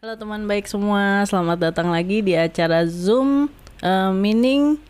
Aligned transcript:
Halo 0.00 0.16
teman 0.16 0.48
baik 0.48 0.64
semua, 0.64 1.28
selamat 1.28 1.60
datang 1.60 1.92
lagi 1.92 2.24
di 2.24 2.32
acara 2.32 2.88
Zoom 2.88 3.52
uh, 3.84 4.08
Meaning 4.16 4.80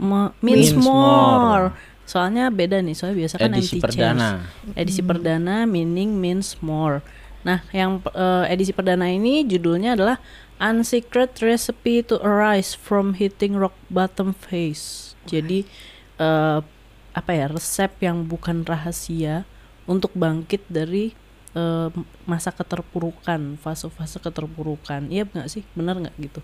mo- 0.00 0.32
Means, 0.40 0.72
Means 0.72 0.80
more. 0.80 0.96
More. 0.96 1.66
Soalnya 2.08 2.48
beda 2.48 2.80
nih, 2.80 2.96
soalnya 2.96 3.20
biasa 3.20 3.36
kan 3.36 3.52
Edisi 3.52 3.76
perdana. 3.76 4.40
chairs. 4.40 4.72
Edisi 4.80 5.02
perdana 5.04 5.68
Meaning 5.68 6.16
Means 6.16 6.56
More. 6.64 7.04
Nah, 7.44 7.68
yang 7.68 8.00
uh, 8.16 8.48
edisi 8.48 8.72
perdana 8.72 9.12
ini 9.12 9.44
judulnya 9.44 9.92
adalah 9.92 10.24
Unsecret 10.56 11.36
Recipe 11.44 12.00
to 12.00 12.16
Arise 12.24 12.72
from 12.72 13.20
Hitting 13.20 13.60
Rock 13.60 13.76
Bottom 13.92 14.32
Phase. 14.32 15.12
Jadi 15.28 15.68
uh, 16.16 16.64
apa 17.12 17.30
ya 17.36 17.52
resep 17.52 17.92
yang 18.00 18.24
bukan 18.24 18.64
rahasia 18.64 19.44
untuk 19.84 20.16
bangkit 20.16 20.64
dari 20.72 21.12
eh, 21.56 21.88
masa 22.24 22.52
keterpurukan, 22.52 23.56
fase-fase 23.56 24.20
keterpurukan. 24.20 25.08
Iya 25.08 25.24
nggak 25.24 25.48
sih? 25.48 25.64
Benar 25.72 25.96
nggak 25.98 26.16
gitu? 26.20 26.40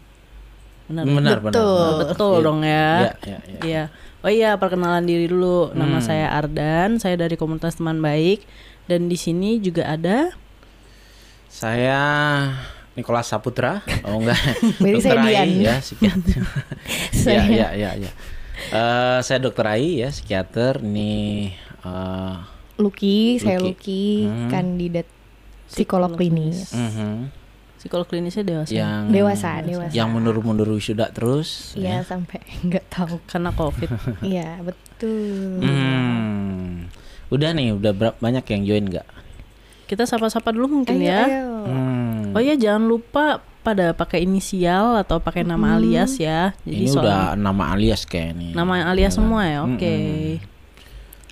Benar. 0.82 1.04
Benar, 1.04 1.36
Oh, 1.36 1.42
benar. 1.44 1.60
betul 2.02 2.34
Iya. 2.34 2.42
dong 2.42 2.60
ya. 2.62 2.88
Iya, 2.98 3.12
iya, 3.22 3.38
iya. 3.46 3.60
Iya. 3.62 3.84
Oh 4.22 4.30
iya, 4.30 4.50
perkenalan 4.54 5.02
diri 5.02 5.26
dulu. 5.26 5.70
Nama 5.72 5.98
Hmm. 5.98 6.04
saya 6.04 6.26
Ardan, 6.32 6.96
saya 6.96 7.14
dari 7.14 7.34
komunitas 7.34 7.74
teman 7.74 7.98
baik 7.98 8.42
dan 8.86 9.06
di 9.06 9.14
sini 9.14 9.58
juga 9.58 9.86
ada 9.86 10.32
Saya 11.46 12.00
Nikolas 12.92 13.26
Saputra. 13.26 13.84
Oh 14.02 14.18
enggak. 14.18 14.40
Berarti 14.80 15.00
saya 15.00 15.14
Dokter 15.14 15.18
Ai, 15.22 15.32
Dian. 15.46 15.48
ya, 15.60 15.74
psikiater. 15.78 16.40
Iya, 17.12 17.12
Saya- 17.14 17.46
iya, 17.46 17.68
iya, 17.72 17.90
iya. 17.98 18.10
Eh, 18.64 19.18
saya 19.20 19.38
dokter 19.38 19.66
Ai 19.66 19.98
ya, 19.98 20.08
psikiater. 20.08 20.80
Ini 20.80 21.50
Lucky, 22.82 23.38
saya 23.38 23.56
Lucky. 23.56 23.70
Lucky, 23.70 24.04
Hmm. 24.24 24.48
kandidat 24.48 25.06
psikolog 25.64 26.12
klinis. 26.12 26.68
mhm, 26.68 27.30
psikolog 27.76 28.04
klinisnya 28.04 28.42
dewasa. 28.42 28.70
yang 28.70 29.08
Dewasa, 29.08 29.58
dewasa. 29.60 29.90
Yang 29.90 30.08
mundur-mundur 30.10 30.68
wisuda 30.68 31.08
terus. 31.08 31.72
Iya, 31.72 31.96
ya. 31.96 32.04
sampai 32.04 32.42
nggak 32.66 32.84
tahu. 32.88 33.16
Karena 33.24 33.50
Covid. 33.50 33.88
Iya, 34.24 34.58
betul. 34.60 35.62
Hmm. 35.62 36.90
Udah 37.28 37.50
nih, 37.50 37.72
udah 37.72 37.90
berapa 37.90 38.16
banyak 38.18 38.44
yang 38.46 38.62
join 38.66 38.84
nggak? 38.88 39.08
Kita 39.84 40.04
sapa-sapa 40.04 40.50
dulu 40.50 40.82
mungkin 40.82 40.98
Ayo, 40.98 41.06
ya. 41.06 41.20
ayo. 41.24 41.48
Hmm. 41.64 42.32
Oh 42.32 42.40
iya, 42.40 42.54
jangan 42.54 42.84
lupa 42.84 43.24
pada 43.62 43.92
pakai 43.92 44.22
inisial 44.22 44.96
atau 44.96 45.16
pakai 45.16 45.40
nama 45.42 45.76
alias 45.76 46.18
ya. 46.18 46.50
Jadi 46.62 46.82
Ini 46.82 46.88
soal- 46.88 47.04
udah 47.04 47.20
nama 47.34 47.70
alias 47.70 48.02
kayak 48.02 48.34
nih. 48.34 48.52
nama 48.52 48.84
alias 48.84 49.12
Ya 49.12 49.16
semua 49.16 49.42
ya. 49.44 49.58
Oke. 49.62 49.86
Mm-mm. 49.86 50.51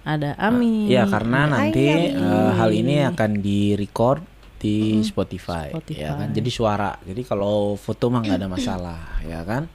Ada 0.01 0.33
Ami. 0.37 0.89
Ya 0.89 1.05
karena 1.05 1.45
nanti 1.47 1.85
Ami. 1.87 2.17
eh, 2.17 2.51
hal 2.55 2.71
ini 2.71 3.05
akan 3.05 3.31
di 3.39 3.75
record 3.75 4.25
di 4.57 5.01
Spotify, 5.01 5.73
Spotify. 5.73 6.01
ya 6.01 6.17
kan. 6.17 6.29
Jadi 6.31 6.51
suara. 6.51 6.93
Jadi 7.01 7.23
kalau 7.23 7.75
foto 7.75 8.09
mah 8.09 8.21
nggak 8.21 8.39
ada 8.39 8.49
masalah, 8.49 9.01
ya 9.23 9.41
kan. 9.43 9.69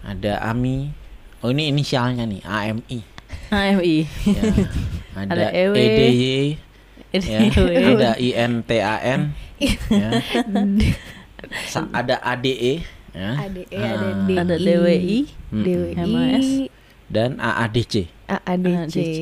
Ada 0.00 0.44
Ami. 0.44 0.88
Oh 1.38 1.48
ini 1.48 1.68
inisialnya 1.68 2.24
nih 2.24 2.40
AMI. 2.42 2.98
AMI. 3.50 3.96
Ya. 4.28 4.42
Ada, 5.18 5.32
Ada 5.34 5.46
EW. 5.52 5.74
EDY. 5.74 6.36
Ya. 7.10 7.38
EDW. 7.42 7.68
Ada 7.96 8.10
INTAN. 8.16 9.20
ya. 9.58 10.10
Sa- 11.66 11.90
ada 11.90 12.20
ADE. 12.22 12.84
Ya. 13.10 13.30
ADE, 13.40 13.64
Ah. 13.72 13.88
ada 13.88 14.08
DI, 14.22 14.36
Ada 14.36 14.54
DWI. 14.56 15.18
Mm-mm. 15.50 15.64
DWI, 15.64 15.94
MAS. 16.06 16.48
Dan 17.08 17.40
AADC. 17.40 17.94
AADC. 18.28 18.94
ADC. 18.94 19.20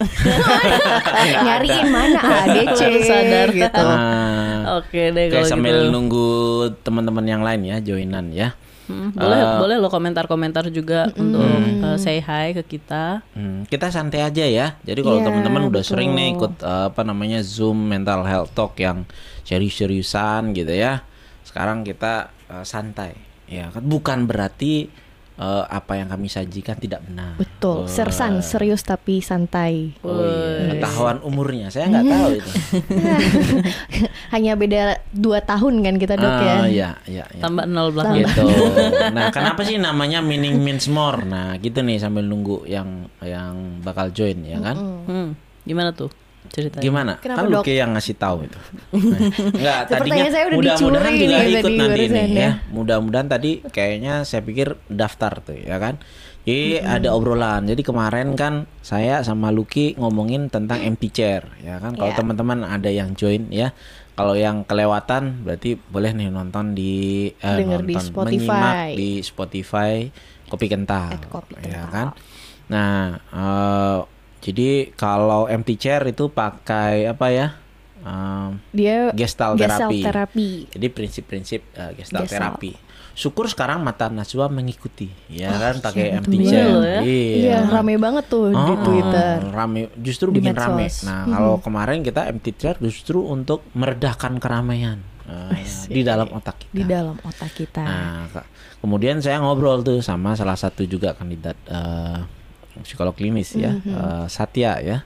Nyariin 1.44 1.88
mana 1.88 2.18
AADC 2.18 2.78
Baru 2.78 3.00
sadar. 3.02 3.48
gitu. 3.52 3.84
Ah. 3.84 4.60
Oke 4.80 5.10
deh 5.10 5.26
Oke 5.26 5.34
kalau 5.34 5.48
sambil 5.48 5.76
gitu. 5.78 5.92
nunggu 5.92 6.28
teman-teman 6.82 7.24
yang 7.24 7.42
lain 7.42 7.60
ya 7.64 7.76
joinan 7.80 8.30
ya. 8.30 8.52
Hmm, 8.86 9.14
boleh 9.14 9.38
Eh, 9.38 9.54
boleh 9.56 9.76
lo 9.78 9.86
komentar-komentar 9.86 10.66
juga 10.68 11.06
untuk 11.14 11.46
uh, 11.80 11.94
say 11.94 12.18
hi 12.18 12.50
ke 12.52 12.66
kita. 12.68 13.22
Hmm, 13.32 13.62
kita 13.64 13.86
santai 13.88 14.20
aja 14.20 14.42
ya. 14.42 14.74
Jadi 14.82 15.00
kalau 15.00 15.20
Iya, 15.20 15.26
teman-teman 15.26 15.62
udah 15.64 15.78
betul. 15.78 15.90
sering 15.94 16.10
nih 16.12 16.34
ikut 16.34 16.54
eh, 16.58 16.84
apa 16.90 17.02
namanya 17.02 17.38
Zoom 17.40 17.86
mental 17.86 18.26
health 18.26 18.50
talk 18.50 18.74
yang 18.76 19.06
serius-seriusan 19.44 20.52
gitu 20.52 20.72
ya. 20.72 21.06
Sekarang 21.42 21.86
kita 21.86 22.34
eh, 22.48 22.64
santai. 22.64 23.14
Ya 23.46 23.70
kan 23.70 23.82
bukan 23.82 24.26
berarti 24.26 24.90
eh, 25.40 25.64
apa 25.66 25.92
yang 25.94 26.06
kami 26.06 26.28
sajikan 26.28 26.76
tidak 26.76 27.00
benar. 27.02 27.34
Betul, 27.34 27.84
Oh, 27.84 27.88
sersan, 27.88 28.44
serius 28.44 28.80
tapi 28.82 29.18
santai. 29.20 29.96
Oh 30.00 30.20
iya, 30.20 30.76
ketahuan 30.76 31.18
umurnya. 31.20 31.68
Saya 31.68 31.88
nggak 31.88 32.04
tahu 32.06 32.30
itu. 32.38 32.50
Hanya 34.32 34.54
beda 34.54 34.82
dua 35.10 35.40
tahun 35.40 35.80
kan 35.80 35.94
kita 35.96 36.14
dok 36.14 36.34
ya. 36.38 36.54
Ah, 36.54 36.66
iya, 36.66 36.90
iya, 37.04 37.24
iya. 37.26 37.40
Tambah 37.40 37.64
nol 37.64 37.90
belakang. 37.90 38.20
gitu. 38.20 38.44
Nah, 39.10 39.32
kenapa 39.32 39.64
sih 39.64 39.74
namanya 39.76 40.20
meaning 40.20 40.60
means 40.60 40.86
more? 40.86 41.24
Nah, 41.24 41.56
gitu 41.58 41.80
nih 41.80 41.98
sambil 41.98 42.22
nunggu 42.22 42.62
yang 42.64 43.08
yang 43.18 43.80
bakal 43.82 44.06
join 44.10 44.38
ya 44.44 44.60
kan? 44.60 44.76
Hmm, 44.76 45.28
gimana 45.64 45.90
tuh 45.90 46.12
ceritanya? 46.50 46.82
Gimana? 46.82 47.12
Kenapa, 47.16 47.38
kan 47.38 47.44
Dok? 47.46 47.62
Luki 47.62 47.72
yang 47.74 47.90
ngasih 47.94 48.14
tahu 48.14 48.36
itu. 48.44 48.58
Enggak, 49.56 49.78
tadinya 49.86 49.98
Pertanyaan 49.98 50.30
saya 50.30 50.44
udah 50.44 50.56
mudah-mudahan 50.56 51.12
dicuri 51.12 51.22
juga 51.22 51.38
nih 51.38 51.50
ikut 51.50 51.62
tadi 51.64 51.78
nanti 51.78 52.02
ini 52.02 52.20
ya. 52.20 52.42
ya. 52.42 52.52
Mudah-mudahan 52.68 53.28
tadi 53.28 53.50
kayaknya 53.64 54.12
saya 54.22 54.42
pikir 54.42 54.68
daftar 54.86 55.32
tuh 55.40 55.56
ya 55.56 55.78
kan. 55.78 55.96
Jadi 56.40 56.80
ada 56.80 57.08
obrolan. 57.12 57.62
Jadi 57.64 57.82
kemarin 57.84 58.32
kan 58.32 58.64
saya 58.80 59.20
sama 59.20 59.48
Luki 59.48 59.92
ngomongin 59.94 60.48
tentang 60.48 60.80
empty 60.80 61.08
chair 61.08 61.44
ya 61.60 61.78
kan. 61.78 61.92
Kalau 61.92 62.10
Iya. 62.10 62.18
teman-teman 62.18 62.58
ada 62.62 62.88
yang 62.88 63.12
join 63.12 63.46
ya. 63.48 63.70
Kalau 64.10 64.34
yang 64.34 64.64
kelewatan 64.64 65.44
berarti 65.44 65.78
boleh 65.78 66.12
nih 66.12 66.28
nonton 66.28 66.72
di 66.72 67.28
eh, 67.30 67.56
Denger 67.56 67.80
di 67.82 67.94
nonton, 67.94 68.04
Spotify. 68.04 68.36
menyimak 68.36 68.74
di 68.92 69.10
Spotify 69.20 69.92
Kopi 70.44 70.66
Kental. 70.66 71.08
At 71.14 71.24
Kopi 71.24 71.54
ya 71.56 71.60
Kental. 71.60 71.86
kan. 71.88 72.06
Nah, 72.68 72.96
eh, 73.30 73.98
jadi 74.40 74.68
kalau 74.92 75.46
empty 75.46 75.76
chair 75.76 76.02
itu 76.04 76.26
pakai 76.26 77.06
apa 77.06 77.26
ya? 77.28 77.48
Em, 78.00 78.56
Dia 78.70 79.12
gestalt 79.12 79.54
Gestalt 79.54 79.92
terapi. 79.92 80.00
terapi. 80.00 80.50
Jadi 80.72 80.86
prinsip-prinsip 80.88 81.60
uh, 81.74 81.92
gestalt 81.92 82.24
Gestalt. 82.24 82.56
terapi. 82.56 82.72
Syukur 83.10 83.44
sekarang 83.44 83.82
mata 83.82 84.08
najwa 84.08 84.48
mengikuti, 84.48 85.10
ya 85.28 85.52
kan 85.52 85.76
pakai 85.78 86.08
iya, 86.08 86.16
empty 86.16 86.36
chair. 86.40 86.62
Iya 86.62 86.72
loh 86.72 86.84
ya. 86.86 87.00
Iya, 87.04 87.58
rame 87.68 87.94
banget 87.96 88.24
tuh 88.26 88.48
di 88.48 88.56
Oh, 88.56 88.80
Twitter. 88.80 89.44
Rame, 89.46 89.80
justru 89.94 90.30
Di 90.30 90.40
bikin 90.40 90.56
rame. 90.56 90.88
medsos. 90.88 91.04
Nah, 91.04 91.28
kalau 91.28 91.54
kemarin 91.58 92.00
kita 92.00 92.24
empty 92.24 92.52
chair 92.54 92.80
justru 92.80 93.20
untuk 93.20 93.66
meredakan 93.74 94.38
keramaian 94.38 95.04
uh, 95.28 95.52
di 95.84 96.00
dalam 96.00 96.32
otak 96.32 96.56
kita. 96.62 96.72
Di 96.72 96.82
dalam 96.82 97.16
otak 97.20 97.50
kita. 97.52 97.82
Nah, 97.82 98.24
ke- 98.30 98.48
kemudian 98.78 99.20
saya 99.20 99.36
ngobrol 99.38 99.82
tuh 99.82 100.00
sama 100.00 100.32
salah 100.32 100.56
satu 100.56 100.86
juga 100.86 101.12
kandidat 101.12 101.58
eh, 101.66 102.18
psikolog 102.80 103.12
klinis 103.12 103.52
ya, 103.52 103.72
Mhm. 103.72 103.90
eh, 103.90 104.26
Satya 104.26 104.72
ya, 104.78 104.98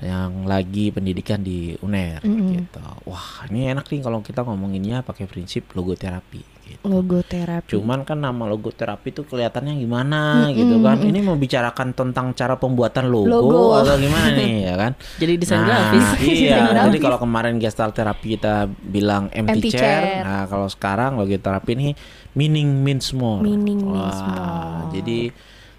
yang 0.00 0.44
lagi 0.44 0.88
pendidikan 0.88 1.38
di 1.38 1.76
UNER 1.78 2.20
Mhm. 2.20 2.48
gitu. 2.50 2.80
Wah, 3.04 3.44
ini 3.46 3.68
enak 3.68 3.86
nih 3.86 4.00
kalau 4.00 4.18
kita 4.18 4.40
ngomonginnya 4.40 5.00
pakai 5.00 5.26
prinsip 5.26 5.68
logoterapi. 5.72 6.42
Gitu. 6.62 6.86
Logoterapi. 6.86 7.68
Cuman 7.68 8.00
kan 8.00 8.16
nama 8.16 8.46
logoterapi 8.46 9.10
itu 9.10 9.22
kelihatannya 9.22 9.76
gimana 9.76 10.46
gitu 10.48 10.78
kan? 10.80 10.96
Ini 10.96 11.20
membicarakan 11.20 11.90
tentang 11.92 12.32
cara 12.32 12.54
pembuatan 12.54 13.10
logo, 13.10 13.28
Logo. 13.28 13.62
atau 13.76 13.98
gimana 13.98 14.30
nih 14.32 14.52
ya 14.70 14.74
kan? 14.78 14.92
Jadi 15.18 15.32
desain 15.36 15.60
Nah, 15.60 15.66
grafis. 15.90 16.06
Iya, 16.22 16.56
Desain 16.70 16.86
jadi 16.88 16.98
kalau 16.98 17.18
kemarin 17.18 17.58
gestalt 17.58 17.92
terapi 17.92 18.38
kita 18.38 18.54
bilang 18.80 19.26
empty, 19.28 19.58
Empty 19.58 19.70
chair, 19.70 20.00
chair. 20.00 20.22
nah 20.24 20.42
kalau 20.46 20.66
sekarang 20.66 21.18
logoterapi 21.18 21.70
ini 21.74 21.88
meaning 22.32 22.80
means 22.80 23.10
more. 23.12 23.42
Meaning 23.42 23.82
Wah, 23.82 23.92
means 24.00 24.20
more. 24.24 24.82
Jadi 24.94 25.18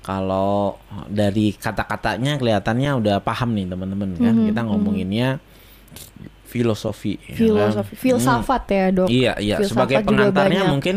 kalau 0.04 0.76
dari 1.08 1.56
kata-katanya 1.56 2.36
kelihatannya 2.36 2.92
udah 2.94 3.16
paham 3.18 3.56
nih 3.56 3.66
teman-teman 3.66 4.14
kan. 4.14 4.36
Mhm, 4.36 4.46
Kita 4.52 4.62
ngomonginnya 4.62 5.40
filosofi. 6.46 7.18
ya 7.18 7.34
kan? 7.34 7.40
Filosofi, 7.40 7.94
filsafat 7.96 8.64
ya 8.68 8.86
dok. 8.92 9.08
Iya 9.08 9.34
iya 9.40 9.56
Filsafat 9.58 9.90
sebagai 9.90 9.96
pengantarnya 10.06 10.64
mungkin 10.68 10.96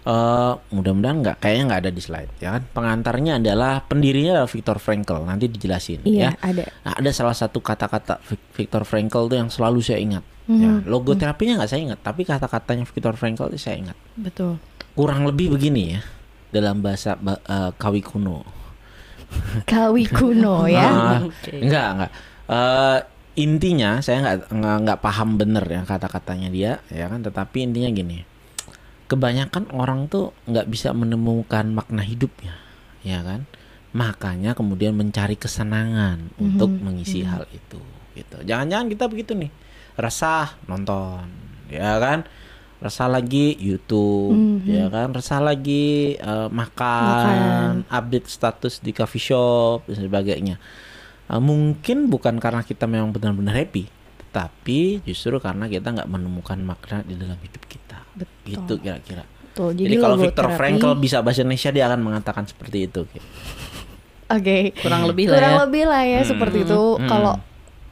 eh 0.00 0.52
mudah-mudahan 0.72 1.20
nggak 1.20 1.36
kayaknya 1.38 1.64
nggak 1.68 1.80
ada 1.84 1.92
di 1.92 2.00
slide 2.00 2.32
ya 2.40 2.56
kan 2.56 2.64
pengantarnya 2.72 3.36
adalah 3.36 3.84
pendirinya 3.84 4.32
adalah 4.32 4.48
Viktor 4.48 4.80
Frankl 4.80 5.28
nanti 5.28 5.44
dijelasin 5.44 6.00
Iya, 6.08 6.32
ya 6.32 6.40
ada. 6.40 6.64
nah, 6.80 6.92
ada 6.96 7.10
salah 7.12 7.36
satu 7.36 7.60
kata-kata 7.60 8.16
Viktor 8.56 8.88
Frankl 8.88 9.28
tuh 9.28 9.36
yang 9.36 9.52
selalu 9.52 9.84
saya 9.84 10.00
ingat 10.00 10.24
ya 10.48 10.80
Mhm. 10.80 10.88
logoterapinya 10.88 11.60
nggak 11.60 11.68
saya 11.68 11.84
ingat 11.84 12.00
tapi 12.00 12.24
kata-katanya 12.24 12.88
Viktor 12.88 13.12
Frankl 13.12 13.52
itu 13.52 13.60
saya 13.60 13.76
ingat 13.76 13.96
Betul. 14.16 14.56
kurang 14.96 15.28
lebih 15.28 15.52
begini 15.52 15.92
ya 15.92 16.00
dalam 16.50 16.82
bahasa 16.82 17.14
ba- 17.14 17.40
eh, 17.40 17.70
kawi 17.74 18.02
kuno. 18.02 18.42
Kawi 19.64 20.04
kuno 20.10 20.66
ya. 20.70 20.86
Ah, 20.90 21.18
Oke. 21.22 21.54
enggak 21.58 21.86
enggak. 21.94 22.12
Eh, 22.50 22.98
intinya 23.38 24.02
saya 24.02 24.18
nggak 24.20 24.36
nggak 24.50 24.76
nggak 24.84 24.98
paham 25.00 25.38
bener 25.38 25.62
ya 25.64 25.82
kata-katanya 25.86 26.48
dia 26.50 26.72
ya 26.90 27.06
kan? 27.06 27.22
Tetapi 27.22 27.58
intinya 27.64 27.90
gini 27.90 28.18
kebanyakan 29.10 29.74
orang 29.74 30.06
tuh 30.06 30.30
nggak 30.46 30.70
bisa 30.70 30.94
menemukan 30.94 31.66
makna 31.70 32.02
hidupnya 32.02 32.54
ya 33.02 33.22
kan? 33.22 33.46
Makanya 33.90 34.54
kemudian 34.54 34.94
mencari 34.94 35.34
kesenangan 35.34 36.30
untuk 36.38 36.70
mengisi 36.70 37.26
hal 37.26 37.42
itu 37.50 37.82
gitu. 38.14 38.36
Jangan-jangan 38.42 38.86
kita 38.86 39.04
begitu 39.10 39.34
nih 39.34 39.50
resah 39.98 40.54
nonton 40.66 41.26
ya 41.70 41.98
kan 41.98 42.22
resah 42.80 43.06
lagi 43.06 43.54
YouTube, 43.54 44.32
ya 44.64 44.88
kan, 44.88 45.12
resah 45.12 45.36
lagi 45.38 46.14
eh, 46.14 46.48
makan, 46.48 47.84
update 47.86 48.26
status 48.26 48.80
di 48.80 48.90
coffee 48.90 49.20
shop 49.22 49.84
dan 49.84 50.00
sebagainya. 50.00 50.56
Eh, 51.26 51.38
mungkin 51.38 52.08
bukan 52.08 52.36
karena 52.36 52.60
kita 52.60 52.84
memang 52.84 53.12
benar-benar 53.12 53.54
happy, 53.54 53.84
tetapi 54.18 55.04
justru 55.04 55.36
karena 55.36 55.64
kita 55.66 55.92
nggak 55.92 56.08
menemukan 56.08 56.56
makna 56.58 57.00
di 57.02 57.14
dalam 57.14 57.36
hidup 57.36 57.62
kita. 57.64 58.00
Betul. 58.12 58.44
Gitu 58.46 58.72
kira-kira. 58.80 59.24
Tuh, 59.50 59.74
Jadi, 59.74 59.94
kalau 59.96 60.14
Viktor 60.14 60.46
logoterapi- 60.46 60.56
Frankl 60.56 60.92
bisa 60.96 61.20
bahasa 61.20 61.42
Indonesia 61.42 61.70
dia 61.70 61.84
akan 61.84 62.00
mengatakan 62.00 62.44
seperti 62.46 62.86
itu. 62.86 63.02
Oke. 64.30 64.70
Kurang 64.78 65.04
lebih 65.04 65.26
lah 65.26 65.36
Kurang 65.36 65.52
ya. 65.52 65.60
lebih 65.66 65.84
lah 65.84 66.02
ya 66.06 66.20
seperti 66.22 66.62
itu 66.62 66.82
Hmm. 66.96 67.08
kalau 67.08 67.34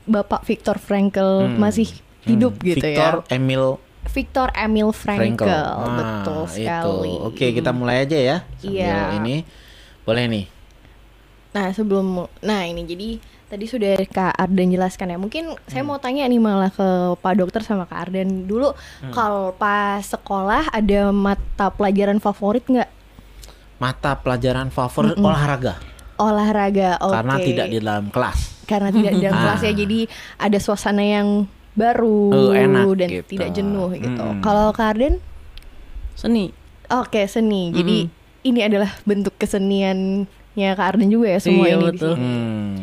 Bapak 0.06 0.46
Viktor 0.46 0.78
Frankl 0.78 1.44
Hmm. 1.44 1.58
masih 1.58 1.90
hidup 2.24 2.56
Hmm. 2.56 2.64
gitu 2.64 2.86
Victor 2.86 3.14
ya. 3.20 3.34
Emil 3.34 3.76
Victor 4.08 4.48
Emil 4.52 4.90
Frankl. 4.90 5.38
Frankl. 5.38 5.46
Ah, 5.46 5.94
Betul 5.94 6.40
itu. 6.42 6.54
sekali. 6.58 7.12
Oke, 7.20 7.46
kita 7.52 7.70
mulai 7.70 8.02
aja 8.02 8.16
ya. 8.16 8.36
Iya. 8.60 9.14
Ini 9.16 9.44
boleh 10.02 10.24
nih. 10.26 10.44
Nah, 11.50 11.70
sebelum 11.70 12.04
nah 12.38 12.62
ini 12.62 12.82
jadi 12.82 13.08
tadi 13.46 13.64
sudah 13.64 13.96
Kak 14.04 14.34
Arden 14.34 14.68
jelaskan 14.70 15.08
ya. 15.08 15.18
Mungkin 15.18 15.56
saya 15.64 15.80
Hmm. 15.80 15.88
mau 15.88 15.98
tanya 15.98 16.24
nih 16.24 16.36
malah 16.36 16.68
ke 16.68 16.88
Pak 17.16 17.34
Dokter 17.34 17.60
sama 17.62 17.84
Kak 17.84 18.00
Arden 18.04 18.44
dulu 18.44 18.72
Hmm. 19.00 19.10
kalau 19.10 19.52
pas 19.52 20.00
sekolah 20.02 20.68
ada 20.68 21.08
mata 21.08 21.68
pelajaran 21.68 22.18
favorit 22.18 22.62
nggak? 22.62 22.88
Mata 23.76 24.12
pelajaran 24.14 24.68
favorit 24.68 25.14
olahraga 25.16 25.78
Olahraga. 26.18 26.98
Oke. 26.98 27.14
karena 27.14 27.34
tidak 27.38 27.66
di 27.68 27.78
dalam 27.78 28.04
kelas. 28.08 28.38
karena 28.66 28.90
tidak 28.90 29.12
di 29.12 29.20
dalam 29.22 29.32
Ah. 29.38 29.42
kelas 29.46 29.60
ya 29.62 29.72
jadi 29.72 30.00
ada 30.36 30.58
suasana 30.58 31.00
yang 31.00 31.48
baru 31.78 32.20
Oh, 32.28 32.50
enak 32.50 32.84
dan 32.98 33.08
gitu. 33.08 33.26
tidak 33.30 33.48
jenuh 33.52 33.88
gitu. 33.94 34.10
Mm-mm. 34.18 34.42
Kalau 34.42 34.68
Kak 34.70 34.92
Arden 34.92 35.22
Seni. 36.12 36.50
Oke 36.90 37.22
seni. 37.24 37.70
Jadi 37.70 38.10
ini 38.42 38.60
adalah 38.60 38.90
bentuk 39.02 39.38
keseniannya 39.38 40.26
Kak 40.72 40.88
Arden 40.90 41.08
juga 41.08 41.30
ya 41.30 41.38
semua 41.38 41.64
Iya, 41.64 41.74
ini. 41.74 41.84
di 41.84 41.90
betul. 41.92 42.12
sini. 42.12 42.24
Hmm. 42.24 42.74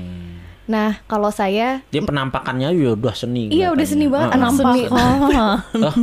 Nah 0.65 0.97
kalau 1.05 1.29
saya 1.29 1.85
Dia 1.87 2.01
penampakannya 2.01 2.71
ya 2.71 2.93
udah 2.93 3.13
seni. 3.13 3.49
Iya, 3.49 3.69
udah 3.69 3.85
seni 3.85 4.05
banget, 4.07 4.29
anak 4.31 4.47
ah. 4.47 4.55
seni. 4.55 4.81
Oh, 4.87 4.97
Oh, 4.97 5.95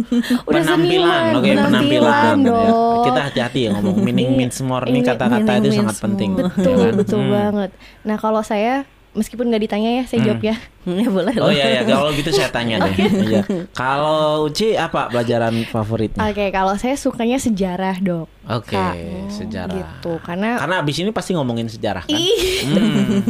Udah 0.46 0.60
penampilan, 0.60 1.22
oke 1.32 1.42
penampilan 1.42 1.64
penampilan. 1.64 2.36
ya. 2.36 2.46
dong. 2.46 3.02
Kita 3.02 3.20
hati-hati 3.24 3.60
ya 3.60 3.70
ngomong 3.74 3.96
meaning 3.98 4.30
means 4.34 4.58
more 4.60 4.84
ini 4.84 5.00
ini 5.00 5.00
kata-kata 5.02 5.50
itu 5.58 5.70
sangat 5.72 5.96
penting. 5.98 6.30
more. 6.36 6.46
ya 6.46 6.54
betul 6.54 6.76
kan? 6.76 6.92
betul 6.94 7.20
Hmm. 7.20 7.32
banget. 7.32 7.70
Nah 8.02 8.16
kalau 8.16 8.42
saya 8.42 8.86
meskipun 9.12 9.44
nggak 9.46 9.62
ditanya 9.62 9.90
ya 10.00 10.04
saya 10.08 10.20
jawab 10.24 10.40
ya. 10.40 10.56
ya 10.82 11.06
boleh 11.16 11.36
Oh 11.36 11.52
iya 11.52 11.68
ya, 11.68 11.82
kalau 11.84 12.08
gitu 12.10 12.32
saya 12.32 12.48
tanya 12.48 12.80
deh. 12.80 12.96
Iya. 13.28 13.42
Kalau 13.70 14.48
Uci 14.48 14.72
apa 14.72 15.06
pelajaran 15.06 15.52
favoritnya? 15.68 16.24
Oke 16.24 16.48
kalau 16.48 16.74
saya 16.74 16.96
sukanya 16.96 17.36
sejarah 17.36 18.00
dok. 18.00 18.26
Oke, 18.48 18.74
Kak. 18.74 18.94
sejarah. 19.30 19.76
Gitu 19.76 20.12
karena 20.24 20.56
Karena 20.56 20.74
abis 20.80 20.96
ini 20.98 21.12
pasti 21.12 21.30
ngomongin 21.32 21.68
sejarah 21.68 22.02
kan? 22.02 22.16
Hmm. 22.16 23.22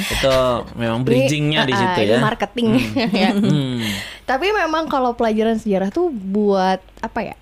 Itu 0.18 0.34
memang 0.74 1.04
bridgingnya 1.04 1.62
di 1.62 1.72
Ini, 1.72 1.78
situ 1.78 2.00
ah, 2.00 2.06
ya. 2.06 2.18
Marketing 2.18 2.68
ya. 3.12 3.30
Hmm. 3.30 3.78
Tapi 4.24 4.46
memang 4.50 4.88
kalau 4.88 5.14
pelajaran 5.14 5.58
sejarah 5.58 5.90
tuh 5.90 6.10
buat 6.10 6.80
apa 7.00 7.20
ya? 7.22 7.36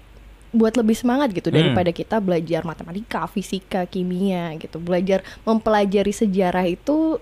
Buat 0.49 0.77
lebih 0.77 0.97
semangat 0.97 1.29
gitu 1.31 1.49
Hmm. 1.49 1.61
daripada 1.61 1.91
kita 1.93 2.17
belajar 2.19 2.65
matematika, 2.65 3.29
fisika, 3.29 3.85
kimia 3.85 4.57
gitu. 4.57 4.81
Belajar 4.81 5.21
mempelajari 5.45 6.11
sejarah 6.11 6.65
itu 6.65 7.21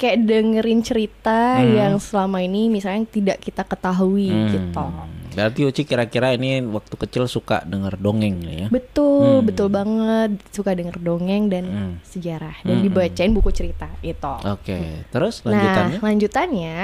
kayak 0.00 0.24
dengerin 0.24 0.80
cerita 0.80 1.60
Hmm. 1.60 1.76
yang 1.76 1.92
selama 2.00 2.40
ini 2.40 2.72
misalnya 2.72 3.04
tidak 3.04 3.36
kita 3.38 3.62
ketahui 3.62 4.32
Hmm. 4.32 4.48
gitu. 4.48 4.86
Berarti 5.30 5.60
Uci 5.62 5.82
kira-kira 5.84 6.34
ini 6.34 6.58
waktu 6.64 6.96
kecil 6.96 7.28
suka 7.28 7.62
denger 7.62 7.94
dongeng 7.94 8.40
ya? 8.42 8.66
Betul, 8.66 9.38
Hmm. 9.38 9.46
betul 9.46 9.68
banget. 9.68 10.40
Suka 10.50 10.72
denger 10.72 10.96
dongeng 10.98 11.46
dan 11.46 11.64
Hmm. 11.64 11.92
sejarah 12.02 12.56
dan 12.64 12.80
Hmm. 12.80 12.84
dibacain 12.88 13.30
buku 13.30 13.52
cerita 13.52 13.86
itu. 14.00 14.34
Oke, 14.42 15.06
terus 15.06 15.44
Nah, 15.44 15.52
lanjutannya? 15.52 15.98
lanjutannya 16.00 16.80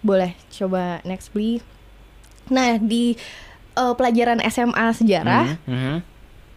boleh 0.00 0.32
coba 0.48 1.02
next 1.02 1.34
please. 1.34 1.66
Nah, 2.46 2.78
di 2.78 3.18
eh, 3.74 3.92
pelajaran 3.92 4.40
SMA 4.40 4.86
sejarah 4.94 5.60
Hmm, 5.60 5.68
hmm. 5.68 5.96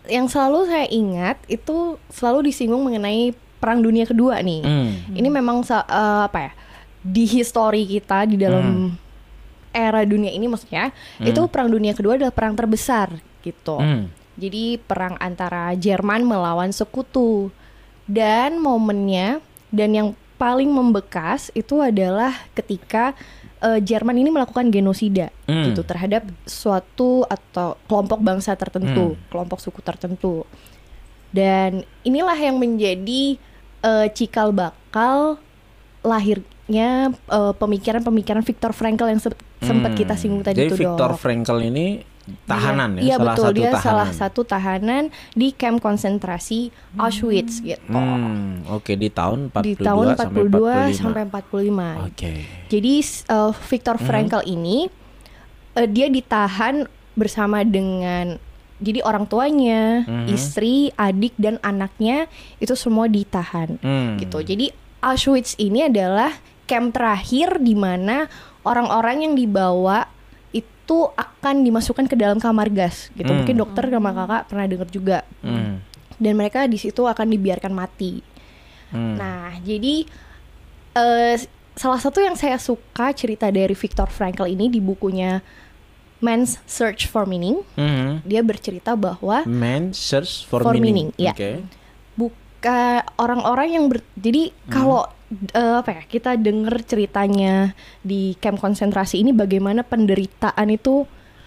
yang 0.08 0.32
selalu 0.32 0.72
saya 0.72 0.88
ingat 0.88 1.36
itu 1.46 2.00
selalu 2.08 2.48
disinggung 2.48 2.80
mengenai 2.80 3.36
Perang 3.60 3.80
Dunia 3.80 4.04
Kedua 4.04 4.40
nih. 4.40 4.62
Hmm. 4.62 4.92
Ini 5.12 5.30
memang 5.30 5.62
sa- 5.62 5.84
eh, 5.84 6.22
apa 6.26 6.40
ya? 6.42 6.52
Di 7.00 7.24
histori 7.24 7.84
kita 7.86 8.24
di 8.24 8.36
dalam 8.36 8.96
era 9.70 10.02
dunia 10.02 10.28
ini 10.30 10.50
maksudnya 10.50 10.90
itu 11.22 11.46
Perang 11.46 11.70
Dunia 11.70 11.94
Kedua 11.94 12.16
adalah 12.16 12.34
perang 12.34 12.56
terbesar 12.56 13.14
gitu. 13.40 13.78
Hmm. 13.78 14.10
Jadi 14.36 14.76
perang 14.78 15.16
antara 15.18 15.72
Jerman 15.74 16.24
melawan 16.24 16.72
sekutu. 16.72 17.52
Dan 18.04 18.58
momennya 18.58 19.38
dan 19.70 19.94
yang 19.94 20.08
paling 20.36 20.68
membekas 20.68 21.52
itu 21.54 21.78
adalah 21.78 22.34
ketika 22.52 23.14
eh, 23.60 23.78
Jerman 23.78 24.16
ini 24.16 24.32
melakukan 24.32 24.68
genosida 24.68 25.30
Hmm. 25.44 25.68
gitu 25.68 25.84
terhadap 25.84 26.24
suatu 26.44 27.22
atau 27.24 27.76
kelompok 27.86 28.18
bangsa 28.18 28.56
tertentu, 28.56 29.14
Hmm. 29.14 29.20
kelompok 29.28 29.60
suku 29.60 29.80
tertentu. 29.80 30.48
Dan 31.30 31.70
inilah 32.02 32.36
yang 32.36 32.56
menjadi 32.56 33.38
eh, 33.80 34.08
cikal 34.10 34.50
bakal 34.50 35.38
lahirnya 36.02 36.90
eh, 37.12 37.54
pemikiran-pemikiran 37.54 38.42
Viktor 38.42 38.72
Frankl 38.72 39.08
yang 39.08 39.20
se- 39.20 39.32
sempat 39.60 39.92
Hmm. 39.92 40.00
kita 40.00 40.14
singgung 40.16 40.42
tadi 40.42 40.58
Jadi 40.58 40.70
itu 40.70 40.78
Viktor 40.82 41.12
Dok. 41.12 41.20
Frankl 41.20 41.60
ini 41.62 42.02
tahanan 42.46 42.94
Iya 42.96 43.02
ya, 43.02 43.16
salah 43.16 43.34
betul 43.34 43.44
satu 43.44 43.56
dia 43.56 43.66
tahanan. 43.66 43.82
salah 43.82 44.10
satu 44.12 44.42
tahanan 44.44 45.04
di 45.34 45.48
camp 45.52 45.78
konsentrasi 45.80 46.70
Auschwitz 46.96 47.58
gitu. 47.60 47.82
Hmm, 47.88 48.62
oke 48.70 48.94
di 48.94 49.10
tahun 49.10 49.50
42 49.50 49.66
Di 49.66 49.74
tahun 49.80 50.06
42 50.14 50.94
sampai 50.94 51.24
45. 51.26 52.06
45. 52.06 52.06
Oke. 52.06 52.32
Jadi 52.68 52.94
uh, 53.28 53.52
Viktor 53.52 53.96
Hmm. 53.96 54.06
Frankl 54.06 54.44
ini 54.46 54.78
uh, 55.74 55.88
dia 55.88 56.06
ditahan 56.08 56.86
bersama 57.14 57.64
dengan 57.64 58.38
jadi 58.80 59.04
orang 59.04 59.28
tuanya, 59.28 60.08
Mhm. 60.08 60.28
istri, 60.32 60.90
adik 60.96 61.36
dan 61.36 61.60
anaknya 61.60 62.32
itu 62.58 62.74
semua 62.74 63.06
ditahan 63.06 63.76
Hmm. 63.80 64.16
gitu. 64.18 64.40
Jadi 64.40 64.72
Auschwitz 65.00 65.56
ini 65.60 65.88
adalah 65.88 66.36
camp 66.64 66.96
terakhir 66.96 67.60
di 67.60 67.76
mana 67.76 68.28
orang-orang 68.64 69.28
yang 69.28 69.34
dibawa 69.36 70.08
itu 70.52 71.08
akan 71.14 71.62
dimasukkan 71.64 72.08
ke 72.08 72.16
dalam 72.16 72.40
kamar 72.40 72.68
gas 72.72 73.12
gitu. 73.14 73.30
Hmm. 73.30 73.44
Mungkin 73.44 73.56
dokter 73.60 73.88
sama 73.88 74.12
kakak 74.12 74.44
pernah 74.48 74.66
dengar 74.68 74.90
juga. 74.90 75.20
Hmm. 75.44 75.84
Dan 76.20 76.36
mereka 76.36 76.68
di 76.68 76.76
situ 76.76 77.08
akan 77.08 77.32
dibiarkan 77.32 77.72
mati. 77.72 78.20
Hmm. 78.92 79.16
Nah, 79.16 79.56
jadi 79.62 80.04
eh, 80.90 81.36
salah 81.78 82.02
satu 82.02 82.20
yang 82.20 82.36
saya 82.36 82.60
suka 82.60 83.14
cerita 83.16 83.48
dari 83.48 83.72
Viktor 83.72 84.12
Frankl 84.12 84.50
ini 84.50 84.68
di 84.68 84.84
bukunya 84.84 85.40
Man's 86.20 86.60
Search 86.64 87.06
for 87.06 87.24
Meaning, 87.24 87.64
Hmm. 87.74 88.20
dia 88.22 88.42
bercerita 88.42 88.94
bahwa 88.94 89.44
Man 89.44 89.92
search 89.92 90.44
for, 90.44 90.60
For 90.62 90.74
meaning. 90.74 91.10
meaning, 91.10 91.10
ya. 91.16 91.32
Oke. 91.32 91.64
buka 92.14 92.82
orang-orang 93.16 93.68
yang 93.72 93.86
ber, 93.88 94.04
jadi 94.14 94.52
Hmm. 94.52 94.70
kalau 94.70 95.02
eh, 95.30 95.76
apa 95.78 95.90
ya 95.94 96.02
kita 96.04 96.36
denger 96.36 96.74
ceritanya 96.84 97.72
di 98.00 98.34
camp 98.36 98.58
konsentrasi 98.58 99.16
ini 99.18 99.30
bagaimana 99.30 99.80
penderitaan 99.82 100.68
itu 100.68 101.06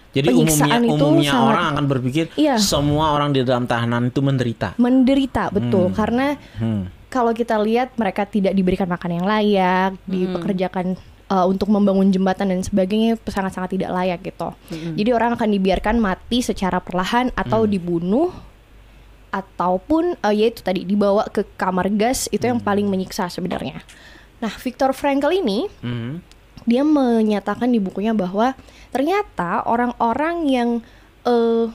Jadi 0.09 0.31
umumnya 0.31 0.79
itu 0.79 0.93
umumnya 0.95 1.29
sangat- 1.29 1.49
orang 1.49 1.65
akan 1.69 1.85
berpikir 1.87 2.25
Iya. 2.33 2.55
semua 2.57 3.11
orang 3.11 3.29
di 3.29 3.41
dalam 3.41 3.65
tahanan 3.65 4.07
itu 4.07 4.19
menderita. 4.19 4.73
menderita 4.77 5.51
betul 5.51 5.89
Hmm. 5.89 5.95
karena 5.95 6.27
Hmm. 6.55 6.87
kalau 7.07 7.29
kita 7.31 7.59
lihat 7.59 7.91
mereka 7.93 8.23
tidak 8.23 8.53
diberikan 8.53 8.87
makan 8.87 9.19
yang 9.19 9.27
layak, 9.27 9.99
dipekerjakan 10.07 10.95
uh, 11.33 11.49
untuk 11.49 11.73
membangun 11.73 12.13
jembatan 12.13 12.53
dan 12.53 12.61
sebagainya 12.61 13.17
sangat-sangat 13.25 13.73
tidak 13.73 13.89
layak 13.89 14.21
gitu. 14.21 14.53
Jadi 14.69 15.09
orang 15.09 15.33
akan 15.33 15.49
dibiarkan 15.49 15.97
mati 15.97 16.45
secara 16.45 16.77
perlahan 16.77 17.33
atau 17.33 17.65
dibunuh 17.65 18.29
ataupun 19.33 20.13
uh, 20.21 20.29
yaitu 20.29 20.61
tadi 20.61 20.85
dibawa 20.85 21.25
ke 21.25 21.41
kamar 21.57 21.89
gas 21.89 22.29
itu 22.29 22.45
yang 22.45 22.61
paling 22.61 22.85
menyiksa 22.85 23.33
sebenarnya. 23.33 23.81
Nah, 24.37 24.53
Viktor 24.53 24.93
Frankl 24.93 25.33
ini 25.33 25.65
Hmm. 25.81 26.21
dia 26.63 26.85
menyatakan 26.85 27.73
di 27.73 27.81
bukunya 27.81 28.13
bahwa 28.13 28.53
ternyata 28.93 29.65
orang-orang 29.65 30.35
yang 30.47 30.69
eh, 31.23 31.71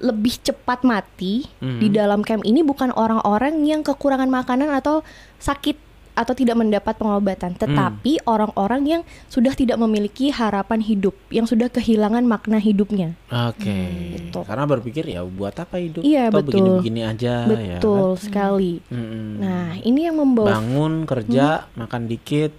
lebih 0.00 0.40
cepat 0.40 0.82
mati 0.82 1.44
Mhm. 1.60 1.78
di 1.78 1.88
dalam 1.92 2.24
camp 2.24 2.42
ini 2.42 2.64
bukan 2.64 2.90
orang-orang 2.96 3.60
yang 3.62 3.84
kekurangan 3.84 4.32
makanan 4.32 4.72
atau 4.72 5.04
sakit 5.36 5.76
atau 6.14 6.30
tidak 6.30 6.54
mendapat 6.54 6.94
pengobatan, 6.94 7.58
tetapi 7.58 8.22
orang-orang 8.22 8.82
yang 8.86 9.02
sudah 9.26 9.50
tidak 9.50 9.74
memiliki 9.82 10.30
harapan 10.30 10.78
hidup, 10.78 11.14
yang 11.34 11.42
sudah 11.42 11.66
kehilangan 11.66 12.22
makna 12.22 12.62
hidupnya. 12.62 13.18
Oke. 13.26 13.78
gitu. 14.14 14.46
Karena 14.46 14.62
berpikir 14.62 15.10
ya 15.10 15.26
buat 15.26 15.58
apa 15.58 15.82
hidup? 15.82 16.06
Iya, 16.06 16.30
Toh 16.30 16.38
betul. 16.38 16.46
begini-begini 16.54 17.00
aja 17.02 17.34
ya 17.50 17.78
Betul 17.82 18.14
kan? 18.14 18.22
sekali. 18.22 18.78
Mm-mm. 18.94 19.26
Nah, 19.42 19.68
ini 19.82 20.00
yang 20.06 20.16
membawa 20.22 20.54
bangun 20.54 21.02
kerja, 21.02 21.66
makan 21.74 22.06
dikit, 22.06 22.54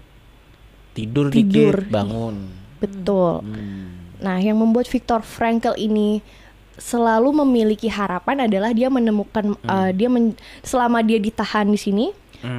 tidur, 0.91 1.31
Tidur. 1.31 1.79
dikit, 1.79 1.91
bangun. 1.91 2.35
betul. 2.83 3.39
Hmm. 3.39 4.19
Nah, 4.19 4.37
yang 4.39 4.59
membuat 4.59 4.87
Viktor 4.87 5.23
Frankl 5.23 5.79
ini 5.79 6.19
selalu 6.75 7.31
memiliki 7.47 7.87
harapan 7.87 8.51
adalah 8.51 8.75
dia 8.75 8.91
menemukan 8.91 9.55
uh, 9.63 9.95
dia 9.95 10.11
men- 10.11 10.35
selama 10.59 10.99
dia 10.99 11.19
ditahan 11.23 11.71
di 11.71 11.79
sini, 11.79 12.05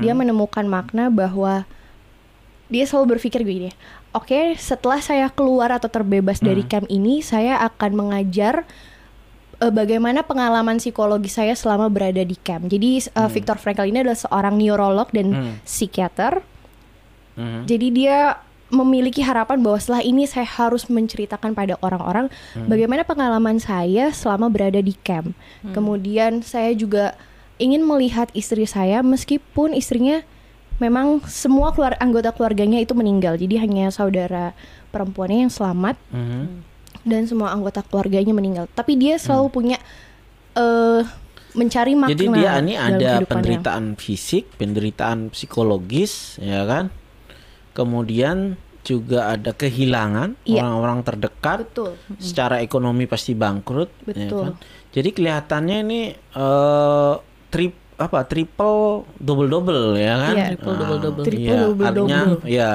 dia 0.01 0.13
menemukan 0.13 0.65
makna 0.65 1.09
bahwa 1.09 1.65
dia 2.67 2.83
selalu 2.83 3.17
berpikir 3.17 3.47
gini, 3.47 3.71
oke, 4.11 4.59
setelah 4.59 4.99
saya 4.99 5.31
keluar 5.31 5.71
atau 5.71 5.87
terbebas 5.87 6.43
dari 6.43 6.67
camp 6.67 6.91
ini, 6.91 7.23
saya 7.23 7.63
akan 7.63 7.95
mengajar 7.95 8.67
eh, 9.63 9.71
bagaimana 9.71 10.27
pengalaman 10.27 10.83
psikologi 10.83 11.31
saya 11.31 11.55
selama 11.55 11.87
berada 11.87 12.21
di 12.21 12.35
camp. 12.35 12.67
Jadi 12.67 13.07
eh, 13.07 13.29
Viktor 13.31 13.57
Frankl 13.57 13.87
ini 13.87 14.03
adalah 14.03 14.19
seorang 14.19 14.59
neurolog 14.59 15.09
dan 15.15 15.27
Hmm. 15.31 15.55
psikiater. 15.63 16.43
Mhm. 17.39 17.71
Jadi 17.71 17.87
dia 17.95 18.19
memiliki 18.67 19.23
harapan 19.23 19.63
bahwa 19.63 19.79
setelah 19.79 20.03
ini 20.03 20.27
saya 20.27 20.43
harus 20.43 20.91
menceritakan 20.91 21.55
pada 21.55 21.79
orang-orang 21.87 22.27
bagaimana 22.67 23.07
pengalaman 23.07 23.63
saya 23.63 24.11
selama 24.11 24.51
berada 24.51 24.83
di 24.83 24.91
camp. 25.07 25.39
Kemudian 25.71 26.43
saya 26.43 26.75
juga 26.75 27.15
ingin 27.57 27.83
melihat 27.83 28.29
istri 28.33 28.65
saya 28.65 29.01
meskipun 29.01 29.73
istrinya 29.73 30.21
memang 30.77 31.25
semua 31.25 31.73
keluar 31.73 31.97
anggota 31.99 32.33
keluarganya 32.33 32.77
itu 32.77 32.93
meninggal. 32.93 33.41
Jadi 33.41 33.57
hanya 33.57 33.89
saudara 33.89 34.53
perempuannya 34.93 35.49
yang 35.49 35.53
selamat 35.53 35.97
Mhm. 36.13 36.45
dan 37.05 37.23
semua 37.25 37.53
anggota 37.57 37.81
keluarganya 37.81 38.37
meninggal. 38.37 38.69
Tapi 38.73 38.93
dia 38.97 39.17
selalu 39.17 39.49
punya 39.49 39.79
eh 40.53 41.03
mencari 41.57 41.97
makna. 41.97 42.13
Jadi 42.13 42.27
dia 42.37 42.53
ini 42.61 42.75
ada 42.77 43.25
penderitaan 43.25 43.97
fisik, 43.97 44.53
penderitaan 44.61 45.33
psikologis, 45.33 46.37
ya 46.37 46.69
kan? 46.69 46.93
Kemudian 47.73 48.61
juga 48.85 49.33
ada 49.35 49.51
kehilangan 49.51 50.37
Iya. 50.45 50.61
orang-orang 50.63 51.01
terdekat. 51.03 51.59
Betul. 51.73 51.97
Secara 52.21 52.61
ekonomi 52.61 53.09
pasti 53.09 53.33
bangkrut, 53.33 53.89
ya 54.07 54.29
Betul. 54.29 54.43
kan? 54.45 54.55
Jadi 54.93 55.09
kelihatannya 55.11 55.77
ini 55.81 56.01
eh 56.13 57.15
trip 57.49 57.75
apa 57.97 58.25
triple 58.25 59.03
double 59.17 59.47
double 59.47 59.97
ya 59.97 60.15
kan? 60.19 60.35
Iya. 60.35 60.47
Triple 60.53 60.69
Ah, 60.69 60.79
double-double. 60.79 61.25
Triple 61.25 61.41
iya, 61.41 61.57
double-double. 61.63 61.87
artinya 61.87 62.21
ya 62.45 62.71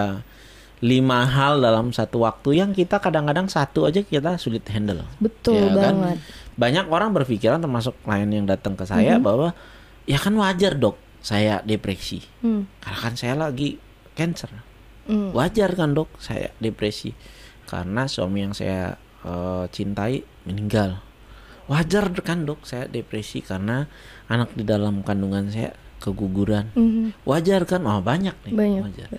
lima 0.82 1.20
hal 1.24 1.62
dalam 1.62 1.94
satu 1.94 2.18
waktu 2.20 2.58
yang 2.58 2.72
kita 2.72 2.98
kadang-kadang 2.98 3.46
satu 3.46 3.86
aja 3.86 4.02
kita 4.02 4.36
sulit 4.36 4.66
handle. 4.66 5.06
Betul 5.18 5.70
Ya 5.70 5.78
kan? 5.80 5.96
banget. 6.02 6.18
Banyak 6.52 6.86
orang 6.88 7.10
berpikiran 7.12 7.58
termasuk 7.58 7.94
klien 8.02 8.28
yang 8.28 8.46
datang 8.46 8.74
ke 8.74 8.84
saya 8.84 9.16
Mm-hmm. 9.16 9.24
bahwa 9.24 9.54
ya 10.04 10.18
kan 10.18 10.34
wajar 10.34 10.74
dok 10.74 10.98
saya 11.22 11.62
depresi 11.62 12.26
Hmm. 12.42 12.66
karena 12.80 12.98
kan 13.00 13.14
saya 13.14 13.34
lagi 13.36 13.78
cancer. 14.12 14.50
Hmm. 15.04 15.30
Wajar 15.32 15.70
kan 15.72 15.94
dok 15.94 16.10
saya 16.18 16.50
depresi 16.58 17.14
karena 17.64 18.06
suami 18.06 18.42
yang 18.42 18.54
saya 18.54 18.98
eh, 19.22 19.66
cintai 19.70 20.26
meninggal. 20.44 20.98
Wajar 21.72 22.12
kan 22.20 22.44
dok 22.44 22.68
saya 22.68 22.84
depresi 22.86 23.40
karena 23.40 23.88
anak 24.28 24.52
di 24.52 24.68
dalam 24.68 25.00
kandungan 25.02 25.48
saya 25.48 25.72
keguguran. 26.04 26.68
Mhm. 26.76 27.24
Wajar 27.24 27.64
kan? 27.64 27.88
Oh 27.88 28.04
banyak 28.04 28.36
nih. 28.44 28.54
Banyak. 28.54 28.82
Wajar. 28.84 29.10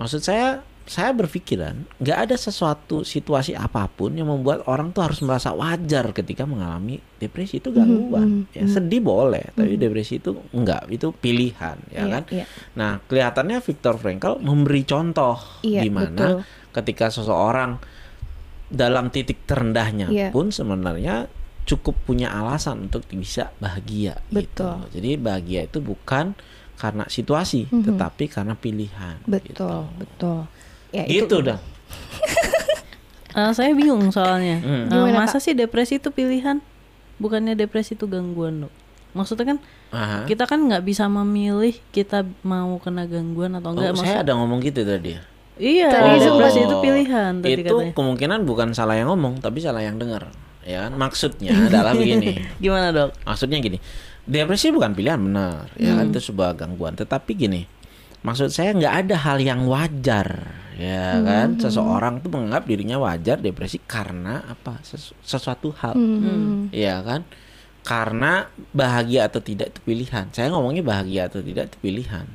Maksud 0.00 0.24
saya, 0.24 0.64
saya 0.82 1.12
berpikiran 1.12 1.84
nggak 2.00 2.18
ada 2.24 2.34
sesuatu 2.34 3.04
situasi 3.04 3.52
apa 3.52 3.86
pun 3.86 4.16
yang 4.16 4.26
membuat 4.26 4.64
orang 4.64 4.90
tuh 4.90 5.04
harus 5.04 5.20
merasa 5.20 5.52
wajar 5.52 6.10
ketika 6.10 6.42
mengalami 6.42 6.96
depresi 7.18 7.60
itu 7.60 7.68
gangguan. 7.70 8.48
mhm, 8.48 8.56
Ya 8.56 8.64
sedih 8.66 8.98
boleh, 8.98 9.52
tapi 9.52 9.76
depresi 9.76 10.16
itu 10.16 10.32
enggak, 10.50 10.88
itu 10.88 11.12
pilihan, 11.12 11.76
ya 11.86 12.02
Iya, 12.02 12.04
kan? 12.08 12.22
iya. 12.32 12.44
Nah, 12.72 12.98
kelihatannya 13.04 13.60
Viktor 13.60 13.94
Frankl 13.94 14.40
memberi 14.40 14.82
contoh 14.82 15.36
Iya, 15.60 15.84
di 15.84 15.90
mana 15.92 16.40
ketika 16.72 17.12
seseorang 17.12 17.76
dalam 18.66 19.12
titik 19.12 19.44
terendahnya 19.44 20.08
Iya. 20.08 20.28
pun 20.32 20.48
sebenarnya 20.48 21.28
cukup 21.64 21.94
punya 22.02 22.28
alasan 22.28 22.86
untuk 22.86 23.06
bisa 23.06 23.54
bahagia 23.56 24.18
Betul. 24.28 24.82
gitu. 24.88 24.98
Jadi 24.98 25.10
bahagia 25.16 25.60
itu 25.64 25.78
bukan 25.78 26.34
karena 26.74 27.06
situasi, 27.06 27.70
Mhm. 27.70 27.84
tetapi 27.86 28.24
karena 28.26 28.54
pilihan. 28.54 29.16
Betul, 29.24 29.86
betul. 29.94 30.50
Ya, 30.90 31.06
Gitu, 31.06 31.30
gitu 31.30 31.36
dah. 31.44 31.58
Eh, 33.32 33.52
saya 33.56 33.72
bingung 33.72 34.12
soalnya. 34.12 34.60
Hmm. 34.60 34.84
Eh, 34.84 34.96
Gimana, 35.08 35.24
masa 35.24 35.40
sih 35.40 35.56
depresi 35.56 35.96
itu 35.96 36.12
pilihan? 36.12 36.60
Bukannya 37.16 37.56
depresi 37.56 37.96
itu 37.96 38.04
gangguan 38.04 38.68
dok? 38.68 38.72
Maksudnya 39.12 39.46
kan 39.46 39.58
Aha. 39.88 40.28
kita 40.28 40.44
kan 40.44 40.60
nggak 40.62 40.80
bisa 40.82 41.04
memilih 41.06 41.72
kita 41.92 42.28
mau 42.42 42.76
kena 42.76 43.04
gangguan 43.04 43.56
atau 43.56 43.72
Oh, 43.72 43.80
enggak. 43.80 43.96
saya 43.98 44.20
ada 44.20 44.36
ngomong 44.36 44.60
gitu 44.60 44.84
tadi. 44.84 45.16
Iya, 45.54 45.88
Tadi 45.88 46.16
depresi 46.18 46.60
itu 46.60 46.76
pilihan 46.80 47.32
tadi 47.38 47.52
itu 47.54 47.72
katanya. 47.72 47.92
kemungkinan 47.92 48.38
bukan 48.44 48.68
salah 48.72 48.96
yang 48.96 49.08
ngomong, 49.08 49.36
tapi 49.38 49.60
salah 49.60 49.80
yang 49.80 49.96
dengar. 49.96 50.28
Ya, 50.62 50.86
kan? 50.86 50.94
maksudnya 50.94 51.50
adalah 51.66 51.92
begini. 51.92 52.38
Gimana 52.62 52.90
dok? 52.90 53.10
Maksudnya 53.22 53.58
gini, 53.58 53.78
depresi 54.22 54.70
bukan 54.70 54.94
pilihan 54.94 55.18
benar, 55.18 55.66
ya 55.74 55.92
kan 55.94 56.06
Hmm. 56.06 56.12
itu 56.14 56.20
sebuah 56.22 56.54
gangguan. 56.54 56.94
Tetapi 56.94 57.30
gini, 57.34 57.66
maksud 58.22 58.48
saya 58.48 58.70
nggak 58.70 58.94
ada 59.02 59.16
hal 59.18 59.38
yang 59.38 59.66
wajar, 59.66 60.54
ya 60.78 61.18
Hmm, 61.18 61.26
kan? 61.26 61.48
Seseorang 61.58 62.22
tuh 62.22 62.30
menganggap 62.30 62.62
dirinya 62.64 62.96
wajar 62.96 63.42
depresi 63.42 63.82
karena 63.82 64.46
apa? 64.46 64.78
Sesu- 64.86 65.18
sesuatu 65.18 65.74
hal, 65.74 65.98
Mhm. 65.98 66.70
ya 66.70 67.02
kan? 67.02 67.26
Karena 67.82 68.46
bahagia 68.70 69.26
atau 69.26 69.42
tidak 69.42 69.74
itu 69.74 69.82
pilihan. 69.82 70.30
Saya 70.30 70.54
ngomongnya 70.54 70.86
bahagia 70.86 71.26
atau 71.26 71.42
tidak 71.42 71.74
itu 71.74 71.78
pilihan. 71.82 72.30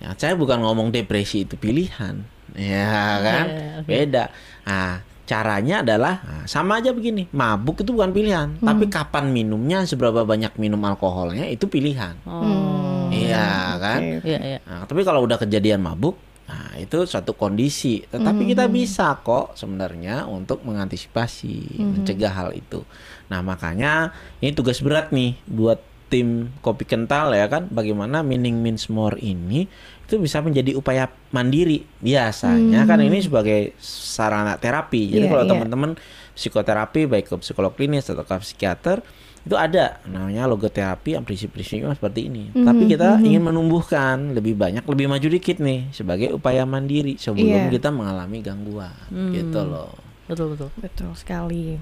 Ya, 0.00 0.16
saya 0.16 0.32
bukan 0.32 0.64
ngomong 0.64 0.88
depresi 0.88 1.44
itu 1.44 1.60
pilihan, 1.60 2.24
ya 2.56 3.20
kan? 3.20 3.46
Iya, 3.52 3.68
oke. 3.78 3.88
Beda. 3.88 4.24
Nah, 4.64 5.04
caranya 5.24 5.80
adalah 5.80 6.20
nah, 6.20 6.44
sama 6.44 6.78
aja 6.78 6.92
begini. 6.92 7.26
Mabuk 7.30 7.80
itu 7.80 7.90
bukan 7.90 8.12
pilihan, 8.12 8.60
Hmm. 8.60 8.66
tapi 8.66 8.86
kapan 8.86 9.28
minumnya, 9.28 9.82
seberapa 9.82 10.22
banyak 10.22 10.56
minum 10.56 10.80
alkoholnya 10.80 11.48
itu 11.48 11.64
pilihan. 11.64 12.16
Oh, 12.24 13.08
Iya 13.08 13.48
kan? 13.78 14.00
Oke. 14.20 14.26
iya 14.26 14.40
iya. 14.40 14.58
Nah, 14.64 14.84
tapi 14.84 15.00
kalau 15.00 15.22
udah 15.22 15.38
kejadian 15.38 15.80
mabuk, 15.80 16.18
nah 16.44 16.76
itu 16.76 17.04
suatu 17.04 17.32
kondisi. 17.32 18.04
Tetapi 18.04 18.44
kita 18.44 18.66
bisa 18.66 19.16
kok 19.18 19.54
sebenarnya 19.54 20.26
untuk 20.26 20.60
mengantisipasi, 20.60 21.78
mencegah 21.78 22.32
hal 22.32 22.50
itu. 22.52 22.84
Nah, 23.26 23.40
makanya 23.40 24.12
ini 24.38 24.52
tugas 24.52 24.80
berat 24.80 25.08
nih 25.08 25.40
buat 25.46 25.80
tim 26.04 26.52
kopi 26.60 26.84
kental 26.84 27.32
ya 27.32 27.48
kan 27.48 27.66
bagaimana 27.66 28.20
meaning 28.20 28.60
means 28.60 28.86
more 28.86 29.16
ini 29.18 29.66
itu 30.04 30.16
bisa 30.16 30.38
menjadi 30.38 30.72
upaya 30.72 31.04
mandiri 31.30 31.82
biasanya 31.98 32.84
kan 32.84 32.98
ini 32.98 33.18
sebagai 33.18 33.72
sarana 33.78 34.54
terapi 34.54 35.08
jadi 35.10 35.24
Iya, 35.24 35.30
kalau 35.30 35.44
iya. 35.44 35.50
teman-teman 35.50 35.90
psikoterapi 36.30 37.06
baik 37.06 37.26
ke 37.26 37.36
psikolog 37.38 37.72
klinis 37.72 38.06
atau 38.06 38.20
ke 38.20 38.34
psikiater 38.38 39.00
itu 39.40 39.54
ada 39.54 40.00
namanya 40.04 40.44
logoterapi 40.46 41.12
yang 41.12 41.22
prinsip-prinsipnya 41.22 41.92
seperti 41.92 42.28
ini 42.28 42.48
tapi 42.54 42.84
kita 42.86 43.20
ingin 43.20 43.40
menumbuhkan 43.42 44.32
lebih 44.32 44.52
banyak 44.54 44.82
lebih 44.82 45.04
maju 45.06 45.28
dikit 45.30 45.56
nih 45.58 45.88
sebagai 45.90 46.32
upaya 46.32 46.64
mandiri 46.64 47.16
sebelum 47.16 47.44
Iya. 47.44 47.68
kita 47.70 47.88
mengalami 47.88 48.40
gangguan 48.40 48.92
gitu 49.30 49.60
loh 49.60 49.92
Betul 50.24 50.56
betul. 50.56 50.72
Betul 50.74 51.12
sekali. 51.12 51.76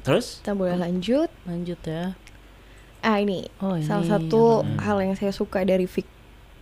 terus 0.00 0.40
Kita 0.40 0.52
boleh 0.52 0.76
lanjut. 0.76 1.28
Lanjut 1.44 1.80
ya. 1.82 2.16
Ah 3.00 3.20
ini, 3.20 3.44
Oh, 3.58 3.76
ini 3.76 3.84
salah 3.84 4.04
satu 4.06 4.64
Hmm. 4.64 4.80
hal 4.80 4.96
yang 4.98 5.12
saya 5.12 5.28
suka 5.28 5.60
dari 5.60 5.84
Vic- 5.84 6.08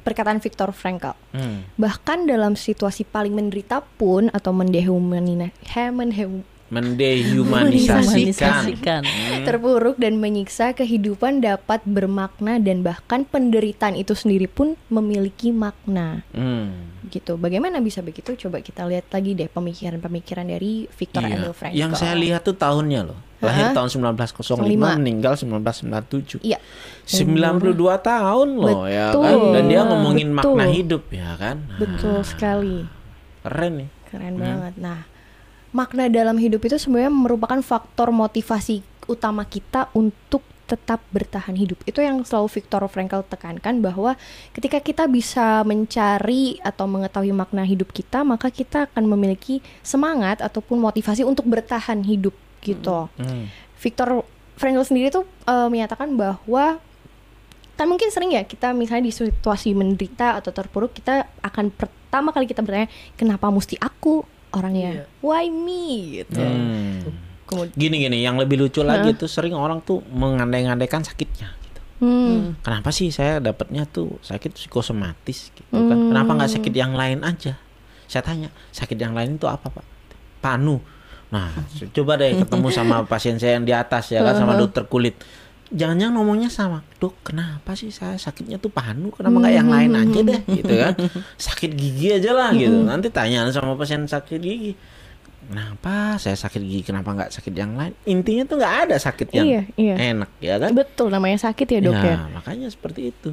perkataan 0.02 0.38
Viktor 0.38 0.70
Frankl. 0.70 1.14
hmm, 1.32 1.78
Bahkan 1.78 2.26
dalam 2.26 2.54
situasi 2.54 3.02
paling 3.02 3.32
menderita 3.32 3.80
pun 3.96 4.28
atau 4.28 4.50
mendehumanina, 4.50 5.54
he- 5.64 5.90
mendehu- 5.90 6.44
mendehumanisasikan 6.72 8.00
Humanisasikan. 8.00 9.02
Hmm. 9.04 9.44
terpuruk 9.44 10.00
dan 10.00 10.16
menyiksa 10.16 10.72
kehidupan 10.72 11.44
dapat 11.44 11.84
bermakna 11.84 12.56
dan 12.56 12.80
bahkan 12.80 13.22
penderitaan 13.22 13.92
itu 13.92 14.16
sendiri 14.16 14.48
pun 14.48 14.74
memiliki 14.88 15.52
makna. 15.52 16.24
Hmm. 16.32 16.96
Gitu. 17.12 17.36
Bagaimana 17.36 17.84
bisa 17.84 18.00
begitu? 18.00 18.32
Coba 18.38 18.64
kita 18.64 18.88
lihat 18.88 19.12
lagi 19.12 19.36
deh 19.36 19.52
pemikiran-pemikiran 19.52 20.48
dari 20.48 20.88
Viktor 20.88 21.20
Iya. 21.20 21.36
Emil 21.36 21.52
Frankl. 21.52 21.76
Yang 21.76 21.92
saya 22.00 22.14
lihat 22.16 22.40
tuh 22.40 22.56
tahunnya 22.56 23.04
loh. 23.04 23.20
Lahir 23.42 23.68
Hah? 23.68 23.74
tahun 23.74 23.90
1905, 23.90 24.64
Lima. 24.64 24.94
meninggal 24.96 25.34
1997. 25.34 26.40
Iya. 26.40 26.62
92 27.04 27.74
tahun 28.00 28.48
loh 28.54 28.86
ya 28.86 29.10
kan. 29.10 29.18
Betul. 29.18 29.50
Dan 29.52 29.64
dia 29.66 29.82
ngomongin 29.82 30.28
Betul. 30.30 30.54
makna 30.56 30.64
hidup 30.70 31.02
ya 31.10 31.30
kan. 31.36 31.56
Nah, 31.68 31.78
Betul 31.82 32.16
sekali. 32.22 32.86
Keren 33.42 33.72
nih. 33.82 33.88
Keren 34.08 34.34
banget. 34.38 34.74
Nah, 34.78 34.98
makna 35.72 36.08
dalam 36.12 36.36
hidup 36.36 36.62
itu 36.68 36.76
sebenarnya 36.76 37.12
merupakan 37.12 37.58
faktor 37.64 38.12
motivasi 38.12 38.84
utama 39.08 39.42
kita 39.48 39.88
untuk 39.96 40.44
tetap 40.72 41.04
bertahan 41.12 41.52
hidup. 41.52 41.76
Itu 41.84 42.00
yang 42.00 42.24
selalu 42.24 42.48
Viktor 42.48 42.80
Frankl 42.88 43.28
tekankan 43.28 43.84
bahwa 43.84 44.16
ketika 44.56 44.80
kita 44.80 45.04
bisa 45.04 45.60
mencari 45.68 46.56
atau 46.64 46.88
mengetahui 46.88 47.34
makna 47.36 47.66
hidup 47.68 47.92
kita, 47.92 48.24
maka 48.24 48.48
kita 48.48 48.88
akan 48.88 49.04
memiliki 49.04 49.60
semangat 49.84 50.40
ataupun 50.40 50.80
motivasi 50.80 51.28
untuk 51.28 51.44
bertahan 51.44 52.00
hidup 52.08 52.32
gitu. 52.64 53.12
Hmm. 53.20 53.52
Viktor 53.76 54.24
Frankl 54.56 54.86
sendiri 54.86 55.12
tuh 55.12 55.28
eh, 55.44 55.68
menyatakan 55.68 56.16
bahwa 56.16 56.80
kan 57.76 57.88
mungkin 57.88 58.08
sering 58.12 58.32
ya 58.36 58.44
kita 58.44 58.72
misalnya 58.76 59.10
di 59.10 59.12
situasi 59.12 59.72
menderita 59.74 60.38
atau 60.38 60.52
terpuruk 60.54 60.92
kita 60.92 61.26
akan 61.40 61.72
pertama 61.72 62.30
kali 62.30 62.44
kita 62.44 62.60
bertanya 62.60 62.86
kenapa 63.16 63.48
mesti 63.48 63.80
aku 63.80 64.22
orangnya 64.52 65.08
why 65.24 65.48
me 65.48 66.22
gitu. 66.22 66.40
Hmm. 66.40 67.08
Kemudian 67.48 67.76
Gini-gini, 67.76 68.24
yang 68.24 68.40
lebih 68.40 68.56
lucu 68.56 68.80
lagi 68.80 69.12
tuh 69.12 69.28
sering 69.28 69.52
orang 69.52 69.84
tuh 69.84 70.00
mengandai-andaikan 70.08 71.04
sakitnya. 71.04 71.52
Gitu. 71.60 71.80
hmm, 72.00 72.64
Kenapa 72.64 72.88
sih 72.88 73.12
saya 73.12 73.44
dapatnya 73.44 73.84
tuh 73.84 74.16
sakit 74.24 74.56
psikosomatis 74.56 75.52
gitu 75.52 75.68
kan? 75.68 75.98
Kenapa 76.12 76.30
nggak 76.32 76.52
sakit 76.56 76.72
yang 76.72 76.96
lain 76.96 77.20
aja? 77.20 77.60
Saya 78.08 78.22
tanya, 78.24 78.48
sakit 78.72 78.96
yang 78.96 79.12
lain 79.12 79.36
itu 79.36 79.44
apa 79.44 79.68
pak? 79.68 79.84
Panu. 80.40 80.80
Nah, 81.32 81.48
coba 81.96 82.20
deh 82.20 82.40
ketemu 82.44 82.68
sama 82.78 83.04
pasien 83.08 83.36
saya 83.36 83.56
yang 83.60 83.64
di 83.64 83.72
atas 83.72 84.12
ya 84.12 84.24
kan 84.24 84.36
sama 84.36 84.56
dokter 84.56 84.88
kulit. 84.88 85.16
Jangan-jangan 85.72 86.14
ngomongnya 86.14 86.48
sama 86.48 86.84
dok, 86.96 87.16
kenapa 87.24 87.72
sih 87.72 87.88
saya 87.88 88.14
sakitnya 88.14 88.60
tuh 88.60 88.68
panu? 88.68 89.08
Kenapa 89.08 89.40
nggak 89.40 89.54
yang 89.56 89.68
lain 89.68 89.90
aja 89.96 90.20
deh, 90.20 90.40
gitu 90.52 90.74
kan? 90.76 90.92
Sakit 91.40 91.72
gigi 91.72 92.12
aja 92.12 92.30
lah 92.30 92.52
gitu. 92.52 92.84
Nanti 92.84 93.08
tanya 93.08 93.48
sama 93.48 93.72
pasien 93.74 94.04
sakit 94.04 94.36
gigi. 94.36 94.72
Kenapa 95.42 96.16
saya 96.16 96.36
sakit 96.36 96.60
gigi? 96.60 96.84
Kenapa 96.84 97.12
nggak 97.12 97.32
sakit 97.32 97.50
yang 97.50 97.74
lain? 97.74 97.92
Intinya 98.04 98.44
tuh 98.44 98.56
nggak 98.56 98.74
ada 98.86 98.96
sakit 98.96 99.28
yang 99.32 99.46
Iya, 99.48 99.62
iya. 99.74 99.94
enak 100.14 100.30
ya 100.38 100.54
kan? 100.56 100.70
betul 100.72 101.08
namanya 101.08 101.40
sakit 101.42 101.66
ya 101.66 101.80
dok 101.80 101.98
ya. 101.98 102.16
makanya 102.30 102.68
seperti 102.68 103.10
itu. 103.10 103.32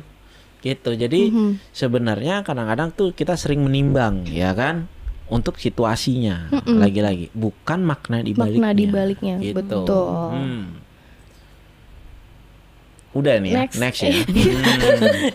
Gitu. 0.59 0.89
Jadi 0.91 1.31
sebenarnya 1.69 2.41
kadang-kadang 2.41 2.91
tuh 2.91 3.11
kita 3.11 3.35
sering 3.35 3.63
menimbang, 3.63 4.23
ya 4.25 4.51
kan? 4.51 4.87
Untuk 5.27 5.55
situasinya 5.55 6.49
lagi-lagi, 6.65 7.29
bukan 7.31 7.85
makna 7.85 8.19
di 8.19 8.33
baliknya. 8.33 8.63
Makna 8.63 8.69
di 8.73 8.85
baliknya, 8.89 9.35
Gitu. 9.37 9.55
betul. 9.55 9.93
Hmm. 10.33 10.65
Udah 13.09 13.41
nih 13.41 13.49
ya, 13.49 13.57
Next. 13.65 13.77
next 13.81 13.99
ya. 14.05 14.11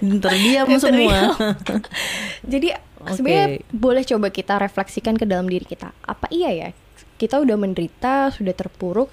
Hmm. 0.04 0.20
Terdiam 0.22 0.66
semua. 0.78 1.34
Jadi 2.52 2.68
Oke. 3.02 3.12
sebenarnya 3.18 3.48
boleh 3.74 4.02
coba 4.06 4.28
kita 4.30 4.54
refleksikan 4.62 5.18
ke 5.18 5.26
dalam 5.26 5.50
diri 5.50 5.66
kita. 5.66 5.90
Apa 6.06 6.30
iya 6.30 6.50
ya? 6.54 6.68
Kita 7.18 7.42
udah 7.42 7.56
menderita, 7.58 8.30
sudah 8.30 8.54
terpuruk. 8.54 9.10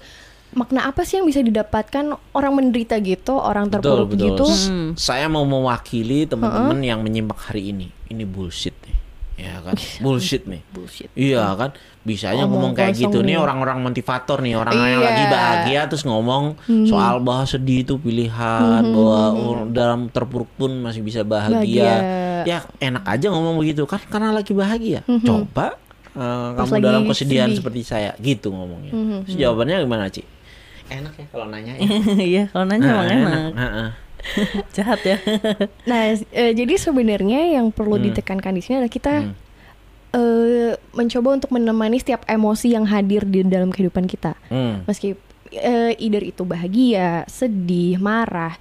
Makna 0.52 0.84
apa 0.84 1.02
sih 1.08 1.16
yang 1.16 1.26
bisa 1.26 1.40
didapatkan 1.40 2.12
orang 2.36 2.52
menderita 2.52 3.00
gitu, 3.00 3.40
orang 3.40 3.72
Betul, 3.72 3.80
terpuruk 3.80 4.08
betul. 4.14 4.26
gitu? 4.30 4.46
Hmm. 4.46 4.88
Saya 4.94 5.26
mau 5.26 5.42
mewakili 5.48 6.28
teman-teman 6.28 6.78
yang 6.84 7.00
menyimak 7.00 7.40
hari 7.50 7.72
ini. 7.72 7.88
Ini 8.12 8.22
bullshit 8.28 8.76
nih. 8.84 8.96
Ya 9.40 9.58
kan? 9.60 9.74
Bullshit 9.98 10.44
nih. 10.44 10.60
Bullshit. 10.70 11.08
Iya 11.12 11.56
kan, 11.56 11.72
bisanya 12.02 12.44
Ngomong 12.44 12.70
ngomong 12.70 12.72
kayak 12.74 12.94
gitu 12.94 13.18
nih 13.20 13.36
orang-orang 13.36 13.80
motivator 13.80 14.38
nih, 14.38 14.54
orang 14.54 14.76
yang 14.76 14.84
Iya. 14.84 14.96
Hmm. 14.96 15.06
lagi 15.06 15.24
bahagia 15.26 15.80
terus 15.88 16.04
ngomong 16.04 16.44
soal 16.84 17.18
bahwa 17.18 17.44
sedih 17.44 17.82
itu 17.82 17.96
pilihan, 17.96 18.82
bahwa 18.84 19.20
oh, 19.32 19.64
dalam 19.66 20.06
terpuruk 20.08 20.52
pun 20.54 20.70
masih 20.78 21.00
bisa 21.00 21.24
bahagia. 21.24 21.90
Bahagia. 21.90 22.42
Ya 22.42 22.58
enak 22.78 23.04
aja 23.06 23.26
ngomong 23.30 23.56
begitu 23.56 23.86
kan 23.86 24.02
karena 24.04 24.30
lagi 24.30 24.52
bahagia. 24.52 25.00
Coba 25.22 25.80
Hmm. 26.12 26.52
Pas 26.52 26.68
kamu 26.68 26.72
lagi 26.76 26.84
dalam 26.84 27.02
kesedihan 27.08 27.48
sedih. 27.48 27.56
Hmm, 27.56 27.60
seperti 27.64 27.80
saya, 27.88 28.10
gitu 28.20 28.52
ngomongnya. 28.52 28.92
Terus 29.24 29.32
jawabannya 29.32 29.80
gimana, 29.80 30.12
Ci? 30.12 30.20
Enak 30.92 31.16
ya 31.16 31.24
kalau 31.32 31.48
nanya 31.48 31.72
ya. 31.72 31.88
Iya, 32.36 32.42
kalau 32.52 32.68
nanya 32.68 32.84
emang 32.84 33.08
Nah, 33.08 33.48
enak. 33.48 33.92
Jahat 34.76 35.00
ya. 35.02 35.16
Nah, 35.90 36.00
eh, 36.14 36.52
jadi 36.52 36.74
sebenarnya 36.76 37.58
yang 37.58 37.68
perlu 37.68 37.96
Hmm. 37.96 38.06
ditekankan 38.08 38.54
di 38.54 38.62
sini 38.62 38.74
adalah 38.78 38.92
kita 38.92 39.12
eh, 40.12 40.72
mencoba 40.92 41.28
untuk 41.36 41.50
menemani 41.50 41.96
setiap 41.96 42.22
emosi 42.26 42.72
yang 42.72 42.84
hadir 42.84 43.24
di 43.24 43.42
dalam 43.42 43.68
kehidupan 43.68 44.04
kita. 44.04 44.36
Hmm. 44.48 44.84
Meski 44.84 45.16
eh, 45.50 45.92
either 45.98 46.22
itu 46.22 46.44
bahagia, 46.44 47.24
sedih, 47.28 47.96
marah, 47.96 48.56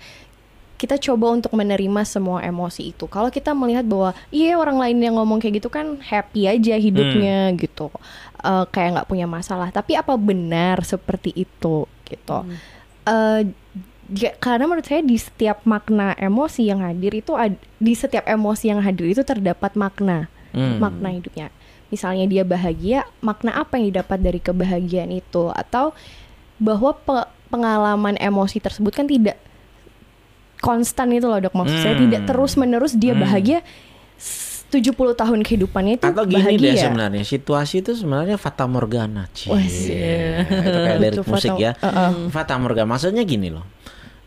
kita 0.75 0.97
coba 0.97 1.37
untuk 1.37 1.53
menerima 1.53 2.01
semua 2.03 2.41
emosi 2.41 2.89
itu. 2.89 3.05
Kalau 3.05 3.29
kita 3.29 3.53
melihat 3.53 3.85
bahwa 3.85 4.11
iya 4.27 4.57
orang 4.57 4.75
lain 4.75 4.97
yang 4.97 5.15
ngomong 5.15 5.37
kayak 5.37 5.61
gitu 5.61 5.69
kan 5.69 6.01
happy 6.01 6.49
aja 6.49 6.75
hidupnya 6.75 7.53
gitu, 7.55 7.93
Eh, 8.41 8.65
kayak 8.73 8.97
nggak 8.97 9.09
punya 9.11 9.29
masalah. 9.29 9.69
Tapi 9.69 9.93
apa 9.93 10.17
benar 10.17 10.81
seperti 10.81 11.29
itu 11.37 11.85
gitu? 12.09 12.37
Eh, 13.05 13.41
ja- 13.45 13.53
karena 14.33 14.65
menurut 14.65 14.83
saya 14.83 14.99
di 14.99 15.15
setiap 15.15 15.63
makna 15.63 16.11
emosi 16.13 16.65
yang 16.65 16.79
hadir 16.79 17.11
itu 17.13 17.31
ad- 17.31 17.55
di 17.75 17.93
setiap 17.93 18.25
emosi 18.25 18.67
yang 18.67 18.79
hadir 18.79 19.07
itu 19.07 19.21
terdapat 19.21 19.73
makna 19.73 20.27
Hmm. 20.49 20.77
makna 20.77 21.09
hidupnya. 21.09 21.47
Misalnya 21.87 22.23
dia 22.25 22.43
bahagia, 22.43 23.03
makna 23.19 23.51
apa 23.53 23.75
yang 23.75 23.87
didapat 23.89 24.19
dari 24.19 24.37
kebahagiaan 24.37 25.09
itu 25.09 25.47
atau 25.49 25.95
bahwa 26.57 26.91
pe- 26.93 27.27
pengalaman 27.47 28.15
emosi 28.17 28.59
tersebut 28.59 28.91
kan 28.93 29.05
tidak 29.05 29.39
konstan 30.57 31.09
itu 31.09 31.25
loh 31.25 31.39
dok 31.39 31.51
maksud 31.53 31.73
saya 31.75 31.95
Hmm. 31.95 32.03
tidak 32.05 32.21
terus 32.25 32.53
menerus 32.53 32.93
dia 32.93 33.11
Hmm. 33.11 33.23
bahagia 33.23 33.59
s- 34.15 34.63
70 34.67 34.87
tahun 35.13 35.41
kehidupannya 35.41 35.97
itu 35.97 36.05
Atau 36.05 36.23
gini 36.25 36.47
bahagia. 36.47 36.63
deh 36.63 36.75
sebenarnya 36.77 37.23
situasi 37.25 37.81
itu 37.81 37.91
sebenarnya 37.91 38.35
fata 38.35 38.63
morgana. 38.65 39.27
Cie. 39.29 39.51
Wah, 39.51 39.59
itu 39.59 39.91
kayak 40.79 40.99
lirik 41.01 41.19
musik 41.25 41.51
fata- 41.51 41.59
ya. 41.59 41.71
Uh-uh. 41.77 42.11
Fata 42.29 42.55
morgana 42.55 42.87
maksudnya 42.87 43.23
gini 43.23 43.51
loh. 43.51 43.67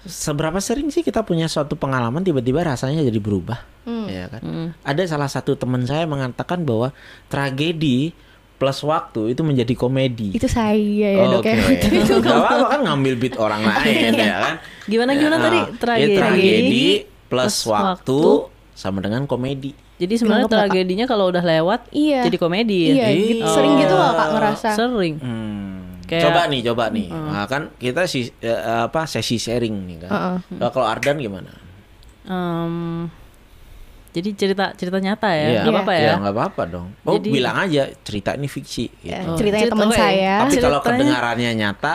Seberapa 0.04 0.58
sering 0.58 0.88
sih 0.88 1.00
kita 1.00 1.20
punya 1.20 1.44
suatu 1.44 1.74
pengalaman 1.74 2.20
tiba-tiba 2.20 2.60
rasanya 2.60 3.00
jadi 3.00 3.16
berubah, 3.16 3.64
Hmm. 3.82 4.04
ya 4.04 4.28
kan? 4.28 4.40
Ada 4.80 5.08
salah 5.08 5.26
satu 5.26 5.54
teman 5.54 5.82
saya 5.82 6.04
mengatakan 6.04 6.60
bahwa 6.60 6.92
tragedi 7.28 8.12
plus 8.54 8.80
waktu 8.80 9.32
itu 9.32 9.42
menjadi 9.42 9.74
komedi. 9.74 10.30
Itu 10.30 10.46
saya 10.46 10.76
ya 10.76 11.26
dok 11.26 11.40
Oke. 11.40 11.50
ya. 11.50 11.64
Itu 12.04 12.14
Gak 12.16 12.30
apa-apa 12.30 12.66
kan 12.70 12.80
ngambil 12.82 13.14
beat 13.16 13.34
orang 13.36 13.62
lain 13.70 14.12
ya 14.14 14.34
kan. 14.40 14.54
Gimana 14.84 15.10
gimana 15.12 15.36
Ya, 15.36 15.42
tadi 15.42 15.58
ya, 15.58 15.66
tragedi. 15.74 16.14
tragedi 16.16 16.86
plus 17.26 17.44
plus 17.50 17.56
waktu, 17.66 18.14
waktu. 18.14 18.18
sama 18.72 18.98
dengan 19.00 19.24
komedi. 19.24 19.74
Jadi 19.94 20.14
sebenarnya 20.16 20.46
tragedinya 20.46 21.06
kalau 21.06 21.28
udah 21.28 21.40
lewat 21.40 21.86
Iya. 21.90 22.26
jadi 22.26 22.36
komedi 22.36 22.78
ya. 22.90 22.94
Iya, 22.94 23.06
gitu. 23.14 23.46
sering 23.48 23.74
gitu 23.78 23.94
loh 23.94 24.10
kak 24.12 24.28
ngerasa. 24.32 24.68
Sering. 24.74 25.14
Hmm. 25.18 25.73
Kayak- 26.04 26.24
coba 26.24 26.40
nih, 26.46 26.60
coba 26.62 26.84
nih. 26.88 27.08
Nah, 27.08 27.44
kan 27.44 27.62
kita 27.74 28.04
si 28.04 28.28
eh, 28.38 28.54
apa 28.84 29.04
sesi 29.04 29.36
sharing 29.36 29.76
nih 29.84 29.96
kan. 30.02 30.10
Uh-uh. 30.10 30.36
Nah, 30.54 30.68
kalau 30.68 30.84
Ardan 30.84 31.16
gimana? 31.16 31.48
Em, 32.24 33.08
jadi 34.10 34.30
cerita 34.32 34.70
cerita 34.72 34.96
nyata 34.96 35.28
ya, 35.28 35.46
Iya. 35.50 35.60
nggak 35.60 35.74
apa-apa 35.74 35.92
ya. 35.92 36.04
Ya 36.04 36.14
nggak 36.16 36.34
apa-apa 36.34 36.62
dong. 36.66 36.86
Oh 37.02 37.16
Jadi- 37.16 37.30
bilang 37.30 37.56
aja 37.58 37.82
cerita 38.00 38.30
ini 38.32 38.46
fiksi. 38.46 38.86
Gitu. 38.94 39.06
Ya, 39.06 39.24
Oh, 39.24 39.34
ceritanya 39.34 39.64
cerita- 39.64 39.74
teman 39.74 39.90
saya. 39.90 40.34
Tapi 40.40 40.52
kalau 40.56 40.78
ceritanya- 40.78 40.84
kedengarannya 41.02 41.50
nyata, 41.54 41.94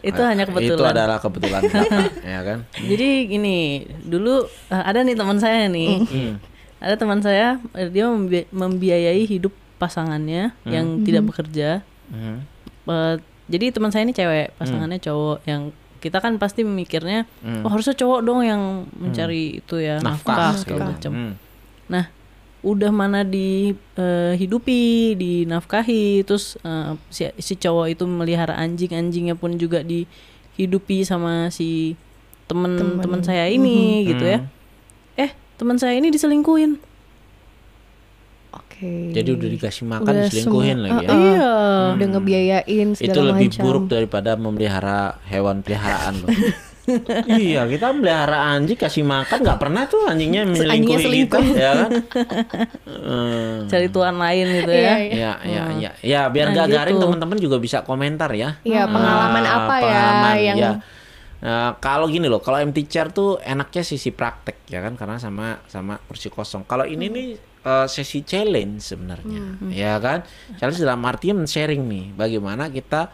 Itu 0.00 0.20
eh, 0.20 0.26
hanya 0.28 0.44
Itu 0.44 0.52
kebetulan. 0.52 0.92
adalah 0.92 1.16
kebetulan 1.16 1.62
ya 2.28 2.40
kan? 2.44 2.58
Jadi 2.76 3.08
gini, 3.26 3.56
dulu 4.04 4.44
ada 4.68 5.00
nih 5.00 5.16
teman 5.16 5.38
saya 5.38 5.64
nih. 5.66 6.04
Hmm. 6.04 6.34
Ada 6.76 6.94
teman 6.94 7.18
saya 7.18 7.56
dia 7.88 8.04
membi- 8.06 8.44
membiayai 8.46 9.24
hidup 9.24 9.50
pasangannya 9.74 10.52
yang 10.66 11.00
tidak 11.00 11.24
bekerja. 11.24 11.80
Eh, 12.84 13.16
jadi 13.44 13.70
teman 13.74 13.92
saya 13.92 14.08
ini 14.08 14.14
cewek, 14.16 14.56
pasangannya 14.56 14.98
cowok 15.00 15.38
yang 15.44 15.72
kita 16.00 16.20
kan 16.20 16.36
pasti 16.36 16.64
memikirnya, 16.64 17.24
oh 17.64 17.70
harusnya 17.72 17.96
cowok 17.96 18.20
dong 18.24 18.44
yang 18.44 18.84
mencari 18.92 19.64
itu 19.64 19.80
ya 19.80 20.00
nafkah, 20.04 20.36
Nafkah 20.36 20.52
segala 20.60 20.92
macam. 20.92 21.12
Hmm. 21.12 21.32
Nah, 21.88 22.04
udah 22.64 22.92
mana 22.92 23.24
dihidupi, 23.24 24.80
dinafkahi, 25.16 26.24
terus 26.24 26.56
eh, 26.60 26.92
si, 27.08 27.28
si 27.40 27.56
cowok 27.56 27.86
itu 27.92 28.04
melihara 28.08 28.56
anjing, 28.56 28.92
anjingnya 28.92 29.36
pun 29.36 29.56
juga 29.56 29.80
dihidupi 29.84 31.04
sama 31.04 31.48
si 31.52 31.96
temen 32.48 32.76
Temen. 32.76 33.00
teman 33.00 33.20
saya 33.24 33.48
ini 33.48 34.04
gitu 34.04 34.24
ya. 34.24 34.44
Eh, 35.16 35.32
teman 35.56 35.80
saya 35.80 35.96
ini 35.96 36.12
diselingkuhin. 36.12 36.76
Oke. 38.54 39.10
Jadi 39.10 39.28
udah 39.30 39.48
dikasih 39.50 39.84
makan 39.84 40.06
Udah 40.08 40.22
diselingkuhin 40.24 40.76
semua- 40.76 40.84
lagi 40.90 41.04
ya. 41.04 41.08
Iya. 41.10 41.52
Udah 41.92 42.06
ngebiayain 42.08 42.88
segala 42.92 43.10
Itu 43.10 43.20
lebih 43.24 43.48
macam. 43.50 43.62
buruk 43.62 43.84
daripada 43.88 44.30
memelihara 44.34 44.98
hewan 45.26 45.60
peliharaan 45.60 46.14
loh. 46.20 46.28
iya, 47.40 47.64
kita 47.64 47.90
melihara 47.90 48.52
anjing 48.52 48.76
kasih 48.76 49.02
makan 49.02 49.40
nggak 49.40 49.56
pernah 49.56 49.82
tuh 49.84 50.04
anjingnya 50.04 50.44
Anjingnya 50.44 50.68
menyelingkuhi 50.68 50.92
kita, 50.92 51.06
selingkuh. 51.40 51.44
ya 51.56 51.72
kan? 51.74 51.90
Hmm. 52.84 53.66
Cari 53.66 53.88
tuan 53.88 54.16
lain 54.16 54.46
gitu 54.54 54.70
Iya, 54.70 54.80
ya. 54.80 54.94
iya. 54.98 55.14
Ya, 55.14 55.32
ya, 55.44 55.62
ya, 55.74 55.90
ya, 56.00 56.20
biar 56.28 56.46
Nah, 56.46 56.52
nggak 56.54 56.68
garing 56.70 56.96
gitu. 56.96 57.04
teman-teman 57.04 57.38
juga 57.38 57.56
bisa 57.58 57.80
komentar 57.82 58.30
ya. 58.32 58.60
Iya, 58.62 58.84
pengalaman 58.86 59.42
Ah, 59.42 59.54
apa 59.58 59.74
ya 59.74 59.82
pengalaman, 59.82 60.34
yang 60.38 60.56
ya. 60.56 60.72
Nah, 61.40 61.76
kalau 61.76 62.04
gini 62.06 62.24
loh, 62.24 62.40
kalau 62.40 62.56
empty 62.58 62.84
chair 62.84 63.08
tuh 63.10 63.36
enaknya 63.38 63.80
sisi 63.80 64.08
praktek 64.08 64.64
ya 64.66 64.80
kan, 64.80 64.96
karena 64.96 65.16
sama 65.16 65.60
sama 65.66 66.00
kursi 66.00 66.28
kosong. 66.28 66.64
Kalau 66.64 66.84
ini 66.84 67.06
nih 67.06 67.28
eh, 67.64 67.86
sesi 67.88 68.20
challenge 68.22 68.84
sebenarnya, 68.84 69.58
ya 69.72 69.96
kan? 69.98 70.22
Challenge 70.60 70.80
dalam 70.84 71.00
artian 71.08 71.42
sharing 71.48 71.82
nih, 71.88 72.04
bagaimana 72.14 72.68
kita 72.68 73.10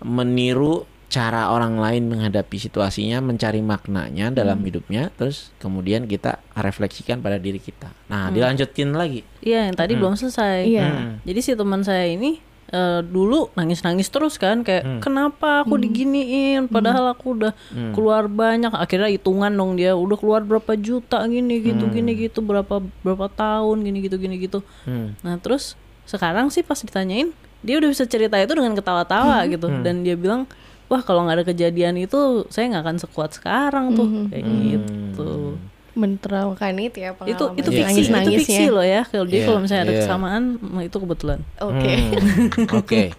meniru 0.00 0.88
cara 1.10 1.50
orang 1.50 1.74
lain 1.74 2.06
menghadapi 2.06 2.54
situasinya, 2.54 3.18
mencari 3.18 3.58
maknanya 3.60 4.30
dalam 4.30 4.62
hidupnya, 4.62 5.10
terus 5.18 5.50
kemudian 5.58 6.06
kita 6.06 6.38
refleksikan 6.54 7.18
pada 7.18 7.34
diri 7.36 7.58
kita. 7.58 7.90
Nah, 8.06 8.30
dilanjutin 8.30 8.94
lagi. 8.94 9.26
Iya, 9.42 9.68
yang 9.68 9.76
tadi 9.76 9.98
belum 9.98 10.14
selesai. 10.14 10.70
Iya. 10.70 10.86
Hmm. 10.86 11.12
Jadi 11.26 11.40
si 11.42 11.50
teman 11.58 11.82
saya 11.82 12.06
ini 12.06 12.38
eh, 12.70 13.00
dulu 13.04 13.50
nangis-nangis 13.58 14.08
terus 14.08 14.38
kan 14.38 14.62
kayak 14.62 15.02
kenapa 15.04 15.62
aku 15.66 15.76
diginiin? 15.76 16.66
Padahal 16.70 17.12
aku 17.12 17.36
udah 17.38 17.52
keluar 17.94 18.26
banyak. 18.30 18.72
Akhirnya 18.72 19.10
hitungan 19.10 19.52
dong 19.52 19.76
dia 19.76 19.94
udah 19.94 20.16
keluar 20.16 20.40
berapa 20.46 20.72
juta? 20.78 21.22
Gini 21.26 21.60
gitu 21.60 21.86
gini 21.90 22.16
gitu 22.16 22.40
berapa 22.40 22.82
berapa 23.02 23.26
tahun? 23.30 23.82
Gini 23.84 23.98
gitu 24.06 24.16
gini 24.16 24.36
gitu. 24.38 24.62
Hmm. 24.86 25.14
nah 25.20 25.36
terus 25.38 25.76
sekarang 26.08 26.50
sih 26.50 26.66
pas 26.66 26.80
ditanyain 26.80 27.30
dia 27.60 27.76
udah 27.76 27.92
bisa 27.92 28.08
cerita 28.08 28.40
itu 28.40 28.52
dengan 28.56 28.72
ketawa-tawa 28.78 29.44
gitu. 29.50 29.68
Dan 29.82 30.06
dia 30.06 30.16
bilang 30.16 30.48
wah 30.90 31.02
kalau 31.04 31.26
nggak 31.26 31.42
ada 31.42 31.46
kejadian 31.46 32.00
itu 32.02 32.46
saya 32.50 32.66
nggak 32.72 32.82
akan 32.86 32.96
sekuat 32.98 33.30
sekarang 33.36 33.94
tuh. 33.94 34.08
Kayak 34.32 34.44
gitu 34.46 35.58
Menteraukan 36.00 36.72
itu 36.80 36.96
ya 36.98 37.12
itu 37.12 37.20
pengalaman 37.20 37.60
itu 37.60 37.68
Iya, 37.70 37.76
fiksi 37.84 38.00
itu 38.00 38.08
nangis-nangisnya. 38.08 38.40
fiksi 38.40 38.64
loh 38.66 38.86
ya 38.86 39.02
kalau 39.04 39.24
dia 39.24 39.36
Iya, 39.36 39.46
kalau 39.46 39.58
misalnya 39.60 39.82
ada 39.84 39.92
iya. 39.92 40.00
kesamaan 40.02 40.42
itu 40.80 40.96
kebetulan 40.96 41.38
Oke. 41.60 41.92
Hmm, 41.92 42.78
Oke. 42.80 43.02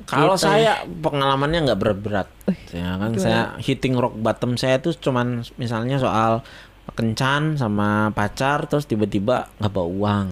Kalau 0.00 0.34
Gitu. 0.34 0.42
saya 0.42 0.82
pengalamannya 0.82 1.70
nggak 1.70 1.78
berat-berat, 1.78 2.26
ya 2.74 2.98
kan 2.98 3.14
saya 3.14 3.54
hitting 3.62 3.94
rock 3.94 4.18
bottom 4.18 4.58
saya 4.58 4.82
tuh 4.82 4.90
cuman 4.90 5.46
misalnya 5.54 6.02
soal 6.02 6.42
kencan 6.90 7.54
sama 7.54 7.88
pacar 8.10 8.64
terus 8.64 8.84
tiba-tiba 8.84 9.48
nggak 9.56 9.70
bawa 9.70 9.88
uang. 9.88 10.26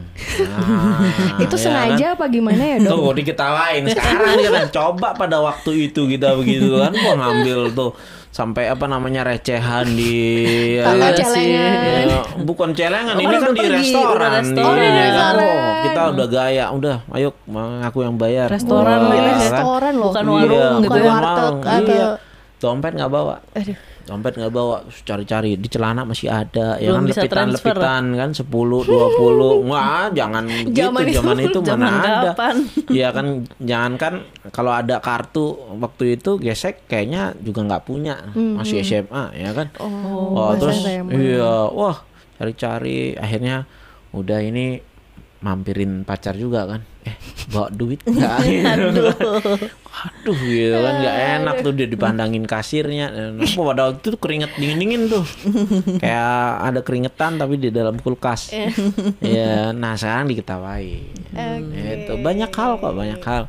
Nah, 0.44 1.00
itu 1.44 1.54
ya 1.54 1.62
sengaja 1.62 2.06
kan? 2.06 2.14
apa 2.14 2.24
gimana 2.26 2.62
ya 2.64 2.76
dok? 2.78 2.90
Tuh 2.90 3.12
diketawain 3.14 3.82
sekarang 3.86 4.32
dia 4.36 4.50
kan 4.50 4.66
coba 4.68 5.08
pada 5.12 5.38
waktu 5.38 5.88
itu 5.88 6.06
kita 6.06 6.34
begitu 6.34 6.76
kan 6.76 6.92
gua 6.92 7.14
ngambil 7.16 7.72
tuh 7.72 7.90
sampai 8.28 8.68
apa 8.68 8.84
namanya 8.84 9.24
recehan 9.24 9.88
di 9.88 10.14
ya 10.76 10.84
kan? 10.84 11.10
celengan. 11.12 12.06
Ya, 12.06 12.20
bukan 12.38 12.70
celengan 12.70 13.16
Oh, 13.16 13.20
ini 13.20 13.34
kan 13.34 13.40
kan 13.40 13.50
di 13.50 13.58
pergi, 13.58 13.72
restoran, 13.74 14.12
udah 14.12 14.28
di- 14.28 14.38
restoran. 14.38 14.68
Oh, 14.68 14.74
di 14.76 14.88
ya 15.00 15.08
kan? 15.10 15.34
Oh, 15.34 15.72
kita 15.80 16.00
udah 16.12 16.26
gaya 16.28 16.64
udah 16.70 16.96
ayo 17.12 17.28
aku 17.82 17.98
yang 18.00 18.14
bayar 18.14 18.46
Restoran 18.46 18.98
Wah, 19.00 19.08
lagi, 19.08 19.18
kan? 19.18 19.38
restoran 19.42 19.92
loh. 19.96 20.06
Bukan 20.12 20.24
Iya, 20.24 20.32
warung 20.36 20.74
gitu 20.76 20.86
bukan 20.86 20.98
ya. 20.98 21.08
warteg 21.08 21.34
warung, 21.40 21.58
atau 21.64 21.94
iya. 21.94 22.08
dompet 22.58 22.92
nggak 22.94 23.10
bawa 23.10 23.34
Aduh. 23.54 23.76
Dompet 24.08 24.34
nggak 24.34 24.48
bawa 24.50 24.76
cari-cari 24.98 25.54
di 25.54 25.68
celana 25.68 26.00
masih 26.02 26.26
ada 26.26 26.74
ya 26.76 26.90
Belum 26.90 27.04
kan 27.04 27.12
lepitan 27.12 27.28
transfer. 27.52 27.76
lepitan 27.76 28.04
kan 28.14 28.30
10 28.32 28.48
20 28.48 29.68
wah 29.70 30.08
jangan 30.10 30.44
Zaman 30.66 31.02
zaman, 31.06 31.36
itu. 31.38 31.48
itu 31.50 31.58
Zaman 31.60 31.78
mana 31.84 32.00
ada 32.00 32.20
kapan? 32.26 32.56
Iya 32.96 33.08
kan 33.10 33.26
jangan 33.60 33.92
kan 33.94 34.14
kalau 34.48 34.72
ada 34.72 34.96
kartu 34.98 35.44
waktu 35.76 36.16
itu 36.16 36.30
gesek 36.38 36.88
kayaknya 36.88 37.36
juga 37.38 37.60
nggak 37.62 37.84
punya 37.84 38.16
masih 38.32 38.80
SMA 38.80 39.36
ya 39.36 39.52
kan 39.52 39.68
Oh, 39.76 40.32
masa 40.50 40.58
terus 40.58 40.76
SMA. 40.80 41.10
iya 41.12 41.68
wah 41.68 42.00
cari-cari 42.34 43.12
akhirnya 43.14 43.68
udah 44.10 44.40
ini 44.40 44.80
mampirin 45.38 46.02
pacar 46.02 46.34
juga 46.34 46.66
kan. 46.66 46.80
Eh 47.06 47.14
bawa 47.48 47.70
duit 47.70 48.02
nggak? 48.06 48.36
Aduh. 48.74 49.14
Gitu 50.26 50.74
kan 50.74 50.94
nggak 50.98 51.16
enak 51.38 51.54
tuh 51.62 51.72
dia 51.72 51.86
dipandangin 51.86 52.42
kasirnya. 52.42 53.06
Dan 53.08 53.38
apa 53.38 53.60
pada 53.64 53.80
waktu 53.88 53.98
itu 53.98 54.08
tuh 54.12 54.20
keringet 54.20 54.50
dingin 54.54 54.78
dingin 54.78 55.02
tuh. 55.06 55.24
Kayak 55.98 56.34
ada 56.64 56.80
keringetan 56.82 57.32
tapi 57.36 57.54
di 57.56 57.70
dalam 57.70 57.98
kulkas. 57.98 58.50
Ya 59.18 59.70
nah 59.70 59.94
sekarang 59.94 60.26
diketawain. 60.26 61.06
Itu 62.02 62.18
banyak 62.18 62.50
hal 62.50 62.70
kok 62.76 62.94
banyak 62.94 63.22
hal. 63.22 63.46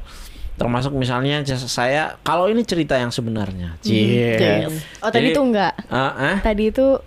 Termasuk 0.59 0.91
misalnya 0.91 1.39
saya 1.47 2.19
kalau 2.19 2.51
ini 2.51 2.61
cerita 2.61 2.99
yang 2.99 3.09
sebenarnya. 3.09 3.79
Cie. 3.79 4.67
Oh 4.99 5.07
tadi 5.07 5.31
Jadi- 5.31 5.35
tuh 5.35 5.43
enggak. 5.47 5.73
Ah, 5.87 6.11
ah? 6.11 6.35
Tadi 6.43 6.67
itu 6.67 6.99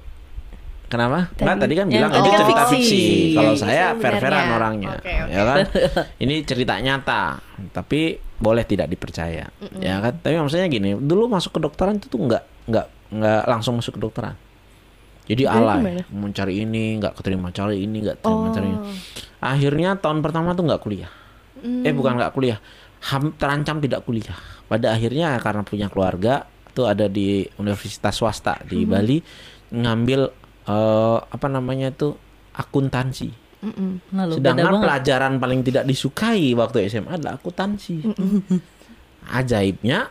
Kenapa? 0.92 1.32
Tadi- 1.32 1.40
Enggak, 1.40 1.56
tadi 1.58 1.74
kan 1.74 1.86
bilang 1.88 2.10
kan 2.12 2.20
cerita 2.20 2.64
fiksi. 2.68 2.68
fiksi. 2.68 3.02
Kalau 3.32 3.52
saya 3.56 3.96
fair-fairan 3.96 4.44
orangnya. 4.52 4.92
Oke, 4.94 5.08
oke. 5.08 5.32
Ya 5.32 5.42
kan? 5.42 5.56
Ini 6.22 6.34
cerita 6.44 6.74
nyata, 6.76 7.40
tapi 7.72 8.00
boleh 8.36 8.60
tidak 8.62 8.86
dipercaya. 8.86 9.48
Ya 9.74 9.94
kan? 9.98 10.20
Tapi 10.20 10.36
maksudnya 10.36 10.68
gini, 10.68 10.92
dulu 10.94 11.32
masuk 11.32 11.56
kedokteran 11.56 11.96
itu 11.96 12.06
tuh 12.06 12.20
enggak 12.20 12.44
enggak 12.68 12.86
enggak 13.08 13.42
langsung 13.46 13.72
masuk 13.74 13.96
kedokteran. 13.96 14.36
Jadi 15.22 15.46
Jadi 15.46 15.48
alay, 15.48 15.80
gimana? 15.80 16.02
mau 16.12 16.28
cari 16.28 16.54
ini, 16.60 16.84
enggak 16.94 17.14
keterima 17.14 17.48
cari 17.48 17.76
ini, 17.80 17.96
enggak 17.98 18.20
terima 18.20 18.42
Oh. 18.42 18.52
cari 18.52 18.68
ini. 18.68 18.80
Akhirnya 19.40 19.90
tahun 19.96 20.20
pertama 20.20 20.52
tuh 20.52 20.68
enggak 20.68 20.82
kuliah. 20.82 21.12
Hmm. 21.56 21.86
Eh 21.86 21.94
bukan 21.94 22.20
enggak 22.20 22.36
kuliah, 22.36 22.58
ham, 23.08 23.32
terancam 23.32 23.80
tidak 23.80 24.02
kuliah. 24.02 24.36
Pada 24.66 24.92
akhirnya 24.92 25.40
karena 25.40 25.62
punya 25.62 25.88
keluarga 25.88 26.44
tuh 26.68 26.84
ada 26.84 27.06
di 27.06 27.48
universitas 27.54 28.12
swasta 28.12 28.60
di 28.62 28.82
Bali 28.82 29.22
ngambil 29.70 30.41
eh, 30.66 31.18
apa 31.22 31.46
namanya 31.48 31.90
itu 31.90 32.14
akuntansi. 32.52 33.30
Mm-mm. 33.62 34.10
Nah, 34.10 34.26
Sedangkan 34.26 34.74
banget. 34.74 34.82
pelajaran 34.82 35.32
paling 35.38 35.60
tidak 35.62 35.86
disukai 35.86 36.50
waktu 36.58 36.90
SMA 36.90 37.14
adalah 37.14 37.38
akuntansi. 37.38 38.02
Ajaibnya 39.38 40.10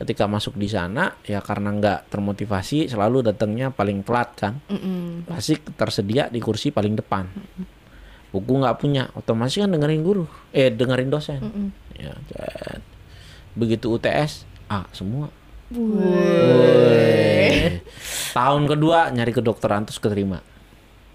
ketika 0.00 0.24
masuk 0.24 0.56
di 0.56 0.64
sana 0.64 1.12
ya 1.22 1.44
karena 1.44 1.76
nggak 1.76 2.08
termotivasi 2.08 2.88
selalu 2.90 3.30
datangnya 3.30 3.70
paling 3.70 4.02
telat 4.02 4.34
kan. 4.34 4.58
Mm-mm. 4.66 5.28
Pasti 5.28 5.54
tersedia 5.76 6.26
di 6.26 6.42
kursi 6.42 6.74
paling 6.74 6.98
depan. 6.98 7.30
Buku 8.30 8.62
nggak 8.62 8.78
punya, 8.78 9.10
otomatis 9.14 9.58
kan 9.58 9.70
dengerin 9.70 10.02
guru, 10.06 10.26
eh 10.54 10.70
dengerin 10.70 11.10
dosen. 11.10 11.42
Mm-mm. 11.42 11.66
Ya, 11.98 12.14
kan. 12.14 12.78
begitu 13.58 13.90
UTS, 13.90 14.46
ah 14.70 14.86
semua. 14.94 15.30
Tahun 18.30 18.62
kedua 18.66 19.10
nyari 19.10 19.32
kedokteran 19.34 19.86
terus 19.86 19.98
keterima. 20.02 20.38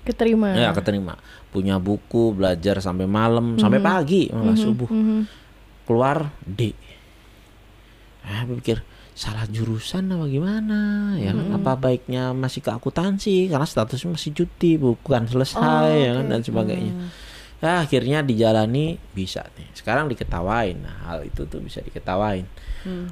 Keterima. 0.06 0.54
Ya 0.54 0.70
keterima. 0.72 1.18
Punya 1.50 1.80
buku, 1.82 2.36
belajar 2.36 2.78
sampai 2.84 3.10
malam, 3.10 3.58
sampai 3.58 3.80
pagi 3.82 4.30
malah 4.30 4.56
subuh. 4.56 4.90
Mhm. 4.92 5.20
Keluar 5.88 6.30
D. 6.44 6.76
Ah, 8.26 8.44
pikir 8.46 8.82
salah 9.16 9.48
jurusan 9.48 10.12
apa 10.12 10.28
gimana 10.28 11.16
ya 11.16 11.32
kan? 11.32 11.56
apa 11.56 11.80
baiknya 11.80 12.36
masih 12.36 12.60
ke 12.60 12.68
akuntansi 12.68 13.48
karena 13.48 13.64
statusnya 13.64 14.12
masih 14.12 14.36
cuti 14.36 14.76
bukan 14.76 15.24
selesai 15.24 15.56
Oh, 15.56 15.88
ya 15.88 16.20
kan 16.20 16.26
dan 16.28 16.44
sebagainya 16.44 16.92
ya 17.58 17.82
akhirnya 17.82 18.20
dijalani 18.20 18.98
bisa 19.12 19.44
nih. 19.56 19.68
Sekarang 19.72 20.06
diketawain. 20.06 20.78
Nah, 20.78 20.96
hal 21.06 21.24
itu 21.24 21.44
tuh 21.44 21.60
bisa 21.60 21.80
diketawain. 21.80 22.46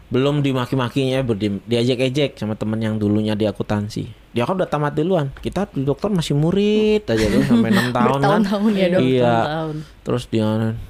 Belum 0.07 0.39
dimaki-makinya 0.39 1.25
diajak-ejek 1.65 2.37
sama 2.37 2.53
temen 2.53 2.77
yang 2.77 2.95
dulunya 2.95 3.33
di 3.33 3.43
akuntansi. 3.43 4.05
Dia 4.29 4.45
kan 4.45 4.55
udah 4.55 4.67
tamat 4.67 4.93
duluan. 4.93 5.33
Kita 5.33 5.65
di 5.67 5.81
dokter 5.81 6.09
masih 6.09 6.33
murid 6.33 7.01
aja 7.03 7.25
tuh 7.25 7.41
sampai 7.43 7.69
enam 7.69 7.89
tahun 7.95 8.05
kan 8.13 8.21
Bertahun-tahun 8.21 8.71
ya 8.73 8.87
dok. 8.87 9.01
Iya. 9.01 9.33
Tahun. 9.41 9.75
terus 10.03 10.23
dia 10.27 10.47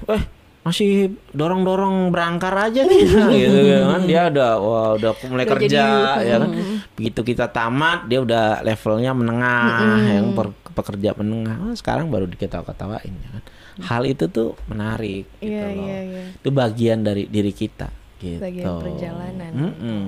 eh 0.08 0.22
masih 0.64 0.90
dorong-dorong 1.30 2.08
berangkar 2.08 2.56
aja 2.58 2.84
nih. 2.84 3.02
Gitu 3.40 3.58
kan. 3.80 4.00
Dia 4.04 4.28
udah 4.28 4.50
wah 4.56 4.88
udah 4.96 5.12
mulai 5.28 5.44
Udah 5.44 5.52
kerja 5.56 5.68
jadi- 5.68 6.24
ya 6.24 6.36
kan. 6.40 6.50
Begitu 6.92 7.20
kita 7.22 7.46
tamat 7.48 8.04
dia 8.04 8.20
udah 8.20 8.60
levelnya 8.60 9.12
menengah 9.12 9.64
yang 10.10 10.32
per- 10.32 10.56
pekerja 10.74 11.14
menengah 11.14 11.56
Wah, 11.56 11.72
sekarang 11.72 12.10
baru 12.10 12.26
diketawa-ketawain 12.26 13.14
ya 13.14 13.28
kan? 13.30 13.42
Hal 13.80 14.02
itu 14.04 14.26
tuh 14.26 14.58
menarik 14.66 15.24
gitu 15.38 15.48
Iya 15.48 15.66
loh. 15.70 15.80
iya 15.80 15.98
iya. 16.02 16.22
itu 16.34 16.48
bagian 16.50 17.00
dari 17.00 17.24
diri 17.24 17.50
kita 17.50 17.88
gitu. 18.18 18.42
Bagian 18.42 18.66
perjalanan. 18.76 19.50
Mm-mm. 19.50 20.02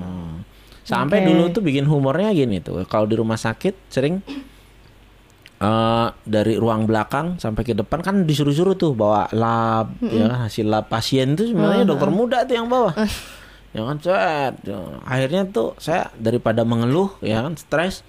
sampai 0.83 1.19
Oke. 1.19 1.27
dulu 1.27 1.43
tuh 1.49 1.59
bikin 1.61 1.83
humornya 1.83 2.31
gini 2.31 2.59
tuh. 2.59 2.83
Kalau 2.85 3.03
di 3.03 3.15
rumah 3.15 3.35
sakit 3.35 3.89
sering 3.89 4.19
eh 5.57 6.07
dari 6.21 6.53
ruang 6.53 6.85
belakang 6.85 7.35
sampai 7.35 7.65
ke 7.65 7.73
depan 7.73 7.99
kan 7.99 8.15
disuruh-suruh 8.23 8.77
tuh 8.77 8.93
bawa 8.93 9.25
lab 9.33 9.97
ya 9.99 10.29
kan? 10.29 10.45
Hasil 10.45 10.63
lab 10.63 10.85
pasien 10.85 11.33
tuh 11.33 11.49
sebenarnya 11.49 11.83
dokter 11.83 12.09
muda 12.09 12.43
tuh 12.43 12.55
yang 12.55 12.67
bawa. 12.67 12.91
Ya 13.75 13.83
kan? 13.83 13.99
Set. 13.99 14.53
Ya, 14.63 14.79
akhirnya 15.03 15.43
tuh 15.45 15.75
saya 15.77 16.09
daripada 16.15 16.63
mengeluh 16.63 17.13
ya 17.19 17.43
kan? 17.43 17.53
Stres 17.53 17.99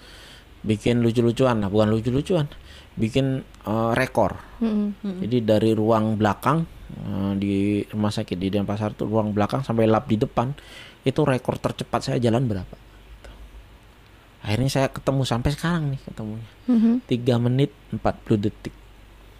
bikin 0.60 0.98
lucu-lucuan 0.98 1.58
lah 1.58 1.68
bukan 1.68 1.88
lucu-lucuan 1.88 2.46
bikin 2.94 3.26
eh, 3.40 3.90
rekor 3.92 4.34
Mm-mm. 4.58 5.22
jadi 5.22 5.36
dari 5.48 5.70
ruang 5.72 6.14
belakang 6.14 6.66
eh, 6.90 7.32
di 7.34 7.54
rumah 7.86 8.10
sakit 8.10 8.34
di 8.34 8.48
Denpasar 8.48 8.92
tuh 8.92 9.06
ruang 9.06 9.30
belakang 9.30 9.60
sampai 9.60 9.84
lab 9.84 10.04
di 10.04 10.16
depan 10.16 10.50
itu 11.02 11.20
rekor 11.22 11.56
tercepat 11.56 12.00
saya 12.02 12.18
jalan 12.18 12.44
berapa 12.44 12.74
akhirnya 14.40 14.70
saya 14.72 14.86
ketemu 14.88 15.22
sampai 15.24 15.50
sekarang 15.50 15.82
nih 15.90 16.00
ketemunya 16.00 16.48
Mhm. 16.66 16.92
3 17.04 17.10
menit 17.40 17.70
40 17.90 18.36
detik 18.36 18.74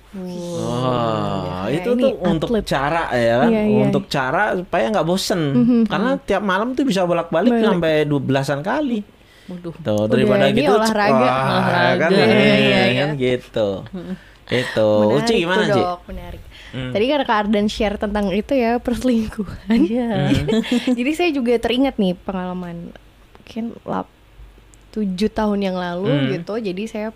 Wah, 0.08 1.68
Ya, 1.68 1.78
itu 1.78 1.90
tuh 1.92 2.16
untuk 2.24 2.48
atlet. 2.50 2.64
cara 2.64 3.12
ya 3.12 3.34
kan, 3.38 3.50
Iya, 3.50 3.62
iya. 3.62 3.80
untuk 3.84 4.08
cara 4.08 4.56
supaya 4.56 4.88
nggak 4.88 5.04
bosen, 5.04 5.40
karena 5.84 6.16
tiap 6.18 6.40
malam 6.42 6.72
tuh 6.72 6.82
bisa 6.82 7.04
bolak-balik 7.04 7.52
Balik. 7.52 7.66
sampai 7.68 7.92
dua 8.04 8.16
belasan 8.18 8.60
kali. 8.62 9.04
Waduh. 9.48 9.74
Tuh 9.74 10.04
daripada 10.06 10.44
ini 10.46 10.60
gitu, 10.60 10.72
olahraga. 10.72 11.12
wah, 11.14 11.36
Olahraga. 11.42 11.98
kan, 11.98 12.10
Iya, 12.12 12.26
iya, 12.26 12.36
iya, 12.54 12.80
iya. 12.84 12.94
kan 12.98 13.08
gitu. 13.16 13.68
Itu, 14.48 14.88
Menarik 14.98 15.18
Uci 15.20 15.34
gimana 15.38 15.64
Ci? 15.66 15.82
Menarik. 16.06 16.42
Hmm. 16.68 16.92
Tadi 16.92 17.04
kan 17.06 17.20
Kak 17.22 17.36
Ardan 17.38 17.66
share 17.66 17.96
tentang 17.96 18.26
itu 18.30 18.52
ya 18.52 18.76
perselingkuhan. 18.78 19.76
Iya. 19.78 20.32
Jadi 20.98 21.10
saya 21.12 21.30
juga 21.30 21.52
teringat 21.56 21.96
nih 21.96 22.16
pengalaman 22.18 22.92
mungkin 23.34 23.64
lap 23.82 24.08
tujuh 24.90 25.28
tahun 25.28 25.60
yang 25.62 25.76
lalu 25.76 26.08
Hmm. 26.08 26.28
gitu. 26.30 26.54
Jadi 26.58 26.82
saya 26.84 27.08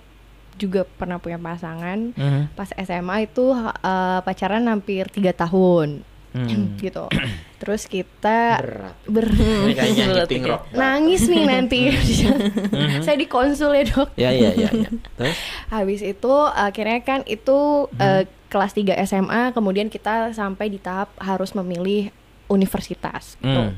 juga 0.54 0.84
pernah 0.86 1.16
punya 1.16 1.36
pasangan. 1.36 2.12
Mhm. 2.12 2.52
Pas 2.52 2.68
SMA 2.74 3.24
itu 3.24 3.48
uh, 3.48 3.72
pacaran 4.20 4.64
hampir 4.66 5.08
tiga 5.08 5.32
tahun 5.32 6.04
Hmm. 6.32 6.80
gitu. 6.80 7.06
Terus 7.62 7.86
kita 7.86 8.58
Berat. 9.04 9.76
kayaknya 9.76 10.06
rock. 10.56 10.62
nangis 10.72 11.28
nih 11.28 11.44
nanti. 11.44 11.80
saya 13.04 13.16
dikonsul 13.20 13.76
ya 13.76 13.84
dok. 13.86 14.08
Ya 14.16 14.30
ya 14.32 14.50
ya 14.56 14.68
ya. 14.72 14.90
Terus? 15.16 15.36
Habis 15.68 16.00
itu 16.02 16.34
akhirnya 16.50 17.00
kan 17.04 17.20
itu 17.28 17.86
uh, 17.86 18.22
kelas 18.48 18.72
3 18.76 18.96
SMA 19.08 19.42
kemudian 19.56 19.88
kita 19.92 20.32
sampai 20.36 20.72
di 20.72 20.80
tahap 20.80 21.12
harus 21.20 21.52
memilih 21.52 22.10
universitas 22.48 23.40
gitu. 23.40 23.72
Hmm. 23.72 23.76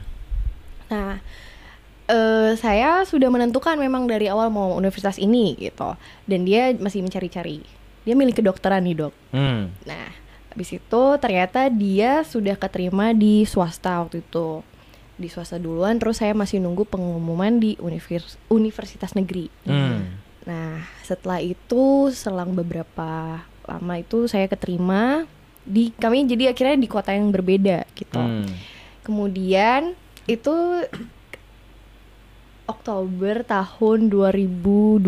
Nah, 0.90 1.23
eh 2.11 2.53
saya 2.59 3.07
sudah 3.07 3.31
menentukan 3.31 3.79
memang 3.79 4.07
dari 4.11 4.27
awal 4.31 4.51
mau 4.51 4.75
universitas 4.75 5.19
ini 5.19 5.59
gitu. 5.59 5.95
Dan 6.27 6.47
dia 6.47 6.75
masih 6.75 7.03
mencari-cari. 7.03 7.62
Dia 8.05 8.12
milih 8.12 8.37
kedokteran 8.37 8.85
nih, 8.85 8.95
Dok. 9.01 9.14
Hmm. 9.33 9.73
Nah, 9.88 10.24
habis 10.55 10.71
itu 10.71 11.03
ternyata 11.19 11.67
dia 11.67 12.23
sudah 12.23 12.55
keterima 12.55 13.11
di 13.11 13.43
swasta 13.43 14.07
waktu 14.07 14.23
itu. 14.23 14.62
Di 15.19 15.27
swasta 15.27 15.59
duluan 15.59 15.99
terus 15.99 16.23
saya 16.23 16.31
masih 16.31 16.62
nunggu 16.62 16.87
pengumuman 16.87 17.59
di 17.59 17.75
univers- 17.83 18.38
universitas 18.47 19.19
negeri. 19.19 19.51
Hmm. 19.67 20.14
Nah, 20.47 20.87
setelah 21.03 21.43
itu 21.43 22.14
selang 22.14 22.55
beberapa 22.55 23.43
lama 23.67 23.95
itu 23.99 24.31
saya 24.31 24.47
keterima 24.47 25.27
di 25.67 25.90
kami 25.90 26.29
jadi 26.29 26.55
akhirnya 26.55 26.79
di 26.79 26.87
kota 26.87 27.11
yang 27.11 27.35
berbeda 27.35 27.83
gitu. 27.99 28.23
Hmm. 28.23 28.47
Kemudian 29.03 29.99
itu 30.31 30.55
Oktober 32.64 33.42
tahun 33.42 34.09
2012. 34.09 35.05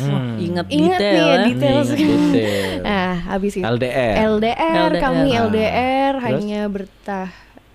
Hmm. 0.00 0.36
Ingat 0.36 0.66
Ingat 0.68 0.98
detail 0.98 1.14
nih 1.14 1.22
ya, 1.22 1.30
ya. 1.30 1.46
detail 1.46 1.74
Ingat 1.76 1.86
sekali. 1.88 2.10
detail. 2.10 2.70
Nah, 2.82 3.12
habis 3.28 3.52
itu 3.52 3.64
LDR. 3.64 4.14
LDR, 4.28 4.90
kami 4.98 5.28
Ah. 5.30 5.40
LDR 5.44 6.12
Terus? 6.12 6.24
hanya 6.26 6.60
bertah 6.66 7.28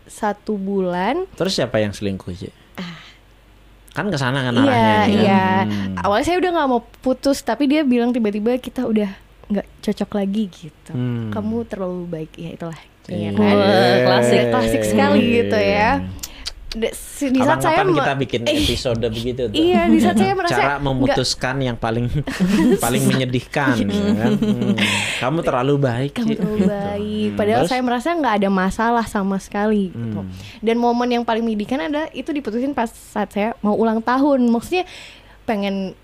satu 0.06 0.54
bulan. 0.56 1.24
Terus 1.32 1.54
siapa 1.54 1.78
yang 1.78 1.92
selingkuh, 1.92 2.32
Ci? 2.32 2.52
Kan 3.90 4.12
ke 4.12 4.18
sana 4.18 4.44
kan 4.44 4.52
Ah. 4.54 4.60
Iya, 4.60 4.68
arahnya 4.68 5.00
kan? 5.00 5.08
iya. 5.08 5.46
Hmm. 5.64 5.96
Awalnya 5.98 6.26
saya 6.26 6.38
udah 6.38 6.52
nggak 6.52 6.68
mau 6.70 6.82
putus, 7.00 7.40
tapi 7.40 7.64
dia 7.66 7.82
bilang 7.82 8.12
tiba-tiba 8.12 8.52
kita 8.58 8.84
udah 8.84 9.08
nggak 9.48 9.68
cocok 9.80 10.10
lagi 10.14 10.44
gitu. 10.50 10.92
Hmm. 10.92 11.32
Kamu 11.32 11.64
terlalu 11.64 12.04
baik, 12.06 12.32
ya 12.36 12.52
itulah. 12.52 12.80
Iya 13.06 13.30
Iya. 13.30 13.30
kan? 13.32 13.56
Klasik. 14.04 14.42
Klasik 14.52 14.84
sekali 14.84 15.20
gitu 15.40 15.56
ya. 15.56 16.04
Di, 16.68 16.92
di 17.30 17.40
saat 17.40 17.60
saya 17.60 17.80
Kapan-kapan 17.80 17.88
me- 17.88 17.96
kita 17.96 18.14
bikin 18.18 18.42
episode 18.58 19.00
begitu 19.08 19.42
tuh. 19.48 19.56
Iya, 19.56 19.88
di 19.88 19.98
saat 19.98 20.16
saya 20.16 20.34
merasa 20.40 20.56
Cara 20.56 20.76
memutuskan 20.78 21.56
yang 21.58 21.76
paling 21.76 22.12
paling 22.84 23.04
menyedihkan 23.06 23.80
ya 23.82 24.12
kan? 24.18 24.32
Hmm. 24.36 24.76
Kamu 25.18 25.40
terlalu 25.40 25.74
baik 25.78 26.12
kamu 26.14 26.28
Ci. 26.28 26.36
terlalu 26.36 26.58
Gitu. 26.58 26.68
baik. 26.68 27.28
Hmm. 27.28 27.38
Padahal 27.38 27.62
Terus? 27.62 27.72
saya 27.72 27.82
merasa 27.82 28.08
nggak 28.12 28.36
ada 28.36 28.50
masalah 28.50 29.06
sama 29.06 29.38
sekali 29.38 29.88
gitu. 29.90 30.20
Hmm. 30.20 30.32
Dan 30.60 30.76
momen 30.76 31.10
yang 31.10 31.24
paling 31.24 31.42
menyedihkan 31.42 31.80
adalah 31.82 32.12
itu 32.12 32.30
diputusin 32.30 32.72
pas 32.72 32.92
saat 32.92 33.30
saya 33.30 33.56
mau 33.60 33.74
ulang 33.74 34.00
tahun. 34.00 34.44
Maksudnya 34.46 34.84
pengen 35.44 35.96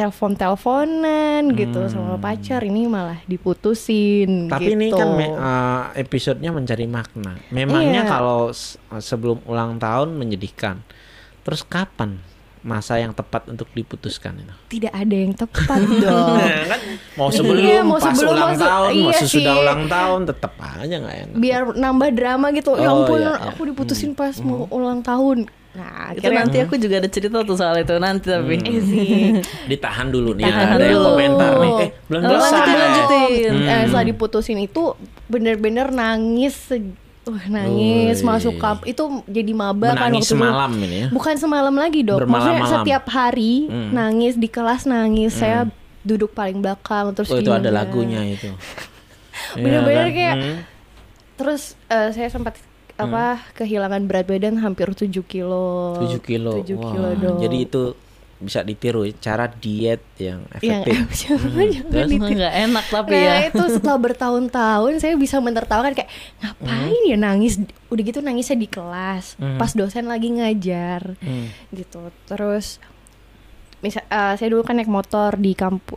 telepon-teleponan 0.00 1.52
gitu 1.52 1.80
Hmm. 1.80 1.92
sama 1.92 2.16
pacar 2.16 2.62
ini 2.62 2.86
malah 2.86 3.20
diputusin 3.24 4.48
Tapi 4.48 4.64
gitu. 4.66 4.76
ini 4.76 4.86
kan 4.90 5.08
me- 5.12 5.28
uh, 5.30 5.82
episodenya 5.94 6.50
mencari 6.50 6.86
makna. 6.86 7.36
Memangnya 7.50 8.04
Iya. 8.04 8.10
kalau 8.10 8.48
sebelum 8.96 9.44
ulang 9.44 9.76
tahun 9.76 10.16
menyedihkan. 10.16 10.80
Terus 11.40 11.60
kapan 11.62 12.20
masa 12.62 12.96
yang 12.96 13.10
tepat 13.10 13.46
untuk 13.46 13.66
diputuskan 13.70 14.36
itu? 14.36 14.54
tidak 14.70 14.92
ada 14.92 15.16
yang 15.16 15.32
tepat 15.32 15.80
dong. 16.04 16.36
kan 16.66 16.80
mau 17.14 17.28
sebelum 17.28 17.62
Iya, 17.62 17.80
mau 17.80 17.96
pas 17.96 18.10
sebelum, 18.10 18.32
ulang 18.32 18.42
mau 18.46 18.54
se- 18.54 18.62
tahun, 18.62 18.90
mau 18.94 19.00
iya 19.06 19.18
sesudah 19.18 19.52
sih. 19.52 19.60
ulang 19.60 19.82
tahun 19.86 20.20
tetap 20.26 20.52
aja 20.56 20.94
nggak 20.96 21.16
enak. 21.22 21.34
Biar 21.36 21.60
nambah 21.72 22.08
drama 22.10 22.46
gitu. 22.50 22.70
ya 22.74 22.86
Oh, 22.86 23.02
ampun, 23.02 23.18
iya, 23.18 23.32
iya. 23.32 23.48
aku 23.48 23.60
diputusin 23.64 24.12
pas 24.12 24.34
mau 24.38 24.68
ulang 24.68 25.00
tahun. 25.00 25.38
Nah, 25.70 26.10
Itu 26.10 26.26
nanti 26.28 26.58
aku 26.58 26.74
juga 26.74 26.98
ada 26.98 27.06
cerita 27.06 27.40
tuh 27.40 27.54
soal 27.54 27.78
itu 27.78 27.94
nanti 27.96 28.26
tapi. 28.26 28.58
eh 28.58 28.82
sih. 28.82 29.38
Ditahan 29.70 30.08
dulu 30.08 30.34
nih 30.34 30.44
Ditahan 30.44 30.74
ada 30.74 30.82
yang 30.82 30.98
dulu. 30.98 31.06
komentar 31.08 31.52
nih. 31.54 31.72
Eh, 31.78 31.88
belum 32.04 32.20
selesai. 32.20 32.42
lanjutin, 32.50 32.76
lanjutin. 32.76 33.52
Hmm. 33.54 33.68
Eh, 33.70 33.82
setelah 33.84 34.04
diputusin 34.04 34.58
itu 34.58 34.82
bener-bener 35.26 35.86
nangis 35.88 36.56
Wah, 37.22 37.44
nangis 37.46 38.18
Wih. 38.18 38.26
masuk 38.26 38.54
kamp 38.56 38.80
itu 38.82 39.02
jadi 39.24 39.52
maba 39.52 39.92
kan 39.92 40.08
waktu 40.08 40.24
semalam 40.24 40.70
ini 40.74 40.96
ya. 40.96 41.06
Bukan 41.10 41.34
semalam 41.36 41.72
lagi 41.72 42.00
dok. 42.00 42.24
Maksudnya 42.24 42.64
setiap 42.64 43.04
hari 43.06 43.68
Hmm. 43.68 43.92
nangis 43.92 44.34
di 44.34 44.46
kelas 44.46 44.84
nangis. 44.84 45.34
Saya 45.34 45.68
duduk 46.00 46.32
paling 46.32 46.58
belakang 46.58 47.12
terus 47.12 47.28
Oh 47.28 47.36
itu 47.36 47.52
ada 47.52 47.68
lagunya 47.68 48.24
itu. 48.24 48.48
Bener-bener 49.54 50.06
Iya 50.06 50.14
kayak- 50.14 50.38
Hmm. 50.38 50.58
Terus 51.36 51.62
eh, 51.86 52.10
saya 52.10 52.28
sempat 52.28 52.56
apa 52.94 53.40
kehilangan 53.54 54.04
berat 54.04 54.24
badan 54.24 54.56
hampir 54.56 54.88
7 54.90 55.20
kilo. 55.22 55.96
7 55.98 56.20
kilo. 56.20 56.52
7 56.54 56.72
Wah, 56.74 56.88
kilo 56.90 57.08
dok. 57.16 57.36
Jadi 57.38 57.56
itu 57.58 57.82
bisa 58.40 58.60
ditiru 58.60 59.04
cara 59.14 59.46
diet 59.46 60.00
yang 60.16 60.40
yang 60.56 60.80
efektif. 60.82 60.96
jangan 61.22 61.52
jangan 61.62 61.90
Terus? 61.90 62.08
ditiru. 62.10 62.34
nggak 62.34 62.54
enak 62.62 62.84
tapi 62.86 63.12
nah 63.12 63.20
ya. 63.22 63.36
itu 63.46 63.64
setelah 63.70 63.98
bertahun-tahun 64.06 64.92
saya 64.96 65.14
bisa 65.14 65.36
menertawakan 65.38 65.92
kayak 65.92 66.10
ngapain 66.38 67.02
ya 67.04 67.16
nangis 67.16 67.60
udah 67.86 68.02
gitu 68.02 68.18
nangisnya 68.18 68.56
di 68.56 68.66
kelas 68.66 69.36
Hmm. 69.36 69.56
pas 69.56 69.70
dosen 69.70 70.04
lagi 70.04 70.28
ngajar 70.30 71.14
Hmm. 71.16 71.52
gitu 71.70 72.00
terus 72.24 72.80
misal 73.80 74.04
eh, 74.04 74.34
saya 74.36 74.48
dulu 74.52 74.60
kan 74.60 74.76
naik 74.76 74.92
motor 74.92 75.40
di 75.40 75.56
kampus 75.56 75.96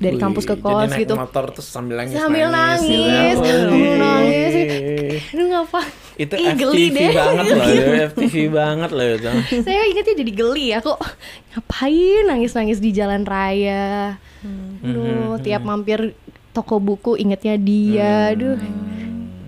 dari 0.00 0.16
Wih, 0.16 0.20
kampus 0.20 0.44
ke 0.48 0.56
jadi 0.56 0.64
kos 0.64 0.88
naik 0.88 1.00
gitu. 1.04 1.14
motor 1.20 1.44
terus 1.52 1.68
sambil 1.68 2.00
nangis 2.00 2.16
sambil 2.16 2.48
nangis, 2.48 2.80
gitu 2.88 2.96
ya. 3.04 3.22
sambil 3.36 3.58
Wih. 3.68 3.96
nangis. 4.00 4.52
Aduh 5.36 5.46
ngapa? 5.52 5.80
Itu 6.14 6.34
Ih, 6.40 6.54
geli 6.56 6.84
FTV 6.88 6.96
deh. 6.96 7.12
banget 7.12 7.44
loh 7.44 7.68
itu 7.68 7.92
FTV 8.08 8.34
banget 8.48 8.90
loh 8.96 9.06
itu. 9.06 9.30
Saya 9.68 9.80
ingetnya 9.84 10.14
jadi 10.16 10.32
geli 10.32 10.64
ya 10.72 10.78
kok 10.80 10.98
ngapain 11.52 12.22
nangis-nangis 12.24 12.78
di 12.80 12.90
jalan 12.90 13.22
raya? 13.28 14.16
Hmm. 14.40 14.76
aduh 14.84 15.40
tiap 15.40 15.60
mampir 15.64 16.16
toko 16.56 16.80
buku 16.80 17.20
ingetnya 17.20 17.60
dia. 17.60 18.32
Aduh. 18.32 18.56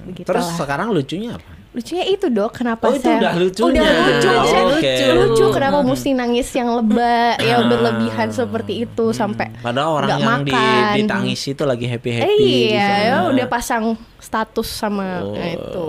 Begitu 0.05 0.29
terus 0.29 0.45
sekarang 0.61 0.93
lucunya 0.93 1.41
apa 1.41 1.56
lucunya 1.77 2.05
itu 2.09 2.27
dok 2.27 2.51
kenapa 2.55 2.89
Oh, 2.89 2.91
itu 2.91 3.05
saya 3.05 3.21
udah 3.21 3.33
lucunya. 3.37 3.81
udah 3.85 3.93
lucu 4.03 4.29
Oh, 4.29 4.45
Saya 4.45 4.63
oke. 4.65 4.81
lucu 4.81 5.07
lucu 5.13 5.45
kenapa 5.53 5.79
mesti 5.83 6.11
nangis 6.11 6.49
yang 6.51 6.69
lebay 6.73 7.37
yang 7.39 7.61
Ah. 7.61 7.69
berlebihan 7.69 8.29
seperti 8.31 8.73
itu 8.83 9.05
sampai 9.13 9.53
Padahal 9.61 9.91
orang 9.95 10.09
nggak 10.09 10.21
yang 10.23 10.41
di, 10.41 10.53
makan. 10.53 10.93
ditangis 10.97 11.41
itu 11.45 11.63
lagi 11.63 11.85
happy 11.85 12.09
eh, 12.09 12.17
happy 12.19 12.49
iya 12.67 12.89
ya 13.05 13.17
udah 13.29 13.45
pasang 13.47 13.85
status 14.17 14.65
sama 14.67 15.21
Oh, 15.21 15.37
nah, 15.37 15.47
itu. 15.47 15.85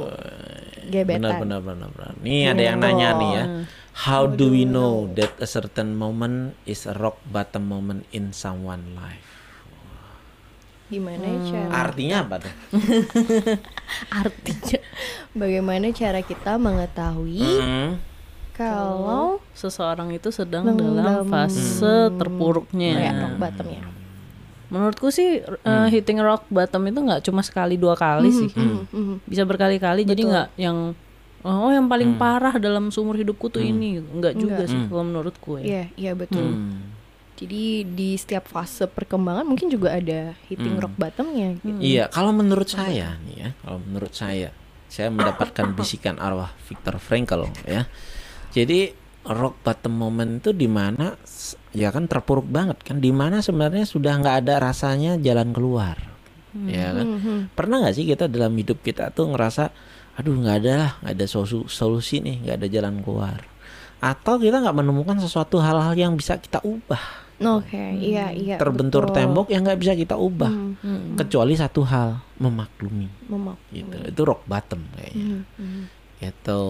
Benar 0.84 1.06
gebetan. 1.08 1.40
Benar 1.42 1.60
benar 1.62 1.90
benar 1.90 2.14
nih 2.20 2.42
ada 2.48 2.62
yang 2.62 2.78
nanya 2.78 3.08
nih 3.16 3.30
ya. 3.34 3.46
How 3.98 4.28
do 4.28 4.52
we 4.52 4.62
know 4.62 5.10
that 5.16 5.34
a 5.38 5.48
certain 5.48 5.96
moment 5.96 6.54
is 6.64 6.84
a 6.84 6.94
rock 6.94 7.18
bottom 7.26 7.66
moment 7.66 8.04
in 8.12 8.30
someone 8.30 8.94
life 8.94 9.24
gimana 10.88 11.20
Hmm. 11.22 11.36
ya 11.38 11.40
cara 11.46 11.72
artinya 11.84 12.18
apa 12.24 12.36
tuh 12.40 12.54
artinya 14.22 14.80
bagaimana 15.34 15.86
cara 15.92 16.20
kita 16.22 16.56
mengetahui 16.56 17.44
Hmm. 17.44 17.90
kalau 18.54 19.40
Seseorang 19.52 20.10
itu 20.12 20.30
sedang 20.30 20.66
Dalam- 20.68 20.96
dalam 20.96 21.26
fase 21.26 22.12
terpuruknya. 22.12 22.92
kayak 22.96 23.14
rock 23.18 23.36
bottom 23.38 23.68
ya 23.70 23.84
Menurutku 24.68 25.08
sih 25.10 25.40
uh, 25.40 25.88
hitting 25.88 26.20
rock 26.20 26.44
bottom 26.48 26.84
itu 26.86 27.00
nggak 27.00 27.22
cuma 27.22 27.40
sekali 27.40 27.76
dua 27.76 27.96
kali 27.96 28.28
sih, 28.30 28.52
Mhm. 28.52 29.24
bisa 29.24 29.44
berkali-kali. 29.44 30.04
Jadi 30.04 30.28
nggak 30.28 30.48
yang 30.58 30.92
oh 31.42 31.70
yang 31.70 31.88
paling 31.88 32.16
parah 32.16 32.52
dalam 32.58 32.92
seumur 32.92 33.16
hidupku 33.16 33.48
tuh 33.48 33.62
ini, 33.62 33.96
nggak 33.98 34.36
juga 34.36 34.68
sih 34.68 34.76
kalau 34.86 35.04
menurutku 35.06 35.56
ya. 35.58 35.64
iya 35.64 35.84
iya 35.96 36.12
betul 36.14 36.44
Hmm. 36.44 36.84
Jadi 37.38 37.86
di 37.86 38.18
setiap 38.18 38.50
fase 38.50 38.90
perkembangan 38.90 39.46
mungkin 39.46 39.70
juga 39.70 39.94
ada 39.94 40.34
hitting 40.50 40.76
Hmm. 40.76 40.84
rock 40.84 40.96
bottomnya 40.98 41.54
gitu. 41.62 41.78
Iya, 41.78 42.10
kalau 42.10 42.34
menurut 42.34 42.66
saya 42.66 43.14
nih 43.22 43.36
ya, 43.38 43.50
kalau 43.62 43.78
menurut 43.80 44.12
saya, 44.12 44.50
saya 44.90 45.08
mendapatkan 45.08 45.70
bisikan 45.78 46.18
arwah 46.18 46.50
Viktor 46.66 46.98
Frankl 46.98 47.46
ya. 47.64 47.86
Jadi 48.50 48.90
rock 49.24 49.62
bottom 49.62 49.94
moment 49.94 50.40
itu 50.40 50.50
di 50.50 50.66
mana 50.66 51.14
ya 51.72 51.92
kan 51.92 52.08
terpuruk 52.08 52.48
banget 52.48 52.82
kan, 52.82 52.98
di 52.98 53.12
mana 53.12 53.40
sebenarnya 53.40 53.86
sudah 53.86 54.18
nggak 54.18 54.38
ada 54.42 54.58
rasanya 54.58 55.20
jalan 55.20 55.54
keluar, 55.54 56.00
ya 56.66 56.96
kan. 56.96 57.06
Pernah 57.54 57.86
nggak 57.86 57.94
sih 57.94 58.08
kita 58.08 58.26
dalam 58.26 58.56
hidup 58.56 58.82
kita 58.82 59.12
tuh 59.12 59.30
ngerasa, 59.30 59.70
aduh 60.16 60.34
nggak 60.34 60.58
ada 60.64 60.74
lah, 60.74 60.92
nggak 61.04 61.14
ada 61.14 61.26
solu- 61.28 61.70
solusi 61.70 62.18
nih, 62.18 62.42
nggak 62.42 62.56
ada 62.56 62.68
jalan 62.72 62.96
keluar, 63.04 63.44
atau 64.00 64.40
kita 64.40 64.58
nggak 64.58 64.74
menemukan 64.74 65.20
sesuatu 65.20 65.60
hal-hal 65.60 65.94
yang 65.94 66.16
bisa 66.16 66.40
kita 66.40 66.64
ubah, 66.64 67.27
Oke, 67.38 67.78
iya 67.96 68.30
iya. 68.30 68.58
terbentur 68.58 69.06
betul. 69.06 69.16
tembok 69.16 69.48
yang 69.48 69.62
nggak 69.62 69.78
bisa 69.78 69.94
kita 69.94 70.14
ubah, 70.14 70.50
Hmm, 70.78 71.14
kecuali 71.16 71.54
satu 71.54 71.82
hal, 71.84 72.18
memaklumi 72.36 73.08
memak- 73.28 73.62
gitu 73.70 73.98
itu 74.04 74.22
rock 74.24 74.42
bottom 74.44 74.82
kayaknya 74.92 75.46
gitu 76.18 76.62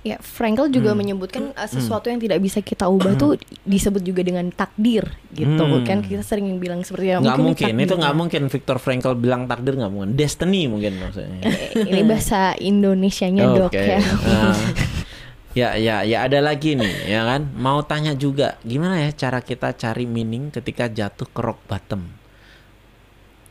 Ya, 0.00 0.16
Frankel 0.16 0.72
juga 0.72 0.92
Hmm. 0.92 0.98
menyebutkan 0.98 1.52
uh, 1.52 1.68
sesuatu 1.68 2.08
yang 2.08 2.16
tidak 2.16 2.40
bisa 2.40 2.64
kita 2.64 2.88
ubah 2.88 3.20
tuh 3.20 3.36
disebut 3.68 4.00
juga 4.00 4.24
dengan 4.24 4.48
takdir 4.48 5.04
gitu. 5.30 5.60
Hmm. 5.60 5.84
Kan 5.84 6.00
kita 6.00 6.24
sering 6.24 6.56
bilang 6.56 6.80
seperti 6.80 7.12
ya 7.12 7.20
nggak 7.20 7.36
ini 7.36 7.44
mungkin 7.44 7.72
itu 7.78 7.94
nggak 7.94 8.16
mungkin 8.16 8.42
Viktor 8.48 8.80
Frankl 8.80 9.12
bilang 9.14 9.44
takdir 9.44 9.76
nggak 9.76 9.92
mungkin 9.92 10.16
destiny 10.16 10.64
mungkin 10.66 10.96
maksudnya 10.96 11.44
Ini 11.76 12.00
bahasa 12.02 12.56
Indonesianya 12.56 13.44
dok 13.52 13.68
Oke. 13.68 13.76
ya. 13.76 14.00
Nah, 14.00 14.56
ya 15.50 15.74
ya 15.74 16.06
ya 16.06 16.30
ada 16.30 16.38
lagi 16.38 16.78
nih 16.78 17.10
ya 17.10 17.26
kan 17.26 17.50
mau 17.58 17.82
tanya 17.82 18.14
juga 18.14 18.54
gimana 18.62 19.02
ya 19.02 19.10
cara 19.10 19.42
kita 19.42 19.74
cari 19.74 20.06
meaning 20.06 20.54
ketika 20.54 20.86
jatuh 20.86 21.26
ke 21.26 21.40
rock 21.42 21.60
bottom 21.66 22.20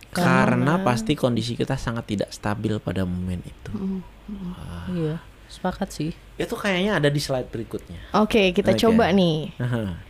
Karena 0.09 0.81
pasti 0.81 1.13
kondisi 1.13 1.53
kita 1.53 1.77
sangat 1.77 2.09
tidak 2.09 2.29
stabil 2.33 2.81
pada 2.81 3.05
momen 3.05 3.45
itu. 3.45 3.71
Iya, 4.89 5.21
sepakat 5.45 5.93
sih. 5.93 6.17
Itu 6.33 6.57
kayaknya 6.57 6.97
ada 6.97 7.13
di 7.13 7.21
slide 7.21 7.45
berikutnya. 7.53 8.17
Oke, 8.17 8.49
kita 8.49 8.73
Oke. 8.73 8.81
coba 8.81 9.13
nih 9.13 9.53
Aha. 9.61 10.01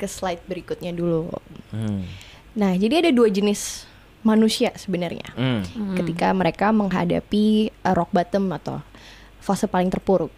ke 0.00 0.08
slide 0.08 0.40
berikutnya 0.48 0.96
dulu. 0.96 1.28
Hmm. 1.76 2.08
Nah, 2.56 2.72
jadi 2.72 3.04
ada 3.04 3.10
dua 3.12 3.28
jenis 3.28 3.84
manusia 4.24 4.72
sebenarnya. 4.80 5.28
Hmm. 5.36 5.60
Ketika 5.92 6.32
mereka 6.32 6.72
menghadapi 6.72 7.68
uh, 7.84 7.92
rock 7.92 8.16
bottom 8.16 8.48
atau 8.48 8.80
fase 9.44 9.68
paling 9.68 9.92
terpuruk. 9.92 10.32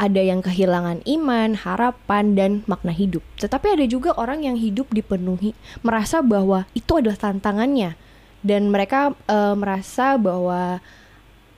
Ada 0.00 0.24
yang 0.24 0.40
kehilangan 0.40 1.04
iman, 1.04 1.60
harapan, 1.60 2.32
dan 2.32 2.50
makna 2.64 2.88
hidup. 2.88 3.20
Tetapi 3.36 3.76
ada 3.76 3.84
juga 3.84 4.16
orang 4.16 4.40
yang 4.48 4.56
hidup 4.56 4.88
dipenuhi, 4.88 5.52
merasa 5.84 6.24
bahwa 6.24 6.64
itu 6.72 6.96
adalah 6.96 7.20
tantangannya. 7.20 8.00
Dan 8.40 8.72
mereka 8.72 9.12
uh, 9.28 9.52
merasa 9.52 10.16
bahwa 10.16 10.80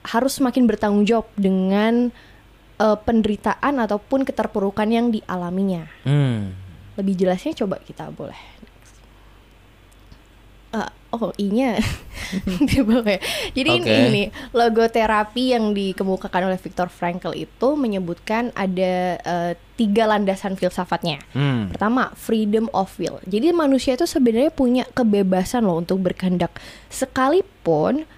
harus 0.03 0.35
semakin 0.35 0.67
bertanggung 0.67 1.07
jawab 1.07 1.31
dengan 1.39 2.11
uh, 2.83 2.99
penderitaan 2.99 3.79
ataupun 3.79 4.27
keterpurukan 4.27 4.91
yang 4.91 5.07
dialaminya. 5.07 5.87
Hmm. 6.03 6.51
Lebih 6.99 7.23
jelasnya 7.23 7.55
coba 7.63 7.79
kita 7.79 8.11
boleh. 8.11 8.37
Ah, 10.73 10.89
oh 11.13 11.29
I-nya 11.37 11.77
di 12.69 12.81
bawah 12.81 13.05
ya. 13.05 13.21
Jadi 13.53 13.69
Oke. 13.77 13.93
ini 14.09 14.23
logoterapi 14.49 15.53
yang 15.53 15.69
dikemukakan 15.77 16.49
oleh 16.49 16.57
Viktor 16.57 16.89
Frankl 16.89 17.37
itu 17.37 17.77
menyebutkan 17.77 18.49
ada 18.57 19.21
eh, 19.21 19.53
tiga 19.77 20.09
landasan 20.09 20.57
filsafatnya. 20.57 21.21
Hmm. 21.37 21.69
Pertama, 21.69 22.09
freedom 22.17 22.73
of 22.73 22.89
will. 22.97 23.21
Jadi 23.29 23.53
manusia 23.53 23.93
itu 23.93 24.09
sebenarnya 24.09 24.49
punya 24.49 24.83
kebebasan 24.89 25.61
loh 25.61 25.77
untuk 25.77 26.01
berkehendak. 26.01 26.57
Sekalipun 26.89 28.09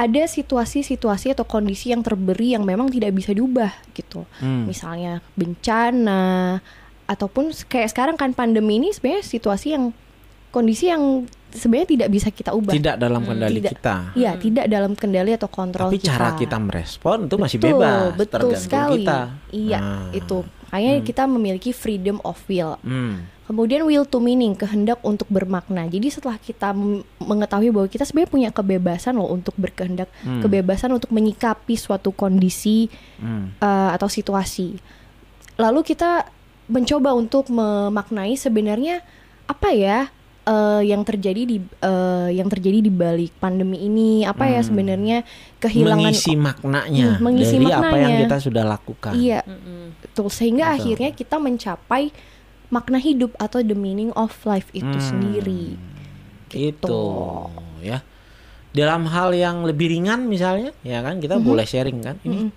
ada 0.00 0.22
situasi-situasi 0.24 1.36
atau 1.36 1.44
kondisi 1.44 1.92
yang 1.92 2.00
terberi 2.00 2.56
yang 2.56 2.64
memang 2.64 2.88
tidak 2.88 3.12
bisa 3.12 3.36
diubah 3.36 3.76
gitu. 3.92 4.24
Hmm. 4.40 4.64
Misalnya 4.64 5.20
bencana 5.36 6.56
ataupun 7.04 7.52
kayak 7.68 7.92
sekarang 7.92 8.16
kan 8.16 8.32
pandemi 8.32 8.80
ini 8.80 8.96
sebenarnya 8.96 9.28
situasi 9.28 9.76
yang 9.76 9.92
kondisi 10.48 10.88
yang 10.88 11.28
sebenarnya 11.52 11.88
tidak 11.90 12.08
bisa 12.08 12.28
kita 12.28 12.50
ubah. 12.50 12.70
Tidak 12.70 12.96
dalam 12.96 13.22
kendali 13.22 13.58
Tidak. 13.58 13.72
kita. 13.72 13.96
Iya, 14.12 14.32
tidak 14.36 14.66
dalam 14.66 14.92
kendali 14.92 15.30
atau 15.32 15.46
kontrol 15.46 15.88
Tapi 15.88 15.98
kita. 15.98 16.10
cara 16.10 16.28
kita 16.34 16.56
merespon 16.56 17.26
itu 17.26 17.36
masih 17.36 17.58
Betul, 17.58 17.70
bebas, 17.76 18.10
betul 18.14 18.30
tergantung 18.48 18.60
sekali. 18.60 19.02
kita. 19.02 19.18
Iya, 19.50 19.78
Ah. 19.78 20.08
itu. 20.10 20.38
Makanya 20.64 20.92
kita 21.02 21.22
memiliki 21.24 21.70
freedom 21.70 22.22
of 22.22 22.38
will. 22.46 22.78
Hmm. 22.80 23.26
Kemudian 23.44 23.82
will 23.82 24.06
to 24.06 24.18
meaning, 24.18 24.54
kehendak 24.54 25.02
untuk 25.02 25.26
bermakna. 25.26 25.82
Jadi 25.84 26.06
setelah 26.08 26.36
kita 26.36 26.70
mengetahui 27.18 27.68
bahwa 27.68 27.86
kita 27.86 28.06
sebenarnya 28.06 28.30
punya 28.30 28.50
kebebasan 28.50 29.14
loh 29.14 29.26
untuk 29.26 29.58
berkehendak, 29.58 30.06
Hmm. 30.20 30.38
kebebasan 30.38 30.90
untuk 30.92 31.10
menyikapi 31.10 31.74
suatu 31.74 32.10
kondisi 32.10 32.86
Hmm. 33.18 33.50
eh, 33.56 33.90
atau 33.90 34.06
situasi. 34.06 34.78
Lalu 35.56 35.82
kita 35.84 36.30
mencoba 36.66 37.10
untuk 37.10 37.50
memaknai 37.50 38.38
sebenarnya 38.38 39.02
apa 39.44 39.74
ya 39.74 40.06
eh, 40.50 40.82
yang 40.84 41.06
terjadi 41.06 41.42
di 41.44 41.56
eh, 41.62 42.28
yang 42.32 42.50
terjadi 42.50 42.82
di 42.82 42.90
balik 42.90 43.30
pandemi 43.36 43.78
ini, 43.80 44.22
apa 44.22 44.44
ya 44.44 44.58
Hmm. 44.58 44.66
sebenarnya 44.66 45.18
kehilangan 45.56 46.10
mengisi 46.10 46.32
maknanya 46.34 47.06
Hmm, 47.14 47.22
mengisi 47.22 47.56
dari 47.56 47.70
apa 47.70 47.86
yang 47.92 48.10
maknanya. 48.10 48.20
kita 48.20 48.36
sudah 48.40 48.64
lakukan. 48.66 49.12
Iya, 49.14 49.40
Mm-mm. 49.42 49.82
betul. 50.00 50.26
Sehingga 50.28 50.66
Betul. 50.66 50.76
akhirnya 50.76 51.10
kita 51.12 51.36
mencapai 51.38 52.04
makna 52.68 52.98
hidup 52.98 53.34
atau 53.36 53.58
the 53.60 53.74
meaning 53.74 54.10
of 54.14 54.34
life 54.42 54.66
itu 54.72 54.90
Hmm. 54.90 54.98
sendiri. 55.00 55.78
Gitu. 56.48 56.74
Itu 56.82 56.98
ya. 57.80 58.02
Dalam 58.70 59.06
hal 59.06 59.30
yang 59.32 59.62
lebih 59.62 59.86
ringan 59.88 60.26
misalnya, 60.26 60.70
ya 60.80 60.98
kan 61.00 61.18
kita 61.18 61.38
boleh 61.38 61.62
sharing 61.64 61.98
kan. 62.00 62.18
Ini 62.22 62.50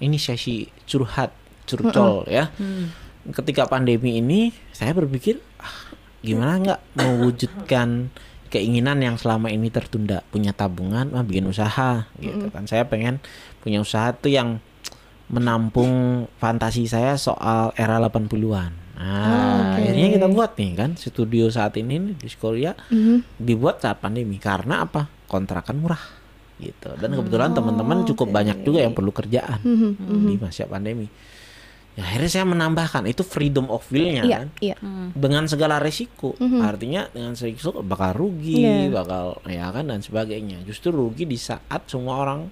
ini 0.00 0.16
sesi 0.16 0.66
curhat, 0.82 1.30
curcol 1.62 2.26
ya. 2.26 2.50
Hmm. 2.52 2.90
Ketika 3.30 3.66
pandemi 3.66 4.18
ini, 4.18 4.40
saya 4.70 4.90
berpikir 4.90 5.38
gimana 6.20 6.56
nggak 6.56 6.80
mewujudkan 6.94 8.12
keinginan 8.50 8.98
yang 8.98 9.14
selama 9.14 9.46
ini 9.46 9.70
tertunda, 9.70 10.26
punya 10.28 10.50
tabungan, 10.50 11.14
ah, 11.14 11.22
bikin 11.22 11.46
usaha 11.46 12.10
gitu 12.18 12.50
kan. 12.50 12.66
Saya 12.66 12.82
pengen 12.84 13.22
punya 13.60 13.78
usaha 13.78 14.10
tuh 14.10 14.28
yang 14.28 14.58
menampung 15.28 16.26
fantasi 16.36 16.84
saya 16.84 17.14
soal 17.14 17.70
era 17.74 18.02
80-an. 18.02 18.72
Nah, 19.00 19.08
Oh, 19.30 19.56
oke. 19.64 19.80
akhirnya 19.80 20.08
kita 20.12 20.26
buat 20.28 20.50
nih 20.54 20.70
kan 20.76 20.90
studio 20.92 21.48
saat 21.48 21.72
ini 21.78 21.96
nih 21.96 22.14
di 22.18 22.28
Korea 22.34 22.76
Mhm. 22.90 23.40
dibuat 23.40 23.80
saat 23.80 23.96
pandemi 23.96 24.36
karena 24.36 24.84
apa 24.84 25.08
kontrakan 25.24 25.80
murah 25.80 26.02
gitu 26.60 26.92
dan 27.00 27.08
kebetulan 27.08 27.54
Oh, 27.54 27.56
teman-teman 27.56 28.04
cukup 28.04 28.28
oke. 28.28 28.36
banyak 28.36 28.60
juga 28.60 28.84
yang 28.84 28.92
perlu 28.92 29.08
kerjaan 29.08 29.56
Mhm, 29.64 29.90
mhm. 29.96 30.26
di 30.28 30.34
masa 30.36 30.68
pandemi 30.68 31.08
ya 32.00 32.02
akhirnya 32.02 32.30
saya 32.32 32.46
menambahkan 32.46 33.04
itu 33.04 33.20
freedom 33.20 33.68
of 33.68 33.84
will-nya 33.88 34.24
Iya, 34.24 34.36
kan 34.38 34.48
iya. 34.58 34.76
dengan 35.12 35.44
segala 35.44 35.76
resiko 35.76 36.32
Mhm. 36.34 36.60
artinya 36.60 37.02
dengan 37.06 37.36
resiko 37.36 37.84
bakal 37.84 38.16
rugi 38.16 38.64
Iya. 38.64 38.88
bakal 38.88 39.36
ya 39.44 39.68
kan 39.68 39.84
dan 39.84 40.00
sebagainya 40.00 40.64
justru 40.64 40.88
rugi 40.88 41.24
di 41.24 41.36
saat 41.36 41.84
semua 41.86 42.16
orang 42.18 42.48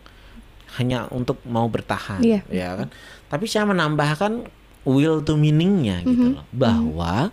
hanya 0.77 1.09
untuk 1.09 1.41
mau 1.45 1.65
bertahan 1.67 2.21
Iya. 2.21 2.45
ya 2.47 2.77
kan 2.77 2.89
tapi 3.27 3.49
saya 3.49 3.65
menambahkan 3.65 4.45
will 4.85 5.21
to 5.21 5.35
meaningnya 5.35 6.05
gitu 6.05 6.29
Mhm. 6.29 6.35
loh 6.37 6.45
bahwa 6.53 7.33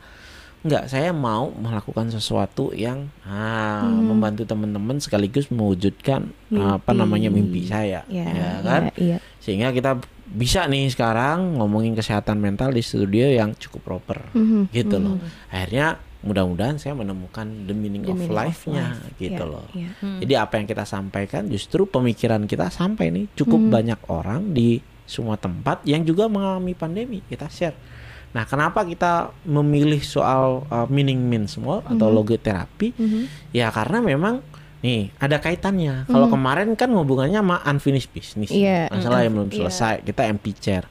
nggak 0.65 0.89
saya 0.89 1.13
mau 1.13 1.53
melakukan 1.53 2.09
sesuatu 2.09 2.73
yang 2.73 3.13
ah, 3.21 3.85
Mhm. 3.85 4.01
membantu 4.07 4.43
teman-teman 4.43 4.97
sekaligus 4.97 5.53
mewujudkan 5.53 6.33
Mimpi. 6.49 6.57
apa 6.73 6.91
namanya 6.91 7.29
mimpi 7.29 7.69
saya 7.69 8.01
Iya, 8.07 8.25
ya 8.25 8.51
kan 8.61 8.81
iya, 8.97 8.97
iya. 8.97 9.17
sehingga 9.37 9.69
kita 9.69 10.01
bisa 10.35 10.67
nih 10.67 10.87
sekarang 10.87 11.55
ngomongin 11.55 11.95
kesehatan 11.95 12.37
mental 12.37 12.69
di 12.69 12.79
studio 12.79 13.25
yang 13.25 13.55
cukup 13.55 13.81
proper 13.85 14.19
Mhm, 14.31 14.67
gitu 14.69 14.95
mhm. 14.95 15.03
loh 15.05 15.15
akhirnya 15.47 15.95
mudah-mudahan 16.19 16.75
saya 16.75 16.91
menemukan 16.91 17.45
the 17.63 17.71
meaning, 17.71 18.01
The 18.01 18.11
of 18.11 18.17
meaning 18.17 18.27
of 18.27 18.35
life-nya 18.35 18.85
life. 18.91 19.15
gitu 19.15 19.39
Iya, 19.39 19.47
loh 19.47 19.65
iya. 19.71 19.89
jadi 20.19 20.33
apa 20.41 20.53
yang 20.57 20.67
kita 20.67 20.83
sampaikan 20.83 21.47
justru 21.47 21.85
pemikiran 21.85 22.43
kita 22.43 22.67
sampai 22.67 23.09
nih 23.09 23.25
cukup 23.33 23.61
Mhm. 23.61 23.71
banyak 23.71 23.99
orang 24.07 24.41
di 24.51 24.77
semua 25.05 25.37
tempat 25.37 25.81
yang 25.83 26.01
juga 26.01 26.25
mengalami 26.25 26.73
pandemi 26.73 27.21
kita 27.23 27.45
share 27.47 27.77
nah 28.31 28.43
kenapa 28.43 28.83
kita 28.83 29.13
memilih 29.45 30.01
soal 30.01 30.67
uh, 30.67 30.83
meaning 30.87 31.21
means 31.21 31.55
more 31.55 31.79
atau 31.85 32.09
Mhm. 32.09 32.15
logoterapi 32.15 32.87
Mhm. 32.91 33.21
ya 33.51 33.69
karena 33.69 34.03
memang 34.03 34.43
nih 34.85 35.09
ada 35.17 35.41
kaitannya. 35.41 36.05
Kalau 36.05 36.29
Mhm. 36.29 36.33
kemarin 36.37 36.69
kan 36.77 36.93
hubungannya 36.93 37.41
sama 37.41 37.57
unfinished 37.65 38.13
business. 38.13 38.53
Iya, 38.53 38.93
masalah 38.93 39.25
yang 39.25 39.33
mhm, 39.33 39.37
belum 39.41 39.49
iya. 39.49 39.57
selesai. 39.65 39.95
Kita 40.05 40.21
empty 40.29 40.51
chair 40.53 40.85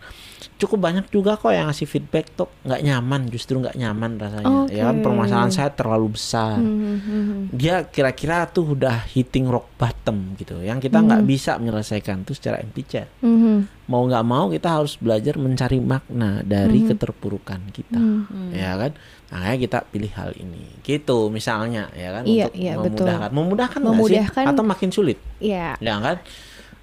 cukup 0.54 0.78
banyak 0.80 1.06
juga 1.08 1.34
kok 1.34 1.50
yang 1.50 1.66
ngasih 1.66 1.84
feedback 1.84 2.30
tuh 2.32 2.46
nggak 2.62 2.80
nyaman 2.80 3.26
justru 3.26 3.58
nggak 3.58 3.74
nyaman 3.74 4.16
rasanya 4.16 4.70
ya 4.70 4.82
kan 4.84 4.96
permasalahan 5.00 5.50
saya 5.50 5.68
terlalu 5.68 6.14
besar 6.14 6.56
Mhm, 6.56 6.94
mhm. 7.02 7.38
dia 7.50 7.82
kira-kira 7.84 8.46
tuh 8.46 8.72
udah 8.72 9.02
hitting 9.08 9.44
rock 9.44 9.66
bottom 9.74 10.32
gitu 10.34 10.60
yang 10.60 10.78
kita 10.78 11.00
nggak 11.00 11.20
Mhm. 11.20 11.28
bisa 11.28 11.58
menyelesaikan 11.58 12.22
tuh 12.22 12.32
secara 12.32 12.58
empty 12.58 12.82
chair 12.82 13.10
Mhm, 13.18 13.66
mau 13.84 14.02
nggak 14.04 14.24
mau 14.24 14.46
kita 14.46 14.68
harus 14.72 14.94
belajar 14.94 15.34
mencari 15.36 15.76
makna 15.76 16.38
dari 16.40 16.80
Mhm. 16.80 16.88
keterpurukan 16.88 17.60
kita 17.68 17.98
mhm. 17.98 18.50
ya 18.50 18.78
kan 18.78 18.92
makanya 19.26 19.58
kita 19.58 19.78
pilih 19.84 20.12
hal 20.14 20.30
ini 20.34 20.70
gitu 20.80 21.26
misalnya 21.28 21.90
ya 21.92 22.14
kan 22.14 22.22
Iya, 22.22 22.46
untuk 22.46 22.54
iya, 22.54 22.72
betul. 22.76 22.86
memudahkan 23.02 23.30
memudahkan 23.32 23.78
nggak 23.80 23.96
Memudahkan. 23.96 24.42
sih 24.46 24.50
atau 24.54 24.62
makin 24.64 24.90
sulit 24.90 25.18
Iya. 25.38 25.74
ya 25.76 25.94
kan 25.98 26.16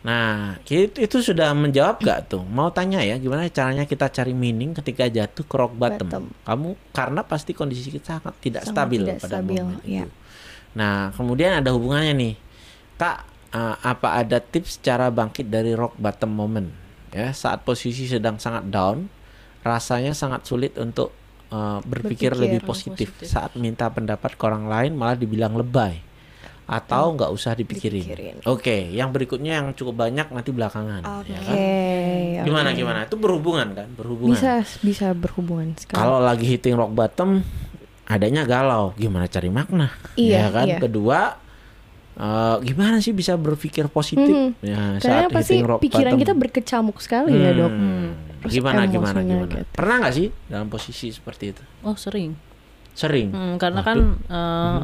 nah 0.01 0.57
itu, 0.65 0.97
itu 0.97 1.17
sudah 1.21 1.53
menjawab 1.53 2.01
gak 2.01 2.33
tuh 2.33 2.41
mau 2.41 2.73
tanya 2.73 3.05
ya 3.05 3.21
gimana 3.21 3.45
caranya 3.53 3.85
kita 3.85 4.09
cari 4.09 4.33
meaning 4.33 4.73
ketika 4.73 5.05
jatuh 5.05 5.45
ke 5.45 5.55
rock 5.55 5.77
bottom, 5.77 6.09
Bottom. 6.09 6.25
kamu 6.41 6.69
karena 6.89 7.21
pasti 7.21 7.53
kondisi 7.53 7.93
kita 7.93 8.17
sangat 8.17 8.33
tidak 8.41 8.65
Sangat 8.65 8.73
stabil 8.73 9.01
tidak 9.05 9.21
pada 9.21 9.37
stabil, 9.37 9.61
momen 9.61 9.77
iya. 9.85 10.09
itu 10.09 10.13
nah 10.73 11.13
kemudian 11.13 11.61
ada 11.61 11.69
hubungannya 11.69 12.13
nih 12.17 12.33
kak 12.97 13.17
eh, 13.53 13.75
apa 13.77 14.07
ada 14.25 14.41
tips 14.41 14.81
cara 14.81 15.13
bangkit 15.13 15.45
dari 15.53 15.77
rock 15.77 15.93
bottom 16.01 16.33
moment 16.33 16.69
ya 17.13 17.29
saat 17.29 17.61
posisi 17.61 18.09
sedang 18.09 18.41
sangat 18.41 18.73
down 18.73 19.05
rasanya 19.61 20.17
sangat 20.17 20.49
sulit 20.49 20.73
untuk 20.81 21.13
eh, 21.53 21.77
berpikir, 21.85 22.33
Berpikir 22.33 22.41
lebih 22.41 22.61
positif. 22.65 23.13
positif. 23.13 23.29
saat 23.29 23.53
minta 23.53 23.85
pendapat 23.93 24.33
ke 24.33 24.43
orang 24.49 24.65
lain 24.65 24.97
malah 24.97 25.13
dibilang 25.13 25.53
lebay 25.53 26.01
atau 26.65 27.13
nggak 27.13 27.29
usah 27.29 27.51
dipikirin. 27.53 28.01
Dipikirin. 28.01 28.35
Oke, 28.45 28.87
yang 28.87 29.09
berikutnya 29.09 29.59
yang 29.59 29.67
cukup 29.71 30.01
banyak 30.01 30.27
nanti 30.27 30.49
belakangan. 30.49 31.01
Oke. 31.19 31.29
ya 31.29 31.39
kan? 31.41 31.55
Gimana 32.41 32.69
oke. 32.69 32.77
gimana? 32.77 32.99
Itu 33.03 33.15
berhubungan 33.15 33.67
kan? 33.71 33.87
Berhubungan. 33.91 34.33
Bisa 34.33 34.51
bisa 34.79 35.11
berhubungan 35.11 35.75
sekali. 35.75 35.97
Kalau 35.97 36.17
lagi 36.17 36.45
hitting 36.45 36.73
rock 36.73 36.91
bottom, 36.91 37.43
adanya 38.05 38.43
galau. 38.43 38.95
Gimana 38.95 39.25
cari 39.25 39.47
makna? 39.47 39.91
Iya, 40.15 40.37
ya 40.37 40.45
kan? 40.49 40.65
iya. 40.65 40.77
Kedua, 40.79 41.19
eh, 42.13 42.55
gimana 42.63 42.97
sih 42.99 43.11
bisa 43.11 43.35
berpikir 43.35 43.87
positif? 43.87 44.31
Mhm. 44.31 44.49
Ya, 44.61 44.95
Karena 44.97 45.27
saat 45.27 45.29
pasti 45.29 45.53
hitting 45.53 45.65
rock 45.65 45.79
pikiran 45.81 46.13
bottom. 46.13 46.21
kita 46.23 46.33
berkecamuk 46.33 46.97
sekali 46.99 47.35
ya 47.35 47.51
dok. 47.51 47.67
Hmm, 47.69 48.07
Terus 48.41 48.51
Gimana 48.53 48.81
gimana 48.85 49.19
gimana? 49.21 49.45
gitu. 49.45 49.69
Pernah 49.69 49.95
nggak 50.01 50.13
sih 50.13 50.27
dalam 50.47 50.65
posisi 50.65 51.11
seperti 51.11 51.51
itu? 51.51 51.63
Oh 51.83 51.93
sering. 51.93 52.33
Sering. 52.91 53.29
Hmm, 53.29 53.55
karena 53.55 53.83
Waduh. 53.83 53.87
kan 53.87 53.97
eh, 54.25 54.79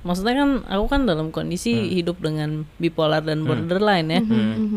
maksudnya 0.00 0.34
kan 0.34 0.50
aku 0.64 0.84
kan 0.88 1.00
dalam 1.04 1.28
kondisi 1.28 1.76
Hmm. 1.76 1.90
hidup 1.92 2.16
dengan 2.18 2.50
bipolar 2.76 3.20
dan 3.20 3.44
borderline 3.44 4.08
ya. 4.08 4.20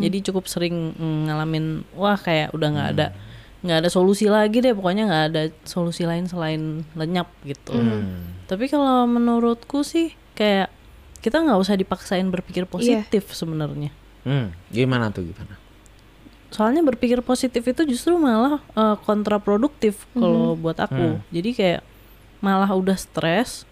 Jadi 0.04 0.18
cukup 0.32 0.46
sering 0.46 0.92
mm, 0.94 1.32
ngalamin 1.32 1.66
wah 1.94 2.16
kayak 2.16 2.52
udah 2.52 2.70
nggak 2.70 2.90
ada 2.94 3.08
nggak 3.64 3.78
ada 3.80 3.90
solusi 3.90 4.28
lagi 4.28 4.60
deh 4.60 4.76
pokoknya 4.76 5.08
nggak 5.08 5.26
ada 5.32 5.44
solusi 5.64 6.04
lain 6.04 6.28
selain 6.28 6.84
lenyap 6.94 7.32
gitu. 7.44 7.72
Hmm. 7.72 8.36
Tapi 8.44 8.68
kalau 8.68 9.08
menurutku 9.08 9.88
sih 9.88 10.12
kayak 10.36 10.68
kita 11.24 11.40
nggak 11.40 11.56
usah 11.56 11.80
dipaksain 11.80 12.28
berpikir 12.28 12.68
positif 12.68 13.32
sebenarnya. 13.32 13.96
Hmm, 14.28 14.52
gimana 14.68 15.08
tuh 15.08 15.24
gimana? 15.24 15.56
Soalnya 16.52 16.84
berpikir 16.84 17.24
positif 17.24 17.64
itu 17.64 17.82
justru 17.88 18.20
malah 18.20 18.60
eh, 18.76 18.96
kontraproduktif 19.08 20.04
kalau 20.14 20.60
buat 20.60 20.78
aku. 20.78 21.24
Jadi 21.32 21.50
kayak 21.56 21.82
malah 22.44 22.68
udah 22.70 23.00
stres, 23.00 23.64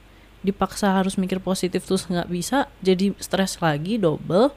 dipaksa 0.42 0.94
harus 0.94 1.16
mikir 1.16 1.38
positif 1.38 1.86
terus 1.86 2.06
nggak 2.06 2.28
bisa, 2.28 2.66
jadi 2.82 3.14
stres 3.18 3.62
lagi 3.62 3.98
double. 3.98 4.50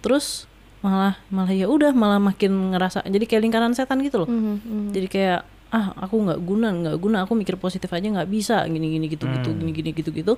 Terus 0.00 0.44
malah 0.84 1.16
malah 1.32 1.48
ya 1.48 1.64
udah 1.64 1.96
malah 1.96 2.20
makin 2.20 2.76
ngerasa 2.76 3.08
jadi 3.08 3.24
kayak 3.24 3.42
lingkaran 3.48 3.72
setan 3.72 4.04
gitu 4.04 4.24
loh. 4.24 4.28
Mhm, 4.28 4.54
mhm. 4.60 4.88
Jadi 4.92 5.06
kayak 5.08 5.40
ah 5.72 5.90
aku 5.96 6.22
nggak 6.22 6.40
guna 6.40 6.68
nggak 6.70 6.96
guna 7.00 7.16
aku 7.24 7.34
mikir 7.34 7.56
positif 7.56 7.90
aja 7.90 8.04
nggak 8.04 8.30
bisa 8.30 8.62
gini 8.68 8.94
gini 8.94 9.06
gitu 9.08 9.26
gitu 9.26 9.50
Hmm. 9.50 9.58
gini 9.58 9.70
gini 9.72 9.90
gitu 9.90 10.10
gitu. 10.12 10.34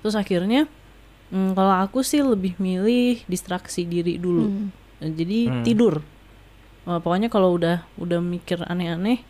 Terus 0.00 0.14
akhirnya 0.14 0.70
mm, 1.28 1.52
kalau 1.52 1.74
aku 1.80 2.00
sih 2.00 2.22
lebih 2.22 2.54
milih 2.56 3.26
distraksi 3.26 3.84
diri 3.84 4.16
dulu. 4.16 4.46
Nah, 5.00 5.10
jadi 5.10 5.38
Hmm. 5.48 5.64
tidur 5.64 5.94
Wah, 6.80 6.96
pokoknya 6.96 7.28
kalau 7.28 7.60
udah 7.60 7.84
udah 8.00 8.24
mikir 8.24 8.64
aneh-aneh 8.64 9.20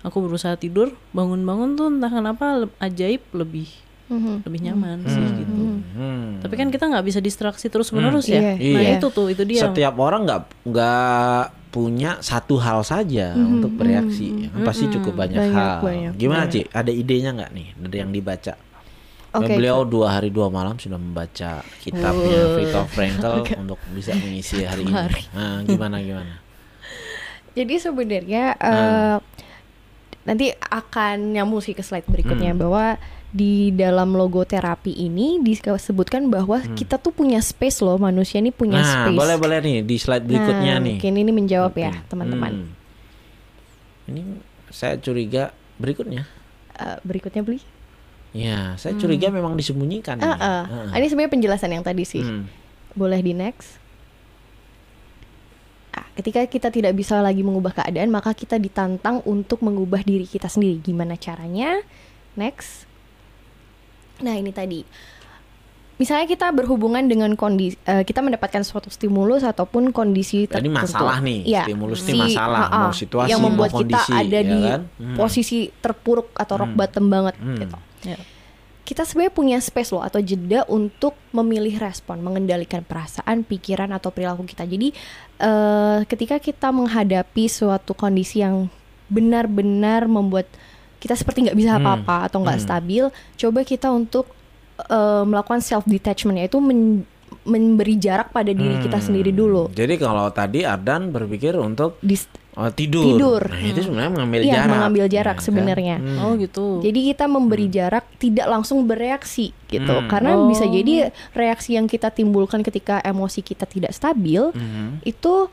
aku 0.00 0.22
berusaha 0.22 0.54
tidur 0.54 0.94
bangun-bangun 1.10 1.74
tuh 1.74 1.90
entah 1.90 2.08
kenapa 2.08 2.44
le- 2.56 2.74
ajaib 2.78 3.20
lebih 3.34 3.66
Mhm. 4.10 4.42
lebih 4.42 4.60
nyaman 4.60 4.98
sih 5.04 5.22
Hmm. 5.22 5.38
gitu 5.38 5.54
Hmm. 5.94 6.28
tapi 6.42 6.54
kan 6.54 6.68
kita 6.68 6.84
nggak 6.84 7.06
bisa 7.06 7.18
distraksi 7.18 7.66
terus 7.66 7.88
menerus 7.90 8.26
ya 8.26 8.58
Iya, 8.58 8.74
nah 8.74 8.82
iya. 8.82 8.98
itu 8.98 9.06
tuh 9.08 9.30
itu 9.30 9.42
dia 9.44 9.62
setiap 9.62 9.94
orang 9.96 10.26
nggak 10.26 10.40
nggak 10.66 11.42
punya 11.70 12.18
satu 12.18 12.58
hal 12.58 12.82
saja 12.82 13.30
Mhm, 13.30 13.46
untuk 13.54 13.70
bereaksi, 13.72 14.26
ya 14.36 14.48
kan? 14.50 14.66
pasti 14.66 14.84
Mhm. 14.84 14.92
cukup 14.92 15.14
banyak, 15.16 15.38
Banyak, 15.38 15.54
hal. 15.54 15.78
banyak, 15.80 16.12
Gimana 16.18 16.42
banyak. 16.44 16.52
Ci? 16.52 16.60
Ada 16.68 16.90
idenya 16.90 17.30
nggak 17.32 17.50
nih 17.52 17.68
dari 17.78 17.96
yang 17.96 18.10
dibaca? 18.10 18.54
Oke. 19.30 19.54
Beliau 19.54 19.86
dua 19.86 20.06
hari 20.10 20.28
dua 20.28 20.50
malam 20.50 20.74
sudah 20.74 20.98
membaca 20.98 21.62
kitabnya 21.78 22.58
Viktor 22.58 22.90
Frankl 22.90 23.46
untuk 23.56 23.78
bisa 23.94 24.10
mengisi 24.12 24.58
hari 24.66 24.82
ini. 24.82 24.90
Hari. 24.92 25.22
Nah, 25.30 25.62
gimana 25.62 26.02
gimana? 26.02 26.34
Jadi 27.54 27.74
sebenarnya 27.76 28.44
eh, 28.56 29.16
nanti 30.20 30.50
akan 30.52 31.16
nyambung 31.32 31.62
sih 31.62 31.72
ke 31.72 31.80
slide 31.80 32.04
berikutnya 32.04 32.50
Hmm. 32.50 32.60
bahwa 32.60 32.84
di 33.30 33.70
dalam 33.70 34.10
logo 34.10 34.42
terapi 34.42 34.90
ini 34.90 35.38
disebutkan 35.38 36.26
bahwa 36.26 36.58
kita 36.74 36.98
tuh 36.98 37.10
punya 37.10 37.38
space 37.38 37.78
loh 37.78 37.94
manusia 37.94 38.38
ini 38.38 38.50
punya 38.50 38.78
Hmm. 38.78 38.84
nah, 38.84 38.94
space. 39.06 39.18
boleh 39.18 39.36
boleh 39.38 39.58
nih 39.60 39.76
di 39.82 39.96
slide 39.96 40.26
berikutnya 40.26 40.72
Nah, 40.74 40.82
nih. 40.82 40.96
Mungkin 40.98 41.14
ini 41.16 41.30
menjawab 41.30 41.72
ya 41.72 41.92
Hmm. 41.92 42.06
teman-teman. 42.08 42.52
Ini 44.06 44.20
saya 44.68 44.98
curiga 44.98 45.54
berikutnya. 45.76 46.26
Eh, 46.74 46.98
berikutnya 47.00 47.40
beli. 47.40 47.62
Ya, 48.30 48.74
saya 48.74 48.94
curiga 48.94 49.26
memang 49.28 49.54
disembunyikan. 49.54 50.18
Ah, 50.18 50.26
ini. 50.26 50.34
ah. 50.36 50.64
Ah. 50.90 50.96
Ini 50.96 51.06
sebenarnya 51.06 51.30
penjelasan 51.30 51.70
yang 51.70 51.82
tadi 51.82 52.02
sih. 52.02 52.22
Hmm. 52.22 52.50
Boleh 52.92 53.18
di 53.18 53.30
next. 53.30 53.78
Ah, 55.90 56.06
ketika 56.14 56.42
kita 56.46 56.70
tidak 56.70 56.94
bisa 56.94 57.18
lagi 57.18 57.42
mengubah 57.42 57.70
keadaan, 57.72 58.06
maka 58.08 58.30
kita 58.32 58.54
ditantang 58.56 59.22
untuk 59.24 59.58
mengubah 59.60 60.02
diri 60.02 60.26
kita 60.26 60.46
sendiri. 60.46 60.78
Gimana 60.80 61.14
caranya? 61.14 61.82
Next. 62.34 62.89
Nah, 64.20 64.34
ini 64.34 64.50
tadi. 64.50 64.80
Misalnya 65.96 66.24
kita 66.24 66.48
berhubungan 66.48 67.04
dengan 67.04 67.36
kondisi, 67.36 67.76
eh, 67.84 68.00
kita 68.00 68.20
mendapatkan 68.20 68.64
suatu 68.64 68.88
stimulus 68.88 69.44
ataupun 69.44 69.92
kondisi 69.92 70.48
Tadi 70.48 70.64
tertentu. 70.64 70.72
masalah 70.72 71.20
nih, 71.20 71.44
Iya. 71.44 71.62
stimulus 71.68 72.00
ini 72.02 72.08
Si- 72.08 72.20
masalah, 72.32 72.60
ha-ha, 72.66 72.80
mau 72.80 72.92
situasi, 72.94 73.28
yang 73.28 73.38
mau 73.38 73.52
membuat 73.52 73.70
kondisi, 73.70 74.08
kita 74.08 74.16
ada 74.18 74.32
ya 74.32 74.42
di 74.42 74.60
kan? 74.64 74.80
Hmm. 74.96 75.16
posisi 75.18 75.58
terpuruk 75.74 76.32
atau 76.32 76.54
rock 76.56 76.72
Hmm. 76.72 76.80
bottom 76.80 77.04
banget 77.06 77.34
Hmm. 77.36 77.52
gitu 77.54 77.76
Ya. 78.02 78.16
kita 78.80 79.04
sebenarnya 79.04 79.30
punya 79.30 79.58
space 79.60 79.92
loh 79.92 80.00
atau 80.00 80.18
jeda 80.18 80.64
untuk 80.66 81.12
memilih 81.30 81.76
respon, 81.76 82.18
mengendalikan 82.18 82.80
perasaan, 82.80 83.44
pikiran 83.44 83.92
atau 83.92 84.08
perilaku 84.08 84.48
kita. 84.48 84.64
Jadi 84.64 84.96
eh, 85.36 85.98
ketika 86.04 86.36
kita 86.36 86.68
menghadapi 86.68 87.44
suatu 87.44 87.92
kondisi 87.92 88.40
yang 88.40 88.72
benar-benar 89.06 90.04
membuat 90.04 90.48
kita 91.00 91.16
seperti 91.16 91.48
nggak 91.48 91.56
bisa 91.56 91.72
Hmm. 91.72 91.80
apa-apa 91.80 92.28
atau 92.28 92.38
nggak 92.38 92.56
Hmm. 92.56 92.66
stabil, 92.66 93.04
coba 93.34 93.60
kita 93.62 93.88
untuk 93.88 94.28
eh, 94.80 95.24
melakukan 95.24 95.60
self 95.60 95.84
detachment 95.84 96.38
yaitu 96.38 96.56
men- 96.56 97.04
memberi 97.42 97.96
jarak 97.96 98.30
pada 98.30 98.48
diri 98.48 98.80
kita 98.80 98.96
Hmm. 98.96 99.06
sendiri 99.06 99.28
dulu. 99.28 99.68
Jadi 99.70 99.96
kalau 99.96 100.28
tadi 100.30 100.60
Ardan 100.62 101.08
berpikir 101.08 101.52
untuk 101.54 102.00
Dis- 102.00 102.28
oh, 102.52 102.68
tidur. 102.70 103.04
Tidur. 103.12 103.42
Nah, 103.44 103.60
itu 103.60 103.80
sebenarnya 103.82 104.08
mengambil 104.10 104.40
Iya, 104.40 104.52
jarak. 104.54 104.70
mengambil 104.70 105.04
jarak 105.06 105.28
ya 105.30 105.38
kan? 105.38 105.44
sebenarnya. 105.44 105.96
Hmm. 105.96 106.18
oh 106.18 106.32
gitu 106.34 106.66
Jadi 106.80 107.00
kita 107.06 107.24
memberi 107.26 107.66
jarak 107.68 108.04
tidak 108.16 108.46
langsung 108.46 108.84
bereaksi 108.84 109.52
gitu. 109.66 109.94
Hmm. 109.94 110.08
Karena 110.08 110.32
Oh. 110.34 110.48
bisa 110.48 110.64
jadi 110.64 111.12
reaksi 111.30 111.76
yang 111.76 111.84
kita 111.84 112.08
timbulkan 112.08 112.60
ketika 112.60 113.00
emosi 113.00 113.40
kita 113.42 113.64
tidak 113.64 113.92
stabil 113.92 114.48
Mhm. 114.50 115.04
itu 115.04 115.48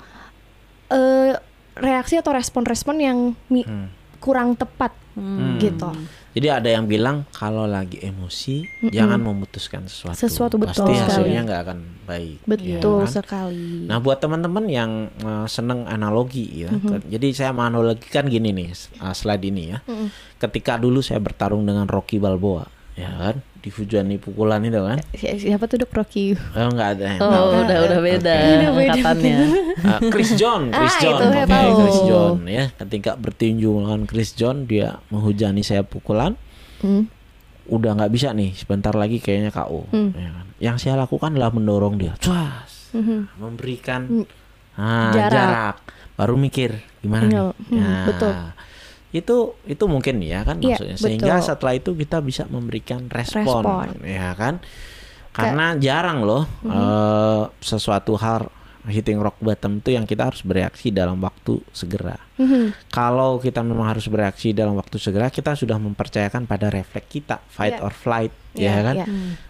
eh, 0.88 1.36
reaksi 1.76 2.16
atau 2.16 2.32
respon-respon 2.32 2.96
yang 2.98 3.18
mi- 3.48 3.64
Hmm. 3.64 3.92
kurang 4.18 4.56
tepat 4.56 4.96
Hmm. 5.18 5.58
gitu. 5.58 5.90
Jadi 6.32 6.48
ada 6.48 6.70
yang 6.70 6.86
bilang 6.86 7.26
kalau 7.32 7.66
lagi 7.66 7.98
emosi 7.98 8.62
jangan 8.88 9.18
memutuskan 9.18 9.84
sesuatu. 9.84 10.14
Sesuatu, 10.16 10.56
betul 10.56 10.86
Pasti 10.86 10.94
sekali. 10.94 11.02
hasilnya 11.26 11.40
nggak 11.44 11.62
akan 11.66 11.80
baik. 12.06 12.38
Betul 12.46 12.70
ya 13.02 13.04
kan? 13.04 13.10
sekali. 13.12 13.66
Nah 13.84 13.98
buat 13.98 14.18
teman-teman 14.18 14.66
yang 14.68 14.92
uh, 15.20 15.44
seneng 15.46 15.84
analogi 15.84 16.46
ya, 16.60 16.70
Mm-hmm. 16.70 16.90
ke- 16.94 17.10
jadi 17.10 17.28
saya 17.34 17.52
menganalogikan 17.52 18.30
gini 18.30 18.54
nih 18.54 18.70
uh, 19.00 19.12
slide 19.12 19.42
ini 19.44 19.74
ya. 19.74 19.82
Mm-mm. 19.84 20.14
Ketika 20.38 20.78
dulu 20.78 21.02
saya 21.02 21.18
bertarung 21.18 21.66
dengan 21.66 21.90
Rocky 21.90 22.22
Balboa, 22.22 22.70
ya 22.94 23.10
kan, 23.10 23.36
Fujani 23.68 24.16
pukulan 24.16 24.60
itu 24.62 24.78
kan, 24.78 25.00
Si- 25.12 25.40
Siapa 25.40 25.66
tuh 25.66 25.80
dok 25.80 25.92
Rocky? 25.92 26.34
oh 26.34 26.68
nggak 26.68 26.90
ada 26.96 27.08
oh 27.18 27.30
tahu. 27.30 27.48
udah 27.62 27.78
udah 27.84 28.00
beda 28.00 28.36
beda. 28.72 28.94
angkatannya 28.94 29.38
Uh, 29.78 30.00
Chris 30.10 30.34
John, 30.34 30.70
Chris 30.74 30.90
Ah, 30.92 31.00
John, 31.00 31.20
Oke, 31.24 31.42
tahu. 31.46 31.72
Chris 31.78 32.00
John 32.04 32.38
ya. 32.46 32.66
Ketika 32.74 33.14
bertinju 33.14 33.70
melawan 33.72 34.04
Chris 34.04 34.34
John, 34.34 34.66
dia 34.66 34.98
menghujani 35.08 35.62
saya 35.62 35.82
pukulan, 35.82 36.34
Hmm. 36.78 37.06
udah 37.68 37.94
nggak 37.94 38.10
bisa 38.10 38.32
nih, 38.32 38.54
sebentar 38.54 38.92
lagi 38.92 39.18
kayaknya 39.18 39.50
KO. 39.50 39.86
Hmm. 39.88 40.12
ya 40.12 40.30
kan. 40.32 40.46
Yang 40.58 40.78
saya 40.80 40.98
lakukan 40.98 41.30
adalah 41.32 41.52
mendorong 41.52 41.96
dia, 41.96 42.18
cuas, 42.18 42.90
Mhm. 42.92 43.38
memberikan 43.38 44.02
Hmm. 44.08 44.26
ah, 44.74 45.12
Jarak. 45.12 45.30
jarak. 45.30 45.76
baru 46.16 46.34
mikir 46.34 46.70
gimana 46.98 47.24
nih. 47.24 47.32
Iya, 47.32 47.44
hmm, 47.46 47.78
Nah, 47.78 48.06
betul. 48.08 48.34
Itu 49.18 49.38
itu 49.64 49.84
mungkin 49.86 50.22
ya 50.22 50.42
kan 50.42 50.58
Iya, 50.58 50.76
maksudnya. 50.76 50.96
Sehingga 50.96 51.36
betul. 51.36 51.48
setelah 51.48 51.74
itu 51.74 51.92
kita 51.94 52.18
bisa 52.20 52.44
memberikan 52.46 53.10
respon, 53.10 53.44
Respon. 53.64 53.88
ya 54.04 54.32
kan? 54.34 54.62
Karena 55.32 55.78
jarang 55.78 56.22
loh 56.22 56.46
Mhm. 56.62 56.72
eh, 56.72 57.44
sesuatu 57.60 58.14
hal 58.16 58.50
hitting 58.86 59.18
rock 59.18 59.36
bottom 59.38 59.80
itu 59.80 59.90
yang 59.92 60.04
kita 60.04 60.30
harus 60.30 60.42
bereaksi 60.42 60.90
dalam 60.90 61.18
waktu 61.18 61.58
segera. 61.72 62.16
Mhm. 62.36 62.88
Kalau 62.88 63.38
kita 63.38 63.60
memang 63.60 63.90
harus 63.90 64.06
bereaksi 64.06 64.54
dalam 64.54 64.78
waktu 64.78 64.96
segera, 64.96 65.28
kita 65.28 65.54
sudah 65.54 65.76
mempercayakan 65.76 66.46
pada 66.46 66.68
refleks 66.68 67.10
kita, 67.10 67.42
fight 67.44 67.76
Iya. 67.76 67.82
or 67.82 67.90
flight, 67.90 68.30
Iya, 68.54 68.70
ya 68.70 68.80
kan? 68.84 68.96
iya. 68.96 69.06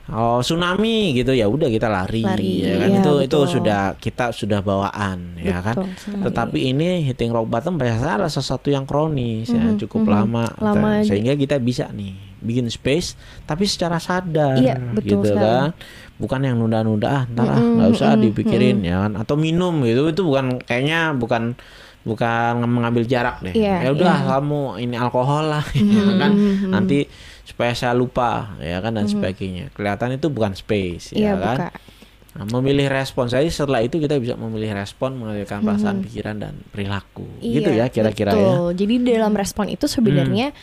Oh 0.08 0.40
tsunami 0.40 1.12
gitu 1.12 1.32
ya 1.32 1.46
udah 1.46 1.68
kita 1.68 1.86
lari, 1.86 2.24
Lari, 2.24 2.64
ya 2.64 2.76
kan? 2.78 2.88
iya, 2.88 2.98
itu 2.98 3.12
itu 3.20 3.38
betul. 3.38 3.52
sudah 3.52 3.82
kita 3.96 4.26
sudah 4.32 4.60
bawaan, 4.62 5.36
ya 5.36 5.60
kan? 5.60 5.76
Betul 5.78 5.92
sekali. 5.98 6.24
Tetapi 6.24 6.58
ini 6.66 6.88
hitting 7.04 7.30
rock 7.30 7.46
bottom 7.46 7.76
biasanya 7.76 8.14
adalah 8.18 8.32
sesuatu 8.32 8.68
yang 8.68 8.84
kronis, 8.84 9.48
ya, 9.48 9.60
Mhm, 9.62 9.80
cukup 9.80 10.02
mhm. 10.02 10.10
lama, 10.10 10.46
Lama. 10.58 11.04
sehingga 11.04 11.34
kita 11.34 11.60
bisa 11.60 11.92
nih 11.92 12.16
bikin 12.38 12.70
space, 12.70 13.18
tapi 13.44 13.66
secara 13.66 13.98
sadar, 13.98 14.56
Iya, 14.56 14.78
betul 14.94 15.20
gitu 15.20 15.28
sekali. 15.28 15.44
kan? 15.44 15.70
Bukan 16.18 16.41
yang 16.41 16.57
nunda-nunda, 16.57 17.07
ah, 17.07 17.24
ntar 17.30 17.45
ah, 17.45 17.61
nggak 17.61 17.89
usah 17.93 18.18
dipikirin, 18.18 18.82
ya 18.82 19.05
kan? 19.05 19.22
Atau 19.22 19.38
minum 19.38 19.86
gitu, 19.86 20.09
itu 20.09 20.22
bukan 20.26 20.57
kayaknya 20.65 21.13
bukan 21.13 21.53
bukan 22.01 22.63
mengambil 22.65 23.03
jarak 23.03 23.43
deh. 23.43 23.53
Iya, 23.53 23.84
ya 23.86 23.89
udah 23.93 24.15
iya. 24.24 24.30
kamu 24.38 24.61
ini 24.82 24.95
alkohol 24.95 25.51
lah, 25.51 25.65
ya 25.78 26.03
kan? 26.18 26.32
Nanti 26.72 27.05
supaya 27.45 27.76
saya 27.78 27.93
lupa, 27.93 28.57
ya 28.63 28.82
kan 28.82 28.95
dan 28.97 29.05
sebagainya. 29.05 29.70
Kelihatan 29.76 30.18
itu 30.18 30.28
bukan 30.32 30.55
space, 30.55 31.13
ya 31.13 31.36
kan? 31.36 31.57
buka. 31.59 31.70
Nah, 32.38 32.45
memilih 32.53 32.86
respon 32.86 33.26
saya 33.26 33.49
setelah 33.49 33.82
itu 33.82 33.97
kita 33.97 34.13
bisa 34.22 34.38
memilih 34.38 34.78
respon 34.78 35.18
mengalirkan 35.18 35.61
Mhm. 35.61 35.65
perasaan, 35.65 35.97
pikiran 36.05 36.36
dan 36.38 36.53
perilaku. 36.70 37.26
gitu 37.41 37.74
Iya, 37.74 37.89
ya 37.89 37.93
kira-kira 37.93 38.32
ya. 38.38 38.53
Jadi 38.78 38.93
dalam 39.01 39.34
respon 39.34 39.74
itu 39.74 39.89
sebenarnya 39.89 40.53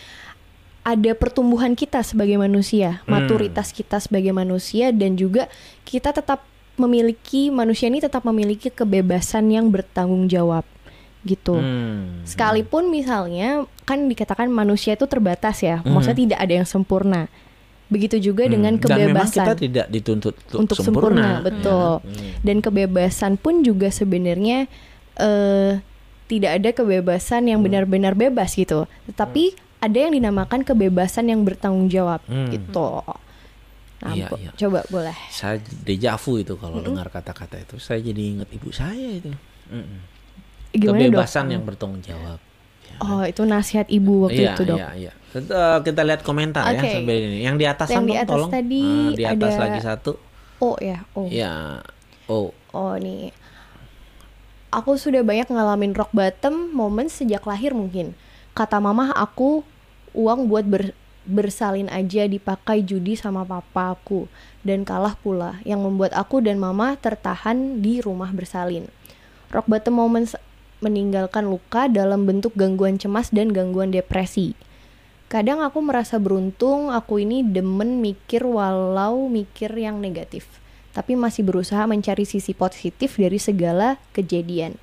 ada 0.84 1.16
pertumbuhan 1.16 1.72
kita 1.72 2.04
sebagai 2.04 2.36
manusia, 2.36 3.00
Hmm. 3.02 3.16
maturitas 3.16 3.72
kita 3.72 3.98
sebagai 3.98 4.30
manusia 4.30 4.92
dan 4.92 5.16
juga 5.16 5.48
kita 5.82 6.12
tetap 6.12 6.44
memiliki 6.76 7.48
manusia 7.48 7.88
ini 7.88 7.98
tetap 7.98 8.20
memiliki 8.22 8.68
kebebasan 8.68 9.48
yang 9.48 9.72
bertanggung 9.72 10.28
jawab 10.28 10.62
gitu. 11.24 11.56
Hmm. 11.56 12.20
Sekalipun 12.28 12.92
misalnya 12.92 13.64
kan 13.88 14.04
dikatakan 14.04 14.52
manusia 14.52 14.92
itu 14.92 15.08
terbatas 15.08 15.64
ya, 15.64 15.80
Hmm. 15.80 15.96
maksudnya 15.96 16.20
tidak 16.28 16.38
ada 16.44 16.54
yang 16.60 16.68
sempurna. 16.68 17.32
Begitu 17.88 18.20
juga 18.20 18.44
dengan 18.44 18.76
Hmm. 18.76 18.84
Dan 18.84 18.96
memang 19.08 19.24
kebebasan. 19.24 19.44
kita 19.46 19.54
tidak 19.56 19.86
dituntut 19.88 20.34
untuk, 20.52 20.58
untuk 20.60 20.76
sempurna, 20.76 21.40
ya. 21.40 21.48
betul. 21.48 21.90
Hmm. 22.04 22.30
Dan 22.44 22.56
kebebasan 22.60 23.32
pun 23.40 23.64
juga 23.64 23.88
sebenarnya 23.88 24.68
eh 25.16 25.80
tidak 26.24 26.50
ada 26.58 26.70
kebebasan 26.74 27.46
yang 27.46 27.60
benar-benar 27.60 28.12
bebas 28.12 28.52
gitu. 28.52 28.84
Tetapi 29.06 29.63
ada 29.84 29.98
yang 29.98 30.12
dinamakan 30.12 30.60
kebebasan 30.62 31.28
yang 31.28 31.42
bertanggung 31.42 31.86
jawab 31.86 32.24
Hmm. 32.24 32.48
gitu. 32.48 33.04
Nah, 34.00 34.12
Iya, 34.12 34.28
iya. 34.34 34.50
coba 34.54 34.84
boleh. 34.86 35.16
Saya 35.28 35.56
dejavu 35.80 36.36
itu 36.36 36.54
kalau 36.54 36.76
dengar 36.78 37.08
kata-kata 37.08 37.56
itu. 37.58 37.76
Saya 37.78 38.00
jadi 38.00 38.22
ingat 38.36 38.48
ibu 38.50 38.68
saya 38.68 39.08
itu. 39.14 39.32
Mm-mm. 39.66 40.00
Gimana 40.70 40.98
Kebebasan 41.00 41.44
dok? 41.46 41.52
yang 41.52 41.62
bertanggung 41.62 42.02
jawab. 42.02 42.36
Ya. 42.84 42.96
Oh 43.00 43.22
itu 43.22 43.42
nasihat 43.42 43.88
ibu 43.88 44.28
waktu 44.28 44.42
iya, 44.42 44.52
itu 44.52 44.62
dok. 44.62 44.76
Iya, 44.76 44.88
iya. 44.98 45.12
Kita, 45.30 45.60
kita 45.80 46.00
lihat 46.02 46.20
komentar 46.20 46.62
Oke. 46.66 46.78
ya 46.78 46.94
sambil 46.94 47.16
ini. 47.18 47.38
Yang 47.40 47.56
di 47.56 47.66
atas 47.66 47.88
Yang 47.88 48.04
di 48.04 48.14
atas 48.14 48.28
tolong. 48.30 48.50
tadi 48.50 48.82
Ah, 48.84 49.10
di 49.10 49.24
atas 49.24 49.52
ada- 49.52 49.62
lagi 49.62 49.80
satu. 49.80 50.12
Oh 50.58 50.76
ya, 50.78 50.98
oh. 51.12 51.26
Ya. 51.26 51.80
Oh. 52.26 52.52
Oh 52.70 52.94
nih. 52.94 53.32
Aku 54.70 54.94
sudah 54.94 55.22
banyak 55.22 55.46
ngalamin 55.46 55.94
rock 55.94 56.10
bottom 56.10 56.68
moment 56.70 57.06
sejak 57.06 57.40
lahir 57.42 57.72
mungkin. 57.72 58.12
Kata 58.52 58.78
mamah 58.78 59.10
aku 59.12 59.62
uang 60.14 60.48
buat 60.48 60.64
ber- 60.64 60.96
bersalin 61.28 61.90
aja 61.92 62.24
dipakai 62.24 62.86
judi 62.86 63.18
sama 63.18 63.42
papa 63.44 63.98
aku 63.98 64.30
dan 64.62 64.86
kalah 64.86 65.18
pula 65.18 65.60
yang 65.66 65.82
membuat 65.82 66.14
aku 66.16 66.40
dan 66.40 66.56
mama 66.56 66.96
tertahan 66.96 67.82
di 67.82 68.00
rumah 68.00 68.30
bersalin. 68.30 68.88
Rock 69.52 69.68
bottom 69.68 69.98
moments 69.98 70.38
meninggalkan 70.80 71.48
luka 71.48 71.88
dalam 71.90 72.24
bentuk 72.24 72.56
gangguan 72.56 73.00
cemas 73.00 73.32
dan 73.32 73.52
gangguan 73.52 73.92
depresi. 73.92 74.56
Kadang 75.28 75.64
aku 75.64 75.80
merasa 75.80 76.20
beruntung 76.20 76.92
aku 76.92 77.18
ini 77.18 77.42
demen 77.42 77.98
mikir 77.98 78.44
walau 78.44 79.26
mikir 79.26 79.72
yang 79.74 79.98
negatif 79.98 80.46
tapi 80.94 81.18
masih 81.18 81.42
berusaha 81.42 81.82
mencari 81.90 82.22
sisi 82.22 82.54
positif 82.54 83.18
dari 83.18 83.42
segala 83.42 83.98
kejadian. 84.14 84.78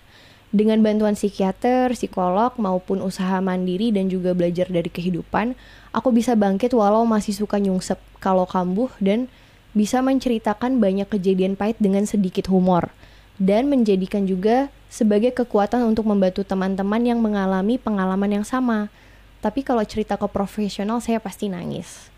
Dengan 0.51 0.83
bantuan 0.83 1.15
psikiater, 1.15 1.95
psikolog, 1.95 2.51
maupun 2.59 2.99
usaha 2.99 3.39
mandiri 3.39 3.95
dan 3.95 4.11
juga 4.11 4.35
belajar 4.35 4.67
dari 4.67 4.91
kehidupan, 4.91 5.55
aku 5.95 6.11
bisa 6.11 6.35
bangkit 6.35 6.75
walau 6.75 7.07
masih 7.07 7.31
suka 7.31 7.55
nyungsep 7.55 7.95
kalau 8.19 8.43
kambuh 8.43 8.91
dan 8.99 9.31
bisa 9.71 10.03
menceritakan 10.03 10.83
banyak 10.83 11.07
kejadian 11.07 11.55
pahit 11.55 11.79
dengan 11.79 12.03
sedikit 12.03 12.51
humor 12.51 12.91
dan 13.39 13.71
menjadikan 13.71 14.27
juga 14.27 14.67
sebagai 14.91 15.31
kekuatan 15.31 15.87
untuk 15.87 16.03
membantu 16.03 16.43
teman-teman 16.43 16.99
yang 16.99 17.23
mengalami 17.23 17.79
pengalaman 17.79 18.43
yang 18.43 18.45
sama. 18.45 18.91
Tapi 19.39 19.63
kalau 19.63 19.81
cerita 19.87 20.19
ke 20.19 20.27
profesional 20.27 20.99
saya 20.99 21.23
pasti 21.23 21.47
nangis. 21.47 22.11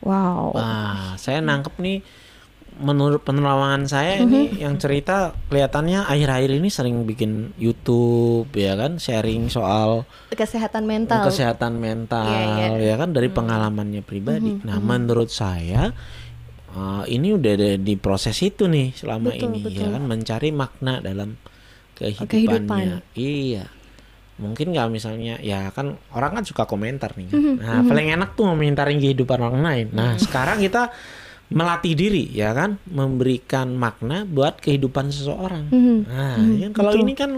Wow. 0.00 0.56
Wah, 0.56 1.14
saya 1.20 1.44
nangkep 1.44 1.76
nih 1.78 2.00
menurut 2.76 3.22
penerawangan 3.22 3.86
saya 3.86 4.18
ini 4.18 4.50
Mhm. 4.50 4.58
yang 4.58 4.74
cerita 4.76 5.30
kelihatannya 5.44 6.02
akhir-akhir 6.02 6.50
ini 6.52 6.68
sering 6.68 7.02
bikin 7.02 7.54
YouTube 7.54 8.50
ya 8.50 8.74
kan 8.74 8.98
sharing 8.98 9.46
soal 9.46 10.02
Kesehatan 10.28 10.82
mental. 10.82 11.22
kesehatan 11.22 11.78
mental 11.78 12.26
Iya, 12.26 12.74
iya. 12.74 12.90
ya 12.90 12.94
kan 12.96 13.10
dari 13.10 13.28
pengalamannya 13.28 14.02
pribadi. 14.02 14.58
Mhm, 14.58 14.66
Nah, 14.66 14.78
menurut 14.80 15.28
saya 15.28 15.94
uh, 16.70 17.06
ini 17.06 17.30
udah 17.32 17.52
ada 17.52 17.70
di 17.76 17.94
proses 17.94 18.34
itu 18.40 18.66
nih 18.66 18.90
selama 18.92 19.30
Betul, 19.30 19.46
ini 19.48 19.58
betul. 19.62 19.78
ya 19.78 19.88
kan 19.90 20.02
mencari 20.02 20.50
makna 20.50 20.98
dalam 20.98 21.38
kehidupannya. 21.94 22.26
Kehidupan. 22.26 22.86
Iya. 23.14 23.64
Mungkin 24.34 24.74
nggak 24.74 24.88
misalnya 24.90 25.38
ya 25.38 25.70
kan 25.70 25.94
orang 26.10 26.34
kan 26.34 26.42
suka 26.42 26.66
komentar 26.66 27.14
nih. 27.14 27.30
kan. 27.30 27.38
Mhm, 27.38 27.54
Nah, 27.56 27.80
paling 27.84 28.08
enak 28.10 28.34
tuh 28.34 28.44
ngomentarin 28.44 28.98
kehidupan 28.98 29.38
orang 29.38 29.62
lain. 29.62 29.86
Nah, 29.92 30.18
sekarang 30.18 30.58
kita 30.58 30.90
melatih 31.54 31.94
diri 31.94 32.26
ya 32.28 32.50
kan 32.50 32.82
memberikan 32.84 33.70
makna 33.72 34.26
buat 34.26 34.58
kehidupan 34.58 35.08
seseorang. 35.08 35.70
Mhm, 35.70 35.96
Nah, 36.04 36.34
mhm, 36.36 36.50
ya 36.52 36.64
kan 36.64 36.72
kalau 36.74 36.90
betul. 36.92 37.02
ini 37.02 37.12
kan 37.14 37.30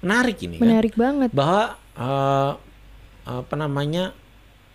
menarik 0.00 0.36
ini 0.40 0.56
kan 0.58 0.66
Menarik 0.66 0.94
banget. 0.94 1.30
bahwa 1.30 1.62
eh, 1.94 2.52
apa 3.24 3.54
namanya 3.54 4.10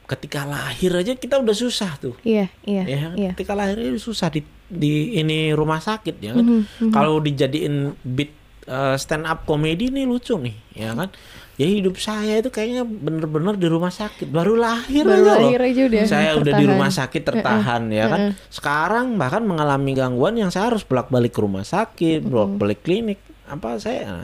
ketika 0.08 0.42
lahir 0.42 0.90
aja 0.96 1.14
kita 1.14 1.38
udah 1.38 1.54
susah 1.54 1.94
tuh 1.96 2.16
Iya, 2.24 2.50
iya, 2.64 2.82
ya 2.84 3.00
iya. 3.14 3.30
ketika 3.36 3.54
lahir 3.54 3.78
itu 3.78 4.02
susah 4.02 4.32
di 4.32 4.42
di 4.66 5.14
ini 5.16 5.52
rumah 5.52 5.78
sakit 5.78 6.16
ya 6.18 6.34
kan 6.34 6.42
Mhm, 6.42 6.60
mhm. 6.82 6.92
kalau 6.92 7.20
dijadiin 7.20 7.76
beat 8.02 8.34
eh, 8.66 8.96
stand 8.96 9.24
up 9.24 9.44
komedi 9.44 9.92
nih 9.92 10.06
lucu 10.06 10.34
nih 10.36 10.56
ya 10.74 10.96
kan 10.96 11.14
ya 11.60 11.68
hidup 11.68 12.00
saya 12.00 12.40
itu 12.40 12.48
kayaknya 12.48 12.82
bener-bener 12.82 13.54
di 13.54 13.68
rumah 13.68 13.92
sakit. 13.92 14.26
Baru 14.26 14.56
lahir 14.56 15.04
Baru 15.04 15.20
aja 15.20 15.28
loh. 15.30 15.40
lahir 15.44 15.60
aja 15.62 15.82
udah 15.84 16.04
saya 16.06 16.30
udah 16.34 16.40
di 16.40 16.50
tertahan. 16.56 16.72
rumah 16.72 16.90
sakit 16.90 17.22
tertahan 17.22 17.82
ya 17.90 18.06
kan? 18.08 18.22
sekarang 18.48 19.06
bahkan 19.14 19.44
mengalami 19.44 19.92
gangguan 19.92 20.34
yang 20.34 20.48
saya 20.48 20.72
harus 20.72 20.82
bolak-balik 20.82 21.30
ke 21.30 21.40
rumah 21.40 21.62
sakit 21.62 22.24
bolak-balik 22.24 22.80
klinik. 22.80 23.20
Apa 23.44 23.76
saya? 23.76 24.24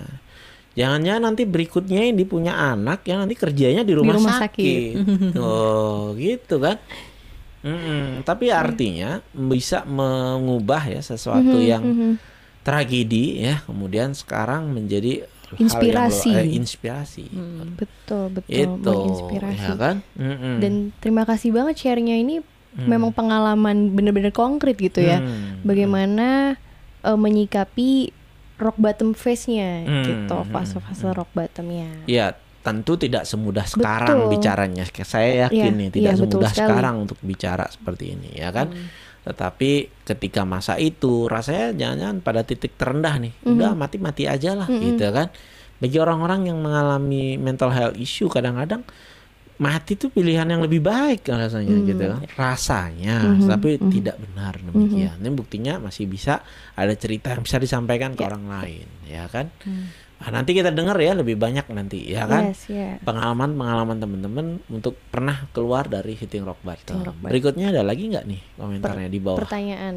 Jangan-jangan 0.73 1.23
nanti 1.25 1.43
berikutnya 1.43 2.03
ini 2.05 2.23
punya 2.23 2.55
anak 2.55 3.03
yang 3.03 3.19
nanti 3.19 3.33
kerjanya 3.33 3.81
di 3.81 3.91
rumah, 3.91 4.15
rumah 4.15 4.39
sakit, 4.39 4.95
oh 5.39 6.15
gitu 6.15 6.57
kan? 6.57 6.79
Mm-mm. 7.61 8.21
tapi 8.21 8.53
artinya 8.53 9.25
bisa 9.27 9.81
mengubah 9.83 10.85
ya 10.85 11.01
sesuatu 11.01 11.57
yang 11.57 11.81
Mhm. 11.81 12.11
tragedi 12.61 13.41
ya 13.41 13.61
kemudian 13.61 14.13
sekarang 14.13 14.69
menjadi 14.69 15.25
hal 15.55 15.61
yang 15.61 15.65
Inspirasi. 15.65 16.29
lo- 16.29 16.37
eh, 16.37 16.47
inspirasi 16.53 17.25
Betul, 17.73 18.23
betul. 18.31 18.51
itu 18.51 18.91
Menginspirasi. 18.91 19.59
ya 19.61 19.73
kan 19.75 19.95
Mm-mm. 20.13 20.55
Dan 20.59 20.73
terima 20.97 21.23
kasih 21.23 21.51
banget 21.51 21.75
sharingnya 21.77 22.15
ini 22.15 22.39
memang 22.75 23.11
pengalaman 23.11 23.95
bener-bener 23.95 24.29
konkret 24.29 24.75
gitu 24.75 24.99
ya. 24.99 25.23
Hmm. 25.23 25.63
Bagaimana 25.63 26.59
eh, 27.01 27.15
menyikapi 27.15 28.11
rock 28.55 28.75
bottom 28.75 29.11
face-nya 29.11 29.83
Hmm, 29.83 30.03
gitu, 30.03 30.37
hmm, 30.37 30.51
fase-fase 30.51 31.07
rock 31.11 31.31
bottomnya. 31.31 32.03
Ya, 32.03 32.35
tentu 32.59 32.95
tidak 32.95 33.23
semudah 33.23 33.63
sekarang 33.63 34.25
Betul. 34.25 34.31
bicaranya. 34.33 34.83
Saya 35.03 35.47
yakin 35.47 35.71
Iya, 35.71 35.77
nih 35.77 35.89
tidak 35.93 36.13
betul 36.13 36.23
semudah 36.41 36.51
sekarang 36.51 36.95
untuk 36.99 37.19
bicara 37.21 37.65
seperti 37.69 38.11
ini, 38.11 38.29
ya 38.33 38.49
kan? 38.49 38.71
Tetapi 39.25 39.71
ketika 40.03 40.45
masa 40.45 40.77
itu 40.77 41.25
rasanya 41.25 41.73
jangan-jangan 41.73 42.17
pada 42.21 42.41
titik 42.41 42.73
terendah 42.73 43.17
nih, 43.17 43.33
Mhm. 43.35 43.51
udah 43.51 43.71
mati-mati 43.73 44.23
aja 44.25 44.53
lah, 44.53 44.69
gitu 44.69 45.09
kan? 45.09 45.33
Bagi 45.75 45.97
orang-orang 45.97 46.47
yang 46.47 46.57
mengalami 46.57 47.35
mental 47.35 47.67
health 47.69 47.97
issue 47.97 48.27
kadang-kadang 48.27 48.85
mati 49.55 49.95
itu 49.95 50.07
pilihan 50.09 50.43
yang 50.45 50.59
lebih 50.59 50.83
baik 50.83 51.23
rasanya 51.25 51.79
Hmm. 51.79 51.87
gitu 51.87 52.03
kan 52.05 52.21
rasanya 52.35 53.17
Mhm, 53.23 53.47
tapi 53.47 53.69
mhm. 53.79 53.87
tidak 53.89 54.19
benar 54.19 54.59
demikian 54.59 55.15
ini 55.15 55.31
buktinya 55.31 55.79
masih 55.79 56.05
bisa 56.05 56.43
ada 56.75 56.91
cerita 56.91 57.31
yang 57.31 57.39
bisa 57.39 57.55
disampaikan 57.55 58.11
ke 58.13 58.21
Ya. 58.21 58.27
orang 58.27 58.51
lain 58.51 58.83
ya 59.07 59.23
kan 59.25 59.47
Nah, 60.15 60.29
nanti 60.31 60.55
kita 60.55 60.71
dengar 60.71 60.95
ya 60.95 61.11
lebih 61.11 61.35
banyak 61.35 61.67
nanti 61.75 62.07
ya 62.07 62.23
kan 62.23 62.55
Yes, 62.55 62.71
ya. 62.71 62.97
pengalaman-pengalaman 63.03 63.99
teman-teman 63.99 64.45
untuk 64.71 64.95
pernah 65.11 65.43
keluar 65.51 65.91
dari 65.91 66.15
hitting 66.15 66.47
rock 66.47 66.63
bottom. 66.63 66.79
Hitting 66.81 67.03
rock 67.03 67.17
bottom. 67.19 67.31
Berikutnya 67.35 67.75
ada 67.75 67.83
lagi 67.83 68.07
nggak 68.07 68.25
nih 68.25 68.41
komentarnya 68.55 69.09
di 69.11 69.19
bawah? 69.19 69.39
Pertanyaan 69.43 69.95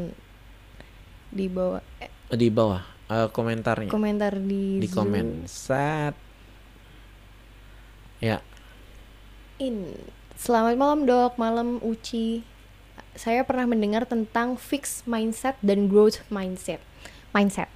di 1.29 1.45
bawah 1.47 1.81
eh, 2.03 2.11
Di 2.35 2.47
bawah 2.51 2.81
eh, 3.09 3.27
komentarnya 3.31 3.89
komentar 3.89 4.33
di 4.37 4.83
di 4.83 4.87
komen 4.91 5.47
set. 5.47 6.13
Ya, 8.19 8.43
In. 9.59 9.91
Selamat 10.39 10.79
malam 10.79 11.03
dok, 11.03 11.35
malam 11.35 11.83
Uci. 11.83 12.47
Saya 13.11 13.43
pernah 13.43 13.67
mendengar 13.67 14.07
tentang 14.07 14.55
fixed 14.55 15.03
mindset 15.03 15.59
dan 15.59 15.91
growth 15.91 16.23
mindset. 16.31 16.79
Mindset. 17.35 17.67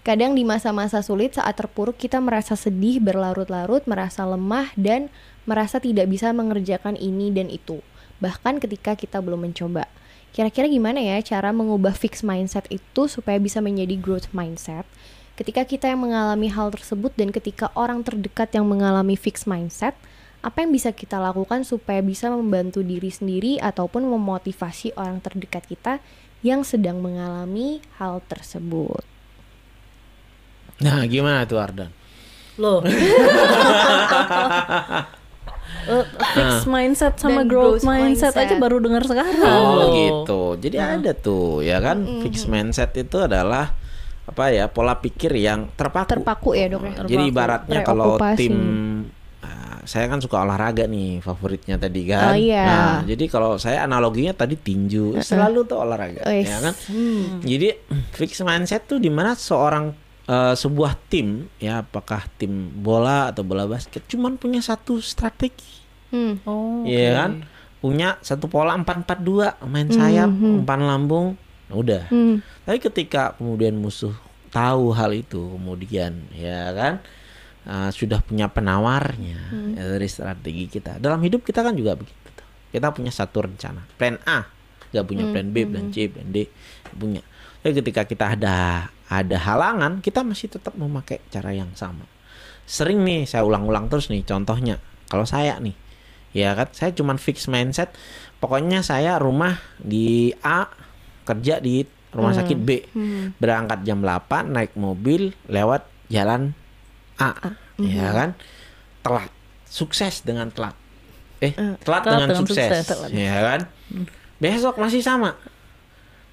Kadang 0.00 0.32
di 0.32 0.48
masa-masa 0.48 1.04
sulit 1.04 1.36
saat 1.36 1.60
terpuruk 1.60 2.00
kita 2.00 2.24
merasa 2.24 2.56
sedih 2.56 3.04
berlarut-larut, 3.04 3.84
merasa 3.84 4.24
lemah 4.24 4.72
dan 4.72 5.12
merasa 5.44 5.76
tidak 5.76 6.08
bisa 6.08 6.32
mengerjakan 6.32 6.96
ini 6.96 7.28
dan 7.28 7.52
itu. 7.52 7.84
Bahkan 8.24 8.64
ketika 8.64 8.96
kita 8.96 9.20
belum 9.20 9.44
mencoba. 9.44 9.84
Kira-kira 10.32 10.72
gimana 10.72 11.04
ya 11.04 11.20
cara 11.20 11.52
mengubah 11.52 11.92
fixed 11.92 12.24
mindset 12.24 12.64
itu 12.72 13.12
supaya 13.12 13.36
bisa 13.36 13.60
menjadi 13.60 14.00
growth 14.00 14.32
mindset? 14.32 14.88
Ketika 15.36 15.68
kita 15.68 15.92
yang 15.92 16.00
mengalami 16.08 16.48
hal 16.48 16.72
tersebut 16.72 17.12
dan 17.12 17.28
ketika 17.28 17.68
orang 17.76 18.00
terdekat 18.00 18.56
yang 18.56 18.64
mengalami 18.64 19.20
fixed 19.20 19.44
mindset, 19.44 19.92
apa 20.40 20.64
yang 20.64 20.72
bisa 20.72 20.96
kita 20.96 21.20
lakukan 21.20 21.60
supaya 21.68 22.00
bisa 22.00 22.32
membantu 22.32 22.80
diri 22.80 23.12
sendiri 23.12 23.60
ataupun 23.60 24.08
memotivasi 24.08 24.96
orang 24.96 25.20
terdekat 25.20 25.68
kita 25.68 26.00
yang 26.40 26.64
sedang 26.64 27.04
mengalami 27.04 27.84
hal 28.00 28.24
tersebut. 28.24 29.09
Nah 30.80 31.04
gimana 31.06 31.44
tuh 31.44 31.58
Ardan? 31.60 31.90
Loh. 32.60 32.80
Eh, 35.80 36.04
fixed 36.36 36.68
mindset 36.68 37.14
sama 37.16 37.40
Dan 37.42 37.48
growth 37.48 37.80
growth 37.80 37.88
mindset, 37.88 38.36
mindset. 38.36 38.52
aja 38.52 38.54
baru 38.60 38.76
dengar 38.84 39.02
sekarang. 39.06 39.40
Oh 39.48 39.96
gitu. 39.96 40.42
Jadi 40.60 40.76
ada 40.76 41.12
tuh 41.16 41.64
ya 41.64 41.80
kan 41.80 42.04
fixed 42.20 42.52
mindset 42.52 42.92
itu 43.00 43.16
adalah 43.16 43.72
apa 44.28 44.44
ya 44.52 44.68
pola 44.68 45.00
pikir 45.00 45.32
yang 45.40 45.72
terpaku. 45.74 46.20
Terpaku 46.20 46.50
ya 46.52 46.66
dok 46.68 46.82
ya. 46.84 46.92
Jadi 47.08 47.22
ibaratnya 47.32 47.80
kalau 47.80 48.20
tim 48.36 48.54
uh, 49.40 49.78
saya 49.88 50.06
kan 50.06 50.20
suka 50.20 50.44
olahraga 50.44 50.84
nih 50.84 51.24
favoritnya 51.24 51.80
tadi 51.80 52.02
kan. 52.04 52.34
Oh, 52.34 52.36
iya. 52.36 52.64
Nah, 52.66 52.98
jadi 53.08 53.24
kalau 53.26 53.56
saya 53.56 53.82
analoginya 53.88 54.36
tadi 54.36 54.60
tinju, 54.60 55.16
selalu 55.24 55.64
tuh 55.64 55.80
olahraga, 55.80 56.28
Wes. 56.28 56.46
ya 56.46 56.58
kan. 56.60 56.74
Jadi 57.40 57.68
fix 58.14 58.44
mindset 58.44 58.84
tuh 58.84 59.00
di 59.00 59.08
mana 59.08 59.32
seorang 59.32 60.09
eh, 60.30 60.54
sebuah 60.54 60.94
tim, 61.10 61.50
ya 61.58 61.82
apakah 61.82 62.30
tim 62.38 62.70
bola 62.78 63.34
atau 63.34 63.42
bola 63.42 63.66
basket, 63.66 64.06
cuman 64.06 64.38
punya 64.38 64.62
satu 64.62 65.02
strategi, 65.02 65.80
Hmm. 66.10 66.42
Oh. 66.44 66.82
Iya 66.84 67.22
kan? 67.22 67.30
Punya 67.80 68.20
satu 68.20 68.50
pola 68.50 68.76
4-4-2, 68.76 69.62
main 69.64 69.88
sayap, 69.88 70.28
umpan 70.28 70.84
lambung, 70.84 71.38
udah. 71.72 72.12
Hmm. 72.12 72.44
Tapi 72.66 72.76
ketika 72.82 73.32
kemudian 73.40 73.78
musuh 73.78 74.12
tahu 74.52 74.92
hal 74.92 75.16
itu, 75.16 75.38
kemudian 75.56 76.28
ya 76.34 76.74
kan 76.76 76.94
uh, 77.64 77.88
sudah 77.88 78.20
punya 78.20 78.52
penawarnya 78.52 79.38
ya, 79.78 79.84
dari 79.96 80.08
strategi 80.10 80.68
kita. 80.68 81.00
Dalam 81.00 81.24
hidup 81.24 81.40
kita 81.40 81.64
kan 81.64 81.72
juga 81.72 81.96
begitu. 81.96 82.28
tuh. 82.36 82.44
Kita 82.68 82.92
punya 82.92 83.14
satu 83.14 83.48
rencana, 83.48 83.86
plan 83.96 84.20
A, 84.28 84.44
nggak 84.92 85.06
punya 85.08 85.24
plan 85.32 85.48
B, 85.48 85.64
plan 85.64 85.88
C, 85.88 86.12
plan 86.12 86.28
D, 86.28 86.52
punya. 86.92 87.24
Tapi 87.64 87.72
ketika 87.80 88.04
kita 88.04 88.36
ada 88.36 88.88
ada 89.10 89.36
halangan, 89.42 89.98
kita 89.98 90.22
masih 90.22 90.54
tetap 90.54 90.78
memakai 90.78 91.18
cara 91.34 91.50
yang 91.50 91.74
sama. 91.74 92.06
Sering 92.62 93.02
nih 93.02 93.26
saya 93.26 93.42
ulang-ulang 93.42 93.90
terus 93.90 94.06
nih 94.06 94.22
contohnya. 94.22 94.78
Kalau 95.10 95.26
saya 95.26 95.58
nih, 95.58 95.74
ya 96.30 96.54
kan, 96.54 96.70
saya 96.70 96.94
cuman 96.94 97.18
fix 97.18 97.50
mindset. 97.50 97.90
Pokoknya 98.38 98.86
saya 98.86 99.18
rumah 99.18 99.58
di 99.82 100.30
A, 100.46 100.70
kerja 101.26 101.58
di 101.58 101.82
rumah 102.10 102.34
sakit 102.34 102.58
B 102.58 102.70
berangkat 103.38 103.86
jam 103.86 104.02
8 104.02 104.50
naik 104.50 104.74
mobil 104.74 105.30
lewat 105.46 105.86
jalan 106.10 106.58
A, 107.22 107.54
ya 107.78 108.10
kan 108.10 108.30
telat 109.06 109.30
sukses 109.62 110.26
dengan 110.26 110.50
telat 110.50 110.74
eh 111.38 111.54
telat, 111.54 111.78
Telat 111.86 112.02
dengan, 112.02 112.18
dengan 112.26 112.40
sukses, 112.42 112.70
sukses. 112.82 113.14
ya 113.14 113.36
kan 113.46 113.60
besok 114.42 114.74
masih 114.82 115.00
sama 115.06 115.38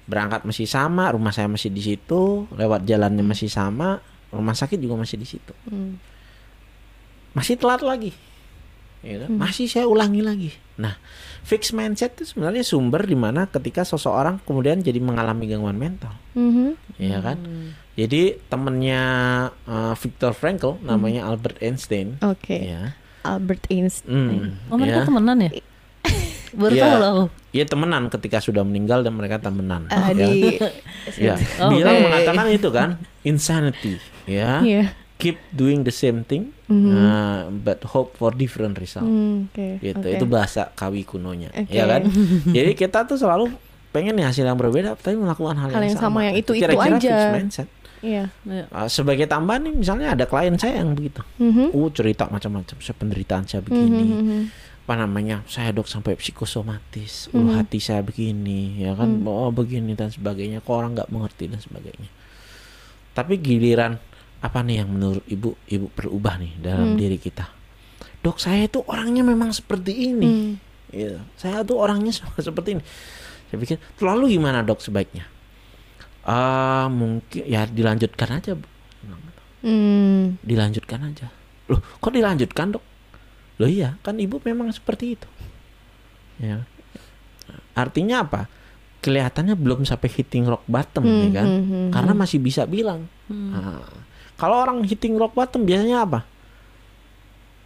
berangkat 0.08 0.42
masih 0.42 0.64
sama 0.64 1.12
rumah 1.12 1.30
saya 1.30 1.46
masih 1.46 1.68
di 1.68 1.84
situ 1.84 2.48
lewat 2.50 2.82
jalannya 2.82 3.20
masih 3.22 3.46
sama 3.46 4.00
rumah 4.28 4.52
sakit 4.52 4.76
juga 4.76 4.96
masih 4.96 5.16
di 5.16 5.28
situ 5.28 5.52
masih 7.32 7.54
telat 7.54 7.80
lagi 7.80 8.12
ya 8.98 9.22
kan? 9.22 9.30
masih 9.30 9.68
saya 9.68 9.86
ulangi 9.86 10.20
lagi 10.20 10.50
nah 10.74 10.98
fix 11.42 11.70
mindset 11.70 12.14
itu 12.14 12.24
sebenarnya 12.26 12.64
sumber 12.64 13.04
di 13.04 13.14
mana 13.14 13.46
ketika 13.46 13.84
seseorang 13.84 14.42
kemudian 14.42 14.80
jadi 14.80 14.98
mengalami 14.98 15.46
gangguan 15.46 15.76
mental 15.76 16.10
Mhm. 16.34 16.74
ya 16.98 17.18
kan 17.18 17.38
jadi 17.94 18.38
temennya 18.46 19.02
uh, 19.64 19.94
Viktor 19.94 20.32
Frankl 20.32 20.78
namanya 20.80 21.26
Albert 21.26 21.58
Einstein 21.60 22.18
Oke. 22.20 22.58
ya 22.64 22.94
Albert 23.18 23.66
Einstein. 23.68 24.08
Hmm, 24.08 24.70
Oh 24.70 24.78
mereka 24.78 25.02
ya. 25.02 25.04
temenan 25.04 25.38
ya? 25.42 25.50
Baru 26.58 26.74
Iya. 26.74 26.82
tahu 26.82 26.94
loh 26.96 27.08
aku. 27.08 27.24
Iya 27.48 27.64
temenan 27.64 28.02
ketika 28.08 28.38
sudah 28.38 28.60
meninggal 28.60 29.00
dan 29.00 29.14
mereka 29.14 29.38
temenan 29.38 29.86
Ah, 29.88 30.10
ya. 30.10 30.26
di 30.26 30.58
ya. 31.16 31.34
Oh, 31.58 31.70
dia 31.70 31.86
oke. 31.86 32.02
mengatakan 32.02 32.46
itu 32.50 32.68
kan 32.68 32.88
insanity 33.22 33.96
ya 34.24 34.60
Iya. 34.60 34.84
keep 35.16 35.38
doing 35.50 35.80
the 35.80 35.90
same 35.90 36.22
thing 36.22 36.52
uh, 36.68 37.46
but 37.50 37.80
hope 37.86 38.14
for 38.14 38.30
different 38.30 38.76
result 38.76 39.02
Hmm, 39.02 39.48
Oke. 39.48 39.80
gitu 39.80 39.96
oke. 39.98 40.12
itu 40.12 40.24
bahasa 40.26 40.68
kawi 40.72 41.02
kunonya 41.02 41.48
Oke. 41.50 41.70
ya 41.70 41.86
kan 41.86 42.04
jadi 42.46 42.72
kita 42.74 43.02
tuh 43.04 43.16
selalu 43.16 43.48
pengen 43.88 44.12
nih 44.12 44.26
hasil 44.26 44.44
yang 44.44 44.54
berbeda 44.54 44.94
tapi 44.94 45.16
melakukan 45.16 45.56
hal, 45.56 45.68
Hal 45.70 45.80
yang, 45.80 45.88
yang 45.88 45.98
sama, 45.98 46.20
yang 46.22 46.36
itu-itu 46.36 46.60
Kira-kira 46.60 46.96
aja. 46.96 47.08
fixed 47.08 47.32
mindset 47.32 47.68
Iya. 47.98 48.30
Iya. 48.44 48.70
Uh, 48.70 48.86
sebagai 48.86 49.26
tambahan 49.26 49.58
nih 49.60 49.74
misalnya 49.74 50.14
ada 50.14 50.22
klien 50.22 50.54
saya 50.54 50.78
yang 50.78 50.92
begitu 50.92 51.18
Mhm. 51.34 51.72
uh 51.72 51.88
cerita 51.90 52.28
macam-macam 52.28 52.76
saya 52.76 52.94
penderitaan 52.94 53.42
saya 53.42 53.58
begini 53.60 53.90
Mhm, 53.98 54.18
mhm. 54.20 54.40
Apa 54.88 55.04
namanya 55.04 55.44
saya 55.44 55.68
dok 55.68 55.84
sampai 55.84 56.16
psikosomatis. 56.16 57.28
Ulu 57.36 57.52
hati 57.60 57.76
saya 57.76 58.00
begini 58.00 58.80
ya 58.80 58.96
kan? 58.96 59.20
Oh 59.28 59.52
begini 59.52 59.92
dan 59.92 60.08
sebagainya. 60.08 60.64
Kok 60.64 60.72
orang 60.72 60.96
nggak 60.96 61.12
mengerti 61.12 61.44
dan 61.44 61.60
sebagainya? 61.60 62.08
Tapi 63.12 63.36
giliran 63.36 64.00
apa 64.40 64.64
nih 64.64 64.80
yang 64.80 64.88
menurut 64.88 65.20
ibu? 65.28 65.60
Ibu 65.68 65.92
perlu 65.92 66.16
ubah 66.16 66.40
nih 66.40 66.56
dalam 66.64 66.96
diri 66.96 67.20
kita. 67.20 67.44
Dok 68.24 68.40
saya 68.40 68.64
itu 68.64 68.80
orangnya 68.88 69.20
memang 69.28 69.52
seperti 69.52 69.92
ini. 69.92 70.24
Hmm. 70.24 70.52
Iya, 70.88 71.20
saya 71.36 71.60
tuh 71.68 71.84
orangnya 71.84 72.16
seperti 72.48 72.80
ini. 72.80 72.82
Saya 73.52 73.60
pikir 73.60 73.76
lalu 74.00 74.40
gimana 74.40 74.64
dok 74.64 74.80
sebaiknya? 74.80 75.28
Ah 76.24 76.88
mungkin 76.88 77.44
ya 77.44 77.68
dilanjutkan 77.68 78.40
aja 78.40 78.56
Bu. 78.56 78.64
Hmm. 79.68 80.40
dilanjutkan 80.40 81.12
aja. 81.12 81.28
Loh 81.68 81.84
kok 81.84 82.08
dilanjutkan 82.08 82.72
dok 82.72 82.87
loh 83.58 83.70
iya 83.70 83.98
kan 84.06 84.14
ibu 84.18 84.38
memang 84.42 84.70
seperti 84.70 85.18
itu. 85.18 85.28
Ya. 86.38 86.62
Artinya 87.74 88.22
apa? 88.22 88.46
Kelihatannya 89.02 89.54
belum 89.54 89.86
sampai 89.86 90.10
hitting 90.10 90.46
rock 90.46 90.66
bottom 90.66 91.06
Hmm, 91.06 91.22
ya 91.26 91.42
kan? 91.42 91.46
hmm, 91.46 91.64
hmm, 91.66 91.88
karena 91.94 92.12
masih 92.14 92.38
bisa 92.42 92.66
bilang. 92.66 93.06
Nah, 93.30 93.82
kalau 94.38 94.62
orang 94.62 94.82
hitting 94.86 95.14
rock 95.18 95.34
bottom 95.34 95.66
biasanya 95.66 96.02
apa? 96.06 96.26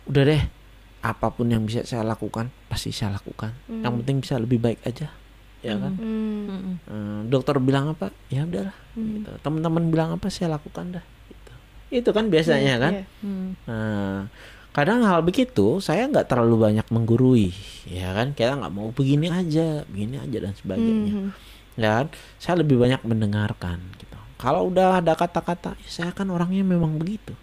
Udah 0.09 0.23
deh 0.29 0.43
apa 1.03 1.35
pun 1.35 1.51
yang 1.51 1.67
bisa 1.67 1.83
saya 1.83 2.05
lakukan 2.05 2.49
pasti 2.69 2.93
saya 2.93 3.17
lakukan. 3.17 3.53
Yang 3.69 3.93
penting 4.05 4.17
bisa 4.25 4.35
lebih 4.41 4.61
baik 4.61 4.81
aja 4.85 5.13
ya 5.63 5.79
kan? 5.79 5.95
Hmm. 5.95 6.43
Mm-mm. 6.51 6.75
Eh, 6.91 7.21
dokter 7.31 7.57
bilang 7.63 7.95
apa? 7.95 8.11
Ya 8.29 8.43
udahlah 8.45 8.75
gitu. 8.99 9.31
teman-teman 9.41 9.89
bilang 9.89 10.11
apa 10.13 10.29
saya 10.29 10.53
lakukan 10.53 11.01
dah 11.01 11.05
gitu. 11.31 11.53
itu 12.03 12.11
kan 12.11 12.29
biasanya 12.29 12.75
kan? 12.83 12.93
Iya. 12.93 13.05
Hmm. 13.23 13.49
Nah, 13.65 14.21
kadang 14.73 15.05
hal 15.05 15.21
begitu 15.21 15.79
saya 15.79 16.09
nggak 16.09 16.29
terlalu 16.33 16.57
banyak 16.73 16.87
menggurui, 16.89 17.53
ya 17.85 18.13
kan? 18.17 18.33
Kita 18.33 18.57
nggak 18.57 18.73
mau 18.73 18.89
begini 18.93 19.29
aja, 19.29 19.85
begini 19.89 20.17
aja 20.17 20.39
dan 20.49 20.53
sebagainya, 20.57 21.13
Mhm. 21.13 21.29
ya 21.77 21.91
kan? 22.03 22.07
Saya 22.41 22.55
lebih 22.65 22.81
banyak 22.81 23.05
mendengarkan, 23.05 23.79
gitu. 24.01 24.19
Kalau 24.41 24.73
udah 24.73 24.99
ada 24.99 25.15
kata-kata, 25.15 25.79
"Ya, 25.79 25.89
saya 25.89 26.11
kan 26.11 26.27
orangnya 26.33 26.67
memang 26.67 26.99
begitu. 26.99 27.37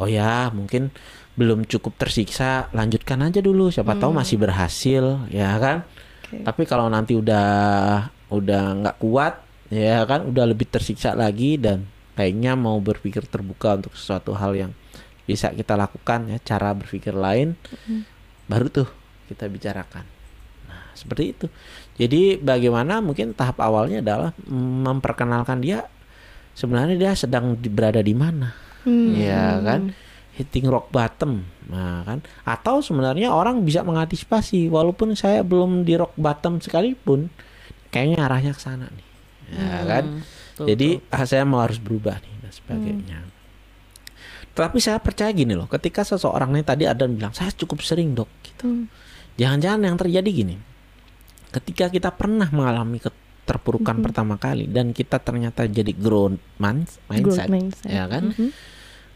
Oh 0.00 0.08
ya, 0.08 0.48
mungkin 0.48 0.88
belum 1.36 1.68
cukup 1.68 2.00
tersiksa, 2.00 2.72
lanjutkan 2.72 3.20
aja 3.20 3.44
dulu. 3.44 3.68
Siapa 3.68 3.92
tahu 4.00 4.16
masih 4.16 4.40
berhasil, 4.40 5.28
ya 5.28 5.52
kan? 5.60 5.84
Oke. 6.24 6.40
Tapi 6.40 6.62
kalau 6.64 6.88
nanti 6.88 7.12
udah 7.12 7.44
udah 8.32 8.62
nggak 8.80 8.96
kuat, 8.96 9.44
ya 9.68 10.08
kan? 10.08 10.24
Udah 10.24 10.48
lebih 10.48 10.64
tersiksa 10.72 11.12
lagi 11.12 11.60
dan 11.60 11.84
kayaknya 12.16 12.56
mau 12.56 12.80
berpikir 12.80 13.28
terbuka 13.28 13.76
untuk 13.76 13.92
sesuatu 13.92 14.32
hal 14.32 14.56
yang 14.56 14.72
bisa 15.22 15.50
kita 15.50 15.74
lakukan 15.74 16.28
ya, 16.28 16.38
cara 16.42 16.74
berpikir 16.74 17.14
lain, 17.14 17.54
baru 18.46 18.66
tuh 18.68 18.88
kita 19.30 19.46
bicarakan. 19.46 20.04
Nah, 20.66 20.92
seperti 20.92 21.24
itu. 21.30 21.46
Jadi 21.96 22.36
bagaimana 22.36 22.98
mungkin 22.98 23.32
tahap 23.32 23.62
awalnya 23.62 24.02
adalah 24.02 24.30
memperkenalkan 24.50 25.62
dia 25.62 25.86
sebenarnya 26.52 26.96
dia 27.00 27.12
sedang 27.16 27.56
di- 27.56 27.72
berada 27.72 28.04
di 28.04 28.12
mana, 28.12 28.52
Hmm. 28.84 29.14
ya 29.14 29.56
kan? 29.62 29.94
Hitting 30.32 30.64
rock 30.64 30.88
bottom, 30.88 31.44
nah 31.68 32.04
kan? 32.08 32.24
Atau 32.44 32.80
sebenarnya 32.80 33.32
orang 33.32 33.64
bisa 33.64 33.84
mengantisipasi, 33.84 34.72
walaupun 34.72 35.12
saya 35.12 35.44
belum 35.44 35.84
di 35.84 35.92
rock 35.96 36.16
bottom 36.16 36.56
sekalipun, 36.56 37.28
kayaknya 37.92 38.24
arahnya 38.24 38.52
ke 38.56 38.62
sana 38.64 38.88
nih, 38.88 39.08
ya 39.52 39.84
kan? 39.84 40.04
Betul, 40.52 40.66
Jadi 40.72 40.88
ah, 41.08 41.24
saya 41.28 41.44
mau 41.44 41.60
harus 41.60 41.76
berubah 41.76 42.16
nih 42.20 42.34
dan 42.40 42.52
sebagainya. 42.52 43.18
Tapi 44.52 44.78
saya 44.84 45.00
percaya 45.00 45.32
gini 45.32 45.56
loh, 45.56 45.64
ketika 45.64 46.04
seseorang 46.04 46.52
nih 46.52 46.64
tadi 46.64 46.84
ada 46.84 47.08
yang 47.08 47.16
bilang 47.16 47.32
saya 47.32 47.48
cukup 47.56 47.80
sering 47.80 48.12
dok, 48.12 48.28
gitu. 48.44 48.68
Hmm. 48.68 48.84
Jangan-jangan 49.40 49.80
yang 49.80 49.96
terjadi 49.96 50.28
gini, 50.28 50.56
ketika 51.56 51.88
kita 51.88 52.12
pernah 52.12 52.52
mengalami 52.52 53.00
keterpurukan 53.00 54.04
pertama 54.04 54.36
kali 54.36 54.68
dan 54.68 54.92
kita 54.92 55.16
ternyata 55.24 55.64
jadi 55.64 55.92
growth 55.96 56.36
man- 56.60 56.84
mindset, 57.08 57.48
Growth 57.48 57.52
mindset. 57.52 57.88
ya 57.88 58.04
kan? 58.08 58.36
Mhm. 58.36 58.48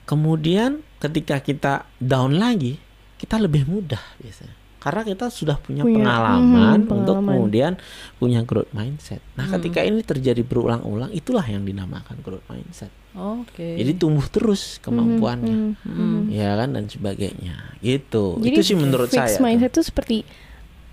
Kemudian 0.09 0.81
ketika 1.03 1.37
kita 1.45 1.85
down 2.01 2.41
lagi, 2.41 2.81
kita 3.21 3.37
lebih 3.37 3.69
mudah 3.69 4.01
biasanya. 4.23 4.66
Karena 4.77 5.03
kita 5.03 5.27
sudah 5.27 5.57
punya, 5.57 5.83
Punya, 5.83 5.99
pengalaman, 5.99 6.79
mhm, 6.79 6.91
untuk 6.93 7.17
pengalaman. 7.17 7.27
kemudian 7.33 7.73
punya 8.17 8.41
growth 8.41 8.71
mindset. 8.71 9.19
Nah, 9.35 9.49
ketika 9.49 9.81
ini 9.81 10.01
terjadi 10.01 10.41
berulang-ulang, 10.41 11.11
itulah 11.11 11.43
yang 11.43 11.63
dinamakan 11.63 12.21
growth 12.21 12.47
mindset. 12.47 12.93
Oke. 13.13 13.75
Jadi 13.75 13.93
tumbuh 13.95 14.25
terus 14.25 14.79
kemampuannya, 14.79 15.75
Mhm, 15.75 15.83
mhm. 15.83 16.21
ya 16.29 16.55
kan 16.55 16.69
dan 16.71 16.85
sebagainya. 16.87 17.77
Gitu. 17.79 18.39
Jadi 18.39 18.53
Itu 18.53 18.61
sih 18.63 18.77
menurut 18.77 19.09
fixed 19.09 19.19
saya. 19.27 19.35
tuh. 19.35 19.43
mindset 19.43 19.71
itu 19.71 19.83
seperti 19.83 20.17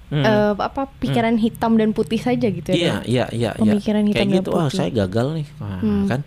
Hmm. 0.05 0.21
eh, 0.21 0.53
apa 0.55 0.85
pikiran 0.95 1.35
hitam 1.35 1.73
dan 1.73 1.89
putih 1.89 2.17
saja 2.17 2.45
gitu 2.45 2.69
ya. 2.69 2.77
Iya, 2.77 2.95
iya, 3.03 3.25
iya, 3.29 3.49
iya. 3.51 3.61
Pemikiran 3.73 4.03
hitam 4.03 4.13
Kayak 4.15 4.27
dan 4.27 4.37
gitu, 4.39 4.49
wah 4.51 4.65
putih. 4.65 4.77
saya 4.77 4.89
gagal 4.93 5.27
nih, 5.33 5.47
Wah, 5.57 5.79
Hmm. 5.79 6.05
kan. 6.05 6.21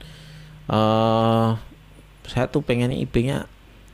eh 0.66 1.50
saya 2.26 2.46
tuh 2.46 2.58
pengen 2.60 2.90
IP-nya 2.90 3.46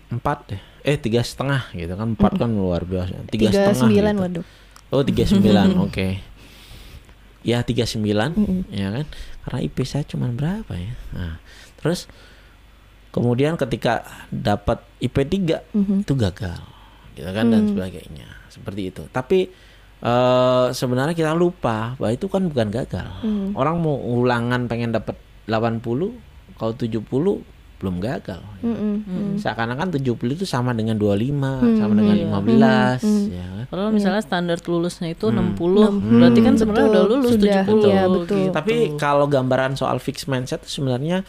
4 0.09 0.39
deh. 0.49 0.63
Eh 0.83 0.97
tiga 0.97 1.23
setengah 1.23 1.71
gitu 1.73 1.95
kan 1.95 2.13
empat 2.13 2.37
kan 2.37 2.51
luar 2.51 2.83
biasa. 2.83 3.27
Tiga 3.29 3.49
setengah 3.49 3.79
sembilan 3.79 4.13
gitu. 4.13 4.23
waduh. 4.23 4.45
oh 4.91 5.03
tiga 5.03 5.25
sembilan 5.25 5.69
oke. 5.87 6.09
Ya 7.43 7.59
tiga 7.63 7.83
sembilan 7.83 8.31
ya 8.69 8.89
kan? 8.93 9.07
Karena 9.43 9.59
IP 9.61 9.83
saya 9.83 10.03
cuma 10.05 10.31
berapa 10.31 10.73
ya? 10.73 10.95
Nah 11.13 11.39
terus 11.79 12.07
kemudian 13.11 13.55
ketika 13.55 14.03
dapat 14.29 14.83
IP 14.99 15.17
3 15.21 15.61
Mhm. 15.71 15.97
itu 16.03 16.15
gagal 16.15 16.59
gitu 17.13 17.29
kan 17.29 17.45
dan 17.47 17.69
sebagainya. 17.69 18.29
Seperti 18.49 18.89
itu. 18.89 19.03
Tapi 19.09 19.51
eh 20.03 20.67
sebenarnya 20.73 21.13
kita 21.13 21.31
lupa 21.33 21.95
bahwa 21.95 22.11
itu 22.11 22.27
kan 22.27 22.47
bukan 22.47 22.69
gagal. 22.71 23.07
Orang 23.55 23.79
mau 23.79 23.99
ulangan 23.99 24.67
pengen 24.67 24.91
dapat 24.91 25.15
80 25.47 26.19
kalau 26.55 26.73
70 26.75 27.43
belum 27.83 27.99
gagal 27.99 28.39
Mm-mm. 28.63 29.37
seakan-akan 29.37 29.91
70 29.91 30.07
itu 30.33 30.47
sama 30.47 30.71
dengan 30.71 30.95
25 30.95 31.35
sama 31.77 31.93
dengan 31.93 32.15
15 32.15 33.03
ya 33.29 33.43
kan 33.43 33.65
Kalau 33.67 33.89
misalnya 33.89 34.21
standar 34.21 34.63
lulusnya 34.63 35.11
itu 35.11 35.27
60, 35.27 35.59
berarti 36.13 36.41
kan 36.41 36.55
sebenarnya 36.55 36.89
udah 36.89 37.05
lulus 37.05 37.33
Sudah, 37.35 37.65
70. 37.65 37.89
iya, 37.89 38.05
betul. 38.05 38.37
gitu. 38.39 38.53
Tapi 38.53 38.75
kalau 38.95 39.25
gambaran 39.27 39.75
soal 39.75 39.97
fixed 39.97 40.29
mindset 40.29 40.61
itu 40.61 40.79
sebenarnya 40.79 41.25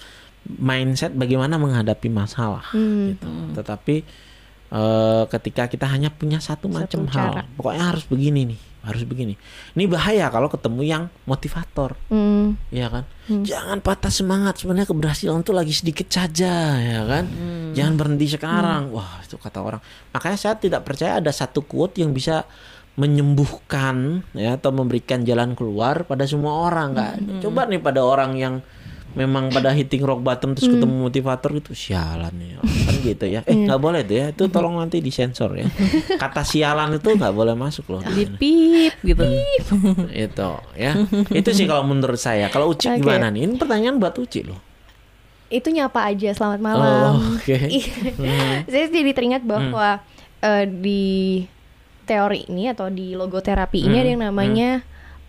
mindset 0.46 1.12
bagaimana 1.14 1.56
menghadapi 1.56 2.08
masalah 2.08 2.68
Hmm. 2.70 3.16
gitu. 3.16 3.32
Tetapi 3.56 3.96
eh, 4.72 5.24
ketika 5.30 5.64
kita 5.66 5.88
hanya 5.88 6.10
punya 6.10 6.38
satu, 6.38 6.68
macam 6.68 7.08
cara. 7.08 7.46
hal, 7.46 7.56
pokoknya 7.56 7.84
harus 7.88 8.04
begini 8.04 8.42
nih, 8.50 8.60
harus 8.84 9.08
begini. 9.08 9.40
Ini 9.74 9.88
bahaya 9.88 10.28
kalau 10.28 10.52
ketemu 10.52 10.82
yang 10.84 11.04
motivator, 11.24 11.96
Hmm. 12.12 12.60
ya 12.68 12.92
kan? 12.92 13.08
Jangan 13.32 13.80
patah 13.80 14.12
semangat. 14.12 14.60
Sebenarnya 14.60 14.92
keberhasilan 14.92 15.40
itu 15.40 15.56
lagi 15.56 15.72
sedikit 15.72 16.12
saja, 16.12 16.76
ya 16.76 17.02
kan? 17.08 17.26
Jangan 17.72 17.96
berhenti 17.96 18.28
sekarang. 18.28 18.92
Wah, 18.92 19.24
itu 19.24 19.40
kata 19.40 19.64
orang. 19.64 19.82
Makanya 20.12 20.36
saya 20.36 20.56
tidak 20.60 20.84
percaya 20.84 21.24
ada 21.24 21.32
satu 21.32 21.64
quote 21.64 22.04
yang 22.04 22.12
bisa 22.12 22.44
menyembuhkan 22.94 24.22
ya 24.38 24.54
atau 24.54 24.70
memberikan 24.70 25.26
jalan 25.26 25.58
keluar 25.58 26.06
pada 26.06 26.30
semua 26.30 26.70
orang 26.70 26.94
nggak 26.94 27.10
ada. 27.18 27.34
coba 27.42 27.66
nih 27.66 27.82
pada 27.82 28.06
orang 28.06 28.38
yang 28.38 28.56
memang 29.14 29.50
pada 29.50 29.70
hitting 29.70 30.02
rock 30.02 30.20
bottom 30.20 30.54
terus 30.54 30.68
ketemu 30.68 31.06
motivator 31.06 31.52
itu 31.54 31.72
sialan 31.72 32.34
ya 32.34 32.58
kan 32.60 32.96
gitu 33.00 33.26
ya 33.26 33.42
eh 33.44 33.54
nggak 33.54 33.78
boleh 33.78 34.02
tuh 34.02 34.16
ya 34.16 34.26
itu 34.30 34.44
tolong 34.48 34.76
nanti 34.76 35.00
disensor 35.00 35.54
ya 35.54 35.70
kata 36.22 36.42
sialan 36.42 36.98
itu 36.98 37.10
nggak 37.10 37.30
boleh 37.30 37.54
masuk 37.54 37.88
loh 37.88 38.02
Di 38.04 38.26
pip 38.26 38.94
gitu. 39.02 39.22
itu 40.10 40.50
ya 40.74 40.98
itu 41.30 41.50
sih 41.52 41.66
kalau 41.66 41.84
menurut 41.84 42.18
saya 42.18 42.50
kalau 42.50 42.70
Uci 42.70 42.90
Oke. 42.90 43.00
gimana 43.00 43.30
nih 43.30 43.46
ini 43.46 43.54
pertanyaan 43.56 43.98
buat 43.98 44.14
Uci 44.14 44.42
loh 44.44 44.60
Itu 45.48 45.70
nyapa 45.70 46.10
aja. 46.10 46.34
Selamat 46.34 46.66
malam. 46.66 47.14
Oh, 47.14 47.38
oke. 47.38 47.54
Iya. 48.18 48.66
Saya 48.66 48.90
jadi 48.90 49.14
teringat 49.14 49.46
bahwa 49.46 50.02
eh, 50.42 50.66
di 50.66 51.46
teori 52.04 52.50
ini 52.50 52.68
atau 52.68 52.90
di 52.90 53.14
logoterapi 53.14 53.78
ini 53.80 53.94
Hmm. 53.94 54.02
ada 54.02 54.10
yang 54.10 54.24
namanya 54.26 54.70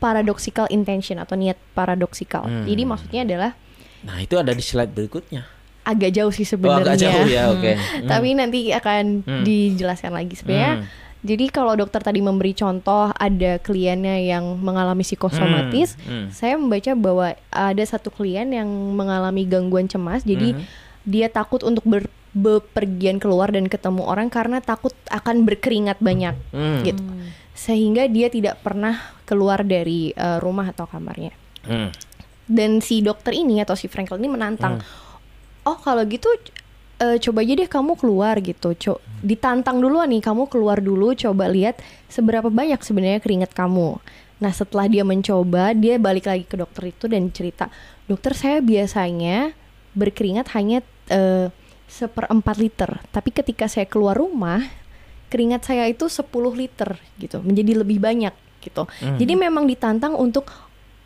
paradoxical 0.00 0.64
intention 0.68 1.20
atau 1.20 1.36
niat 1.36 1.60
paradoksikal. 1.72 2.40
Hmm. 2.40 2.64
Jadi 2.64 2.82
maksudnya 2.82 3.20
adalah 3.22 3.52
nah 4.04 4.16
itu 4.16 4.36
ada 4.36 4.52
di 4.52 4.60
slide 4.60 4.92
berikutnya 4.92 5.48
agak 5.82 6.12
jauh 6.12 6.28
sih 6.28 6.44
oh 6.44 6.50
sebenarnya. 6.50 6.80
agak 6.82 6.96
jauh 6.98 7.26
ya 7.26 7.42
oke 7.50 7.72
Hmm. 7.74 8.08
Tapi 8.08 8.28
nanti 8.32 8.60
akan 8.70 9.04
Hmm. 9.20 9.44
dijelaskan 9.44 10.12
lagi 10.12 10.32
sebenarnya. 10.34 10.72
Hmm. 10.78 10.86
Jadi 11.24 11.48
kalau 11.48 11.72
dokter 11.72 12.00
tadi 12.00 12.20
memberi 12.20 12.52
contoh 12.52 13.08
ada 13.10 13.56
kliennya 13.58 14.20
yang 14.22 14.60
mengalami 14.60 15.00
psikosomatis, 15.00 15.96
Hmm, 15.98 16.04
hmm. 16.04 16.26
saya 16.30 16.54
membaca 16.54 16.92
bahwa 16.94 17.32
ada 17.48 17.80
satu 17.82 18.08
klien 18.08 18.44
yang 18.46 18.68
mengalami 18.92 19.44
gangguan 19.44 19.84
cemas. 19.84 20.20
Jadi 20.22 20.52
Hmm. 20.52 20.64
dia 21.02 21.28
takut 21.28 21.60
untuk 21.60 21.84
ber 21.84 22.04
bepergian 22.34 23.16
keluar 23.16 23.48
dan 23.48 23.68
ketemu 23.68 24.02
orang 24.02 24.26
karena 24.26 24.58
takut 24.58 24.90
akan 25.06 25.44
berkeringat 25.44 25.96
banyak 25.98 26.34
Hmm. 26.50 26.82
gitu. 26.82 27.00
Sehingga 27.52 28.04
dia 28.06 28.26
tidak 28.26 28.58
pernah 28.58 28.98
keluar 29.24 29.62
dari 29.62 30.10
eh, 30.10 30.38
rumah 30.38 30.66
atau 30.66 30.84
kamarnya. 30.84 31.30
Hmm. 31.62 31.88
Dan 32.44 32.84
si 32.84 33.00
dokter 33.00 33.32
ini 33.32 33.64
atau 33.64 33.72
si 33.72 33.88
Frankel 33.88 34.20
ini 34.20 34.28
menantang, 34.28 34.80
Hmm. 34.80 35.68
oh 35.68 35.78
kalau 35.80 36.04
gitu 36.04 36.28
eh, 37.00 37.16
coba 37.18 37.42
aja 37.42 37.54
deh 37.56 37.66
kamu 37.66 37.96
keluar 37.98 38.38
gitu, 38.38 38.76
Co 38.76 39.00
ditantang 39.24 39.80
dulu 39.80 40.04
nih 40.04 40.20
kamu 40.20 40.46
keluar 40.52 40.78
dulu, 40.84 41.16
coba 41.16 41.48
lihat 41.48 41.80
seberapa 42.06 42.52
banyak 42.52 42.78
sebenarnya 42.84 43.18
keringat 43.24 43.56
kamu. 43.56 43.96
Nah 44.38 44.52
setelah 44.52 44.84
dia 44.86 45.02
mencoba, 45.02 45.72
dia 45.72 45.96
balik 45.96 46.28
lagi 46.28 46.44
ke 46.44 46.60
dokter 46.60 46.92
itu 46.92 47.08
dan 47.08 47.32
cerita, 47.32 47.72
dokter 48.04 48.36
saya 48.36 48.60
biasanya 48.60 49.56
berkeringat 49.96 50.52
hanya 50.52 50.84
eh, 51.08 51.48
seperempat 51.88 52.56
liter, 52.60 53.00
tapi 53.08 53.32
ketika 53.32 53.64
saya 53.70 53.88
keluar 53.88 54.20
rumah, 54.20 54.60
keringat 55.32 55.64
saya 55.64 55.88
itu 55.88 56.06
10 56.06 56.28
liter 56.52 57.00
gitu, 57.16 57.40
menjadi 57.40 57.80
lebih 57.80 57.98
banyak 57.98 58.34
gitu. 58.60 58.88
Jadi 59.00 59.34
memang 59.36 59.68
ditantang 59.68 60.16
untuk 60.16 60.48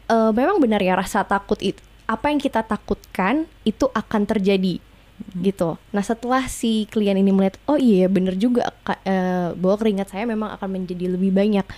eh, 0.09 0.33
memang 0.33 0.59
benar 0.59 0.81
ya 0.83 0.97
rasa 0.99 1.23
takut 1.25 1.61
itu 1.61 1.81
apa 2.09 2.33
yang 2.33 2.41
kita 2.41 2.65
takutkan 2.65 3.45
itu 3.69 3.85
akan 3.93 4.25
terjadi 4.25 4.81
gitu. 5.37 5.77
Nah 5.93 6.01
setelah 6.01 6.49
si 6.49 6.89
klien 6.89 7.19
ini 7.19 7.29
melihat 7.35 7.61
oh 7.69 7.77
iya 7.77 8.09
bener 8.09 8.33
juga 8.41 8.73
eh, 9.05 9.53
bahwa 9.53 9.77
keringat 9.77 10.17
saya 10.17 10.25
memang 10.25 10.57
akan 10.57 10.69
menjadi 10.81 11.13
lebih 11.13 11.37
banyak. 11.37 11.69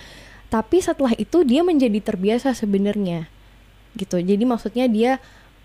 Tapi 0.47 0.77
setelah 0.79 1.11
itu 1.19 1.43
dia 1.43 1.63
menjadi 1.67 1.99
terbiasa 1.99 2.55
sebenarnya 2.55 3.27
gitu. 3.99 4.23
Jadi 4.23 4.43
maksudnya 4.47 4.87
dia 4.87 5.11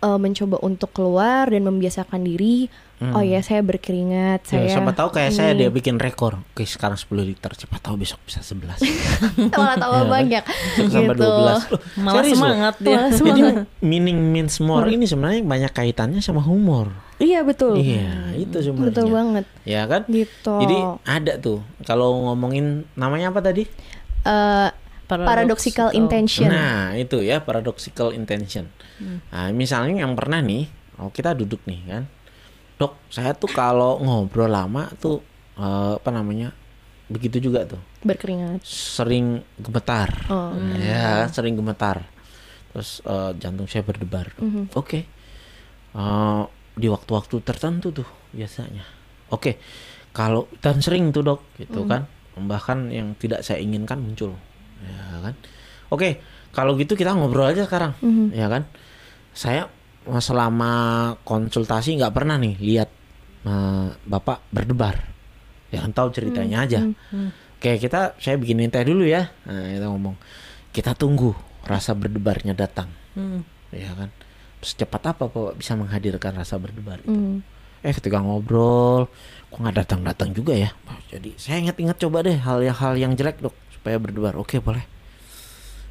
eh, 0.02 0.18
mencoba 0.18 0.58
untuk 0.66 0.90
keluar 0.90 1.46
dan 1.46 1.62
membiasakan 1.62 2.26
diri. 2.26 2.66
Oh 2.96 3.20
ya 3.20 3.44
saya 3.44 3.60
berkeringat, 3.60 4.48
Ya, 4.48 4.64
saya 4.64 4.80
siapa 4.80 4.96
tahu 4.96 5.12
kayak 5.12 5.28
saya 5.28 5.52
ini." 5.52 5.60
dia 5.60 5.68
bikin 5.68 6.00
rekor. 6.00 6.40
Oke, 6.56 6.64
sekarang 6.64 6.96
10 6.96 7.28
liter. 7.28 7.52
Siapa 7.52 7.76
tahu 7.76 8.00
besok 8.00 8.16
bisa 8.24 8.40
11. 8.40 8.80
malah 9.52 9.76
tambah 9.76 10.04
banyak 10.08 10.40
Besok 10.40 10.88
sampai 10.88 11.12
gitu. 11.12 11.28
12. 11.28 11.28
Loh, 11.28 11.60
Malah 12.00 12.14
serius 12.16 12.32
loh. 12.32 12.40
semangat 12.40 12.74
dia. 12.80 12.96
Malah 12.96 13.12
Jadi 13.12 13.42
meaning 13.84 14.18
means 14.32 14.56
more 14.64 14.88
ini 14.88 15.04
sebenarnya 15.04 15.44
banyak 15.44 15.72
kaitannya 15.76 16.24
sama 16.24 16.40
humor. 16.40 16.88
Iya 17.20 17.44
betul. 17.44 17.76
Iya, 17.76 18.32
itu 18.32 18.56
sebenarnya. 18.64 18.88
Betul 18.92 19.06
banget. 19.12 19.44
Ya 19.68 19.82
kan? 19.84 20.02
Gitu. 20.08 20.54
Jadi 20.56 20.76
ada 21.04 21.32
tuh 21.36 21.60
kalau 21.84 22.32
ngomongin 22.32 22.88
namanya 22.96 23.28
apa 23.28 23.44
tadi? 23.44 23.68
Eh, 24.24 24.68
paradoxical 25.06 25.92
intention. 25.92 26.48
Nah, 26.48 26.96
itu 26.96 27.20
ya 27.20 27.44
paradoxical 27.44 28.10
intention. 28.10 28.72
Nah, 29.30 29.52
misalnya 29.52 30.00
yang 30.02 30.16
pernah 30.16 30.40
nih, 30.40 30.66
oh 30.96 31.12
kita 31.12 31.36
duduk 31.36 31.60
nih 31.68 31.80
kan. 31.84 32.02
Dok, 32.76 33.08
saya 33.08 33.32
tuh 33.32 33.48
kalau 33.48 33.96
ngobrol 34.04 34.52
lama 34.52 34.92
tuh 35.00 35.24
eh, 35.56 35.92
apa 35.96 36.10
namanya? 36.12 36.52
Begitu 37.06 37.38
juga 37.50 37.62
tuh. 37.64 37.78
berkeringat. 38.02 38.66
Sering 38.66 39.40
gemetar. 39.56 40.10
Oh. 40.28 40.52
Ya, 40.76 41.30
sering 41.30 41.54
gemetar. 41.56 42.04
Terus 42.74 43.00
eh, 43.06 43.32
jantung 43.40 43.70
saya 43.70 43.86
berdebar. 43.86 44.36
Oke. 44.76 45.08
Eh, 45.96 46.42
di 46.76 46.86
waktu-waktu 46.92 47.40
tertentu 47.40 47.88
tuh 47.90 48.08
biasanya. 48.36 48.84
Oke. 49.32 49.56
Kalau 50.12 50.48
dan 50.64 50.80
sering 50.80 51.12
tuh, 51.12 51.20
Dok, 51.24 51.40
gitu 51.60 51.84
kan. 51.84 52.08
Bahkan 52.36 52.88
yang 52.92 53.16
tidak 53.16 53.44
saya 53.44 53.60
inginkan 53.60 54.00
muncul. 54.00 54.32
Ya 54.80 55.20
kan? 55.20 55.34
Oke, 55.92 56.20
kalau 56.56 56.72
gitu 56.76 56.96
kita 56.96 57.12
ngobrol 57.12 57.48
aja 57.48 57.64
sekarang. 57.68 57.96
Ya 58.32 58.48
kan? 58.48 58.64
Saya 59.36 59.68
selama 60.22 60.72
konsultasi 61.26 61.98
nggak 61.98 62.14
pernah 62.14 62.38
nih 62.38 62.54
lihat 62.62 62.90
eh, 63.46 63.88
Bapak 64.06 64.46
berdebar. 64.54 64.96
Ya 65.74 65.82
kan 65.82 65.90
tahu 65.90 66.14
ceritanya 66.14 66.62
aja. 66.62 66.80
Oke, 67.56 67.80
kita 67.80 68.14
saya 68.20 68.36
bikinin 68.38 68.70
teh 68.70 68.84
dulu 68.84 69.02
ya. 69.02 69.32
Nah, 69.48 69.72
kita 69.72 69.86
ngomong. 69.90 70.14
Kita 70.70 70.92
tunggu 70.92 71.32
rasa 71.66 71.96
berdebarnya 71.96 72.52
datang. 72.52 72.92
Hmm. 73.16 73.42
Ya 73.72 73.90
kan? 73.96 74.12
Secepat 74.62 75.16
apa 75.16 75.26
Bapak 75.26 75.58
bisa 75.58 75.74
menghadirkan 75.74 76.36
rasa 76.36 76.60
berdebar 76.60 77.02
itu? 77.02 77.10
Hmm. 77.10 77.40
Eh 77.80 77.92
ketika 77.96 78.20
ngobrol, 78.20 79.08
kok 79.50 79.58
nggak 79.58 79.76
datang-datang 79.84 80.36
juga 80.36 80.52
ya? 80.52 80.70
Jadi 81.10 81.34
saya 81.40 81.64
ingat-ingat 81.64 81.96
coba 81.96 82.22
deh 82.22 82.36
hal-hal 82.36 82.92
yang 82.94 83.16
jelek 83.16 83.40
dok 83.40 83.56
supaya 83.72 83.96
berdebar. 83.96 84.36
Oke 84.38 84.60
boleh. 84.60 84.84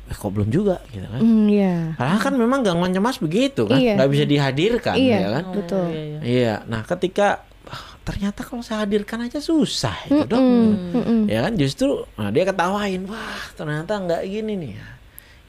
Eh 0.05 0.13
kok 0.13 0.29
belum 0.29 0.49
juga 0.49 0.85
gitu 0.93 1.01
kan? 1.03 1.17
Hmm, 1.17 1.49
iya. 1.49 1.97
Padahal 1.97 2.19
kan 2.21 2.33
memang 2.37 2.59
gangguan 2.61 2.93
cemas 2.93 3.17
begitu 3.17 3.65
kan, 3.65 3.81
Iya. 3.81 3.97
nggak 3.97 4.09
bisa 4.13 4.25
dihadirkan 4.25 4.95
Iya. 4.95 5.17
ya 5.17 5.27
kan? 5.33 5.43
Betul. 5.51 5.85
Iya, 5.89 6.01
iya. 6.03 6.19
Iya. 6.21 6.53
Nah 6.69 6.81
ketika 6.85 7.27
ah, 7.65 7.85
ternyata 8.05 8.45
kalau 8.45 8.61
saya 8.61 8.85
hadirkan 8.85 9.25
aja 9.25 9.41
susah 9.41 9.97
itu 10.05 10.21
dok. 10.23 10.37
Mm-mm. 10.37 11.25
Ya 11.25 11.41
kan 11.41 11.57
justru 11.57 12.05
nah, 12.13 12.29
dia 12.29 12.45
ketawain, 12.45 13.01
wah 13.09 13.41
ternyata 13.53 13.97
nggak 13.97 14.21
gini 14.25 14.53
nih. 14.53 14.73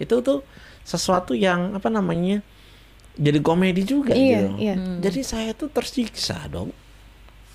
Itu 0.00 0.24
tuh 0.24 0.40
sesuatu 0.80 1.36
yang 1.36 1.76
apa 1.76 1.92
namanya 1.92 2.40
jadi 3.12 3.40
komedi 3.40 3.84
juga 3.84 4.12
Iya, 4.12 4.40
gitu. 4.40 4.48
iya. 4.56 4.74
Jadi 5.00 5.20
saya 5.20 5.52
tuh 5.52 5.68
tersiksa 5.68 6.48
dong. 6.48 6.72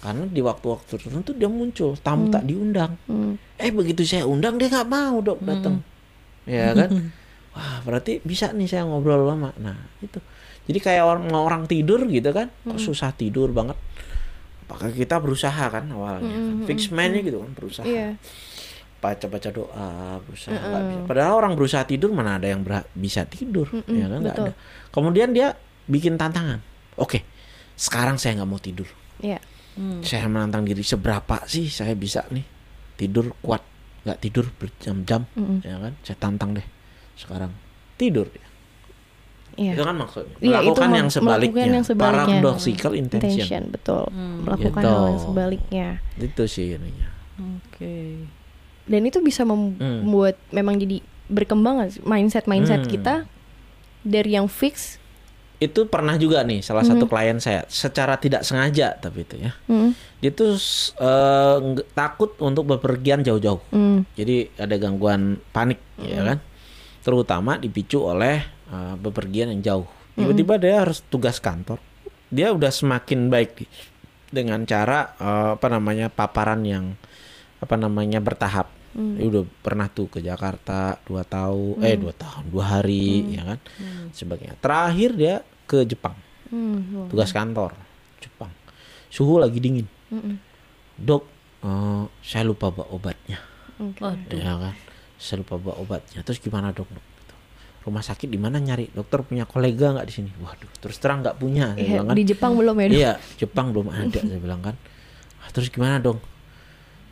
Karena 0.02 0.26
di 0.26 0.42
waktu-waktu 0.42 0.98
tertentu 0.98 1.30
dia 1.34 1.46
muncul, 1.46 1.94
tamu 1.98 2.30
tak 2.30 2.46
diundang. 2.46 2.98
Hmm. 3.06 3.38
Eh 3.58 3.70
begitu 3.70 4.02
saya 4.02 4.26
undang 4.26 4.58
dia 4.58 4.66
nggak 4.70 4.90
mau 4.90 5.22
dok 5.22 5.38
datang. 5.42 5.82
Ya 6.52 6.76
kan? 6.76 6.90
Wah 7.56 7.80
berarti 7.84 8.20
bisa 8.22 8.52
nih 8.52 8.68
saya 8.68 8.84
ngobrol 8.84 9.24
lama. 9.24 9.56
Nah 9.56 9.88
itu. 10.00 10.20
Jadi 10.68 10.80
kayak 10.80 11.04
orang 11.04 11.24
mau 11.28 11.44
orang 11.44 11.64
tidur 11.66 12.04
gitu 12.06 12.30
kan, 12.32 12.52
kok 12.52 12.80
susah 12.80 13.12
tidur 13.12 13.50
banget. 13.52 13.76
Apakah 14.68 14.92
kita 14.92 15.20
berusaha 15.20 15.64
kan 15.68 15.88
awalnya? 15.92 16.32
kan? 16.32 16.64
Fix 16.64 16.92
man-nya 16.92 17.20
gitu 17.24 17.44
kan 17.44 17.52
berusaha 17.52 17.84
Iya. 17.84 18.16
baca-baca 19.02 19.50
doa 19.50 20.22
berusaha 20.22 20.54
nggak 20.54 20.84
bisa. 20.86 21.00
Padahal 21.10 21.34
orang 21.34 21.54
berusaha 21.58 21.82
tidur 21.84 22.14
mana 22.14 22.38
ada 22.38 22.46
yang 22.46 22.62
bisa 22.94 23.26
tidur, 23.26 23.66
ya 23.90 24.06
kan 24.06 24.20
nggak 24.22 24.36
ada. 24.38 24.54
Kemudian 24.94 25.34
dia 25.34 25.58
bikin 25.90 26.22
tantangan. 26.22 26.62
Oke, 27.02 27.26
sekarang 27.74 28.22
saya 28.22 28.38
nggak 28.38 28.48
mau 28.48 28.62
tidur. 28.62 28.86
Iya. 29.18 29.42
Saya 30.06 30.30
menantang 30.30 30.70
diri 30.70 30.86
seberapa 30.86 31.42
sih 31.50 31.66
saya 31.68 31.98
bisa 31.98 32.30
nih 32.30 32.46
tidur 32.96 33.34
kuat 33.42 33.66
nggak 34.02 34.18
tidur 34.20 34.46
berjam-jam 34.52 35.30
Mm-mm. 35.32 35.62
ya 35.62 35.78
kan 35.78 35.94
saya 36.02 36.18
tantang 36.18 36.50
deh 36.54 36.66
sekarang 37.14 37.52
tidur 37.96 38.26
dia 38.28 38.46
Iya. 39.52 39.76
itu 39.76 39.84
kan 39.84 39.94
maksudnya 39.94 40.32
itu 40.32 40.48
melakukan 40.48 40.88
mem- 40.88 40.96
yang 40.96 41.10
sebaliknya, 41.12 41.52
melakukan 41.52 41.76
yang 41.76 41.86
sebaliknya. 41.86 42.24
paradoxical 42.40 42.92
intention, 42.94 43.28
Intention, 43.36 43.62
betul. 43.68 44.04
Melakukan 44.42 44.80
Gitu. 44.80 44.88
hal 44.90 45.04
yang 45.06 45.22
sebaliknya. 45.22 45.88
itu 46.18 46.44
sih 46.48 46.66
ininya 46.72 47.10
Oke. 47.60 47.96
Dan 48.84 49.02
itu 49.04 49.20
bisa 49.20 49.44
mem- 49.44 49.76
Hmm. 49.76 50.02
membuat 50.02 50.40
memang 50.50 50.80
jadi 50.80 51.04
berkembang 51.28 51.74
nggak 51.78 51.92
sih 51.92 52.02
mindset-mindset 52.02 52.82
Hmm. 52.82 52.92
kita 52.92 53.16
dari 54.02 54.32
yang 54.32 54.48
fix 54.48 55.01
itu 55.62 55.86
pernah 55.86 56.18
juga 56.18 56.42
nih 56.42 56.60
salah 56.60 56.82
Mm-hmm. 56.82 56.98
satu 56.98 57.06
klien 57.06 57.38
saya 57.38 57.62
secara 57.70 58.18
tidak 58.18 58.42
sengaja 58.42 58.98
tapi 58.98 59.22
itu 59.22 59.38
ya. 59.38 59.54
Hmm, 59.70 59.94
dia 60.18 60.34
tuh 60.34 60.58
nggak- 61.62 61.94
takut 61.94 62.34
untuk 62.40 62.66
bepergian 62.66 63.22
jauh-jauh. 63.22 63.62
Hmm, 63.70 64.02
jadi 64.12 64.50
ada 64.58 64.76
gangguan 64.76 65.38
panik 65.52 65.78
ya 66.02 66.26
kan? 66.26 66.38
Terutama 67.02 67.56
dipicu 67.56 68.02
oleh 68.02 68.42
eh, 68.68 68.96
bepergian 68.98 69.50
yang 69.50 69.62
jauh. 69.62 69.88
Tiba-tiba 70.12 70.58
dia 70.58 70.82
harus 70.82 71.06
tugas 71.06 71.38
kantor. 71.38 71.78
Dia 72.28 72.50
udah 72.52 72.70
semakin 72.70 73.30
baik 73.30 73.70
dengan 74.30 74.66
cara 74.66 75.14
eh, 75.16 75.50
apa 75.56 75.68
namanya 75.70 76.10
paparan 76.10 76.66
yang 76.66 76.98
apa 77.62 77.78
namanya 77.78 78.18
bertahap 78.18 78.66
dia 78.92 79.26
udah 79.26 79.44
pernah 79.62 79.88
tuh 79.88 80.08
ke 80.08 80.20
Jakarta 80.20 81.00
dua 81.02 81.24
tahun 81.24 81.80
eh 81.80 81.96
dua 81.96 82.12
tahun 82.12 82.44
dua 82.48 82.66
hari 82.74 83.24
ya 83.32 83.44
kan? 83.46 83.60
Sebagainya. 84.12 84.56
Terakhir 84.58 85.10
dia 85.14 85.36
ke 85.64 85.84
Jepang. 85.84 86.16
Hmm, 86.48 87.08
tugas 87.08 87.32
kantor 87.32 87.72
Jepang. 88.18 88.52
Suhu 89.08 89.38
lagi 89.38 89.58
dingin. 89.58 89.88
Hmm, 90.08 90.36
dok 90.96 91.24
eh, 91.62 92.04
saya 92.20 92.44
lupa 92.44 92.68
bawa 92.68 92.92
obatnya. 92.92 93.40
Waduh. 93.80 94.36
ya 94.36 94.60
kan? 94.60 94.76
Saya 95.16 95.40
lupa 95.40 95.56
bawa 95.56 95.80
obatnya. 95.80 96.20
Terus 96.22 96.38
gimana 96.38 96.70
dok, 96.70 96.86
dok? 96.86 97.02
Gitu. 97.18 97.36
rumah 97.82 98.04
sakit 98.04 98.28
di 98.28 98.36
mana 98.36 98.60
nyari? 98.60 98.92
Dokter 98.92 99.24
punya 99.24 99.48
kolega 99.48 99.96
nggak 99.96 100.06
di 100.06 100.14
sini? 100.14 100.30
Waduh 100.38 100.70
terus 100.78 101.00
terang 101.00 101.24
nggak 101.24 101.40
punya 101.40 101.72
saya 101.72 101.80
Iya, 101.80 101.90
bilang 101.96 102.06
kan. 102.06 102.16
di 102.20 102.26
Jepang 102.28 102.52
belum 102.54 102.76
ya 102.76 102.86
dok? 102.86 102.94
iya 102.94 103.12
Jepang 103.38 103.68
belum 103.72 103.88
ada 103.88 104.20
saya 104.20 104.38
bilang 104.38 104.62
kan. 104.62 104.76
"Ah, 105.40 105.50
terus 105.50 105.72
gimana 105.72 105.98
dong? 105.98 106.20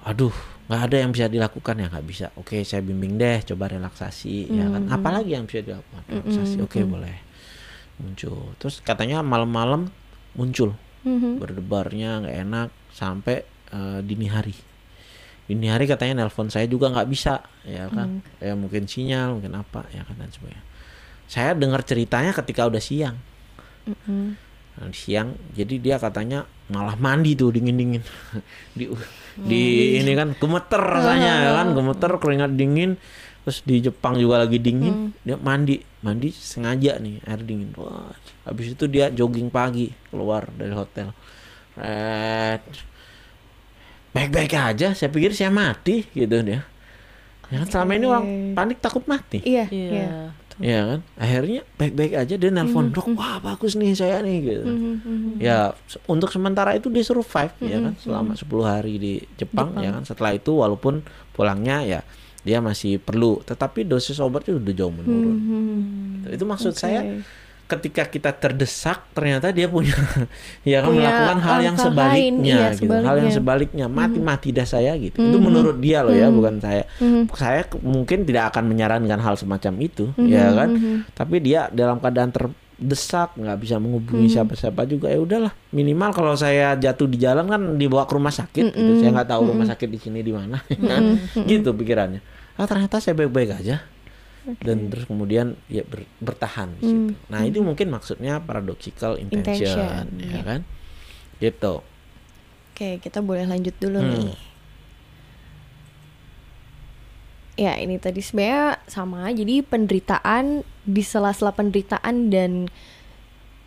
Aduh 0.03 0.35
nggak 0.69 0.81
ada 0.85 0.95
yang 1.01 1.09
bisa 1.09 1.25
dilakukan 1.25 1.81
ya 1.81 1.89
nggak 1.89 2.05
bisa. 2.05 2.25
Oke 2.37 2.61
saya 2.61 2.85
bimbing 2.85 3.17
deh 3.17 3.41
coba 3.41 3.73
relaksasi 3.73 4.53
ya 4.53 4.69
kan. 4.69 4.85
Apalagi 4.93 5.33
yang 5.33 5.49
bisa 5.49 5.65
dilakukan? 5.65 6.05
Relaksasi 6.05 6.61
oke 6.61 6.79
boleh. 6.85 7.17
Muncul. 7.97 8.53
Terus 8.61 8.85
katanya 8.85 9.25
malam-malam 9.25 9.89
muncul. 10.37 10.77
Mhm. 10.99 11.39
berdebarnya 11.39 12.27
nggak 12.27 12.35
enak 12.43 12.69
sampai 12.91 13.41
eh, 13.71 13.99
dini 14.03 14.27
hari. 14.27 14.51
Dini 15.49 15.71
hari 15.71 15.87
katanya 15.89 16.21
nelpon 16.21 16.51
saya 16.51 16.67
juga 16.69 16.91
nggak 16.93 17.09
bisa 17.09 17.41
ya 17.65 17.89
kan. 17.89 18.21
Ya 18.37 18.53
mungkin 18.53 18.85
sinyal 18.85 19.39
mungkin 19.39 19.57
apa 19.57 19.89
ya 19.89 20.05
kan 20.05 20.19
dan 20.21 20.29
sebagainya. 20.29 20.61
Saya 21.25 21.55
dengar 21.57 21.81
ceritanya 21.81 22.35
ketika 22.35 22.67
udah 22.69 22.83
siang. 22.83 23.17
Mhm. 23.87 24.49
Nah, 24.79 24.91
siang 24.95 25.33
jadi 25.55 25.75
dia 25.81 25.95
katanya 25.97 26.45
malah 26.69 26.95
mandi 26.95 27.33
tuh 27.35 27.51
dingin 27.51 27.75
dingin 27.75 28.03
di 28.77 28.87
di 29.45 29.63
ini 29.97 30.11
kan 30.13 30.35
gemeter 30.35 30.81
rasanya 30.81 31.33
ya 31.47 31.51
kan 31.55 31.67
gemeter 31.71 32.11
keringat 32.17 32.51
dingin. 32.55 32.99
Terus 33.47 33.63
di 33.63 33.79
Jepang 33.81 34.19
juga 34.19 34.43
lagi 34.43 34.59
dingin 34.59 35.15
dia 35.23 35.39
mandi. 35.39 35.79
Mandi 35.99 36.31
sengaja 36.31 36.95
nih 36.99 37.23
air 37.23 37.41
dingin. 37.43 37.71
Wah 37.75 38.11
habis 38.43 38.71
itu 38.73 38.85
dia 38.85 39.07
jogging 39.09 39.47
pagi 39.47 39.91
keluar 40.09 40.47
dari 40.53 40.73
hotel. 40.73 41.11
Red. 41.79 42.63
baik-baik 44.09 44.57
aja 44.57 44.97
saya 44.97 45.09
pikir 45.13 45.37
saya 45.37 45.53
mati 45.53 46.01
gitu 46.11 46.41
dia. 46.41 46.65
Ya 47.49 47.61
kan 47.61 47.67
selama 47.69 47.91
ini 47.93 48.05
orang 48.09 48.25
panik 48.53 48.77
takut 48.81 49.05
mati. 49.05 49.41
Iya, 49.41 49.65
Iya. 49.69 49.89
iya. 49.89 50.07
Ya 50.59 50.81
kan? 50.85 50.99
Akhirnya 51.15 51.61
baik-baik 51.79 52.13
aja 52.19 52.35
dia 52.35 52.51
nelpon 52.51 52.91
dok 52.91 53.15
wah 53.15 53.39
bagus 53.39 53.79
nih 53.79 53.95
saya 53.95 54.19
nih 54.19 54.37
gitu. 54.43 54.63
Mhm, 54.67 54.93
mhm. 54.99 55.31
ya 55.39 55.71
untuk 56.05 56.29
sementara 56.29 56.75
itu 56.75 56.91
dia 56.91 57.03
survive 57.03 57.55
ya 57.63 57.79
kan? 57.79 57.93
selama 57.97 58.35
10 58.35 58.45
hari 58.67 58.93
di 58.99 59.13
Jepang, 59.39 59.73
ya 59.79 59.95
kan? 59.95 60.03
Setelah 60.03 60.35
itu 60.35 60.51
walaupun 60.51 61.01
pulangnya 61.31 61.83
ya 61.87 62.01
dia 62.39 62.63
masih 62.63 63.03
perlu 63.03 63.43
tetapi 63.43 63.83
dosis 63.83 64.19
obatnya 64.19 64.55
udah 64.55 64.73
jauh 64.75 64.93
menurun. 64.93 65.35
Mhm. 65.35 66.35
itu 66.35 66.45
maksud 66.45 66.75
Oke. 66.75 66.79
saya 66.79 67.01
ketika 67.69 68.01
kita 68.03 68.33
terdesak 68.33 69.05
ternyata 69.13 69.53
dia 69.53 69.69
punya 69.69 69.93
ya 70.65 70.81
kan 70.81 70.89
Punya 70.89 71.05
melakukan 71.05 71.39
hal 71.39 71.57
yang 71.61 71.77
sebaliknya 71.77 72.17
lain, 72.17 72.33
iya, 72.41 72.67
gitu. 72.73 72.89
Hal 72.89 73.15
yang 73.15 73.29
sebaliknya. 73.29 73.85
sebaliknya. 73.85 73.85
Mati 73.87 74.19
mati 74.19 74.49
dah 74.49 74.65
saya 74.65 74.97
gitu. 74.97 75.21
Itu 75.21 75.37
menurut 75.37 75.77
dia 75.77 76.01
loh 76.01 76.11
ya 76.11 76.27
bukan 76.27 76.57
saya. 76.57 76.89
Saya 77.31 77.61
ke- 77.63 77.77
mungkin 77.79 78.25
tidak 78.25 78.49
akan 78.49 78.65
menyarankan 78.65 79.19
hal 79.19 79.35
semacam 79.35 79.73
itu 79.79 80.09
ya 80.17 80.49
kan? 80.51 80.69
Tapi 81.11 81.35
dia 81.37 81.69
dalam 81.69 81.97
keadaan 81.97 82.33
terdesak 82.33 83.35
nggak 83.35 83.57
bisa 83.59 83.75
menghubungi 83.75 84.27
siapa-siapa 84.27 84.83
juga 84.83 85.07
ya 85.07 85.19
udahlah. 85.19 85.53
Minimal 85.69 86.09
kalau 86.09 86.33
saya 86.33 86.73
jatuh 86.73 87.05
di 87.05 87.17
jalan 87.17 87.45
kan 87.45 87.61
dibawa 87.75 88.03
ke 88.03 88.13
rumah 88.13 88.31
sakit 88.31 88.65
gitu. 88.67 88.91
saya 88.97 89.13
nggak 89.13 89.29
tahu 89.29 89.41
rumah 89.47 89.67
sakit 89.67 89.85
di 89.85 89.99
sini 89.99 90.19
di 90.19 90.33
mana 90.33 90.57
kan? 90.89 91.03
Gitu 91.37 91.69
pikirannya. 91.69 92.25
Ah 92.55 92.65
ternyata 92.65 92.97
saya 92.97 93.13
baik-baik 93.13 93.55
aja 93.55 93.85
dan 94.57 94.89
terus 94.89 95.05
kemudian 95.05 95.53
ya 95.67 95.85
ber- 95.85 96.09
bertahan 96.17 96.73
di 96.75 96.83
situ. 96.83 97.13
Nah, 97.27 97.45
itu 97.45 97.61
mungkin 97.61 97.87
maksudnya 97.89 98.41
paradoxical 98.41 99.15
intention, 99.15 100.09
Intention, 100.09 100.23
ya 100.23 100.31
ya. 100.33 100.41
kan? 100.41 100.61
Gitu. 101.37 101.73
Oke, 102.71 102.89
kita 102.99 103.19
boleh 103.19 103.45
lanjut 103.45 103.75
dulu 103.77 103.99
Hmm. 103.99 104.09
nih. 104.09 104.31
Ya, 107.59 107.75
ini 107.75 107.99
tadi 107.99 108.23
sebenarnya 108.23 108.79
sama. 108.87 109.27
Jadi 109.35 109.59
penderitaan 109.59 110.63
di 110.87 111.03
sela-sela 111.03 111.51
penderitaan 111.51 112.31
dan 112.31 112.71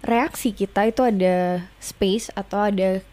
reaksi 0.00 0.50
kita 0.50 0.88
itu 0.88 1.04
ada 1.04 1.68
space 1.76 2.32
atau 2.32 2.72
ada 2.72 3.04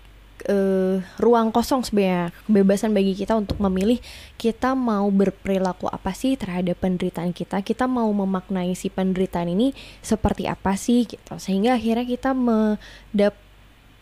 eh, 0.47 1.03
ruang 1.19 1.51
kosong 1.51 1.83
sebenarnya 1.83 2.31
kebebasan 2.47 2.95
bagi 2.95 3.17
kita 3.17 3.35
untuk 3.35 3.59
memilih 3.59 3.99
kita 4.39 4.77
mau 4.77 5.09
berperilaku 5.11 5.91
apa 5.91 6.15
sih 6.15 6.39
terhadap 6.39 6.79
penderitaan 6.79 7.35
kita 7.35 7.59
kita 7.59 7.89
mau 7.89 8.07
memaknai 8.13 8.71
si 8.77 8.87
penderitaan 8.87 9.51
ini 9.51 9.75
seperti 9.99 10.47
apa 10.47 10.79
sih 10.79 11.03
gitu. 11.03 11.35
Sehingga 11.41 11.75
akhirnya 11.75 12.05
kita 12.07 12.31
mendap 12.31 13.35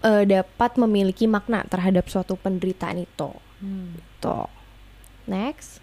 eh, 0.05 0.23
dapat 0.27 0.71
memiliki 0.77 1.25
makna 1.25 1.65
terhadap 1.65 2.05
suatu 2.11 2.37
penderitaan 2.37 3.01
itu. 3.07 3.29
Gitu. 3.57 4.39
Next. 5.25 5.81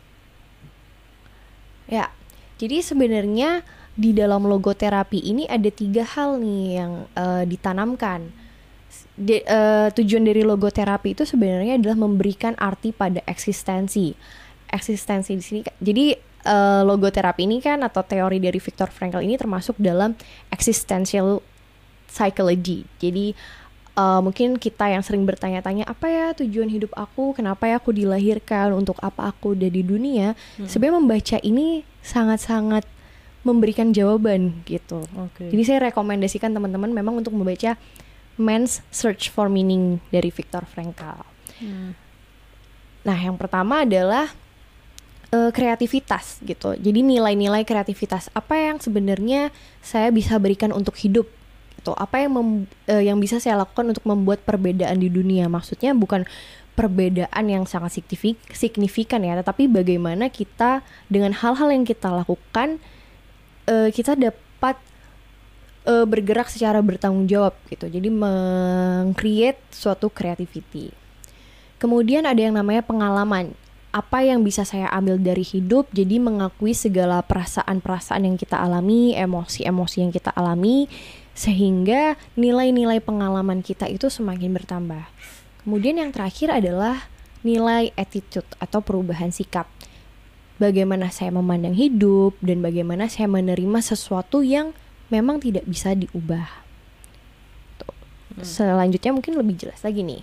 Ya 1.90 2.14
jadi 2.54 2.80
sebenarnya 2.80 3.66
di 3.94 4.10
dalam 4.10 4.46
logoterapi 4.46 5.22
ini 5.22 5.46
ada 5.46 5.70
tiga 5.70 6.02
hal 6.02 6.38
nih 6.42 6.62
yang 6.82 6.92
eh, 7.14 7.44
ditanamkan 7.46 8.43
de- 9.14 9.46
eh, 9.46 9.88
tujuan 9.94 10.26
dari 10.26 10.42
logoterapi 10.42 11.14
itu 11.14 11.24
sebenarnya 11.26 11.78
adalah 11.78 11.98
memberikan 11.98 12.58
arti 12.58 12.90
pada 12.90 13.22
eksistensi. 13.26 14.14
Eksistensi 14.70 15.38
di 15.38 15.44
sini, 15.44 15.60
jadi 15.78 16.18
eh, 16.44 16.82
logoterapi 16.82 17.46
ini 17.46 17.62
kan 17.62 17.82
atau 17.86 18.02
teori 18.02 18.42
dari 18.42 18.58
Viktor 18.58 18.90
Frankl 18.90 19.22
ini 19.22 19.38
termasuk 19.38 19.78
dalam 19.78 20.18
existential 20.50 21.38
psychology. 22.10 22.82
Jadi 22.98 23.34
eh, 23.94 24.20
mungkin 24.20 24.58
kita 24.58 24.90
yang 24.90 25.06
sering 25.06 25.22
bertanya-tanya 25.22 25.86
apa 25.86 26.06
ya 26.10 26.26
tujuan 26.34 26.66
hidup 26.66 26.90
aku, 26.98 27.38
kenapa 27.38 27.70
ya 27.70 27.78
aku 27.78 27.94
dilahirkan, 27.94 28.74
untuk 28.74 28.98
apa 28.98 29.30
aku 29.30 29.54
ada 29.54 29.70
di 29.70 29.86
dunia. 29.86 30.34
Sebenarnya 30.58 30.98
membaca 30.98 31.36
ini 31.46 31.86
sangat-sangat 32.02 32.82
memberikan 33.44 33.92
jawaban 33.92 34.64
gitu. 34.64 35.04
Oke. 35.20 35.52
Jadi 35.52 35.62
saya 35.68 35.92
rekomendasikan 35.92 36.50
teman-teman 36.50 36.90
memang 36.90 37.20
untuk 37.20 37.36
membaca 37.36 37.76
Man's 38.36 38.82
Search 38.90 39.30
for 39.30 39.46
Meaning 39.46 40.02
dari 40.10 40.30
Viktor 40.30 40.66
Frankl. 40.66 41.22
Nah, 43.04 43.18
yang 43.20 43.36
pertama 43.36 43.84
adalah 43.84 44.32
eh, 45.30 45.50
kreativitas 45.52 46.40
gitu. 46.42 46.74
Jadi 46.74 47.00
nilai-nilai 47.04 47.62
kreativitas 47.66 48.30
apa 48.32 48.54
yang 48.56 48.78
sebenarnya 48.80 49.50
saya 49.84 50.08
bisa 50.14 50.38
berikan 50.40 50.70
untuk 50.72 50.96
hidup 50.98 51.28
gitu. 51.78 51.92
Apa 51.94 52.24
yang 52.24 52.32
mem- 52.38 52.70
eh, 52.88 53.04
yang 53.10 53.20
bisa 53.20 53.36
saya 53.42 53.60
lakukan 53.60 53.92
untuk 53.92 54.04
membuat 54.08 54.40
perbedaan 54.42 54.98
di 54.98 55.12
dunia. 55.12 55.50
Maksudnya 55.52 55.92
bukan 55.92 56.24
perbedaan 56.74 57.44
yang 57.46 57.68
sangat 57.70 58.02
signifik- 58.02 58.50
signifikan 58.50 59.22
ya, 59.22 59.38
tetapi 59.38 59.70
bagaimana 59.70 60.26
kita 60.26 60.82
dengan 61.06 61.30
hal-hal 61.30 61.70
yang 61.70 61.86
kita 61.86 62.10
lakukan 62.10 62.82
eh, 63.68 63.88
kita 63.94 64.16
dapat 64.18 64.76
eh, 65.84 66.06
bergerak 66.08 66.48
secara 66.48 66.80
bertanggung 66.80 67.28
jawab 67.28 67.54
gitu. 67.68 67.88
Jadi 67.88 68.08
meng-create 68.08 69.60
suatu 69.72 70.08
creativity. 70.08 70.92
Kemudian 71.80 72.24
ada 72.24 72.40
yang 72.40 72.56
namanya 72.56 72.80
pengalaman. 72.80 73.52
Apa 73.94 74.26
yang 74.26 74.42
bisa 74.42 74.66
saya 74.66 74.90
ambil 74.90 75.22
dari 75.22 75.46
hidup? 75.46 75.86
Jadi 75.94 76.18
mengakui 76.18 76.74
segala 76.74 77.22
perasaan-perasaan 77.22 78.26
yang 78.26 78.34
kita 78.34 78.58
alami, 78.58 79.14
emosi-emosi 79.14 79.96
yang 80.02 80.10
kita 80.10 80.34
alami 80.34 80.90
sehingga 81.34 82.14
nilai-nilai 82.38 83.02
pengalaman 83.02 83.62
kita 83.62 83.90
itu 83.90 84.06
semakin 84.06 84.54
bertambah. 84.54 85.06
Kemudian 85.66 85.98
yang 85.98 86.10
terakhir 86.14 86.54
adalah 86.54 87.10
nilai 87.44 87.90
attitude 87.98 88.46
atau 88.62 88.80
perubahan 88.80 89.34
sikap. 89.34 89.68
Bagaimana 90.56 91.10
saya 91.10 91.34
memandang 91.34 91.74
hidup 91.74 92.38
dan 92.38 92.62
bagaimana 92.62 93.10
saya 93.10 93.26
menerima 93.26 93.82
sesuatu 93.82 94.46
yang 94.46 94.70
memang 95.08 95.40
tidak 95.40 95.64
bisa 95.68 95.92
diubah. 95.92 96.48
Tuh. 97.80 97.94
Selanjutnya 98.44 99.12
mungkin 99.12 99.34
lebih 99.36 99.56
jelas 99.60 99.80
lagi 99.84 100.00
nih. 100.04 100.22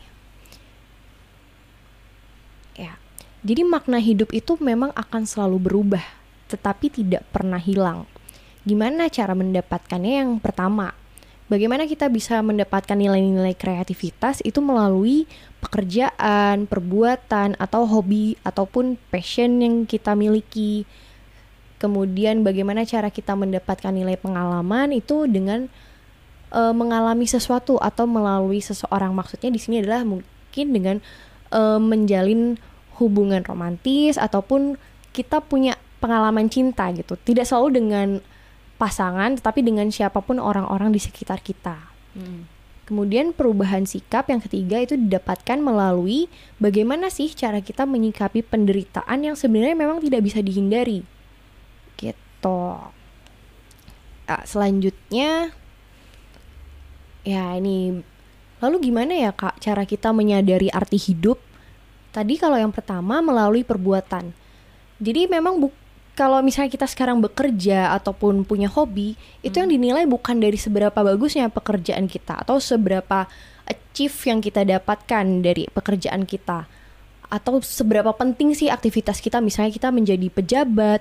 Ya. 2.78 2.98
Jadi 3.42 3.62
makna 3.66 3.98
hidup 3.98 4.32
itu 4.32 4.58
memang 4.62 4.94
akan 4.94 5.26
selalu 5.26 5.58
berubah, 5.58 6.06
tetapi 6.50 6.94
tidak 6.94 7.26
pernah 7.34 7.60
hilang. 7.60 8.06
Gimana 8.62 9.10
cara 9.10 9.34
mendapatkannya 9.34 10.14
yang 10.22 10.32
pertama? 10.38 10.94
Bagaimana 11.52 11.84
kita 11.84 12.08
bisa 12.08 12.40
mendapatkan 12.40 12.96
nilai-nilai 12.96 13.52
kreativitas 13.60 14.40
itu 14.48 14.64
melalui 14.64 15.28
pekerjaan, 15.60 16.64
perbuatan, 16.64 17.60
atau 17.60 17.84
hobi 17.84 18.40
ataupun 18.48 18.96
passion 19.12 19.60
yang 19.60 19.84
kita 19.84 20.16
miliki. 20.16 20.88
Kemudian 21.82 22.46
bagaimana 22.46 22.86
cara 22.86 23.10
kita 23.10 23.34
mendapatkan 23.34 23.90
nilai 23.90 24.22
pengalaman 24.22 24.94
itu 24.94 25.26
dengan 25.26 25.66
uh, 26.54 26.70
mengalami 26.78 27.26
sesuatu 27.26 27.82
atau 27.82 28.06
melalui 28.06 28.62
seseorang. 28.62 29.18
Maksudnya 29.18 29.50
di 29.50 29.58
sini 29.58 29.82
adalah 29.82 30.06
mungkin 30.06 30.66
dengan 30.70 31.02
uh, 31.50 31.82
menjalin 31.82 32.62
hubungan 33.02 33.42
romantis 33.42 34.22
ataupun 34.22 34.78
kita 35.10 35.42
punya 35.42 35.74
pengalaman 35.98 36.54
cinta 36.54 36.86
gitu. 36.94 37.18
Tidak 37.18 37.50
selalu 37.50 37.82
dengan 37.82 38.08
pasangan, 38.78 39.42
tetapi 39.42 39.66
dengan 39.66 39.90
siapa 39.90 40.22
pun 40.22 40.38
orang-orang 40.38 40.94
di 40.94 41.02
sekitar 41.02 41.42
kita. 41.42 41.82
Hmm. 42.14 42.46
Kemudian 42.86 43.32
perubahan 43.32 43.88
sikap 43.88 44.28
yang 44.28 44.44
ketiga 44.44 44.82
itu 44.84 45.00
didapatkan 45.00 45.58
melalui 45.64 46.28
bagaimana 46.60 47.08
sih 47.08 47.32
cara 47.32 47.64
kita 47.64 47.88
menyikapi 47.88 48.44
penderitaan 48.44 49.32
yang 49.32 49.34
sebenarnya 49.38 49.78
memang 49.80 50.04
tidak 50.04 50.28
bisa 50.28 50.44
dihindari. 50.44 51.08
Gitu. 52.42 52.62
Nah, 54.26 54.42
selanjutnya 54.50 55.54
ya 57.22 57.54
ini 57.54 58.02
lalu 58.58 58.90
gimana 58.90 59.14
ya 59.14 59.30
Kak 59.30 59.62
cara 59.62 59.86
kita 59.86 60.10
menyadari 60.10 60.74
arti 60.74 60.98
hidup? 60.98 61.38
Tadi 62.10 62.42
kalau 62.42 62.58
yang 62.58 62.74
pertama 62.74 63.22
melalui 63.22 63.62
perbuatan. 63.62 64.34
Jadi 64.98 65.30
memang 65.30 65.62
buk 65.62 65.74
kalau 66.18 66.42
misalnya 66.42 66.74
kita 66.74 66.90
sekarang 66.90 67.22
bekerja 67.22 67.94
ataupun 67.94 68.44
punya 68.44 68.68
hobi, 68.68 69.14
hmm. 69.14 69.48
itu 69.48 69.56
yang 69.62 69.70
hmm. 69.70 69.78
dinilai 69.78 70.04
bukan 70.10 70.42
dari 70.42 70.58
seberapa 70.58 70.98
bagusnya 70.98 71.54
pekerjaan 71.54 72.10
kita 72.10 72.42
atau 72.42 72.58
seberapa 72.58 73.30
achieve 73.70 74.18
yang 74.26 74.42
kita 74.42 74.66
dapatkan 74.66 75.26
dari 75.46 75.70
pekerjaan 75.70 76.26
kita 76.26 76.66
atau 77.32 77.64
seberapa 77.64 78.12
penting 78.12 78.52
sih 78.52 78.68
aktivitas 78.68 79.24
kita 79.24 79.40
misalnya 79.40 79.72
kita 79.72 79.88
menjadi 79.88 80.28
pejabat 80.28 81.00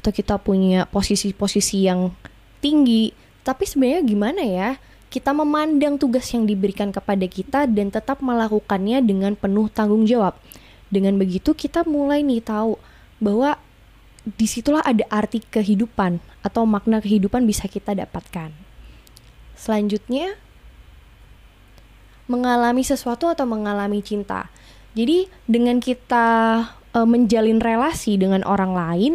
atau 0.00 0.10
kita 0.10 0.40
punya 0.40 0.88
posisi-posisi 0.88 1.84
yang 1.84 2.16
tinggi 2.64 3.12
tapi 3.44 3.68
sebenarnya 3.68 4.02
gimana 4.04 4.42
ya 4.42 4.70
kita 5.12 5.36
memandang 5.36 6.00
tugas 6.00 6.24
yang 6.32 6.48
diberikan 6.48 6.88
kepada 6.88 7.26
kita 7.28 7.68
dan 7.68 7.92
tetap 7.92 8.24
melakukannya 8.24 9.04
dengan 9.04 9.36
penuh 9.36 9.68
tanggung 9.68 10.08
jawab 10.08 10.40
dengan 10.88 11.20
begitu 11.20 11.52
kita 11.52 11.84
mulai 11.84 12.24
nih 12.24 12.42
tahu 12.42 12.80
bahwa 13.20 13.60
di 14.24 14.44
situlah 14.44 14.84
ada 14.84 15.06
arti 15.08 15.40
kehidupan 15.40 16.20
atau 16.44 16.68
makna 16.68 17.00
kehidupan 17.00 17.48
bisa 17.48 17.64
kita 17.68 17.96
dapatkan. 17.96 18.52
Selanjutnya, 19.56 20.36
mengalami 22.28 22.84
sesuatu 22.84 23.28
atau 23.32 23.48
mengalami 23.48 24.04
cinta. 24.04 24.52
Jadi 24.92 25.30
dengan 25.48 25.78
kita 25.80 26.26
e, 26.92 26.98
menjalin 27.06 27.62
relasi 27.62 28.20
dengan 28.20 28.44
orang 28.44 28.72
lain, 28.76 29.12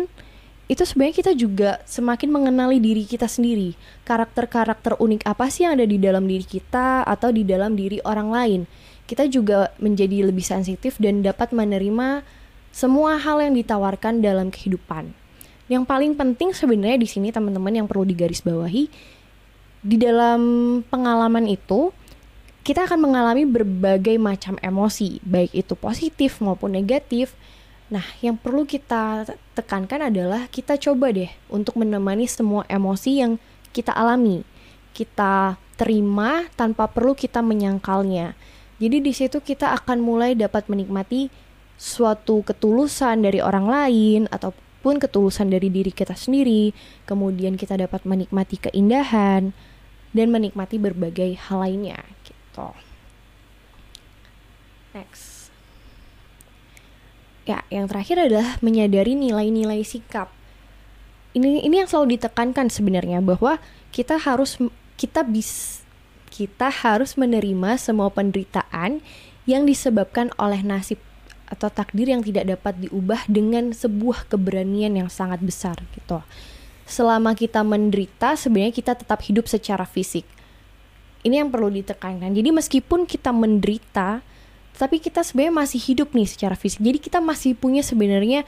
itu 0.66 0.82
sebenarnya 0.82 1.16
kita 1.22 1.32
juga 1.38 1.78
semakin 1.86 2.30
mengenali 2.34 2.82
diri 2.82 3.06
kita 3.06 3.30
sendiri. 3.30 3.78
Karakter-karakter 4.02 4.98
unik 4.98 5.22
apa 5.30 5.46
sih 5.54 5.66
yang 5.66 5.78
ada 5.78 5.86
di 5.86 6.02
dalam 6.02 6.26
diri 6.26 6.42
kita 6.42 7.06
atau 7.06 7.30
di 7.30 7.46
dalam 7.46 7.78
diri 7.78 8.02
orang 8.02 8.30
lain. 8.34 8.62
Kita 9.06 9.30
juga 9.30 9.70
menjadi 9.78 10.26
lebih 10.26 10.42
sensitif 10.42 10.98
dan 10.98 11.22
dapat 11.22 11.54
menerima 11.54 12.26
semua 12.74 13.22
hal 13.22 13.46
yang 13.46 13.54
ditawarkan 13.54 14.26
dalam 14.26 14.50
kehidupan. 14.50 15.14
Yang 15.70 15.84
paling 15.86 16.18
penting 16.18 16.50
sebenarnya 16.54 16.98
di 16.98 17.10
sini 17.10 17.30
teman-teman 17.30 17.74
yang 17.74 17.86
perlu 17.86 18.06
digarisbawahi 18.06 18.90
di 19.86 19.98
dalam 20.02 20.42
pengalaman 20.90 21.46
itu 21.46 21.94
kita 22.66 22.90
akan 22.90 23.06
mengalami 23.06 23.46
berbagai 23.46 24.18
macam 24.18 24.58
emosi, 24.58 25.22
baik 25.22 25.54
itu 25.54 25.78
positif 25.78 26.42
maupun 26.42 26.74
negatif. 26.74 27.38
Nah, 27.86 28.06
yang 28.18 28.34
perlu 28.34 28.66
kita 28.66 29.30
tekankan 29.54 30.10
adalah 30.10 30.50
kita 30.50 30.74
coba 30.82 31.14
deh 31.14 31.30
untuk 31.54 31.78
menemani 31.78 32.26
semua 32.26 32.66
emosi 32.66 33.22
yang 33.22 33.38
kita 33.70 33.94
alami. 33.94 34.42
Kita 34.96 35.60
terima 35.78 36.50
tanpa 36.58 36.90
perlu 36.90 37.14
kita 37.14 37.46
menyangkalnya. 37.46 38.34
Jadi 38.82 38.98
di 39.00 39.14
situ 39.14 39.38
kita 39.40 39.72
akan 39.78 40.02
mulai 40.02 40.34
dapat 40.34 40.66
menikmati 40.66 41.30
suatu 41.76 42.42
ketulusan 42.42 43.22
dari 43.22 43.44
orang 43.44 43.68
lain 43.68 44.22
ataupun 44.32 44.98
ketulusan 45.00 45.52
dari 45.52 45.68
diri 45.68 45.92
kita 45.92 46.16
sendiri, 46.16 46.72
kemudian 47.06 47.60
kita 47.60 47.76
dapat 47.76 48.04
menikmati 48.08 48.60
keindahan 48.60 49.52
dan 50.16 50.28
menikmati 50.32 50.80
berbagai 50.80 51.36
hal 51.48 51.64
lainnya 51.64 52.00
gitu. 52.24 52.72
Next. 54.96 55.35
Ya, 57.46 57.62
yang 57.70 57.86
terakhir 57.86 58.18
adalah 58.26 58.58
menyadari 58.66 59.14
nilai-nilai 59.14 59.86
sikap. 59.86 60.34
Ini 61.38 61.62
ini 61.62 61.78
yang 61.78 61.90
selalu 61.90 62.18
ditekankan 62.18 62.74
sebenarnya 62.74 63.22
bahwa 63.22 63.62
kita 63.94 64.18
harus 64.18 64.58
kita 64.98 65.22
bis 65.22 65.84
kita 66.34 66.68
harus 66.68 67.16
menerima 67.16 67.78
semua 67.78 68.10
penderitaan 68.10 69.00
yang 69.46 69.64
disebabkan 69.64 70.34
oleh 70.42 70.66
nasib 70.66 70.98
atau 71.46 71.70
takdir 71.70 72.10
yang 72.10 72.26
tidak 72.26 72.50
dapat 72.50 72.90
diubah 72.90 73.30
dengan 73.30 73.72
sebuah 73.72 74.26
keberanian 74.26 74.98
yang 74.98 75.10
sangat 75.14 75.40
besar 75.46 75.78
gitu. 75.94 76.26
Selama 76.86 77.38
kita 77.38 77.62
menderita, 77.62 78.34
sebenarnya 78.38 78.74
kita 78.74 78.94
tetap 78.98 79.22
hidup 79.26 79.46
secara 79.46 79.86
fisik. 79.86 80.26
Ini 81.26 81.42
yang 81.46 81.50
perlu 81.50 81.74
ditekankan. 81.74 82.34
Jadi 82.34 82.50
meskipun 82.54 83.10
kita 83.10 83.34
menderita, 83.34 84.22
tapi 84.76 85.00
kita 85.00 85.24
sebenarnya 85.24 85.66
masih 85.66 85.80
hidup 85.82 86.12
nih 86.12 86.28
secara 86.28 86.56
fisik. 86.60 86.84
Jadi 86.84 87.00
kita 87.00 87.20
masih 87.24 87.56
punya 87.56 87.82
sebenarnya 87.82 88.44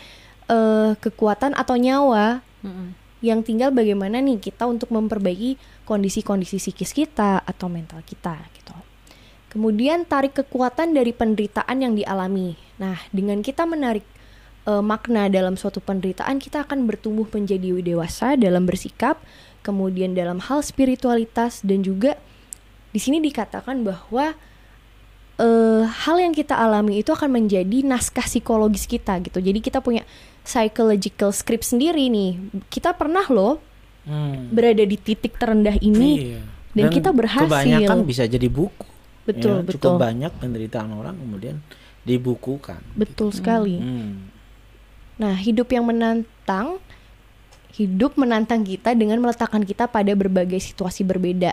uh, 0.52 0.94
kekuatan 1.00 1.56
atau 1.56 1.76
nyawa. 1.80 2.44
Mm 2.64 2.72
-hmm. 2.72 2.90
Yang 3.18 3.40
tinggal 3.50 3.74
bagaimana 3.74 4.22
nih 4.22 4.38
kita 4.38 4.70
untuk 4.70 4.94
memperbaiki 4.94 5.58
kondisi-kondisi 5.90 6.62
psikis 6.62 6.94
kita 6.94 7.42
atau 7.42 7.66
mental 7.66 8.06
kita 8.06 8.38
gitu. 8.54 8.78
Kemudian 9.50 10.06
tarik 10.06 10.38
kekuatan 10.38 10.94
dari 10.94 11.16
penderitaan 11.18 11.82
yang 11.82 11.98
dialami. 11.98 12.54
Nah, 12.78 13.02
dengan 13.10 13.42
kita 13.42 13.66
menarik 13.66 14.06
uh, 14.70 14.86
makna 14.86 15.32
dalam 15.34 15.58
suatu 15.58 15.82
penderitaan, 15.82 16.38
kita 16.38 16.68
akan 16.68 16.86
bertumbuh 16.86 17.26
menjadi 17.32 17.82
dewasa 17.82 18.38
dalam 18.38 18.70
bersikap, 18.70 19.18
kemudian 19.66 20.14
dalam 20.14 20.38
hal 20.44 20.62
spiritualitas 20.62 21.66
dan 21.66 21.82
juga 21.82 22.22
di 22.92 23.00
sini 23.00 23.24
dikatakan 23.24 23.82
bahwa 23.82 24.36
uh, 25.42 25.84
hal 25.86 26.18
yang 26.22 26.34
kita 26.34 26.54
alami 26.54 27.02
itu 27.02 27.14
akan 27.14 27.30
menjadi 27.42 27.86
naskah 27.86 28.26
psikologis 28.26 28.86
kita 28.86 29.18
gitu. 29.24 29.42
Jadi 29.42 29.60
kita 29.64 29.82
punya 29.82 30.06
psychological 30.44 31.34
script 31.34 31.66
sendiri 31.66 32.10
nih. 32.12 32.38
Kita 32.70 32.94
pernah 32.94 33.26
loh 33.30 33.62
hmm. 34.06 34.54
berada 34.54 34.84
di 34.84 34.98
titik 35.00 35.40
terendah 35.40 35.78
ini 35.82 36.36
iya. 36.36 36.42
dan, 36.76 36.90
dan 36.90 36.94
kita 36.94 37.10
berhasil. 37.16 37.50
Kebanyakan 37.50 38.06
bisa 38.06 38.26
jadi 38.26 38.50
buku 38.52 38.98
betul 39.28 39.60
ya, 39.60 39.64
betul 39.68 39.92
cukup 39.92 40.00
banyak 40.00 40.32
penderitaan 40.40 40.90
orang 40.96 41.16
kemudian 41.20 41.60
dibukukan 42.08 42.80
betul 42.96 43.36
gitu. 43.36 43.44
sekali 43.44 43.76
hmm. 43.84 44.12
nah 45.20 45.36
hidup 45.36 45.68
yang 45.68 45.84
menantang 45.84 46.80
hidup 47.76 48.16
menantang 48.16 48.64
kita 48.64 48.96
dengan 48.96 49.20
meletakkan 49.20 49.62
kita 49.68 49.92
pada 49.92 50.16
berbagai 50.16 50.64
situasi 50.64 51.04
berbeda 51.04 51.52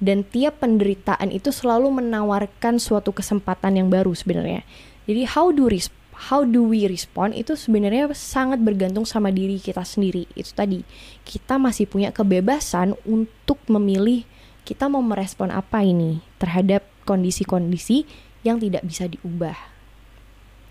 dan 0.00 0.24
tiap 0.24 0.64
penderitaan 0.64 1.28
itu 1.30 1.52
selalu 1.52 2.02
menawarkan 2.02 2.80
suatu 2.80 3.12
kesempatan 3.12 3.78
yang 3.78 3.88
baru 3.92 4.16
sebenarnya 4.16 4.64
jadi 5.04 5.28
how 5.28 5.52
do 5.52 5.68
resp 5.68 5.92
how 6.28 6.44
do 6.44 6.68
we 6.68 6.84
respond 6.84 7.32
itu 7.32 7.56
sebenarnya 7.56 8.12
sangat 8.12 8.60
bergantung 8.60 9.08
sama 9.08 9.32
diri 9.32 9.56
kita 9.56 9.80
sendiri 9.84 10.28
itu 10.36 10.52
tadi 10.52 10.84
kita 11.24 11.56
masih 11.56 11.88
punya 11.88 12.12
kebebasan 12.12 12.92
untuk 13.08 13.56
memilih 13.68 14.28
kita 14.68 14.92
mau 14.92 15.00
merespon 15.00 15.48
apa 15.48 15.80
ini 15.80 16.20
terhadap 16.36 16.84
kondisi-kondisi 17.08 18.04
yang 18.46 18.60
tidak 18.60 18.84
bisa 18.84 19.08
diubah. 19.08 19.56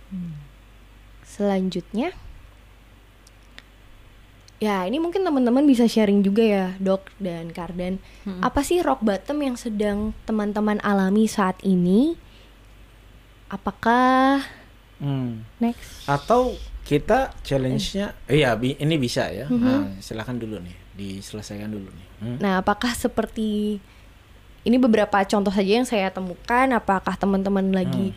Hmm. 0.09 0.39
Selanjutnya, 1.25 2.15
ya 4.59 4.83
ini 4.83 4.99
mungkin 4.99 5.23
teman-teman 5.23 5.63
bisa 5.63 5.87
sharing 5.87 6.19
juga 6.19 6.43
ya, 6.43 6.65
dok 6.77 7.07
dan 7.17 7.49
Kardan. 7.49 7.97
Hmm. 8.23 8.43
Apa 8.43 8.61
sih 8.61 8.83
rock 8.83 9.01
bottom 9.01 9.39
yang 9.39 9.55
sedang 9.55 10.11
teman-teman 10.23 10.79
alami 10.83 11.25
saat 11.25 11.59
ini? 11.63 12.19
Apakah 13.49 14.43
Hmm. 14.99 15.47
Next. 15.63 16.03
Atau 16.03 16.59
kita 16.83 17.31
challenge-nya, 17.39 18.11
iya 18.27 18.51
bi- 18.59 18.75
ini 18.75 18.99
bisa 18.99 19.31
ya. 19.31 19.47
Nah, 19.47 19.95
silakan 20.03 20.35
dulu 20.35 20.59
nih, 20.59 20.75
diselesaikan 20.99 21.71
dulu 21.71 21.87
nih. 21.87 22.07
Hmm. 22.19 22.37
Nah, 22.43 22.59
apakah 22.59 22.91
seperti 22.91 23.79
ini 24.67 24.75
beberapa 24.75 25.23
contoh 25.23 25.55
saja 25.55 25.71
yang 25.79 25.87
saya 25.87 26.11
temukan? 26.11 26.67
Apakah 26.75 27.15
teman-teman 27.15 27.71
lagi 27.71 28.11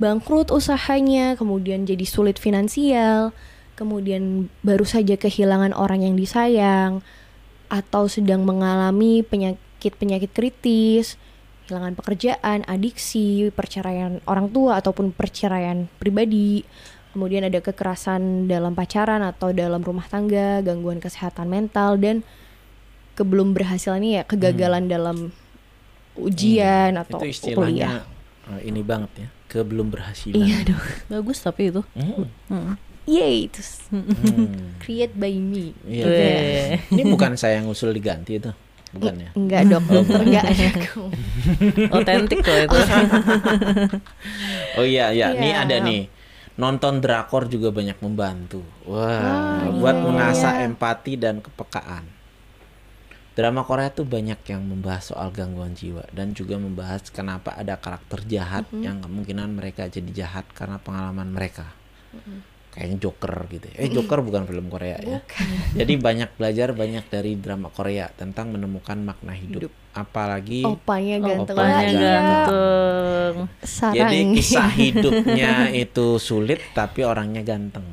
bangkrut 0.00 0.48
usahanya, 0.48 1.36
kemudian 1.36 1.84
jadi 1.84 2.08
sulit 2.08 2.40
finansial, 2.40 3.36
kemudian 3.74 4.52
baru 4.60 4.84
saja 4.84 5.16
kehilangan 5.16 5.72
orang 5.72 6.04
yang 6.04 6.14
disayang, 6.14 7.00
atau 7.72 8.04
sedang 8.04 8.44
mengalami 8.44 9.24
penyakit-penyakit 9.24 10.30
kritis, 10.36 11.16
kehilangan 11.64 11.96
pekerjaan, 11.96 12.58
adiksi, 12.68 13.48
perceraian 13.54 14.20
orang 14.28 14.52
tua 14.52 14.76
ataupun 14.84 15.16
perceraian 15.16 15.88
pribadi, 15.96 16.68
kemudian 17.16 17.48
ada 17.48 17.64
kekerasan 17.64 18.44
dalam 18.44 18.76
pacaran 18.76 19.24
atau 19.24 19.56
dalam 19.56 19.80
rumah 19.80 20.04
tangga, 20.04 20.60
gangguan 20.60 21.00
kesehatan 21.00 21.48
mental 21.48 21.96
dan 21.96 22.20
kebelum 23.16 23.52
berhasil 23.52 23.92
ini 23.96 24.20
ya 24.20 24.22
kegagalan 24.24 24.88
dalam 24.88 25.32
ujian 26.16 26.96
atau 26.96 27.20
Hmm. 27.20 27.28
itu 27.28 27.56
kuliah. 27.56 28.04
istilahnya 28.04 28.56
eh, 28.56 28.60
ini 28.68 28.80
banget 28.84 29.10
ya, 29.16 29.28
ke 29.48 29.58
belum 29.64 29.88
berhasil. 29.92 30.32
Iya 30.32 30.64
dong. 30.66 30.84
Bagus 31.08 31.40
tapi 31.40 31.72
itu. 31.72 31.80
Hmm. 31.96 32.28
Hmm. 32.52 32.76
Yay, 33.02 33.50
itu 33.50 33.60
Hmm. 33.90 34.78
create 34.78 35.12
by 35.12 35.34
me. 35.34 35.74
Iya. 35.84 36.04
Weh. 36.06 36.66
Ini 36.88 37.02
bukan 37.04 37.34
saya 37.34 37.58
yang 37.58 37.66
usul 37.66 37.90
diganti 37.90 38.38
itu, 38.38 38.50
bukan 38.90 39.14
ya? 39.18 39.30
Enggak 39.34 39.66
dok, 39.66 39.82
enggak 40.22 40.44
ada 40.46 40.66
aku. 40.70 41.02
Otentik 41.90 42.38
kok 42.40 42.56
itu. 42.62 42.78
Oh 44.78 44.86
iya, 44.86 45.10
iya. 45.10 45.34
Nih 45.34 45.50
Iya. 45.50 45.66
ada 45.66 45.76
nih. 45.82 46.02
Nonton 46.52 47.00
drakor 47.00 47.48
juga 47.48 47.72
banyak 47.72 47.96
membantu. 47.98 48.60
Wah, 48.84 49.64
Ah, 49.64 49.72
buat 49.72 49.96
iya, 49.96 50.04
mengasah 50.04 50.52
iya. 50.60 50.68
empati 50.68 51.16
dan 51.16 51.40
kepekaan. 51.40 52.04
Drama 53.32 53.64
Korea 53.64 53.88
tuh 53.88 54.04
banyak 54.04 54.44
yang 54.44 54.60
membahas 54.60 55.08
soal 55.08 55.32
gangguan 55.32 55.72
jiwa 55.72 56.04
dan 56.12 56.36
juga 56.36 56.60
membahas 56.60 57.08
kenapa 57.08 57.56
ada 57.56 57.80
karakter 57.80 58.20
jahat 58.28 58.68
yang 58.76 59.00
kemungkinan 59.00 59.56
mereka 59.56 59.88
jadi 59.88 60.12
jahat 60.12 60.44
karena 60.52 60.76
pengalaman 60.76 61.32
mereka. 61.32 61.72
Kayaknya 62.72 62.98
Joker 63.04 63.34
gitu. 63.52 63.66
ya. 63.68 63.76
Eh 63.84 63.88
Joker 63.92 64.24
bukan 64.24 64.48
film 64.48 64.72
Korea 64.72 64.96
ya. 64.96 65.20
Jadi 65.78 65.92
banyak 66.00 66.40
belajar 66.40 66.72
banyak 66.72 67.04
dari 67.12 67.36
drama 67.36 67.68
Korea 67.68 68.08
tentang 68.08 68.48
menemukan 68.48 68.96
makna 68.96 69.36
hidup. 69.36 69.68
Apalagi 69.92 70.64
Opanya 70.64 71.20
ganteng 71.20 71.52
Opanya 71.52 71.84
iya. 71.84 72.00
ganteng. 72.00 73.34
Sarang. 73.60 73.94
Jadi 74.00 74.18
kisah 74.32 74.70
hidupnya 74.88 75.68
itu 75.68 76.16
sulit 76.16 76.64
tapi 76.72 77.04
orangnya 77.04 77.44
ganteng. 77.44 77.84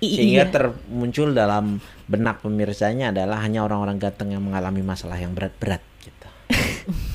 Sehingga 0.00 0.46
Iya. 0.46 0.52
termuncul 0.54 1.36
dalam 1.36 1.76
benak 2.08 2.40
pemirsanya 2.40 3.12
adalah 3.12 3.44
hanya 3.44 3.60
orang-orang 3.60 4.00
ganteng 4.00 4.32
yang 4.32 4.40
mengalami 4.40 4.80
masalah 4.80 5.20
yang 5.20 5.36
berat-berat 5.36 5.84
gitu. 6.00 6.28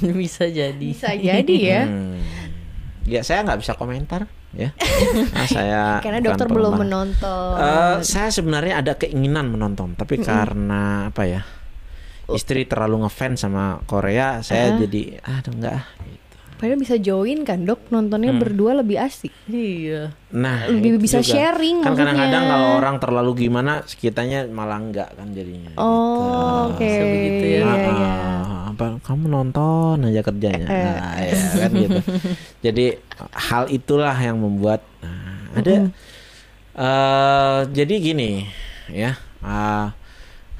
Bisa 0.22 0.46
jadi. 0.46 0.78
Bisa 0.78 1.10
jadi 1.18 1.56
ya. 1.58 1.82
Hmm. 1.90 2.22
Ya 3.04 3.22
saya 3.22 3.44
nggak 3.44 3.60
bisa 3.60 3.74
komentar 3.76 4.32
ya. 4.56 4.72
Nah, 5.34 5.48
saya 5.60 6.00
Karena 6.00 6.24
dokter 6.24 6.48
belum 6.48 6.80
menonton. 6.80 7.54
Eh, 7.60 7.98
saya 8.06 8.30
sebenarnya 8.32 8.80
ada 8.80 8.94
keinginan 8.96 9.52
menonton, 9.52 9.98
tapi 10.00 10.22
karena 10.24 11.12
apa 11.12 11.24
ya? 11.28 11.42
Istri 12.24 12.72
terlalu 12.72 13.04
ngefans 13.04 13.44
sama 13.44 13.84
Korea, 13.84 14.40
saya 14.40 14.72
Ah. 14.72 14.80
jadi 14.80 15.20
enggak 15.52 15.76
ah, 15.76 15.84
gitu. 16.08 16.23
Padahal 16.64 16.80
bisa 16.80 16.96
join 16.96 17.44
kan 17.44 17.68
dok, 17.68 17.92
nontonnya 17.92 18.32
berdua 18.40 18.80
lebih 18.80 18.96
asik. 18.96 19.36
Iya. 19.52 20.16
Nah, 20.32 20.64
Lebih 20.72 20.96
bisa 20.96 21.20
juga. 21.20 21.36
sharing 21.36 21.84
Kan 21.84 21.92
maksudnya. 21.92 22.16
kadang-kadang 22.16 22.44
kalau 22.48 22.70
orang 22.80 22.96
terlalu 23.04 23.32
gimana, 23.36 23.84
kitanya 23.84 24.48
malah 24.48 24.80
enggak 24.80 25.12
kan 25.12 25.28
jadinya. 25.36 25.76
Oh, 25.76 26.72
gitu. 26.72 26.80
oke. 26.80 26.88
Sebegitu 26.88 27.44
ya. 27.44 27.60
Iya, 27.60 27.68
iya. 27.68 28.12
ah, 28.16 28.62
apa 28.72 28.86
kamu 29.04 29.26
nonton 29.28 30.08
aja 30.08 30.22
kerjanya. 30.24 30.66
Eh. 30.72 30.86
Nah, 30.88 31.16
ya 31.20 31.34
kan 31.68 31.72
gitu. 31.76 32.00
Jadi 32.72 32.86
hal 33.36 33.64
itulah 33.68 34.16
yang 34.16 34.40
membuat 34.40 34.88
nah, 35.04 35.60
ada 35.60 35.92
eh 36.74 37.60
jadi 37.76 37.94
gini 38.00 38.50
ya. 38.88 39.20
ah, 39.44 39.92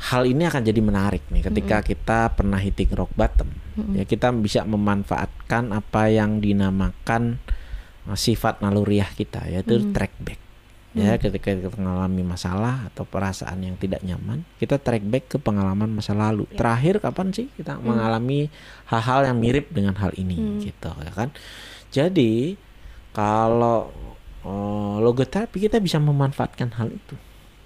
hal 0.04 0.28
ini 0.28 0.44
akan 0.44 0.62
jadi 0.68 0.82
menarik 0.84 1.24
nih 1.32 1.48
ketika 1.48 1.80
kita 1.80 2.20
pernah 2.36 2.60
hitting 2.60 2.92
rock 2.92 3.16
bottom. 3.16 3.48
Ya 3.96 4.04
kita 4.04 4.36
bisa 4.36 4.68
memanfaatkan 4.68 5.72
apa 5.72 6.12
yang 6.12 6.44
dinamakan 6.44 7.40
uh, 8.06 8.18
sifat 8.18 8.60
naluriah 8.60 9.08
kita 9.16 9.48
yaitu 9.48 9.80
track 9.96 10.14
back. 10.20 10.40
Ya, 10.94 11.18
ketika 11.18 11.58
kita 11.58 11.74
mengalami 11.74 12.22
masalah 12.22 12.86
atau 12.86 13.02
perasaan 13.02 13.66
yang 13.66 13.74
tidak 13.82 14.06
nyaman, 14.06 14.46
kita 14.62 14.78
track 14.78 15.02
back 15.02 15.26
ke 15.26 15.38
pengalaman 15.42 15.90
masa 15.90 16.14
lalu. 16.14 16.46
Terakhir 16.54 17.02
kapan 17.02 17.34
sih 17.34 17.50
kita 17.58 17.82
mengalami 17.82 18.46
hal-hal 18.94 19.26
yang 19.26 19.42
mirip 19.42 19.74
dengan 19.74 19.98
hal 19.98 20.14
ini 20.14 20.62
gitu 20.62 20.94
ya 21.02 21.10
kan. 21.10 21.34
Jadi 21.90 22.54
kalau 23.10 23.90
uh, 24.46 25.02
logoterapi 25.02 25.66
kita 25.66 25.82
bisa 25.82 25.98
memanfaatkan 25.98 26.78
hal 26.78 26.94
itu 26.94 27.18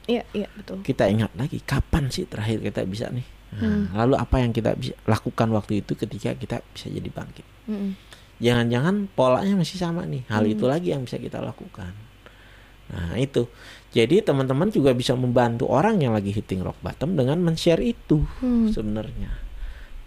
Iya, 0.08 0.24
iya 0.32 0.48
betul. 0.56 0.80
kita 0.82 1.12
ingat 1.12 1.36
lagi 1.36 1.60
kapan 1.62 2.08
sih 2.08 2.24
terakhir 2.24 2.64
kita 2.64 2.88
bisa 2.88 3.12
nih? 3.12 3.28
Nah, 3.48 3.92
lalu 4.04 4.16
apa 4.16 4.44
yang 4.44 4.52
kita 4.52 4.76
bisa 4.76 4.96
lakukan 5.04 5.48
waktu 5.52 5.84
itu 5.84 5.96
ketika 5.96 6.36
kita 6.36 6.58
bisa 6.72 6.88
jadi 6.88 7.08
bangkit? 7.12 7.48
Mm-mm. 7.68 7.92
jangan-jangan 8.38 9.10
polanya 9.12 9.58
masih 9.58 9.82
sama 9.82 10.06
nih. 10.06 10.22
Hal 10.30 10.46
itu 10.46 10.64
lagi 10.70 10.94
yang 10.94 11.04
bisa 11.04 11.18
kita 11.18 11.42
lakukan. 11.42 11.90
Nah 12.88 13.18
itu. 13.20 13.50
Jadi 13.92 14.22
teman-teman 14.22 14.70
juga 14.70 14.94
bisa 14.94 15.18
membantu 15.18 15.68
orang 15.68 15.98
yang 16.00 16.14
lagi 16.14 16.32
hitting 16.32 16.62
rock 16.62 16.78
bottom 16.80 17.18
dengan 17.18 17.42
men-share 17.42 17.82
itu 17.82 18.24
Hmm. 18.40 18.70
sebenarnya. 18.70 19.32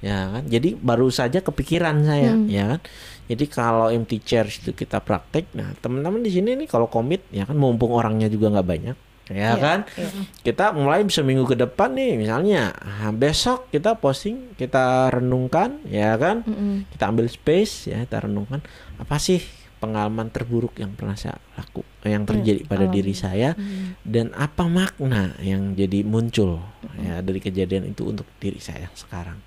Ya 0.00 0.30
kan? 0.32 0.48
Jadi 0.48 0.78
baru 0.80 1.10
saja 1.12 1.42
kepikiran 1.42 2.06
saya 2.06 2.32
Hmm. 2.38 2.46
ya 2.48 2.64
kan? 2.76 2.80
Jadi 3.28 3.44
kalau 3.50 3.90
empty 3.90 4.22
chairs 4.22 4.62
itu 4.62 4.72
kita 4.72 5.02
praktek 5.02 5.50
nah 5.52 5.74
teman-teman 5.82 6.22
di 6.22 6.30
sini 6.32 6.56
nih 6.56 6.68
kalau 6.70 6.86
komit 6.86 7.26
ya 7.34 7.44
kan? 7.44 7.58
Mumpung 7.58 7.92
orangnya 7.92 8.30
juga 8.30 8.48
nggak 8.48 8.68
banyak 8.68 8.96
ya 9.30 9.54
Iya, 9.54 9.62
kan? 9.62 9.78
Iya. 9.94 10.10
kita 10.42 10.74
mulai 10.74 11.06
seminggu 11.06 11.46
ke 11.46 11.54
depan 11.54 11.94
nih 11.94 12.18
misalnya. 12.18 12.74
Ah, 12.82 13.14
besok 13.14 13.70
kita 13.70 13.94
posting 13.96 14.52
kita 14.58 15.08
renungkan 15.14 15.78
ya 15.86 16.18
kan? 16.18 16.42
Mm-mm. 16.42 16.90
kita 16.90 17.04
ambil 17.08 17.30
space 17.30 17.88
ya 17.94 18.02
kita 18.04 18.26
renungkan. 18.26 18.60
Apa 18.98 19.16
sih 19.22 19.40
pengalaman 19.80 20.28
terburuk 20.28 20.76
yang 20.76 20.92
pernah 20.92 21.16
saya 21.16 21.40
laku 21.56 21.80
yang 22.04 22.28
terjadi 22.28 22.68
pada 22.68 22.84
alami. 22.84 22.94
diri 23.00 23.14
saya? 23.16 23.56
Mm. 23.56 23.96
dan 24.04 24.26
apa 24.36 24.68
makna 24.68 25.32
yang 25.40 25.72
jadi 25.72 26.04
muncul 26.04 26.60
ya 27.00 27.24
dari 27.24 27.40
kejadian 27.40 27.88
itu 27.88 28.10
untuk 28.10 28.28
diri 28.42 28.60
saya 28.60 28.90
sekarang? 28.92 29.40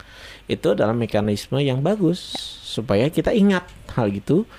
Itu 0.50 0.74
adalah 0.74 0.98
mekanisme 0.98 1.62
yang 1.62 1.86
bagus 1.86 2.20
supaya 2.64 3.06
kita 3.14 3.30
ingat 3.30 3.68
hal 3.94 4.10
gitu 4.10 4.50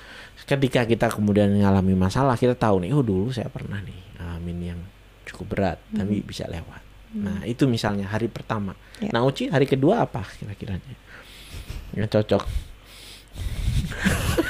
ketika 0.45 0.85
kita 0.85 1.07
kemudian 1.09 1.49
mengalami 1.51 1.97
masalah 1.97 2.37
kita 2.37 2.53
tahu 2.53 2.85
nih 2.85 2.93
oh 2.93 3.01
dulu 3.01 3.33
saya 3.33 3.49
pernah 3.49 3.81
nih 3.81 3.97
ngalamin 4.21 4.59
yang 4.61 4.79
cukup 5.35 5.47
berat 5.51 5.77
tapi 5.91 6.23
bisa 6.23 6.47
lewat. 6.47 6.81
Nah 7.15 7.43
itu 7.43 7.67
misalnya 7.67 8.07
hari 8.07 8.31
pertama. 8.31 8.75
Ya. 9.03 9.11
nah 9.11 9.27
Uci 9.27 9.51
hari 9.51 9.67
kedua 9.67 10.07
apa 10.07 10.23
kira-kiranya? 10.39 10.95
Yang 11.95 12.09
cocok. 12.15 12.43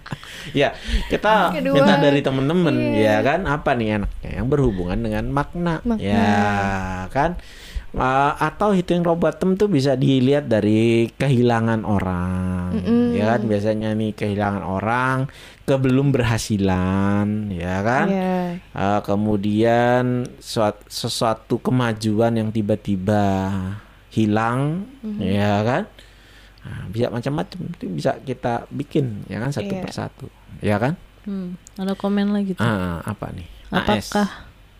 Ya 0.53 0.77
kita 1.09 1.57
Kedua, 1.57 1.73
minta 1.73 1.97
dari 1.97 2.21
temen-temen 2.21 2.75
iya. 2.93 3.17
ya 3.17 3.25
kan? 3.25 3.49
Apa 3.49 3.73
nih 3.73 3.97
enaknya? 3.97 4.29
Yang 4.43 4.47
berhubungan 4.51 4.99
dengan 5.01 5.25
makna, 5.33 5.81
Makna. 5.81 5.97
ya 5.97 6.37
kan? 7.09 7.41
Uh, 7.95 8.35
atau 8.43 8.75
hitting 8.75 9.07
rock 9.07 9.23
bottom 9.23 9.55
tuh 9.55 9.71
bisa 9.71 9.95
dilihat 9.95 10.51
dari 10.51 11.09
kehilangan 11.15 11.87
orang. 11.87 12.75
Mm-mm. 12.77 13.15
ya 13.15 13.23
kan? 13.33 13.41
Biasanya 13.47 13.95
nih 13.95 14.11
kehilangan 14.13 14.61
orang 14.67 15.31
kebelum 15.65 16.09
berhasilan 16.09 17.49
ya 17.49 17.81
kan 17.81 18.07
Iya. 18.07 18.37
Uh, 18.71 19.01
kemudian 19.01 20.05
suat- 20.37 20.85
sesuatu 20.85 21.57
kemajuan 21.57 22.33
yang 22.33 22.49
tiba-tiba 22.49 23.49
hilang 24.09 24.85
ya 25.17 25.61
kan 25.61 25.83
Nah, 26.61 26.89
bisa 26.89 27.09
macam-macam 27.09 27.61
itu 27.69 27.85
bisa 27.91 28.17
kita 28.19 28.65
bikin 28.69 29.21
ya 29.25 29.37
kan 29.37 29.49
satu 29.49 29.69
Iya. 29.69 29.81
persatu 29.81 30.25
ya 30.59 30.77
kan 30.77 30.97
Hmm, 31.21 31.57
ada 31.75 31.93
komen 31.93 32.29
lagi 32.29 32.53
tuh. 32.53 32.61
ah 32.61 33.01
apa 33.01 33.29
nih 33.31 33.45
AS. 33.71 34.09
Apakah 34.09 34.27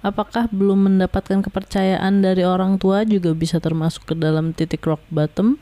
apakah 0.02 0.44
belum 0.48 0.80
mendapatkan 0.84 1.42
kepercayaan 1.42 2.22
dari 2.22 2.42
orang 2.42 2.78
tua 2.78 3.02
juga 3.02 3.34
bisa 3.34 3.58
termasuk 3.58 4.06
ke 4.06 4.16
dalam 4.16 4.50
titik 4.50 4.82
rock 4.82 5.02
bottom? 5.10 5.58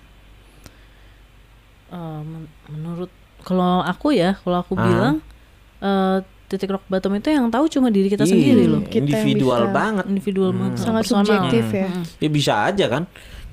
Eh, 1.90 1.98
men- 2.22 2.52
menurut 2.68 3.12
kalau 3.44 3.80
aku 3.82 4.12
ya, 4.12 4.40
kalau 4.40 4.58
aku 4.60 4.74
Ah. 4.74 4.82
bilang 4.82 5.16
eh, 5.80 6.18
titik 6.48 6.70
rock 6.70 6.86
bottom 6.88 7.14
itu 7.14 7.28
yang 7.28 7.50
tahu 7.50 7.66
cuma 7.68 7.90
diri 7.90 8.08
kita 8.08 8.24
Iya, 8.24 8.32
sendiri 8.32 8.64
loh. 8.66 8.82
Kita 8.82 9.04
individual 9.04 9.64
bisa- 9.64 9.74
banget 9.74 10.06
Individual 10.08 10.50
Hmm. 10.50 10.60
banget, 10.60 10.78
Sangat 10.80 11.04
personal. 11.04 11.26
subjektif 11.26 11.66
ya. 11.68 11.90
Mm. 11.90 12.04
ya 12.16 12.30
bisa 12.30 12.54
aja 12.64 12.86
kan 12.88 13.04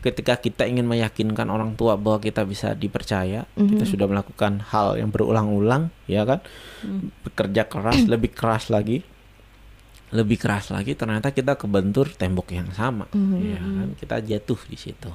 ketika 0.01 0.35
kita 0.35 0.63
ingin 0.65 0.85
meyakinkan 0.85 1.45
orang 1.47 1.75
tua 1.75 1.93
bahwa 1.95 2.17
kita 2.19 2.41
bisa 2.43 2.73
dipercaya, 2.73 3.45
kita 3.51 3.85
sudah 3.85 4.07
melakukan 4.07 4.65
hal 4.65 4.97
yang 4.97 5.09
berulang-ulang, 5.09 5.93
ya 6.07 6.25
kan? 6.25 6.41
Bekerja 7.23 7.65
keras, 7.65 8.01
lebih 8.09 8.31
keras 8.31 8.69
lagi, 8.69 9.05
lebih 10.11 10.37
keras 10.37 10.69
lagi, 10.69 10.93
ternyata 10.93 11.31
kita 11.31 11.55
kebentur 11.55 12.09
tembok 12.11 12.49
yang 12.51 12.69
sama, 12.71 13.07
ya 13.39 13.59
kan? 13.59 13.93
Kita 13.95 14.17
jatuh 14.21 14.61
di 14.65 14.75
situ, 14.75 15.11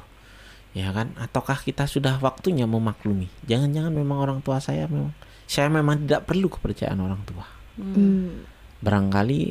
ya 0.76 0.92
kan? 0.92 1.16
Ataukah 1.16 1.58
kita 1.58 1.88
sudah 1.88 2.20
waktunya 2.20 2.68
memaklumi? 2.68 3.32
Jangan-jangan 3.44 3.90
memang 3.90 4.20
orang 4.20 4.40
tua 4.40 4.60
saya 4.60 4.86
memang, 4.86 5.16
saya 5.46 5.72
memang 5.72 6.04
tidak 6.04 6.28
perlu 6.28 6.52
kepercayaan 6.52 7.00
orang 7.00 7.24
tua. 7.24 7.48
Hmm. 7.76 8.44
Barangkali 8.78 9.42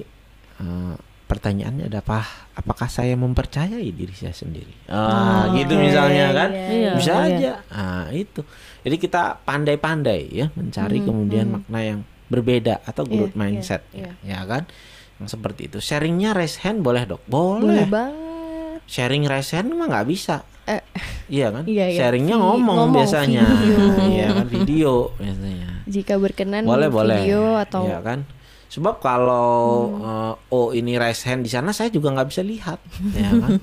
eh, 0.55 0.95
pertanyaannya 1.25 1.89
ada 1.89 1.99
apa? 1.99 2.21
Apakah 2.55 2.87
saya 2.87 3.17
mempercayai 3.17 3.89
diri 3.89 4.13
saya 4.13 4.31
sendiri? 4.31 4.71
Ah, 4.87 5.49
Oh, 5.49 5.57
gitu 5.57 5.75
oke, 5.75 5.83
misalnya 5.83 6.27
kan? 6.31 6.51
iya. 6.53 6.93
Bisa 6.95 7.13
Iya. 7.17 7.25
aja. 7.27 7.53
Ah, 7.69 8.07
itu. 8.13 8.45
Jadi 8.81 8.97
kita 9.01 9.41
pandai-pandai 9.43 10.23
ya 10.31 10.47
mencari 10.53 11.01
kemudian 11.01 11.49
makna 11.51 11.81
yang 11.81 12.01
berbeda 12.25 12.81
atau 12.83 13.03
growth 13.03 13.33
Hmm, 13.33 13.41
Iya, 13.41 13.49
iya, 13.49 13.55
mindset 13.57 13.83
iya. 13.91 14.13
ya 14.23 14.41
kan? 14.45 14.63
Yang 15.17 15.29
seperti 15.31 15.61
itu. 15.67 15.79
Sharingnya 15.79 16.31
raise 16.33 16.61
hand 16.61 16.81
boleh, 16.81 17.03
Dok? 17.05 17.23
Boleh 17.27 17.61
Boleh. 17.63 17.87
banget. 17.89 18.34
Sharing 18.85 19.25
hand 19.25 19.69
mah 19.73 19.87
nggak 19.89 20.07
bisa. 20.07 20.45
Eh, 20.65 20.81
Iya 21.27 21.53
kan? 21.53 21.65
Iya, 21.65 21.85
iya. 21.89 21.99
Sharingnya 21.99 22.37
ngomong, 22.37 22.89
ngomong, 22.89 22.97
biasanya. 22.97 23.45
video. 23.45 23.77
Iya 24.07 24.27
kan 24.31 24.47
video 24.49 24.93
biasanya 25.15 25.69
Jika 25.85 26.15
berkenan 26.17 26.65
boleh 26.65 26.89
boleh 26.89 27.21
video 27.21 27.57
atau 27.59 27.85
Iya 27.85 28.01
kan 28.01 28.25
sebab 28.69 28.99
kalau 28.99 29.55
eh, 30.01 30.33
oh 30.51 30.73
ini 30.73 30.97
raise 30.97 31.23
hand 31.23 31.45
di 31.45 31.51
sana 31.53 31.71
saya 31.71 31.89
juga 31.89 32.11
nggak 32.11 32.27
bisa 32.27 32.43
lihat 32.43 32.81
ya 33.15 33.31
kan 33.31 33.61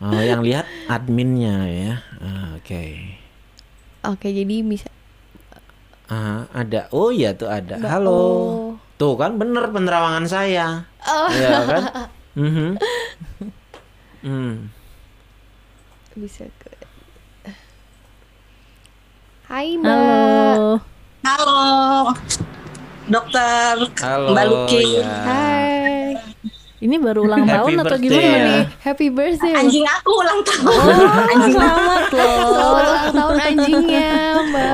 Eh, 0.00 0.24
yang 0.24 0.40
lihat 0.40 0.64
adminnya 0.86 1.66
ya 1.66 1.94
Ah, 2.18 2.54
oke 2.54 2.84
Oke, 4.06 4.28
jadi 4.30 4.54
bisa 4.60 4.86
Ah, 6.06 6.46
ada 6.52 6.86
oh 6.90 7.08
iya 7.08 7.32
tuh 7.32 7.48
ada 7.48 7.74
Mbak 7.74 7.90
halo 7.90 8.14
O. 8.14 8.30
tuh 8.94 9.14
kan 9.14 9.34
bener 9.34 9.66
penerawangan 9.68 10.24
saya 10.24 10.86
Oh. 11.02 11.28
Iya 11.28 11.58
kan 11.64 11.82
Mhm. 12.38 12.70
Hmm. 12.74 13.50
Bisa 16.14 16.48
ke 16.56 16.70
Hai 19.44 19.76
Mbak. 19.76 19.92
Halo. 19.92 20.80
Halo, 21.24 21.60
dokter 23.04 23.76
halo 24.00 24.32
Mbak 24.32 24.44
Luki. 24.48 24.80
ya. 24.96 25.12
Hai. 25.28 26.16
Ini 26.80 26.96
baru 27.00 27.24
ulang 27.24 27.44
Happy 27.44 27.52
tahun 27.52 27.72
atau 27.80 27.96
birthday 27.96 28.08
gimana 28.08 28.24
ya. 28.24 28.44
nih? 28.44 28.64
Happy 28.80 29.08
birthday. 29.08 29.54
Anjing 29.56 29.84
aku 29.84 30.10
ulang 30.16 30.40
tahun. 30.44 30.68
Oh, 30.68 31.28
Anjing 31.32 31.54
selamat 31.54 32.04
loh. 32.08 32.40
Selamat 32.44 32.84
ulang 32.84 33.08
tahun 33.12 33.36
anjingnya, 33.40 34.08
Mbak. 34.48 34.72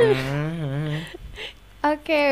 Hmm. 0.00 0.92
Oke, 1.82 2.24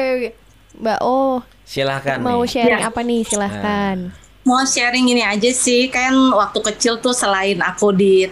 Mbak 0.77 0.99
Oh, 1.01 1.41
silahkan 1.69 2.17
mau 2.19 2.41
nih. 2.41 2.49
sharing 2.49 2.81
Ya. 2.81 2.89
apa 2.89 3.01
nih? 3.05 3.21
Silahkan. 3.23 3.97
mau 4.41 4.65
sharing 4.65 5.07
ini 5.07 5.21
aja 5.21 5.53
sih. 5.53 5.87
Kan 5.87 6.17
waktu 6.33 6.59
kecil 6.65 6.97
tuh 6.99 7.13
selain 7.13 7.61
aku 7.61 7.93
di 7.93 8.25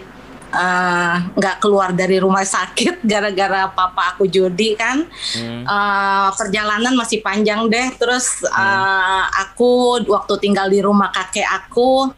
eh, 0.47 1.15
nggak 1.29 1.59
keluar 1.59 1.91
dari 1.91 2.17
rumah 2.17 2.41
sakit 2.41 3.03
gara-gara 3.11 3.69
papa 3.69 4.15
aku 4.15 4.25
judi 4.25 4.73
kan, 4.73 5.05
Hmm. 5.37 5.61
eh, 5.61 6.29
perjalanan 6.33 6.97
masih 6.97 7.21
panjang 7.21 7.67
deh. 7.67 7.93
Terus 7.93 8.41
eh, 8.43 9.23
aku 9.37 9.69
waktu 10.07 10.33
tinggal 10.41 10.65
di 10.65 10.81
rumah 10.81 11.13
kakek 11.13 11.45
aku 11.45 12.09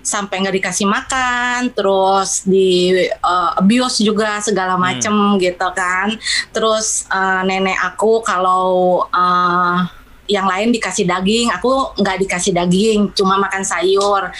sampai 0.00 0.46
nggak 0.46 0.56
dikasih 0.56 0.86
makan, 0.86 1.74
terus 1.74 2.46
di 2.46 2.94
eh, 3.02 3.50
abuse 3.58 4.00
juga 4.00 4.38
segala 4.40 4.78
macem 4.78 5.12
gitu 5.36 5.68
kan. 5.74 6.14
Terus 6.48 7.04
eh, 7.10 7.42
nenek 7.44 7.76
aku 7.84 8.22
kalau 8.22 8.64
eh, 9.10 9.78
yang 10.26 10.44
lain 10.44 10.70
dikasih 10.70 11.04
daging, 11.04 11.50
aku 11.50 11.96
nggak 11.96 12.16
dikasih 12.22 12.52
daging, 12.52 13.10
cuma 13.12 13.36
makan 13.36 13.62
sayur. 13.62 14.30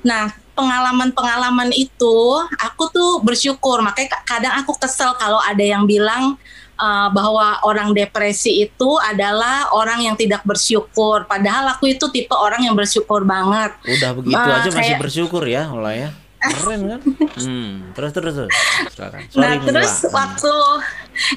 Nah, 0.00 0.28
pengalaman-pengalaman 0.54 1.72
itu 1.72 2.16
aku 2.56 2.84
tuh 2.88 3.10
bersyukur. 3.20 3.80
Makanya 3.80 4.08
ka- 4.12 4.24
kadang 4.36 4.54
aku 4.56 4.76
kesel 4.76 5.16
kalau 5.16 5.40
ada 5.40 5.60
yang 5.60 5.84
bilang 5.84 6.36
uh, 6.76 7.08
bahwa 7.10 7.58
orang 7.62 7.90
depresi 7.90 8.62
itu 8.62 8.90
adalah 9.00 9.72
orang 9.72 10.02
yang 10.02 10.14
tidak 10.14 10.44
bersyukur. 10.44 11.24
Padahal 11.24 11.72
aku 11.72 11.90
itu 11.90 12.06
tipe 12.08 12.32
orang 12.32 12.62
yang 12.62 12.76
bersyukur 12.76 13.24
banget. 13.24 13.74
Udah 13.82 14.10
begitu 14.12 14.36
Ah, 14.38 14.60
aja 14.60 14.68
masih 14.70 14.94
kayak- 14.94 15.00
bersyukur 15.00 15.42
ya, 15.44 15.66
Ola 15.68 15.92
ya. 15.92 16.10
Keren 16.44 16.80
kan? 16.86 17.00
Hmm, 17.40 17.94
terus 17.96 18.12
terus 18.12 18.34
terus. 18.36 18.52
Silakan. 18.92 19.20
nah 19.38 19.52
Sorry, 19.56 19.64
terus 19.64 19.92
Mila. 20.04 20.12
waktu 20.12 20.54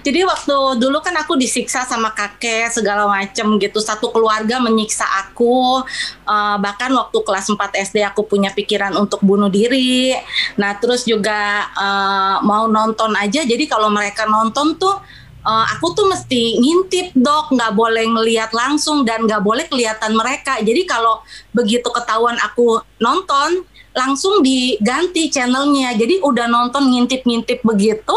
jadi 0.01 0.19
waktu 0.25 0.55
dulu 0.81 0.97
kan 0.99 1.13
aku 1.21 1.37
disiksa 1.37 1.85
sama 1.85 2.11
kakek 2.11 2.67
segala 2.73 3.05
macem 3.05 3.45
gitu 3.61 3.77
satu 3.77 4.09
keluarga 4.09 4.57
menyiksa 4.59 5.05
aku 5.05 5.85
Eh, 6.27 6.57
bahkan 6.59 6.91
waktu 6.91 7.23
kelas 7.23 7.47
4 7.47 7.71
SD 7.87 8.03
aku 8.03 8.27
punya 8.27 8.51
pikiran 8.51 8.91
untuk 8.99 9.23
bunuh 9.23 9.47
diri 9.47 10.11
nah 10.59 10.75
terus 10.75 11.07
juga 11.07 11.63
eh, 11.71 12.37
mau 12.43 12.67
nonton 12.67 13.15
aja 13.15 13.47
jadi 13.47 13.63
kalau 13.63 13.87
mereka 13.87 14.27
nonton 14.27 14.75
tuh 14.75 14.99
eh, 15.47 15.65
aku 15.71 15.95
tuh 15.95 16.11
mesti 16.11 16.59
ngintip 16.59 17.15
dok. 17.15 17.55
Nggak 17.55 17.71
boleh 17.71 18.05
ngelihat 18.05 18.51
langsung 18.51 19.07
dan 19.07 19.23
nggak 19.23 19.39
boleh 19.39 19.65
kelihatan 19.71 20.11
mereka. 20.13 20.59
Jadi 20.59 20.83
kalau 20.83 21.23
begitu 21.55 21.87
ketahuan 21.87 22.35
aku 22.43 22.83
nonton 22.99 23.63
langsung 23.95 24.43
diganti 24.45 25.31
channelnya. 25.31 25.95
Jadi 25.95 26.21
udah 26.21 26.45
nonton 26.45 26.91
ngintip-ngintip 26.91 27.65
begitu. 27.65 28.15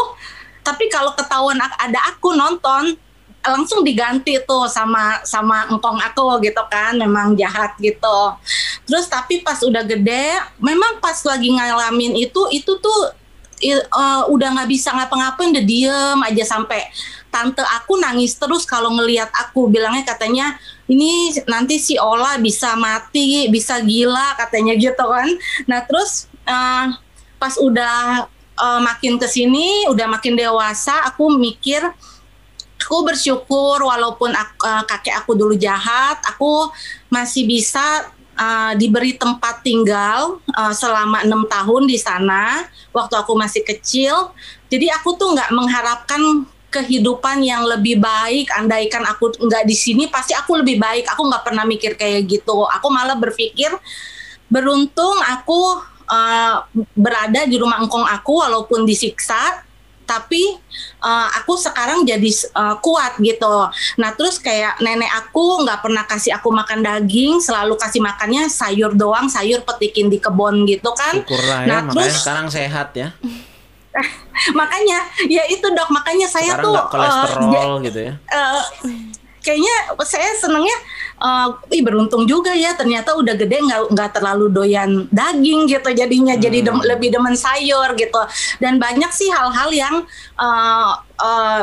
Tapi 0.61 0.91
kalau 0.93 1.17
ketahuan 1.17 1.57
ada 1.57 1.99
aku 2.13 2.37
nonton 2.37 2.93
langsung 3.41 3.81
diganti 3.81 4.37
tuh 4.45 4.69
sama 4.69 5.17
sama 5.25 5.65
engkong 5.73 5.97
aku 5.97 6.37
gitu 6.45 6.61
kan. 6.69 6.93
Memang 6.93 7.33
jahat 7.33 7.73
gitu. 7.81 8.19
Terus 8.85 9.09
tapi 9.09 9.41
pas 9.41 9.57
udah 9.65 9.81
gede 9.81 10.37
memang 10.61 11.01
pas 11.01 11.17
lagi 11.25 11.49
ngalamin 11.49 12.13
itu 12.13 12.41
itu 12.53 12.77
tuh 12.77 12.99
eh, 13.61 14.23
udah 14.29 14.47
nggak 14.57 14.69
bisa 14.69 14.93
ngapa-ngapain 14.93 15.53
udah 15.53 15.65
diem 15.65 16.19
aja 16.21 16.43
sampai 16.45 16.85
tante 17.31 17.63
aku 17.63 17.95
nangis 17.97 18.35
terus 18.35 18.67
kalau 18.67 18.91
ngelihat 18.91 19.31
aku 19.31 19.71
bilangnya 19.71 20.03
katanya 20.03 20.59
ini 20.91 21.31
nanti 21.47 21.79
si 21.79 21.95
Ola 21.95 22.35
bisa 22.37 22.75
mati 22.75 23.47
bisa 23.47 23.79
gila 23.79 24.35
katanya 24.35 24.75
gitu 24.75 24.99
kan. 24.99 25.31
Nah 25.65 25.79
terus 25.87 26.27
eh, 26.43 26.85
pas 27.39 27.55
udah 27.55 28.27
eh, 28.59 28.81
makin 28.83 29.15
ke 29.15 29.25
sini 29.31 29.87
udah 29.87 30.11
makin 30.11 30.35
dewasa 30.35 31.07
aku 31.07 31.31
mikir 31.39 31.81
aku 32.81 33.07
bersyukur 33.07 33.79
walaupun 33.79 34.35
ak- 34.35 34.59
eh, 34.67 34.83
kakek 34.91 35.15
aku 35.23 35.31
dulu 35.39 35.55
jahat 35.55 36.19
aku 36.27 36.67
masih 37.07 37.47
bisa 37.47 38.11
eh, 38.35 38.73
diberi 38.75 39.15
tempat 39.15 39.63
tinggal 39.63 40.43
eh, 40.51 40.73
selama 40.75 41.23
enam 41.23 41.47
tahun 41.47 41.87
di 41.87 41.95
sana 41.95 42.67
waktu 42.91 43.15
aku 43.15 43.39
masih 43.39 43.63
kecil. 43.63 44.35
Jadi 44.67 44.91
aku 44.91 45.15
tuh 45.15 45.31
nggak 45.31 45.51
mengharapkan 45.55 46.43
kehidupan 46.71 47.43
yang 47.43 47.67
lebih 47.67 47.99
baik 47.99 48.47
andaikan 48.55 49.03
aku 49.03 49.35
nggak 49.35 49.67
di 49.67 49.75
sini 49.75 50.07
pasti 50.07 50.31
aku 50.31 50.63
lebih 50.63 50.79
baik 50.79 51.03
aku 51.05 51.27
nggak 51.27 51.43
pernah 51.43 51.67
mikir 51.67 51.99
kayak 51.99 52.23
gitu 52.25 52.63
aku 52.63 52.87
malah 52.87 53.19
berpikir 53.19 53.67
beruntung 54.47 55.19
aku 55.19 55.83
eh, 56.07 56.55
berada 56.95 57.43
di 57.43 57.59
rumah 57.59 57.79
engkong 57.79 58.07
aku 58.07 58.39
walaupun 58.39 58.87
disiksa 58.87 59.67
tapi 60.01 60.43
eh, 60.99 61.27
aku 61.39 61.55
sekarang 61.55 62.03
jadi 62.03 62.31
eh, 62.31 62.75
kuat 62.79 63.15
gitu. 63.19 63.55
Nah 63.95 64.11
terus 64.11 64.39
kayak 64.39 64.79
nenek 64.79 65.07
aku 65.07 65.63
nggak 65.63 65.79
pernah 65.79 66.03
kasih 66.03 66.35
aku 66.35 66.51
makan 66.51 66.83
daging, 66.83 67.39
selalu 67.39 67.79
kasih 67.79 68.03
makannya 68.03 68.47
sayur 68.47 68.91
doang, 68.91 69.31
sayur 69.31 69.63
petikin 69.63 70.11
di 70.11 70.19
kebun 70.19 70.67
gitu 70.67 70.91
kan. 70.91 71.15
Syukurlah 71.15 71.63
ya, 71.63 71.67
Nah, 71.67 71.79
makanya 71.87 72.11
terus- 72.11 72.19
sekarang 72.19 72.47
sehat 72.51 72.91
ya. 72.91 73.15
Makanya 74.59 74.99
ya 75.27 75.43
itu 75.51 75.67
dok, 75.67 75.89
makanya 75.91 76.27
saya 76.27 76.55
Sekarang 76.55 76.65
tuh 76.65 76.83
kolesterol 76.89 77.71
gitu 77.83 77.99
ya. 78.09 78.13
eh, 78.17 78.63
kayaknya 79.41 79.75
saya 80.07 80.31
senengnya 80.37 80.77
eh, 81.19 81.47
ih 81.75 81.83
beruntung 81.83 82.23
juga 82.25 82.55
ya. 82.55 82.73
Ternyata 82.73 83.13
udah 83.19 83.35
gede 83.35 83.57
nggak 83.59 83.81
nggak 83.91 84.09
terlalu 84.15 84.47
doyan 84.49 85.11
daging 85.11 85.67
gitu 85.67 85.89
jadinya. 85.91 86.33
Jadi 86.39 86.63
dem- 86.63 86.85
lebih 86.87 87.11
demen 87.11 87.35
sayur 87.35 87.91
gitu. 87.93 88.21
Dan 88.57 88.79
banyak 88.79 89.11
sih 89.11 89.29
hal-hal 89.29 89.69
yang 89.69 89.95
eh, 90.39 90.91
eh, 91.21 91.61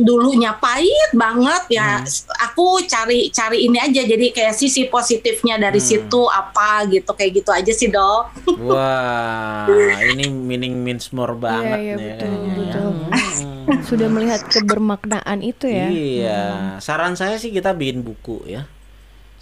dulunya 0.00 0.56
pahit 0.56 1.10
banget 1.12 1.76
ya 1.76 2.00
aku 2.40 2.80
cari 2.88 3.28
cari 3.28 3.68
ini 3.68 3.76
aja 3.76 4.00
jadi 4.04 4.32
kayak 4.32 4.56
sisi 4.56 4.88
positifnya 4.88 5.60
dari 5.60 5.80
situ 5.82 6.24
apa 6.32 6.88
gitu 6.88 7.12
kayak 7.12 7.32
gitu 7.42 7.50
aja 7.52 7.72
sih 7.72 7.92
dok 7.92 8.32
Wah, 8.62 9.68
ini 10.12 10.28
meaning 10.30 10.80
means 10.80 11.12
more 11.12 11.36
banget 11.36 11.78
iya, 11.78 11.94
nih 11.96 12.08
betul, 12.08 12.28
kayaknya 12.28 12.48
ya. 12.48 12.56
betul. 12.56 12.88
Hmm. 12.92 13.80
Sudah 13.88 14.08
melihat 14.10 14.40
kebermaknaan 14.46 15.38
itu 15.42 15.66
ya. 15.70 15.86
Iya, 15.88 16.42
saran 16.82 17.14
saya 17.14 17.38
sih 17.38 17.54
kita 17.54 17.74
bikin 17.74 18.02
buku 18.02 18.46
ya. 18.46 18.66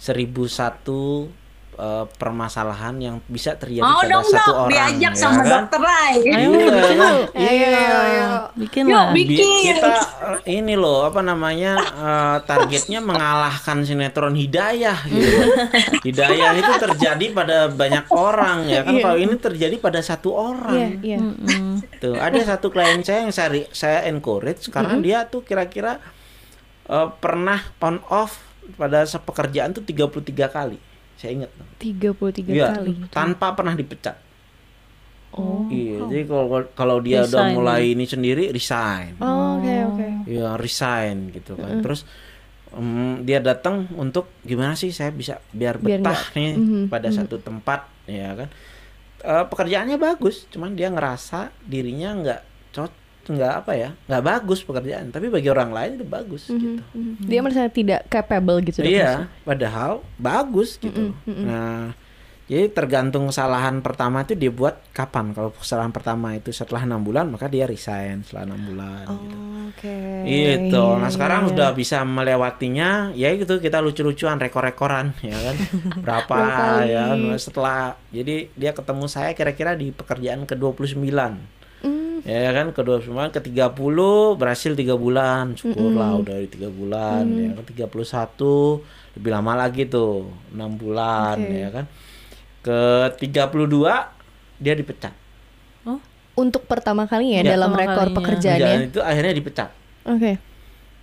1001 0.01 1.40
eh, 1.81 1.85
eh, 1.97 2.05
permasalahan 2.15 2.93
yang 2.95 3.15
bisa 3.25 3.57
terjadi 3.57 3.81
Mau 3.81 3.99
pada 3.99 4.13
dong 4.13 4.25
satu 4.25 4.45
dok, 4.47 4.57
orang 4.61 4.71
diajak 4.71 5.13
ya 5.13 5.17
sama 5.17 5.41
kan? 5.41 5.49
dokter 5.65 5.81
Rai. 5.81 6.15
Ayo, 6.21 6.29
Iya, 6.29 6.69
bikin 6.69 6.95
kan? 6.95 7.11
yuk. 7.11 7.25
Iya. 7.33 7.85
Bikin 8.53 8.83
Yuk, 8.85 8.93
lah. 8.95 9.09
bikin. 9.11 9.37
Bi- 9.41 9.65
kita 9.65 9.89
eh, 10.45 10.53
ini 10.53 10.73
loh 10.75 10.99
apa 11.03 11.19
namanya 11.19 11.73
eh, 11.81 12.37
targetnya 12.43 12.99
mengalahkan 13.01 13.77
sinetron 13.81 14.37
Hidayah 14.37 14.97
gitu. 15.03 15.37
Hidayah 16.07 16.51
itu 16.53 16.71
terjadi 16.79 17.25
pada 17.31 17.57
banyak 17.67 18.05
orang 18.07 18.67
ya 18.67 18.81
kan 18.81 18.93
kalau 18.95 19.17
ini 19.17 19.35
terjadi 19.35 19.75
pada 19.77 19.99
satu 19.99 20.29
orang. 20.31 21.01
iya. 21.01 21.17
Mm-mm. 21.17 21.81
Tuh, 21.97 22.13
ada 22.15 22.37
satu 22.39 22.69
klien 22.69 23.01
saya 23.01 23.25
yang 23.25 23.33
saya 23.33 23.49
saya 23.71 23.99
encourage 24.05 24.69
karena 24.69 24.97
dia 24.97 25.25
tuh 25.25 25.41
kira-kira 25.41 25.97
eh, 26.85 27.07
pernah 27.17 27.57
on 27.79 27.97
off 28.07 28.37
pada 28.73 29.03
sepekerjaan 29.03 29.73
tuh 29.73 29.81
33 29.81 30.21
kali. 30.47 30.77
Saya 31.21 31.31
ingat. 31.37 31.51
33 31.77 32.49
Iya, 32.49 32.73
kali. 32.73 32.93
tanpa 33.09 33.53
pernah 33.53 33.73
dipecat. 33.73 34.17
Oh. 35.31 35.63
Iya, 35.69 36.03
jadi 36.03 36.23
kalau 36.25 36.45
kalau 36.73 36.97
dia 36.99 37.23
udah 37.23 37.39
Resign. 37.39 37.53
mulai 37.55 37.81
ini 37.87 38.03
sendiri 38.03 38.49
resign. 38.49 39.15
Oh, 39.17 39.55
Oke, 39.55 39.71
oke. 39.87 40.07
ya 40.27 40.49
resign 40.55 41.31
gitu 41.31 41.55
kan 41.55 41.79
terus 41.79 42.03
em, 42.69 43.21
dia 43.21 43.39
datang 43.39 43.87
untuk 43.93 44.27
gimana 44.41 44.73
sih 44.73 44.89
saya 44.89 45.07
bisa 45.09 45.39
biar 45.49 45.77
Biar 45.77 46.01
betah 46.01 46.11
nggak- 46.11 46.35
nih 46.35 46.51
Mhm, 46.53 46.81
pada 46.87 47.07
satu 47.09 47.37
tempat 47.37 47.87
ya 48.05 48.35
kan 48.35 48.49
Eh, 49.21 49.45
pekerjaannya 49.45 49.95
bagus 49.95 50.49
cuman 50.49 50.73
dia 50.73 50.89
ngerasa 50.89 51.53
dirinya 51.61 52.09
nggak 52.11 52.41
nggak 53.23 53.53
apa 53.55 53.71
ya 53.73 53.89
nggak 54.03 54.23
bagus 54.23 54.59
pekerjaan 54.61 55.09
tapi 55.09 55.27
bagi 55.27 55.47
orang 55.47 55.69
lain 55.69 55.91
itu 55.95 56.05
bagus 56.05 56.47
gitu 56.47 56.81
Mhm. 56.91 57.23
Dia 57.23 57.39
merasa 57.39 57.67
tidak 57.67 58.07
capable 58.07 58.59
gitu. 58.61 58.81
iya 58.81 59.29
padahal 59.41 60.01
bagus 60.15 60.75
gitu 60.75 61.13
nah 61.25 61.93
jadi 62.45 62.67
tergantung 62.67 63.31
kesalahan 63.31 63.79
pertama 63.79 64.21
itu 64.21 64.35
dia 64.35 64.51
buat 64.51 64.75
kapan 64.91 65.31
kalau 65.31 65.53
kesalahan 65.53 65.87
pertama 65.89 66.33
itu 66.33 66.51
setelah 66.51 66.83
enam 66.83 66.99
bulan 66.99 67.29
maka 67.29 67.47
dia 67.47 67.63
resign 67.63 68.21
setelah 68.21 68.43
enam 68.45 68.61
bulan 68.65 69.05
Oh, 69.07 69.15
gitu. 69.15 69.37
Oke. 69.71 69.97
Itu. 70.27 70.75
Iya, 70.75 70.99
Nah, 70.99 71.07
sekarang 71.07 71.41
iya. 71.41 71.49
udah 71.49 71.69
bisa 71.71 72.03
melewatinya, 72.03 72.89
ya 73.13 73.31
gitu 73.33 73.55
kita 73.57 73.79
lucu-lucuan 73.79 74.35
rekor-rekoran 74.35 75.15
ya 75.23 75.31
kan. 75.37 75.55
Berapa 75.97 76.35
ya 76.83 77.05
setelah 77.37 77.95
jadi 78.09 78.51
dia 78.51 78.71
ketemu 78.71 79.07
saya 79.07 79.31
kira-kira 79.31 79.71
di 79.73 79.89
pekerjaan 79.89 80.43
ke-29. 80.43 81.07
Hmm. 81.07 81.39
Ya 82.23 82.51
kan 82.51 82.69
ke-29 82.69 83.09
ke-30 83.31 83.97
berhasil 84.35 84.71
tiga 84.73 84.93
bulan. 84.93 85.53
Syukurlah 85.53 86.17
udah 86.17 86.37
di 86.37 86.47
tiga 86.47 86.69
bulan 86.69 87.23
Mm. 87.23 87.37
ya 87.39 87.51
kan 87.55 87.65
31 87.65 88.85
lebih 89.11 89.29
lama 89.29 89.53
lagi 89.57 89.83
tuh, 89.85 90.23
enam 90.49 90.71
bulan 90.73 91.35
Oke. 91.37 91.57
ya 91.57 91.69
kan. 91.71 91.85
Ke-32 92.61 93.75
dia 94.57 94.73
dipecat. 94.73 95.13
Untuk 96.31 96.63
pertama 96.63 97.03
kali 97.05 97.35
ya 97.35 97.43
Ya, 97.43 97.53
dalam 97.53 97.75
rekor 97.75 98.07
kalinya. 98.07 98.17
pekerjaannya. 98.17 98.63
Dan 98.63 98.79
itu 98.87 98.99
akhirnya 98.99 99.33
dipecat. 99.33 99.69
Oke. 100.05 100.39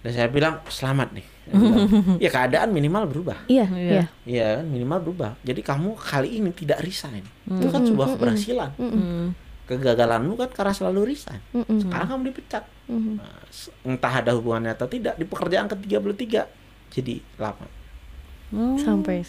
Dan 0.01 0.11
saya 0.11 0.29
bilang 0.29 0.65
selamat 0.67 1.09
nih. 1.13 1.27
Bilang, 1.49 1.89
ya 2.17 2.29
keadaan 2.29 2.69
minimal 2.71 3.05
berubah. 3.07 3.37
Iya, 3.45 3.65
Iya. 3.67 3.89
iya. 3.89 4.05
Iya 4.25 4.47
kan 4.57 4.67
minimal 4.69 4.99
berubah. 5.01 5.31
Jadi 5.43 5.61
kamu 5.61 5.97
kali 5.97 6.29
ini 6.35 6.53
tidak 6.53 6.81
resign. 6.81 7.25
Itu 7.43 7.69
kan 7.69 7.83
sebuah 7.83 8.15
keberhasilan. 8.15 8.71
Mm. 8.77 9.27
Kegagalanmu 9.69 10.35
kan 10.35 10.49
karena 10.49 10.73
selalu 10.73 11.13
resign. 11.13 11.45
Mm-mm. 11.53 11.79
Sekarang 11.79 12.09
kamu 12.09 12.23
dipecat. 12.27 12.65
Nah, 12.89 13.21
s- 13.47 13.69
entah 13.83 14.11
ada 14.15 14.33
hubungannya 14.33 14.73
atau 14.73 14.87
tidak 14.87 15.15
di 15.15 15.25
pekerjaan 15.25 15.69
ke-33 15.69 16.25
jadi 16.91 17.15
lama 17.37 17.69
Oh. 18.49 18.81
Sampai 18.81 19.21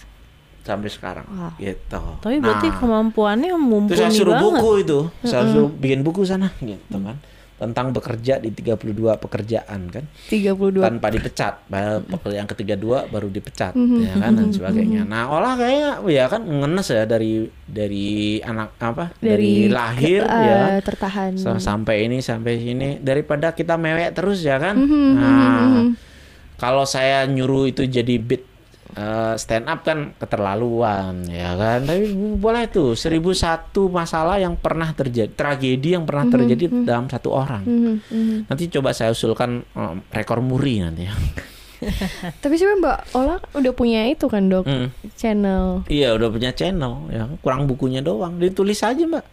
sampai 0.61 0.87
sekarang 0.87 1.27
Wow. 1.27 1.51
gitu. 1.57 2.03
Tapi 2.17 2.39
berarti 2.39 2.67
Nah, 2.67 2.77
kemampuannya 2.77 3.51
mumpuni 3.53 3.91
Terus 3.91 3.99
saya 4.01 4.15
suruh 4.15 4.31
banget. 4.33 4.47
buku 4.55 4.69
itu, 4.79 4.99
saya 5.21 5.43
suruh 5.45 5.67
bikin 5.69 5.99
buku 6.01 6.21
sana 6.23 6.47
gitu 6.61 6.97
kan. 6.97 7.19
Tentang 7.59 7.91
bekerja 7.91 8.39
di 8.39 8.49
32 8.49 8.79
pekerjaan 9.15 9.79
kan. 9.85 10.07
32 10.25 10.79
tanpa 10.79 11.07
dipecat. 11.09 11.67
Pekerjaan 12.07 12.47
ketiga 12.47 12.73
dua 12.73 13.03
baru 13.05 13.27
dipecat 13.27 13.75
Mhm. 13.75 13.99
ya 13.99 14.13
kan 14.17 14.31
dan 14.33 14.47
sebagainya. 14.49 15.03
nah 15.03 15.27
olah 15.27 15.53
kayaknya 15.53 15.89
ya 16.07 16.25
kan 16.25 16.41
ngenes 16.41 16.87
ya 16.87 17.03
dari 17.03 17.33
dari 17.61 18.07
anak 18.39 18.79
apa 18.79 19.11
dari, 19.19 19.67
lahir 19.67 20.23
ke- 20.23 20.39
ya 20.41 20.59
eh, 20.71 20.81
tertahan. 20.81 21.35
sa- 21.35 21.59
sampai 21.59 22.07
ini 22.07 22.19
sampai 22.19 22.57
sini. 22.57 22.89
Daripada 22.97 23.51
kita 23.51 23.75
mewek 23.75 24.13
terus 24.13 24.39
ya 24.39 24.55
kan? 24.55 24.73
Mhm, 24.73 25.07
nah 25.13 25.83
kalau 26.55 26.83
saya 26.83 27.23
nyuruh 27.25 27.67
itu 27.67 27.83
jadi 27.83 28.15
beat 28.17 28.43
eh, 28.91 29.33
stand 29.35 29.65
up 29.65 29.81
kan 29.81 30.13
keterlaluan 30.15 31.25
ya 31.25 31.53
kan 31.53 31.83
tapi 31.83 32.09
boleh 32.35 32.65
tuh 32.67 32.93
seribu 32.93 33.31
satu 33.31 33.87
masalah 33.87 34.37
yang 34.37 34.55
pernah 34.55 34.89
terjadi 34.89 35.29
tragedi 35.29 35.93
yang 35.93 36.03
pernah 36.03 36.25
terjadi 36.27 36.65
dalam 36.83 37.05
satu 37.05 37.29
orang 37.29 37.61
Mhm, 37.61 37.93
mhm. 38.07 38.37
Nanti 38.47 38.63
coba 38.69 38.89
saya 38.91 39.11
usulkan 39.11 39.61
eh, 39.63 39.93
rekor 40.09 40.39
muri 40.39 40.79
nanti 40.79 41.05
ya. 41.05 41.13
Tapi 42.43 42.59
sih 42.59 42.67
Mbak 42.67 43.15
Ola 43.15 43.39
udah 43.55 43.71
punya 43.71 44.03
itu 44.05 44.27
kan 44.27 44.47
dok 44.47 44.67
Mm. 44.67 44.87
channel. 45.15 45.87
Iya 45.87 46.11
udah 46.11 46.27
punya 46.27 46.51
channel 46.51 47.07
ya 47.07 47.23
kurang 47.39 47.65
bukunya 47.65 48.03
doang 48.03 48.35
ditulis 48.35 48.83
aja 48.83 48.99
mbak. 48.99 49.23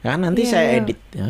Ya 0.00 0.16
nanti 0.16 0.42
Iya, 0.42 0.50
saya 0.50 0.66
iya. 0.66 0.78
edit 0.80 0.98
ya. 1.12 1.26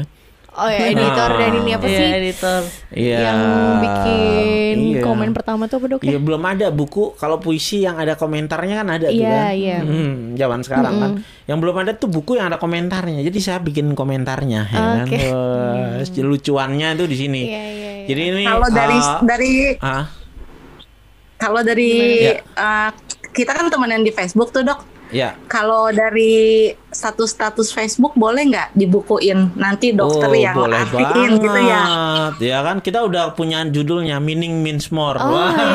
Oh 0.53 0.69
ya 0.69 0.85
editor 0.85 1.29
Nah. 1.29 1.39
dan 1.41 1.53
ini 1.57 1.71
apa 1.73 1.87
Iya, 1.89 1.97
sih? 1.97 2.09
editor. 2.13 2.61
Iya. 2.93 3.19
Yang 3.19 3.41
bikin 3.81 4.77
Iya. 4.85 5.01
komen 5.01 5.29
pertama 5.33 5.65
tuh 5.65 5.81
apa 5.81 5.87
dok 5.89 6.01
Iya 6.03 6.13
ya? 6.13 6.19
belum 6.21 6.43
ada 6.45 6.67
buku 6.69 7.17
kalau 7.17 7.37
puisi 7.37 7.81
yang 7.81 7.97
ada 7.97 8.15
komentarnya 8.15 8.75
kan 8.77 8.89
ada 8.91 9.09
tuh 9.09 9.17
Iya, 9.17 9.33
kan. 9.33 9.53
iya. 9.57 9.79
Hmm, 9.81 10.37
zaman 10.37 10.61
sekarang 10.61 10.95
kan. 10.95 11.11
Yang 11.43 11.59
belum 11.59 11.77
ada 11.79 11.93
tuh 11.95 12.09
buku 12.09 12.37
yang 12.37 12.53
ada 12.53 12.61
komentarnya. 12.61 13.21
Jadi 13.23 13.39
saya 13.41 13.59
bikin 13.59 13.97
komentarnya 13.97 14.63
ya 14.67 14.81
kan. 14.93 15.09
Oke. 15.09 15.25
Wah, 15.27 16.05
lucuannya 16.23 16.89
tuh 16.95 17.09
di 17.09 17.17
sini. 17.17 17.43
Iya 17.43 17.65
iya. 17.65 17.91
iya. 17.97 18.05
Jadi 18.05 18.23
ini 18.29 18.45
Kalau 18.45 18.69
dari 18.69 18.99
eh, 18.99 19.19
dari 19.25 19.53
ah, 19.81 20.05
kalau 21.39 21.61
dari 21.61 21.91
Gimana? 22.29 22.61
eh, 22.61 22.91
kita 23.33 23.51
kan 23.51 23.65
temenan 23.67 24.05
di 24.05 24.13
Facebook 24.13 24.53
tuh 24.53 24.63
dok. 24.63 24.92
Ya. 25.13 25.37
Kalau 25.47 25.93
dari 25.93 26.73
status-status 26.89 27.71
Facebook 27.71 28.13
boleh 28.13 28.49
nggak 28.49 28.69
dibukuin 28.73 29.53
nanti 29.55 29.93
dokter 29.93 30.29
oh, 30.29 30.37
yang 30.37 30.57
boleh 30.57 30.81
artiin 30.83 31.05
banget. 31.39 31.45
gitu 31.45 31.61
ya? 31.63 31.83
Ya 32.41 32.59
kan 32.61 32.77
kita 32.81 33.01
udah 33.01 33.33
punya 33.33 33.65
judulnya 33.65 34.17
meaning 34.19 34.61
means 34.61 34.89
more. 34.89 35.17
Oh, 35.17 35.31
Wah. 35.31 35.53
iya, 35.53 35.69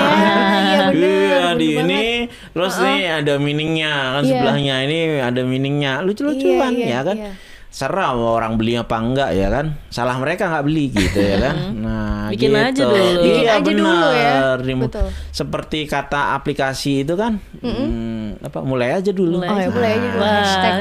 iya, 0.62 0.86
bener, 0.92 1.06
Iya, 1.38 1.48
di 1.56 1.70
bener 1.74 1.82
ini 1.86 2.04
terus 2.52 2.74
nih 2.78 3.00
ada 3.24 3.34
meaningnya 3.38 3.94
kan 4.14 4.22
Iya. 4.22 4.30
sebelahnya 4.34 4.76
ini 4.84 4.98
ada 5.22 5.42
meaningnya 5.42 5.92
lucu-lucuan 6.02 6.74
Iya, 6.74 6.82
iya, 6.82 6.90
ya 6.92 7.00
kan. 7.02 7.16
iya. 7.18 7.32
Serah 7.68 8.10
mau 8.12 8.34
orang 8.34 8.56
beli 8.56 8.74
apa 8.74 8.96
enggak 8.96 9.32
ya 9.32 9.48
kan. 9.48 9.78
Salah 9.88 10.18
mereka 10.18 10.48
nggak 10.48 10.66
beli 10.66 10.86
gitu 10.90 11.20
ya 11.20 11.38
kan. 11.40 11.56
Nah, 11.88 12.28
Bikin 12.28 12.52
aja 12.52 12.72
gitu. 12.74 12.84
dulu. 12.86 12.98
Iya, 13.00 13.22
Bikin 13.22 13.46
aja 13.48 13.70
dulu 13.70 13.88
ya. 14.10 14.34
benar. 14.34 14.58
Dimu- 14.60 14.88
Betul. 14.88 15.08
Seperti 15.30 15.80
kata 15.86 16.34
aplikasi 16.34 17.06
itu 17.06 17.14
kan. 17.14 17.38
hmm, 17.58 18.44
apa 18.44 18.60
mulai 18.62 18.92
aja 18.94 19.12
dulu. 19.12 19.40
Mulai 19.40 19.48
Oh 19.48 19.58
ya 19.58 19.70
boleh 19.70 19.90
aja 19.90 20.08
dulu 20.08 20.20
Wah, 20.20 20.34
hashtag 20.36 20.74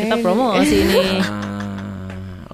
kita 0.00 0.16
promosi 0.18 0.76
ini. 0.80 1.02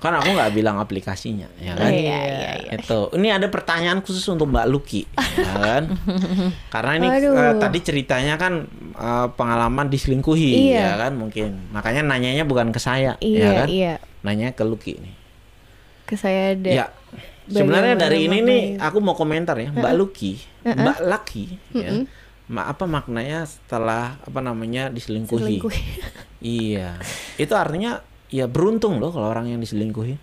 Kan 0.04 0.12
aku 0.12 0.28
nggak 0.30 0.52
bilang 0.52 0.76
aplikasinya 0.76 1.48
ya 1.56 1.72
kan? 1.72 1.88
Iya, 1.88 2.18
iya, 2.20 2.50
iya. 2.60 2.70
itu. 2.76 3.08
Ini 3.10 3.28
ada 3.32 3.48
pertanyaan 3.48 4.04
khusus 4.04 4.20
untuk 4.28 4.46
Mbak 4.46 4.68
Luki 4.68 5.08
ya 5.32 5.54
kan? 5.56 5.82
Karena 6.74 6.92
ini 6.94 7.08
Aduh. 7.08 7.32
eh, 7.32 7.52
tadi 7.56 7.78
ceritanya 7.80 8.36
kan 8.36 8.68
eh, 8.92 9.28
pengalaman 9.32 9.88
diselingkuhi 9.88 10.70
Iya. 10.70 10.92
ya 10.92 10.94
kan? 11.00 11.16
Mungkin. 11.16 11.72
Makanya 11.72 12.04
nanyanya 12.04 12.44
bukan 12.44 12.68
ke 12.68 12.76
saya 12.76 13.16
ya 13.16 13.24
Iya 13.24 13.48
kan? 13.56 13.68
iya. 13.68 13.94
nanya 14.20 14.52
ke 14.52 14.60
Luki 14.62 15.00
nih 15.00 15.16
Ke 16.04 16.14
saya 16.14 16.52
ada. 16.52 16.68
ya 16.68 16.86
sebenarnya 17.44 17.92
dari 17.94 18.24
ini 18.24 18.40
nih 18.40 18.62
aku 18.76 19.00
mau 19.00 19.12
komentar 19.12 19.56
ya. 19.56 19.72
Mbak 19.72 19.92
Luki 19.94 20.36
Mbak 20.62 20.98
Laki 21.02 21.44
ya. 21.72 22.04
Ma- 22.44 22.68
apa 22.68 22.84
maknanya 22.84 23.44
setelah 23.44 24.20
apa 24.20 24.40
namanya 24.40 24.88
diselingkuhi? 24.88 25.64
Selingkuh. 25.64 25.72
Iya, 26.40 27.00
itu 27.36 27.56
artinya 27.56 28.04
ya 28.34 28.50
beruntung 28.50 28.98
loh 28.98 29.14
kalau 29.14 29.30
orang 29.30 29.46
yang 29.46 29.60
diselingkuhi. 29.60 30.18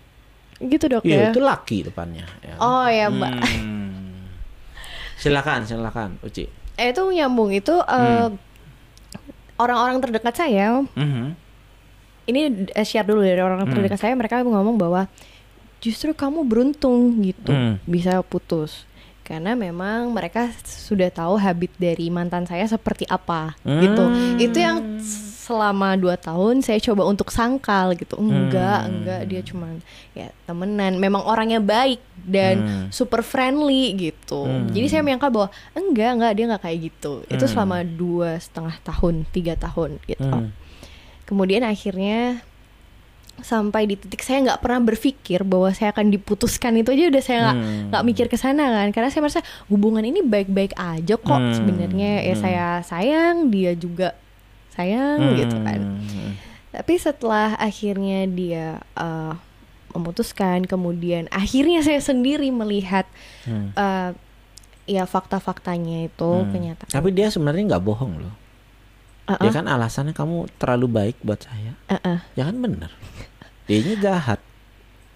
gitu 0.62 0.84
dok 0.86 1.02
Iya, 1.02 1.16
ya. 1.18 1.28
itu 1.32 1.40
laki 1.40 1.78
depannya. 1.82 2.22
ya. 2.38 2.54
Oh 2.56 2.84
ya 2.84 3.08
mbak. 3.08 3.32
Hmm. 3.34 4.28
Silakan, 5.16 5.64
silakan, 5.64 6.20
Uci. 6.20 6.46
Eh 6.76 6.90
itu 6.90 7.02
nyambung 7.02 7.50
itu 7.50 7.72
eh, 7.72 8.28
orang-orang 9.56 9.98
terdekat 9.98 10.34
saya. 10.36 10.82
Mhm. 10.92 11.34
Ini 12.22 12.40
eh, 12.70 12.86
share 12.86 13.02
dulu 13.02 13.22
dari 13.22 13.38
orang-orang 13.38 13.66
Hmm. 13.66 13.76
terdekat 13.76 13.98
saya. 13.98 14.14
Mereka 14.14 14.38
ngomong 14.40 14.76
bahwa 14.76 15.10
justru 15.78 16.12
kamu 16.12 16.46
beruntung 16.46 17.18
gitu 17.20 17.50
Hmm. 17.50 17.82
bisa 17.82 18.22
putus. 18.22 18.86
Karena 19.22 19.54
memang 19.54 20.10
mereka 20.10 20.50
sudah 20.62 21.08
tahu 21.08 21.38
habit 21.38 21.72
dari 21.78 22.10
mantan 22.10 22.42
saya 22.44 22.66
seperti 22.66 23.06
apa 23.06 23.54
gitu. 23.62 24.02
Hmm. 24.02 24.36
Itu 24.36 24.58
yang 24.58 24.76
selama 25.42 25.98
dua 25.98 26.14
tahun 26.14 26.62
saya 26.62 26.78
coba 26.78 27.02
untuk 27.02 27.34
sangkal 27.34 27.98
gitu 27.98 28.14
enggak 28.14 28.86
Hmm. 28.86 28.92
enggak 28.94 29.20
dia 29.26 29.42
cuman 29.42 29.82
ya 30.14 30.30
temenan 30.46 31.02
memang 31.02 31.26
orangnya 31.26 31.58
baik 31.58 31.98
dan 32.14 32.56
Hmm. 32.62 32.86
super 32.94 33.26
friendly 33.26 33.90
gitu 33.98 34.46
Hmm. 34.46 34.70
jadi 34.70 34.86
saya 34.86 35.02
menyangka 35.02 35.34
bahwa 35.34 35.50
enggak 35.74 36.10
enggak 36.14 36.32
dia 36.38 36.44
nggak 36.46 36.62
kayak 36.62 36.78
gitu 36.86 37.26
itu 37.26 37.42
Hmm. 37.42 37.52
selama 37.58 37.82
dua 37.82 38.38
setengah 38.38 38.76
tahun 38.86 39.26
tiga 39.34 39.58
tahun 39.58 39.98
gitu 40.06 40.22
Hmm. 40.30 40.54
kemudian 41.26 41.66
akhirnya 41.66 42.38
sampai 43.40 43.86
di 43.86 43.96
titik 43.96 44.20
saya 44.20 44.44
nggak 44.44 44.60
pernah 44.60 44.84
berpikir 44.84 45.42
bahwa 45.42 45.72
saya 45.72 45.90
akan 45.90 46.10
diputuskan 46.10 46.76
itu 46.76 46.90
aja 46.90 47.08
udah 47.08 47.22
saya 47.22 47.38
nggak 47.42 47.56
Hmm. 47.56 47.82
nggak 47.88 48.04
mikir 48.04 48.26
ke 48.26 48.36
sana 48.36 48.64
kan 48.70 48.88
karena 48.90 49.08
saya 49.08 49.20
merasa 49.20 49.40
hubungan 49.66 50.02
ini 50.02 50.20
baik-baik 50.20 50.74
aja 50.74 51.14
kok 51.14 51.32
Hmm. 51.32 51.50
sebenarnya 51.50 52.22
ya 52.22 52.34
Hmm. 52.34 52.40
saya 52.40 52.66
sayang 52.82 53.48
dia 53.48 53.72
juga 53.72 54.14
sayang 54.70 55.34
gitu 55.34 55.56
kan 55.58 55.80
Hmm. 55.80 56.32
tapi 56.70 56.92
setelah 56.96 57.56
akhirnya 57.56 58.26
dia 58.26 58.66
eh, 58.94 59.32
memutuskan 59.90 60.64
kemudian 60.64 61.28
akhirnya 61.28 61.80
saya 61.80 61.98
sendiri 61.98 62.48
melihat 62.48 63.04
Hmm. 63.42 63.72
eh, 63.72 64.10
ya 64.84 65.02
fakta-faktanya 65.04 66.06
itu 66.06 66.30
Hmm. 66.38 66.48
kenyataan 66.48 66.90
Tapi 66.90 67.08
dia 67.10 67.26
sebenarnya 67.26 67.64
nggak 67.70 67.84
bohong 67.84 68.18
loh. 68.18 68.34
Uh-uh, 69.22 69.38
Ya 69.40 69.50
kan 69.52 69.66
alasannya 69.66 70.10
kamu 70.10 70.50
terlalu 70.58 70.86
baik 70.90 71.16
buat 71.22 71.38
saya. 71.38 71.78
uh-uh. 71.88 72.18
Ya 72.34 72.42
kan 72.42 72.58
bener. 72.58 72.90
Dianya 73.64 73.94
jahat. 73.98 74.40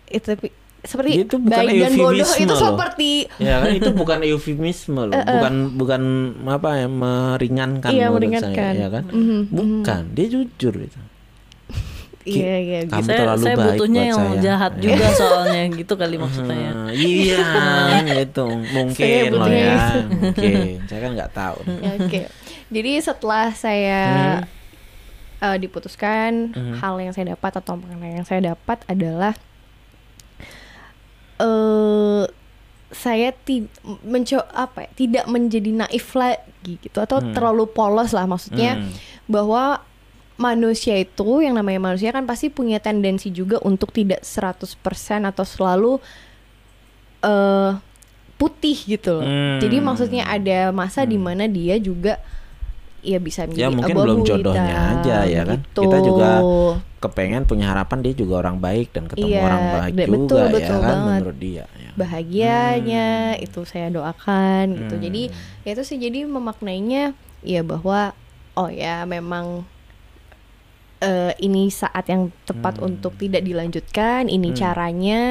itu 0.07 0.23
tapi 0.25 0.49
seperti 0.81 1.11
Itu 1.21 1.37
bukan 1.37 1.51
baik 1.59 1.83
dan 1.83 1.93
bodoh 1.93 2.15
eufemisme 2.15 2.39
itu 2.41 2.53
loh. 2.53 2.63
seperti 2.63 3.11
Ya 3.37 3.55
kan 3.59 3.71
itu 3.73 3.91
bukan 3.93 4.19
eufemisme 4.23 5.01
loh. 5.03 5.15
Bukan 5.35 5.55
bukan 5.75 6.03
apa 6.47 6.71
ya 6.77 6.87
meringankan 6.87 7.91
Iya, 7.91 8.07
menurut 8.07 8.19
meringankan. 8.23 8.55
saya, 8.55 8.71
ya 8.77 8.89
kan? 8.89 9.05
Mhm, 9.07 9.19
mhm. 9.19 9.43
Bukan, 9.51 10.03
dia 10.13 10.27
jujur 10.29 10.75
itu. 10.79 11.01
iya 12.29 12.55
iya 12.57 12.79
Kamu 12.85 12.97
gitu. 12.97 13.07
saya 13.09 13.19
terlalu 13.21 13.43
saya 13.43 13.57
baik 13.57 13.67
butuhnya 13.73 13.99
buat 14.01 14.07
yang 14.09 14.23
saya. 14.25 14.41
jahat 14.41 14.73
Ya. 14.73 14.81
juga 14.81 15.07
soalnya 15.13 15.63
gitu 15.73 15.93
kali 15.97 16.17
maksudnya 16.17 16.55
ya. 16.57 16.73
Hmm, 16.77 16.89
iya, 16.95 17.49
gitu. 18.15 18.45
Mungkin 18.47 18.95
Saya 18.97 19.19
loh 19.25 19.31
butuhnya 19.37 19.59
ya. 19.59 19.75
itu. 19.75 19.99
Mungkin. 20.17 20.57
Saya 20.87 21.01
kan 21.01 21.11
nggak 21.13 21.33
tahu. 21.33 21.59
Ya, 21.77 21.91
Oke. 21.97 22.21
Jadi 22.69 22.93
setelah 23.01 23.47
saya 23.53 24.03
eh, 25.49 25.59
diputuskan, 25.59 26.51
Hmm. 26.51 26.75
hal 26.77 26.95
yang 26.99 27.13
saya 27.13 27.33
dapat 27.33 27.53
atau 27.55 27.77
penilaian 27.77 28.21
yang 28.21 28.27
saya 28.27 28.41
dapat 28.51 28.83
adalah 28.87 29.35
eh 31.39 32.25
saya 32.87 33.35
ti 33.35 33.67
mencoba 34.07 34.47
apa 34.57 34.87
ya, 34.87 34.91
tidak 34.97 35.25
menjadi 35.27 35.71
naif 35.75 36.15
lagi 36.15 36.79
gitu 36.81 36.97
atau 36.97 37.19
Hmm. 37.19 37.35
terlalu 37.35 37.67
polos 37.67 38.15
lah 38.15 38.25
maksudnya 38.25 38.79
Hmm. 38.79 38.95
bahwa 39.27 39.83
manusia 40.37 40.95
itu 40.95 41.43
yang 41.43 41.57
namanya 41.57 41.83
manusia 41.83 42.13
kan 42.13 42.25
pasti 42.25 42.47
punya 42.47 42.79
tendensi 42.79 43.29
juga 43.29 43.59
untuk 43.61 43.91
tidak 43.91 44.23
100% 44.23 45.27
atau 45.27 45.43
selalu 45.43 45.93
eh 47.23 47.73
putih 48.37 48.77
gitu 48.87 49.19
loh. 49.19 49.25
Hmm. 49.25 49.59
Jadi 49.59 49.77
maksudnya 49.81 50.29
ada 50.29 50.71
masa 50.71 51.03
di 51.03 51.17
mana 51.17 51.49
dia 51.49 51.81
juga 51.81 52.21
ya 53.07 53.19
bisa 53.19 53.47
menjadi 53.47 53.63
Ya, 53.63 53.69
mungkin 53.71 53.95
belum 53.95 54.21
jodohnya 54.21 54.67
hitam, 54.67 54.95
aja, 54.99 55.17
ya 55.25 55.43
kan? 55.45 55.59
gitu. 55.63 55.83
Kita 55.87 55.99
juga 56.03 56.31
Kepengen 56.97 57.45
punya 57.45 57.71
harapan 57.71 57.99
dia 58.01 58.13
juga 58.13 58.41
orang 58.41 58.59
baik 58.59 58.91
dan 58.91 59.07
ketemu 59.07 59.31
Iya, 59.31 59.43
orang 59.45 59.63
baik 59.71 59.93
be- 59.95 60.03
juga 60.03 60.13
betul, 60.17 60.41
ya 60.41 60.49
betul 60.51 60.77
kan 60.77 60.89
banget. 60.91 61.07
menurut 61.15 61.39
dia. 61.39 61.65
Ya. 61.71 61.91
bahagianya 61.97 63.09
itu 63.39 63.61
saya 63.63 63.89
doakan 63.89 64.65
gitu. 64.75 64.95
Hmm. 64.95 65.03
Jadi 65.03 65.23
ya 65.63 65.71
itu 65.71 65.83
sih 65.83 65.97
jadi 65.97 66.27
memaknainya 66.27 67.15
ya 67.41 67.63
bahwa 67.63 68.13
oh 68.53 68.69
ya 68.69 69.05
memang 69.05 69.65
eh, 70.99 71.33
ini 71.39 71.69
saat 71.71 72.05
yang 72.07 72.29
tepat 72.43 72.77
Hmm. 72.77 72.89
untuk 72.91 73.15
tidak 73.15 73.41
dilanjutkan, 73.43 74.27
ini 74.27 74.51
Hmm. 74.51 74.59
caranya 74.59 75.23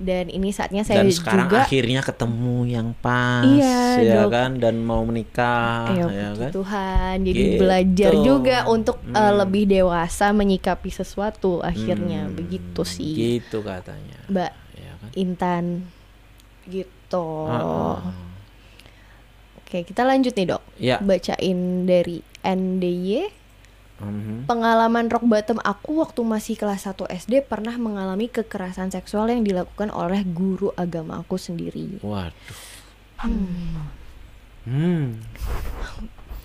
dan 0.00 0.26
ini 0.26 0.48
saatnya 0.48 0.80
saya 0.80 1.04
dan 1.04 1.12
sekarang 1.12 1.44
juga 1.46 1.60
akhirnya 1.62 2.00
ketemu 2.00 2.56
yang 2.64 2.88
pas 2.96 3.44
Iya, 3.44 4.00
ya 4.00 4.14
dok. 4.18 4.28
kan 4.32 4.50
dan 4.56 4.80
mau 4.80 5.04
menikah 5.04 5.92
ya, 5.92 6.06
ya 6.08 6.28
kan? 6.34 6.50
Tuhan. 6.50 7.16
Jadi 7.22 7.36
Gitu. 7.38 7.60
belajar 7.60 8.12
juga 8.16 8.56
untuk 8.66 8.96
eh, 9.04 9.12
Hmm. 9.12 9.36
lebih 9.38 9.68
dewasa 9.68 10.32
menyikapi 10.32 10.88
sesuatu 10.90 11.60
akhirnya. 11.60 12.26
Hmm, 12.26 12.34
begitu 12.34 12.80
sih. 12.82 13.12
Gitu 13.38 13.60
katanya. 13.60 14.16
Mbak 14.26 14.52
ya 14.74 14.92
kan? 14.96 15.10
Intan. 15.14 15.64
Gitu. 16.64 17.28
Oke 19.60 19.84
kita 19.84 20.02
lanjut 20.02 20.32
nih 20.32 20.46
dok. 20.48 20.62
Ya. 20.76 20.96
Bacain 20.98 21.58
dari 21.84 22.24
NDY 22.40 23.28
mhm. 24.02 24.36
Pengalaman 24.44 25.06
rock 25.06 25.22
bottom 25.22 25.58
aku 25.58 26.00
waktu 26.00 26.20
masih 26.22 26.54
kelas 26.54 26.84
1 26.84 27.04
SD 27.06 27.42
pernah 27.42 27.76
mengalami 27.76 28.26
kekerasan 28.26 28.88
seksual 28.88 29.28
yang 29.28 29.40
dilakukan 29.40 29.88
oleh 29.90 30.24
guru 30.24 30.72
agama 30.74 31.18
aku 31.18 31.36
sendiri. 31.36 32.00
waduh 32.00 32.32
hmm. 34.64 35.04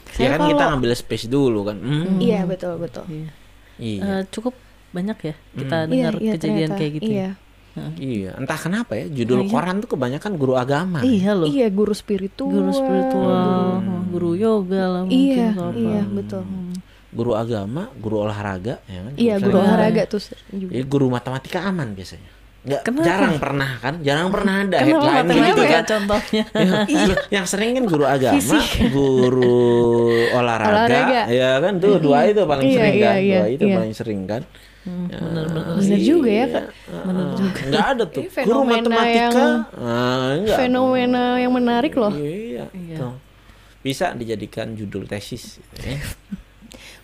Saya 0.08 0.26
ya 0.26 0.30
kan 0.34 0.40
kita 0.46 0.56
kalau- 0.58 0.72
ngambil 0.74 0.92
space 0.94 1.26
dulu 1.26 1.60
kan 1.66 1.78
Hmm. 1.78 2.18
Iya 2.18 2.44
betul 2.44 2.76
betul. 2.78 3.04
Iya. 3.06 3.30
iya 3.78 4.02
Eh, 4.02 4.24
cukup 4.30 4.56
banyak 4.92 5.18
ya 5.22 5.36
kita 5.54 5.78
Hmm. 5.78 5.90
dengar 5.90 6.14
Iya, 6.14 6.22
iya, 6.22 6.32
kejadian 6.34 6.56
ternyata. 6.66 6.78
kayak 6.78 6.92
gitu. 6.94 7.10
Iya. 7.10 7.30
ya. 7.76 7.88
iya 7.98 8.32
entah 8.34 8.56
kenapa 8.56 8.96
ya 8.96 9.06
judul 9.10 9.44
Iya. 9.44 9.52
koran 9.52 9.76
tuh 9.78 9.92
kebanyakan 9.92 10.32
guru 10.34 10.56
agama 10.56 11.04
Iya 11.04 11.36
loh. 11.36 11.44
Iya 11.46 11.68
guru 11.70 11.92
spiritual. 11.92 12.48
Guru 12.50 12.72
spiritual, 12.72 13.68
Hmm. 13.78 14.08
guru 14.08 14.32
yoga 14.34 14.84
lah 14.86 15.04
Iya, 15.04 15.12
mungkin 15.12 15.44
apa. 15.52 15.76
iya 15.76 16.02
betul. 16.08 16.44
Guru 17.16 17.32
agama 17.34 17.88
guru 17.96 18.22
olahraga 18.22 18.84
ya 18.86 19.00
kan 19.02 19.14
Iya 19.16 19.36
guru 19.40 19.56
Sering- 19.56 19.66
olahraga 19.66 20.02
tuh 20.06 20.20
juga. 20.52 20.72
Jadi 20.72 20.84
guru 20.86 21.06
matematika 21.08 21.60
aman 21.64 21.96
biasanya. 21.96 22.32
Nggak, 22.66 22.82
Kenapa? 22.82 23.06
jarang 23.06 23.36
pernah 23.38 23.72
kan? 23.78 23.94
Jarang 24.02 24.30
pernah 24.30 24.54
ada 24.60 24.78
Kenapa 24.82 25.06
headline 25.16 25.46
gitu 25.48 25.64
kan. 25.64 25.84
contohnya? 25.86 26.44
Ya, 26.90 27.16
yang 27.32 27.46
sering 27.46 27.70
kan 27.74 27.86
guru 27.86 28.06
agama, 28.06 28.58
guru 28.90 29.62
olahraga, 30.32 30.74
Olahraga. 30.82 31.22
ya 31.30 31.50
kan 31.58 31.74
tuh 31.78 31.98
dua 31.98 32.26
itu 32.26 32.42
paling 32.44 32.66
Iya, 32.66 32.76
sering 32.76 32.96
iya, 32.96 33.06
kan, 33.06 33.16
iya, 33.16 33.38
dua 33.38 33.48
itu 33.48 33.64
iya. 33.64 33.76
paling 33.78 33.94
sering 33.94 34.22
kan. 34.26 34.42
Hmm, 34.82 35.10
Ya, 35.10 35.18
sih. 35.82 35.98
juga 36.04 36.30
ya, 36.30 36.38
iya, 36.40 36.46
Kak. 36.52 36.66
Bener 37.02 37.26
juga. 37.34 37.60
Nggak 37.66 37.86
ada 37.88 38.04
tuh. 38.08 38.22
Ini 38.24 38.44
Guru 38.44 38.62
matematika, 38.64 39.14
yang- 39.14 39.62
ah, 39.78 40.28
enggak. 40.36 40.58
Fenomena 40.58 41.24
yang 41.38 41.52
menarik 41.52 41.94
loh. 41.94 42.14
Iya, 42.14 42.66
Iya. 42.70 42.98
tuh. 43.00 43.14
Bisa 43.82 44.06
dijadikan 44.12 44.74
judul 44.74 45.06
tesis. 45.06 45.62
Ya. 45.80 46.02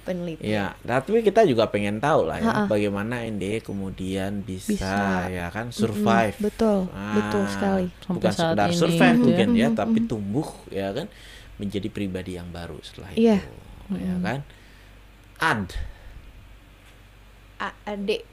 Peneliti. 0.01 0.41
Iya, 0.43 0.73
tapi 0.81 1.21
kita 1.21 1.45
juga 1.45 1.69
pengen 1.69 1.97
tahu 1.97 2.25
lah 2.25 2.37
ya 2.37 2.49
Ha-ha. 2.49 2.63
bagaimana 2.65 3.21
ND 3.21 3.61
kemudian 3.61 4.41
bisa, 4.41 4.73
Bisa. 4.73 5.29
ya 5.29 5.47
kan 5.47 5.69
survive. 5.69 6.33
betul, 6.37 6.89
betul 6.89 7.43
sekali. 7.47 7.85
Sampai 7.99 8.15
Bukan 8.17 8.31
saat 8.31 8.57
sekedar 8.57 8.67
ini 8.67 8.77
survive 8.77 8.97
gitu 8.97 9.21
ya. 9.21 9.21
mungkin 9.21 9.49
ya, 9.53 9.67
tapi 9.71 9.99
tumbuh 10.03 10.49
ya 10.67 10.89
kan 10.89 11.05
menjadi 11.55 11.87
pribadi 11.87 12.33
yang 12.33 12.49
baru 12.49 12.81
setelah 12.81 13.13
Iya. 13.13 13.37
itu. 13.39 13.53
Ya 13.95 14.15
kan? 14.19 14.39
Ad. 15.37 15.69
Adik. 17.85 18.25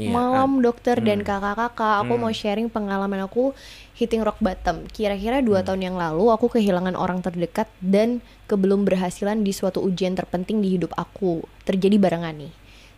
Iya, 0.00 0.08
Malam 0.08 0.64
dokter 0.64 0.96
dan 0.96 1.20
Hmm. 1.20 1.28
kakak-kakak, 1.28 2.00
aku 2.00 2.16
Hmm. 2.16 2.22
mau 2.24 2.32
sharing 2.32 2.72
pengalaman 2.72 3.20
aku 3.20 3.52
hitting 3.96 4.24
rock 4.24 4.40
bottom. 4.40 4.88
Kira-kira 4.88 5.44
dua 5.44 5.60
Hmm. 5.62 5.66
tahun 5.72 5.80
yang 5.92 5.96
lalu 6.00 6.32
aku 6.32 6.48
kehilangan 6.52 6.96
orang 6.96 7.20
terdekat 7.20 7.68
dan 7.78 8.24
kebelum 8.48 8.88
berhasilan 8.88 9.44
di 9.44 9.52
suatu 9.52 9.84
ujian 9.84 10.16
terpenting 10.16 10.64
di 10.64 10.76
hidup 10.78 10.92
aku. 10.96 11.44
Terjadi 11.68 12.00
barengan 12.00 12.36
nih. 12.36 12.52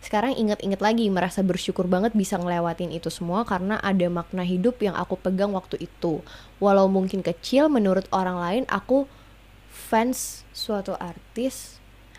Sekarang 0.05 0.37
inget-inget 0.37 0.85
lagi 0.85 1.09
merasa 1.09 1.41
bersyukur 1.41 1.89
banget 1.89 2.13
bisa 2.13 2.37
ngelewatin 2.37 2.93
itu 2.93 3.09
semua 3.09 3.41
karena 3.41 3.81
ada 3.81 4.05
makna 4.05 4.45
hidup 4.45 4.77
yang 4.77 4.93
aku 4.93 5.17
pegang 5.17 5.49
waktu 5.57 5.81
itu. 5.81 6.21
Walau 6.61 6.85
mungkin 6.85 7.25
kecil 7.25 7.73
menurut 7.73 8.05
orang 8.13 8.37
lain 8.37 8.63
aku 8.69 9.09
fans 9.73 10.45
suatu 10.53 10.93
artis 11.01 11.74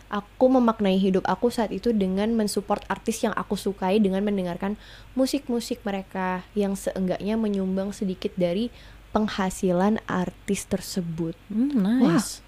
Aku 0.07 0.47
memaknai 0.47 0.97
hidup 0.97 1.27
aku 1.27 1.51
saat 1.51 1.75
itu 1.75 1.91
dengan 1.91 2.31
mensupport 2.35 2.79
artis 2.87 3.27
yang 3.27 3.35
aku 3.35 3.59
sukai 3.59 3.99
dengan 3.99 4.23
mendengarkan 4.23 4.79
musik-musik 5.19 5.83
mereka 5.83 6.47
yang 6.55 6.79
seenggaknya 6.79 7.35
menyumbang 7.35 7.91
sedikit 7.91 8.31
dari 8.39 8.71
penghasilan 9.11 9.99
artis 10.07 10.69
tersebut. 10.69 11.35
Hmm, 11.51 11.75
nice. 11.75 12.45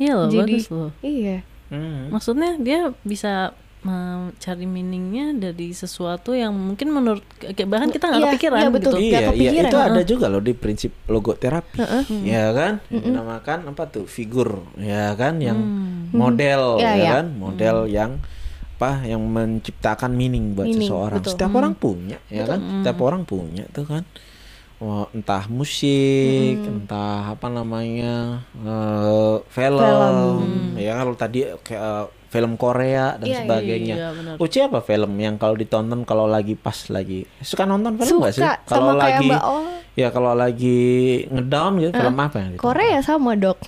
Iya 0.00 0.12
loh, 0.16 0.28
Jadi- 0.32 0.40
bagus 0.60 0.66
loh. 0.72 0.90
Iya, 1.00 1.44
Hmm. 1.66 2.14
Maksudnya 2.14 2.54
dia 2.62 2.94
bisa 3.02 3.50
mencari 3.86 4.66
meaningnya 4.66 5.26
dari 5.32 5.70
sesuatu 5.70 6.34
yang 6.34 6.50
mungkin 6.50 6.90
menurut 6.90 7.22
kayak 7.38 7.64
bahkan 7.64 7.88
kita 7.88 8.04
nggak 8.04 8.18
Iya, 8.18 8.28
kepikiran 8.30 8.58
iya, 8.58 8.68
betul. 8.68 8.92
gitu. 8.92 8.98
Iya, 8.98 9.18
iya 9.18 9.28
kepikiran, 9.30 9.70
itu 9.70 9.78
ada 9.78 10.00
juga 10.02 10.26
loh 10.26 10.42
di 10.42 10.52
prinsip 10.52 10.92
logoterapi, 11.06 11.78
ya 12.22 12.50
kan? 12.50 12.72
Dinamakan 12.88 13.58
apa 13.70 13.82
tuh 13.86 14.04
figur, 14.04 14.66
ya 14.76 15.14
kan? 15.14 15.38
Yang 15.38 15.58
Hmm. 15.62 16.10
model, 16.12 16.62
Iya, 16.78 16.90
ya 16.90 16.94
iya. 16.96 17.10
kan? 17.14 17.26
Model 17.34 17.76
yang 17.86 18.10
apa? 18.76 19.02
Yang 19.02 19.22
menciptakan 19.24 20.10
meaning 20.12 20.52
buat 20.52 20.66
Meaning, 20.66 20.84
seseorang. 20.84 21.18
betul. 21.18 21.32
Setiap 21.32 21.52
orang 21.54 21.74
punya, 21.74 22.18
ya 22.26 22.42
Betul. 22.42 22.50
kan? 22.50 22.60
Hmm. 22.60 22.72
Setiap 22.82 22.98
orang 23.00 23.22
punya 23.22 23.64
tuh 23.70 23.86
kan. 23.86 24.04
oh, 24.76 25.08
entah 25.10 25.48
musik, 25.48 26.60
entah 26.60 27.32
apa 27.32 27.48
namanya 27.48 28.44
eh, 28.54 29.36
film, 29.48 29.80
Film. 29.80 30.76
ya 30.76 31.00
kalau 31.00 31.16
tadi 31.16 31.48
kayak 31.64 32.12
film 32.26 32.54
Korea 32.54 33.14
dan 33.14 33.22
Iya, 33.22 33.32
iya, 33.32 33.40
sebagainya. 33.42 33.94
iya. 33.94 34.08
Uci 34.36 34.58
apa 34.60 34.78
film 34.80 35.14
yang 35.16 35.36
kalau 35.36 35.54
ditonton 35.54 36.02
kalau 36.02 36.26
lagi 36.26 36.52
pas 36.52 36.76
lagi 36.88 37.24
suka 37.38 37.62
nonton 37.62 37.94
film 37.94 38.18
nggak 38.18 38.32
sih? 38.32 38.42
Suka 38.42 38.54
Kalau 38.64 38.92
sama 38.92 39.00
kayak 39.00 39.14
lagi 39.14 39.28
Mbak 39.28 39.42
Oh. 39.42 39.64
ya 39.94 40.08
kalau 40.10 40.32
lagi 40.32 40.80
ngedown 41.26 41.72
gitu 41.78 41.92
film 41.94 42.16
apa 42.16 42.36
yang 42.36 42.48
ditonton? 42.52 42.64
Korea 42.64 42.98
sama 43.00 43.30
dok. 43.34 43.58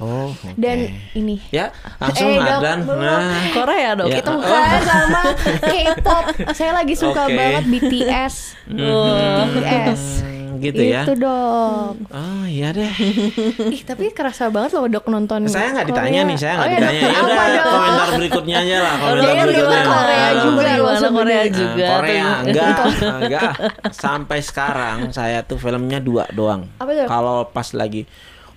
Oh, 0.00 0.32
oke. 0.32 0.56
Dan 0.56 0.88
ini 1.12 1.36
ya 1.52 1.68
langsung 2.00 2.32
Eh. 2.32 2.40
Nah, 2.80 3.20
Korea 3.52 3.90
dong. 3.92 4.08
Ya. 4.08 4.18
itu 4.18 4.30
bukan 4.32 4.80
sama 4.80 5.20
K-pop. 5.60 6.24
Saya 6.56 6.72
lagi 6.72 6.96
suka 6.96 7.28
Oke. 7.28 7.36
banget 7.36 7.64
BTS. 7.68 8.34
BTS. 8.64 10.02
hmm, 10.24 10.39
gitu 10.58 10.82
ya. 10.82 11.06
Itu 11.06 11.14
dok. 11.14 11.94
Oh 12.10 12.44
iya 12.44 12.74
deh. 12.74 12.90
Ih 13.76 13.82
tapi 13.84 14.10
kerasa 14.10 14.50
banget 14.50 14.74
loh 14.74 14.90
dok 14.90 15.06
nonton. 15.06 15.46
Saya 15.46 15.70
nggak 15.70 15.86
ditanya 15.86 16.20
nih, 16.26 16.36
saya 16.36 16.54
Oh, 16.56 16.66
nggak 16.66 16.70
iya, 16.70 16.78
ditanya. 16.80 17.00
Ya 17.06 17.20
udah 17.22 17.64
komentar 17.68 18.08
berikutnya 18.18 18.56
aja 18.58 18.76
lah, 18.82 18.94
komentar 18.98 19.34
berikutnya. 19.46 19.80
Korea 19.84 20.18
Ah, 20.20 20.32
juga 20.40 20.70
loh 20.74 21.12
Korea 21.12 21.42
juga. 21.46 21.84
Nah, 21.84 21.90
Korea 21.94 22.26
enggak, 22.42 22.76
enggak. 23.22 23.50
Sampai 23.92 24.38
sekarang 24.40 24.96
saya 25.10 25.46
tuh 25.46 25.60
filmnya 25.60 26.02
dua 26.02 26.26
doang. 26.30 26.66
Kalau 27.06 27.46
pas 27.46 27.70
lagi 27.70 28.08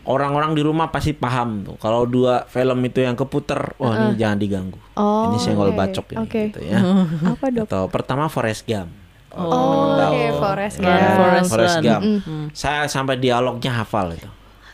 orang-orang 0.04 0.52
di 0.52 0.62
rumah 0.62 0.92
pasti 0.92 1.12
paham 1.12 1.64
tuh. 1.64 1.76
Kalau 1.80 2.04
dua 2.04 2.44
film 2.46 2.80
itu 2.84 3.00
yang 3.00 3.16
keputer, 3.16 3.76
wah 3.78 3.94
ini 4.04 4.20
jangan 4.20 4.38
diganggu. 4.38 4.80
Oh, 4.94 5.32
ini 5.32 5.38
senggol 5.40 5.72
oke, 5.72 5.78
bacok 5.78 6.06
ini 6.14 6.20
oke. 6.22 6.42
gitu 6.52 6.60
ya. 6.62 6.78
Apa 7.26 7.46
dok? 7.50 7.66
Atau 7.68 7.84
pertama 7.90 8.28
Forest 8.28 8.68
Gump. 8.68 8.92
Oh, 9.36 9.98
tahu. 9.98 10.14
oke 10.14 10.24
Forest 10.38 10.76
Nah, 10.78 10.88
Gump. 10.88 11.18
Forest 11.18 11.50
Forest 11.50 11.76
Run. 11.76 11.84
Gump. 11.84 12.04
Saya 12.52 12.86
sampai 12.86 13.16
dialognya 13.16 13.72
hafal 13.76 14.14
itu. 14.14 14.30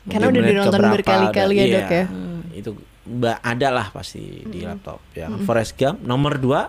Karena 0.06 0.26
udah 0.28 0.42
dinonton 0.44 0.82
berkali-kali 0.92 1.54
ya, 1.54 1.64
iya, 1.64 1.76
Dok, 1.78 1.90
ya? 1.90 2.06
Itu 2.52 2.70
ba- 3.04 3.40
ada 3.40 3.68
lah 3.70 3.88
pasti 3.90 4.20
di 4.44 4.60
laptop 4.62 5.00
ya. 5.12 5.32
Forest 5.40 5.74
Gump 5.74 6.02
nomor 6.02 6.36
dua 6.36 6.62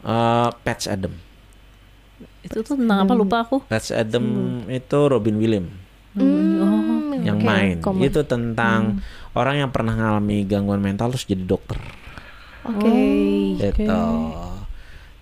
eh 0.00 0.50
Patch 0.58 0.86
Adam. 0.86 1.12
Itu 2.40 2.58
tuh 2.60 2.74
tentang 2.74 2.98
apa 3.00 3.12
lupa 3.12 3.42
aku. 3.42 3.62
Patch 3.62 3.92
Adam 3.92 4.24
itu 4.66 4.98
Robin 5.04 5.36
Williams 5.36 5.72
Hmm, 6.12 7.24
yang 7.24 7.38
oke, 7.38 7.46
main. 7.46 7.76
common. 7.78 8.04
Itu 8.04 8.20
tentang 8.22 9.00
orang 9.32 9.56
yang 9.58 9.70
pernah 9.70 9.92
mengalami 9.92 10.44
gangguan 10.44 10.76
mental 10.78 11.08
terus 11.08 11.24
jadi 11.24 11.40
dokter. 11.40 11.80
Oke. 12.62 12.84
Oh, 12.84 13.56
Gitu. 13.56 14.00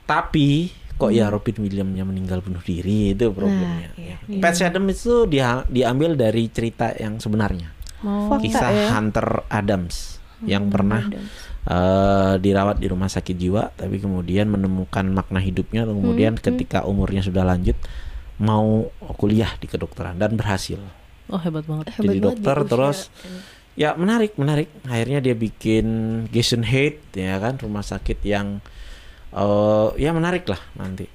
Tapi 0.03 0.75
kok 1.01 1.11
ya 1.17 1.33
Robin 1.33 1.57
Williamsnya 1.65 2.05
meninggal 2.05 2.45
bunuh 2.45 2.61
diri 2.61 3.17
itu 3.17 3.33
problemnya. 3.33 3.91
iya. 3.97 4.17
Patch 4.37 4.61
Adams 4.61 5.01
itu 5.01 5.25
dia 5.25 5.65
diambil 5.65 6.13
dari 6.15 6.53
cerita 6.53 6.93
yang 6.93 7.17
sebenarnya. 7.17 7.73
Oh. 8.05 8.37
Kisah 8.37 8.69
ya. 8.69 8.87
Hunter 8.93 9.49
Adams 9.49 10.21
yang 10.45 10.69
pernah 10.73 11.05
eh, 11.69 12.35
dirawat 12.41 12.81
di 12.81 12.89
rumah 12.89 13.09
sakit 13.09 13.37
jiwa 13.37 13.73
tapi 13.77 14.01
kemudian 14.01 14.49
menemukan 14.49 15.05
makna 15.09 15.41
hidupnya 15.41 15.85
kemudian 15.85 16.37
ketika 16.41 16.85
umurnya 16.89 17.21
sudah 17.21 17.45
lanjut 17.45 17.77
mau 18.41 18.89
kuliah 19.21 19.53
di 19.61 19.69
kedokteran 19.69 20.17
dan 20.17 20.37
berhasil. 20.37 20.81
Oh 21.29 21.37
hebat 21.37 21.69
banget. 21.69 21.93
Hebat 21.97 22.05
jadi 22.09 22.19
banget 22.21 22.25
dokter 22.25 22.57
usia- 22.57 22.69
terus 22.73 22.99
ya 23.79 23.95
menarik 23.95 24.35
menarik 24.37 24.69
akhirnya 24.89 25.21
dia 25.23 25.37
bikin 25.37 25.87
Jason 26.33 26.65
Hate 26.67 27.01
ya 27.15 27.37
kan 27.39 27.61
rumah 27.61 27.85
sakit 27.85 28.19
yang 28.25 28.65
eh 29.31 29.89
ya 30.01 30.11
menarik 30.11 30.47
lah 30.51 30.61
nanti 30.75 31.07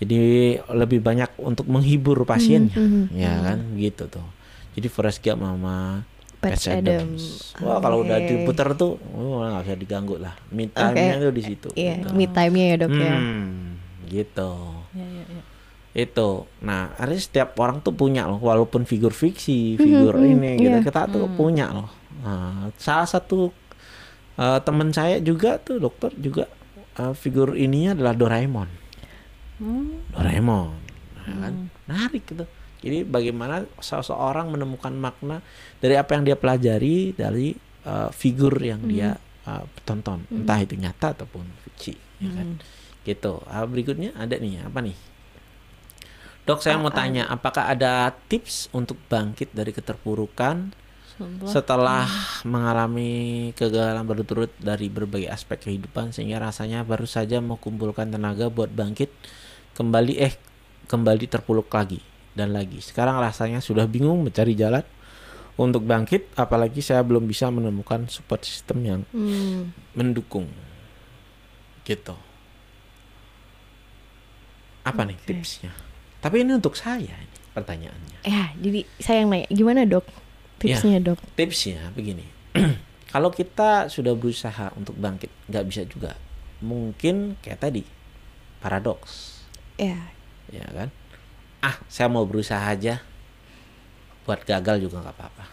jadi 0.00 0.56
lebih 0.72 1.04
banyak 1.04 1.36
untuk 1.38 1.68
menghibur 1.68 2.24
pasiennya 2.24 2.74
mhm, 2.74 3.14
ya 3.14 3.32
kan 3.44 3.58
gitu 3.76 4.08
tuh 4.08 4.26
jadi 4.74 4.88
Forrest 4.88 5.20
Gump 5.20 5.44
sama 5.44 6.06
Patch 6.40 6.72
Patch 6.72 6.72
Adams. 6.72 7.52
Wah 7.60 7.78
kalau 7.84 8.00
udah 8.00 8.16
Oke. 8.16 8.32
diputer 8.32 8.72
tuh, 8.72 8.96
oh 9.12 9.44
nggak 9.44 9.64
bisa 9.68 9.76
diganggu 9.76 10.16
lah. 10.16 10.32
Me 10.48 10.72
time-nya 10.72 11.20
tuh 11.20 11.32
di 11.36 11.42
situ. 11.44 11.68
Iya, 11.76 12.00
gitu. 12.00 12.16
me 12.16 12.24
time-nya 12.32 12.64
ya 12.64 12.76
dok 12.80 12.92
ya. 12.96 13.16
Hmm, 13.20 13.76
gitu. 14.08 14.52
Ya, 14.96 15.04
ya, 15.04 15.24
ya. 15.28 15.42
Itu. 15.92 16.48
Nah, 16.64 16.96
akhirnya 16.96 17.20
setiap 17.20 17.60
orang 17.60 17.84
tuh 17.84 17.92
punya 17.92 18.24
loh, 18.24 18.40
walaupun 18.40 18.88
figur 18.88 19.12
fiksi, 19.12 19.76
figur 19.76 20.16
ini 20.16 20.56
gitu, 20.56 20.80
iya. 20.80 20.80
kita 20.80 21.12
tuh 21.12 21.28
punya 21.36 21.68
loh. 21.76 21.92
Nah, 22.24 22.72
salah 22.80 23.04
satu 23.04 23.52
eh, 24.40 24.58
teman 24.64 24.96
saya 24.96 25.20
juga 25.20 25.60
tuh 25.60 25.76
dokter 25.76 26.08
juga 26.16 26.48
eh, 27.00 27.12
figur 27.16 27.56
ininya 27.56 27.96
adalah 27.96 28.12
Doraemon. 28.12 28.68
Doraemon, 30.12 30.76
nah, 31.16 31.36
kan? 31.48 31.54
Menarik 31.88 32.24
gitu. 32.28 32.44
Jadi 32.80 33.04
bagaimana 33.04 33.68
seseorang 33.76 34.48
menemukan 34.48 34.92
makna 34.92 35.44
dari 35.84 36.00
apa 36.00 36.16
yang 36.16 36.24
dia 36.24 36.36
pelajari 36.36 37.12
dari 37.16 37.56
eh, 37.84 38.08
figur 38.12 38.56
yang 38.60 38.84
dia 38.84 39.16
eh, 39.48 39.64
tonton, 39.88 40.28
entah 40.28 40.60
itu 40.60 40.76
nyata 40.76 41.16
ataupun 41.16 41.44
fiksi, 41.64 41.96
ya 42.20 42.30
kan? 42.36 42.48
Gitu. 43.04 43.32
Ah, 43.48 43.64
berikutnya 43.64 44.12
ada 44.16 44.36
nih 44.36 44.64
apa 44.64 44.80
nih? 44.84 44.96
Dok, 46.48 46.64
saya 46.64 46.80
mau 46.80 46.90
tanya, 46.90 47.28
apakah 47.28 47.68
ada 47.68 48.16
tips 48.32 48.72
untuk 48.72 48.96
bangkit 49.12 49.52
dari 49.52 49.76
keterpurukan 49.76 50.72
Setelah- 51.20 51.52
setelah 51.52 52.04
mengalami 52.42 53.10
kegagalan 53.52 54.04
berturut 54.04 54.48
dari 54.56 54.88
berbagai 54.88 55.28
aspek 55.28 55.60
kehidupan 55.60 56.10
sehingga 56.10 56.40
rasanya 56.40 56.80
baru 56.80 57.04
saja 57.04 57.38
mau 57.38 57.60
kumpulkan 57.60 58.08
tenaga 58.08 58.48
buat 58.48 58.72
bangkit 58.72 59.12
kembali 59.76 60.16
eh 60.16 60.32
kembali 60.88 61.24
terpuruk 61.28 61.68
lagi 61.68 62.00
dan 62.32 62.56
lagi. 62.56 62.80
Sekarang 62.80 63.20
rasanya 63.20 63.60
sudah 63.60 63.84
bingung 63.84 64.24
mencari 64.24 64.56
jalan 64.56 64.82
untuk 65.54 65.84
bangkit 65.84 66.32
apalagi 66.34 66.80
saya 66.80 67.04
belum 67.04 67.28
bisa 67.28 67.52
menemukan 67.52 68.08
support 68.08 68.40
system 68.40 68.78
yang 68.80 69.00
Hmm. 69.12 69.76
mendukung. 69.92 70.48
Gitu. 71.84 72.16
Apa 74.80 75.04
nih 75.04 75.20
Oke. 75.20 75.26
tipsnya? 75.28 75.72
Tapi 76.20 76.40
ini 76.40 76.56
untuk 76.56 76.72
saya 76.72 77.12
ini 77.12 77.36
pertanyaannya. 77.52 78.18
Ya, 78.24 78.52
jadi 78.56 78.80
saya 78.96 79.20
yang 79.20 79.28
nanya, 79.28 79.48
gimana 79.48 79.84
dok? 79.84 80.04
Tipsnya 80.60 81.00
dok? 81.00 81.18
tipsnya 81.34 81.88
begini. 81.96 82.28
Kalau 83.12 83.32
kita 83.32 83.88
sudah 83.88 84.12
berusaha 84.14 84.70
untuk 84.76 84.94
bangkit 85.00 85.32
nggak 85.48 85.64
bisa 85.66 85.82
juga. 85.88 86.14
Mungkin 86.60 87.40
kayak 87.40 87.64
tadi 87.64 87.82
paradoks. 88.60 89.40
Ya, 89.80 90.12
ya 90.52 90.68
kan? 90.68 90.92
Ah 91.64 91.80
saya 91.88 92.12
mau 92.12 92.28
berusaha 92.28 92.60
aja. 92.60 93.00
Buat 94.28 94.44
gagal 94.44 94.84
juga 94.84 95.00
nggak 95.00 95.16
apa-apa. 95.16 95.44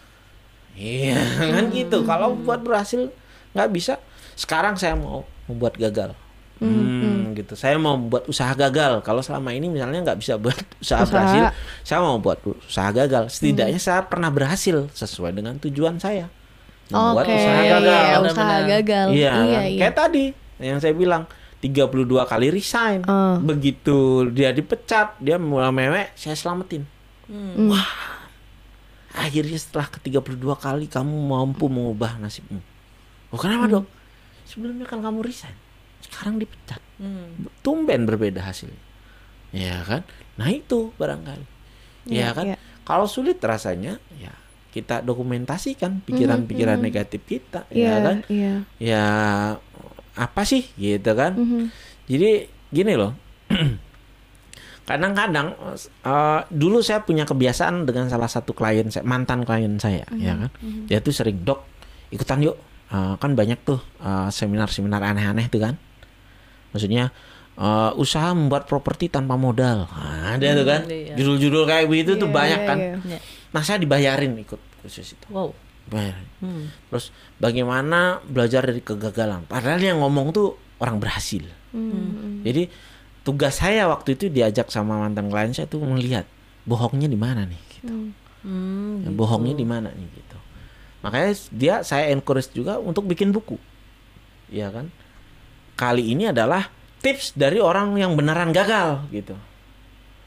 Iya 0.76 1.18
kan 1.56 1.72
gitu. 1.72 2.04
Kalau 2.04 2.36
buat 2.36 2.60
berhasil 2.60 3.08
nggak 3.56 3.70
bisa. 3.72 3.96
Sekarang 4.38 4.76
saya 4.76 4.94
mau 4.94 5.24
membuat 5.48 5.74
gagal. 5.80 6.12
Hmm, 6.60 6.97
gitu. 7.38 7.54
Saya 7.54 7.78
mau 7.78 7.94
buat 7.94 8.26
usaha 8.26 8.50
gagal. 8.52 9.00
Kalau 9.00 9.22
selama 9.22 9.50
ini 9.50 9.66
misalnya 9.66 10.02
nggak 10.02 10.18
bisa 10.18 10.34
buat 10.34 10.58
usaha, 10.82 11.02
Usaha. 11.02 11.08
berhasil, 11.08 11.44
saya 11.82 11.98
mau 12.02 12.18
buat 12.18 12.38
usaha 12.42 12.90
gagal. 12.90 13.30
Setidaknya 13.30 13.78
saya 13.78 14.02
pernah 14.02 14.28
berhasil 14.28 14.90
sesuai 14.90 15.32
dengan 15.32 15.56
tujuan 15.58 15.96
saya. 15.96 16.26
Membuat 16.88 17.24
Oke, 17.24 17.36
usaha 17.36 17.60
iya, 17.60 17.70
gagal. 17.74 18.02
usaha 18.02 18.18
Benar-benar. 18.24 18.62
gagal. 18.66 19.06
Iya, 19.08 19.14
iya, 19.14 19.30
kan? 19.30 19.44
iya. 19.64 19.78
kayak 19.78 19.94
tadi 19.94 20.24
yang 20.58 20.78
saya 20.78 20.92
bilang 20.92 21.22
32 21.58 21.84
kali 22.24 22.46
resign. 22.48 23.00
Ah. 23.04 23.36
Begitu 23.38 23.98
dia 24.30 24.50
dipecat, 24.50 25.14
dia 25.18 25.36
mulai 25.36 25.68
mewek, 25.68 26.14
saya 26.14 26.32
selamatin. 26.32 26.82
Hmm. 27.28 27.68
Akhirnya 29.10 29.58
setelah 29.58 29.84
ke 29.86 29.98
32 30.00 30.24
kali 30.54 30.86
kamu 30.86 31.12
mampu 31.12 31.66
mengubah 31.66 32.16
nasibmu. 32.16 32.60
Oh, 33.28 33.36
kenapa, 33.36 33.66
Hmm. 33.66 33.74
Dok? 33.76 33.86
Sebelumnya 34.46 34.86
kan 34.86 35.02
kamu 35.02 35.20
resign. 35.20 35.52
Sekarang 36.00 36.40
dipecat. 36.40 36.80
Hmm. 36.98 37.46
Tumben 37.62 38.04
berbeda 38.04 38.42
hasilnya. 38.42 38.78
Ya 39.54 39.80
kan? 39.82 40.02
Nah, 40.36 40.50
itu 40.50 40.90
barangkali. 40.94 41.46
Iya, 42.10 42.20
ya 42.20 42.28
kan? 42.34 42.44
iya. 42.46 42.56
Kalau 42.82 43.06
sulit 43.06 43.38
rasanya, 43.38 43.96
ya 44.16 44.32
kita 44.68 45.00
dokumentasikan 45.00 46.04
pikiran-pikiran 46.04 46.78
negatif 46.78 47.20
kita, 47.24 47.64
Hmm, 47.66 47.74
Iya, 47.74 47.88
ya 47.88 47.96
kan? 48.00 48.16
iya. 48.28 48.54
Ya 48.76 49.04
apa 50.14 50.42
sih 50.42 50.66
gitu 50.74 51.10
kan? 51.14 51.38
Mhm. 51.38 51.62
Jadi 52.08 52.30
gini 52.68 52.92
loh. 52.96 53.12
Kadang-kadang 54.88 55.52
eh, 55.76 56.40
dulu 56.48 56.80
saya 56.80 57.04
punya 57.04 57.28
kebiasaan 57.28 57.84
dengan 57.84 58.08
salah 58.08 58.28
satu 58.28 58.56
klien 58.56 58.88
saya, 58.88 59.04
mantan 59.04 59.44
klien 59.44 59.76
saya, 59.76 60.08
ya 60.16 60.32
kan. 60.34 60.50
Dia 60.88 61.04
tuh 61.04 61.12
sering, 61.12 61.44
"Dok, 61.44 61.60
ikutan 62.08 62.40
yuk." 62.40 62.56
Eh, 62.88 63.14
kan 63.20 63.36
banyak 63.36 63.60
tuh 63.68 63.76
eh, 64.00 64.28
seminar-seminar 64.32 65.04
aneh-aneh 65.04 65.52
tuh 65.52 65.60
kan. 65.60 65.76
Maksudnya 66.78 67.10
eh, 67.58 67.90
usaha 67.98 68.30
membuat 68.30 68.64
properti 68.64 69.10
tanpa 69.10 69.34
modal. 69.34 69.84
Nah, 69.84 70.38
ada 70.38 70.46
tuh 70.54 70.62
kan. 70.62 70.80
iya. 70.86 71.18
Judul-judul 71.18 71.66
kayak 71.66 71.90
begitu 71.90 72.14
tuh 72.14 72.30
Iya, 72.30 72.36
banyak 72.38 72.60
iya, 72.62 72.68
kan. 72.70 72.78
iya. 72.78 72.94
Ya. 73.04 73.20
Nah, 73.50 73.62
saya 73.66 73.82
dibayarin 73.82 74.38
ikut 74.38 74.62
khusus 74.80 75.18
itu. 75.18 75.26
Wow. 75.28 75.50
Bayarin. 75.90 76.28
Hmm. 76.38 76.70
Terus 76.88 77.10
bagaimana 77.36 78.22
belajar 78.22 78.62
dari 78.62 78.78
kegagalan? 78.78 79.42
Padahal 79.44 79.82
yang 79.82 79.98
ngomong 79.98 80.30
tuh 80.30 80.54
orang 80.78 81.02
berhasil. 81.02 81.42
Hmm. 81.74 82.46
Jadi 82.46 82.70
tugas 83.26 83.58
saya 83.58 83.90
waktu 83.90 84.14
itu 84.14 84.30
diajak 84.30 84.70
sama 84.70 84.96
mantan 84.96 85.28
klien 85.28 85.50
saya 85.50 85.66
tuh 85.66 85.82
melihat 85.82 86.24
bohongnya 86.64 87.08
di 87.08 87.18
mana 87.18 87.44
nih 87.44 87.60
gitu. 87.74 87.92
Hmm, 88.38 89.02
Ya, 89.02 89.10
bohongnya 89.10 89.52
di 89.52 89.66
mana 89.66 89.90
nih 89.90 90.08
gitu 90.14 90.38
makanya 90.98 91.30
dia 91.52 91.74
saya 91.82 92.08
encourage 92.08 92.50
juga 92.50 92.78
untuk 92.78 93.04
bikin 93.04 93.30
buku 93.30 93.54
ya 94.48 94.70
kan 94.70 94.88
kali 95.78 96.10
ini 96.10 96.28
adalah 96.28 96.66
tips 96.98 97.32
dari 97.32 97.56
orang 97.56 97.94
yang 97.94 98.12
beneran 98.12 98.50
gagal 98.50 99.06
gitu 99.08 99.38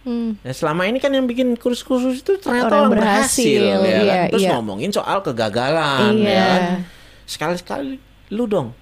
Hmm. 0.01 0.33
Ya, 0.41 0.49
selama 0.49 0.89
ini 0.89 0.97
kan 0.97 1.13
yang 1.13 1.29
bikin 1.29 1.53
kursus-kursus 1.53 2.25
itu 2.25 2.33
ternyata 2.41 2.73
Orang 2.73 2.89
orang, 2.89 2.91
berhasil, 2.97 3.53
berhasil, 3.53 3.61
ya 3.61 3.77
kan? 3.77 4.01
iya, 4.01 4.21
Terus 4.33 4.41
iya. 4.41 4.51
ngomongin 4.57 4.89
soal 4.89 5.21
kegagalan, 5.21 6.17
Iya. 6.17 6.25
ya 6.25 6.41
kan? 6.41 6.61
Sekali-sekali 7.29 8.01
lu 8.33 8.49
dong, 8.49 8.73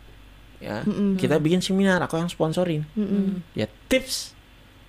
ya 0.58 0.80
kita 1.20 1.36
bikin 1.38 1.60
seminar, 1.60 2.00
aku 2.00 2.16
yang 2.16 2.32
sponsorin. 2.32 2.88
Ya 3.52 3.68
tips 3.92 4.32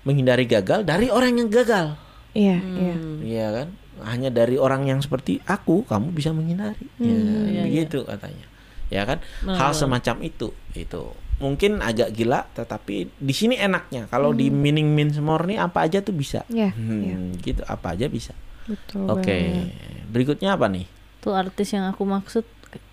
menghindari 0.01 0.47
gagal 0.47 0.87
dari 0.87 1.11
orang 1.11 1.35
yang 1.35 1.51
gagal, 1.51 1.99
Iya, 2.31 2.63
Hmm. 2.63 2.79
iya. 2.79 2.95
Iya 3.21 3.47
kan? 3.51 3.69
Hanya 4.07 4.31
dari 4.31 4.55
orang 4.55 4.87
yang 4.87 5.03
seperti 5.03 5.43
aku, 5.43 5.83
kamu 5.83 6.15
bisa 6.15 6.31
menghindari. 6.31 6.87
Ya, 7.03 7.11
iya, 7.51 7.63
begitu 7.67 8.07
katanya. 8.07 8.47
Ya 8.87 9.03
kan? 9.03 9.19
Hal 9.45 9.75
semacam 9.75 10.23
itu, 10.23 10.55
itu 10.73 11.11
mungkin 11.41 11.81
agak 11.81 12.13
gila, 12.13 12.45
tetapi 12.53 13.09
di 13.11 13.33
sini 13.33 13.57
enaknya. 13.57 14.07
Kalau 14.07 14.31
di 14.31 14.47
meaning 14.47 14.87
means 14.87 15.17
more 15.17 15.43
nih 15.43 15.59
apa 15.59 15.83
aja 15.83 15.99
tuh 15.99 16.13
bisa. 16.13 16.45
Iya, 16.47 16.71
Hmm, 16.71 17.01
iya. 17.01 17.17
gitu 17.41 17.65
apa 17.65 17.93
aja 17.93 18.07
bisa. 18.07 18.37
Betul. 18.65 19.09
Oke, 19.09 19.25
banget. 19.27 19.73
berikutnya 20.07 20.53
apa 20.53 20.69
nih? 20.69 20.85
Tuh 21.19 21.33
artis 21.33 21.73
yang 21.73 21.89
aku 21.89 22.05
maksud. 22.05 22.45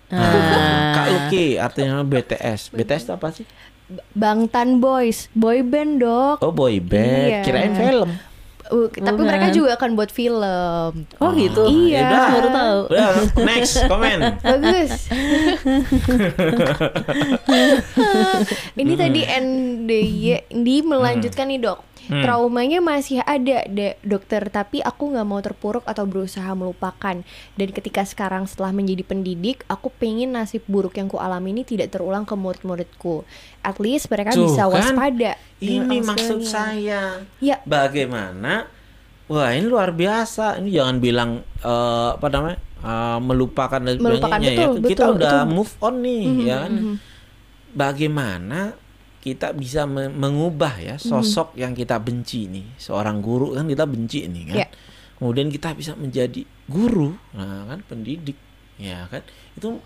Ah, 0.08 0.96
Kak 0.96 1.06
Luki, 1.06 1.60
artinya 1.60 2.00
BTS. 2.00 2.72
BTS 2.72 3.02
itu 3.04 3.12
apa 3.12 3.28
sih? 3.30 3.44
Bangtan 4.10 4.80
Boys, 4.80 5.28
boy 5.32 5.60
band 5.60 6.00
dok. 6.00 6.40
Oh 6.40 6.48
boy 6.50 6.76
band, 6.76 7.28
Iya. 7.30 7.40
kirain 7.40 7.72
film. 7.72 8.10
Uh, 8.68 8.92
tapi 8.92 9.16
Bukan. 9.16 9.28
mereka 9.28 9.48
juga 9.48 9.74
akan 9.80 9.96
buat 9.96 10.10
film. 10.12 10.92
Oh 11.18 11.30
gitu. 11.32 11.64
Iya. 11.64 12.04
Yaudah. 12.04 12.28
Baru 12.28 12.48
tahu. 12.52 12.80
Udah, 12.92 13.08
next 13.48 13.74
komen. 13.88 14.18
Bagus. 14.44 15.08
Ini 18.80 18.92
tadi 18.94 19.20
NDY 19.24 20.52
di 20.52 20.76
melanjutkan 20.84 21.48
nih 21.48 21.60
dok. 21.64 21.87
Hmm. 22.08 22.24
Traumanya 22.24 22.80
masih 22.80 23.20
ada 23.20 23.68
dek 23.68 24.00
dokter, 24.00 24.48
tapi 24.48 24.80
aku 24.80 25.12
nggak 25.12 25.26
mau 25.28 25.38
terpuruk 25.38 25.84
atau 25.84 26.08
berusaha 26.08 26.48
melupakan. 26.52 27.20
Dan 27.54 27.68
ketika 27.68 28.00
sekarang 28.02 28.48
setelah 28.48 28.72
menjadi 28.72 29.04
pendidik, 29.04 29.62
aku 29.68 29.92
pengen 29.92 30.32
nasib 30.32 30.64
buruk 30.64 30.96
yang 30.96 31.06
ku 31.06 31.20
alami 31.20 31.52
ini 31.52 31.62
tidak 31.62 31.92
terulang 31.92 32.24
ke 32.24 32.32
murid-muridku. 32.32 33.28
At 33.60 33.76
least 33.76 34.08
mereka 34.08 34.32
Tuh, 34.32 34.48
bisa 34.48 34.64
kan? 34.64 34.72
waspada. 34.72 35.36
Ini 35.60 36.00
maksud 36.00 36.40
saya. 36.42 37.20
Ya, 37.38 37.56
Bagaimana? 37.62 38.64
Wah 39.28 39.52
ini 39.52 39.68
luar 39.68 39.92
biasa. 39.92 40.56
Ini 40.56 40.72
jangan 40.72 40.96
bilang 40.98 41.30
eh, 41.60 42.10
apa 42.16 42.26
namanya 42.32 42.56
eh, 42.80 43.18
melupakan 43.20 43.76
dan 43.76 44.00
Melupakan, 44.00 44.40
sebagainya 44.40 44.50
betul, 44.56 44.72
ya. 44.72 44.88
Kita 44.88 45.04
betul, 45.04 45.16
udah 45.20 45.34
betul. 45.36 45.52
move 45.52 45.72
on 45.78 45.94
nih, 46.00 46.22
Mhm, 46.24 46.40
ya 46.40 46.56
kan? 46.58 46.72
mhm. 46.72 46.94
Bagaimana 47.68 48.60
kita 49.18 49.50
bisa 49.50 49.82
me- 49.84 50.08
mengubah 50.08 50.78
ya 50.78 50.94
sosok 50.96 51.54
yang 51.54 51.72
kita 51.72 51.98
benci 51.98 52.46
nih, 52.46 52.76
seorang 52.76 53.18
guru 53.18 53.52
kan 53.52 53.66
kita 53.66 53.84
benci 53.84 54.24
nih 54.24 54.44
kan. 54.46 54.56
Ya. 54.56 54.68
Kemudian 55.14 55.48
kita 55.48 55.74
bisa 55.74 55.92
menjadi 55.92 56.46
guru, 56.64 57.18
nah 57.32 57.66
kan 57.66 57.82
pendidik, 57.82 58.38
ya 58.78 59.10
kan? 59.10 59.26
Itu 59.52 59.82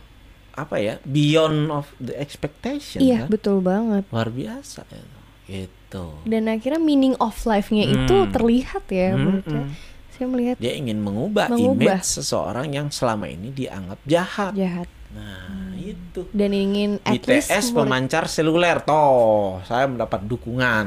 apa 0.52 0.76
ya? 0.76 1.00
Beyond 1.02 1.72
of 1.72 1.88
the 1.96 2.12
expectation 2.12 3.00
Iya, 3.00 3.24
kan? 3.24 3.28
betul 3.32 3.64
banget. 3.64 4.04
Luar 4.12 4.28
biasa 4.28 4.84
ya. 4.84 5.04
Gitu. 5.42 6.04
Dan 6.24 6.46
akhirnya 6.46 6.76
meaning 6.78 7.16
of 7.16 7.34
life-nya 7.42 7.84
itu 7.84 8.14
Hmm. 8.14 8.30
terlihat 8.30 8.84
ya 8.86 9.16
saya. 9.16 9.40
Mm-mm. 9.40 9.64
Saya 10.12 10.26
melihat 10.28 10.56
Dia 10.60 10.76
ingin 10.76 11.00
mengubah, 11.00 11.48
Mengubah. 11.48 11.96
image 11.96 12.04
seseorang 12.06 12.68
yang 12.68 12.92
selama 12.92 13.24
ini 13.26 13.48
dianggap 13.50 13.98
jahat. 14.04 14.52
jahat 14.52 14.88
Nah, 15.12 15.44
itu. 15.74 16.24
dan 16.30 16.50
ingin 16.50 16.90
least 17.00 17.24
BTS 17.46 17.66
murid- 17.68 17.76
pemancar 17.78 18.24
seluler 18.26 18.80
toh. 18.80 19.60
Saya 19.62 19.84
mendapat 19.84 20.24
dukungan, 20.24 20.86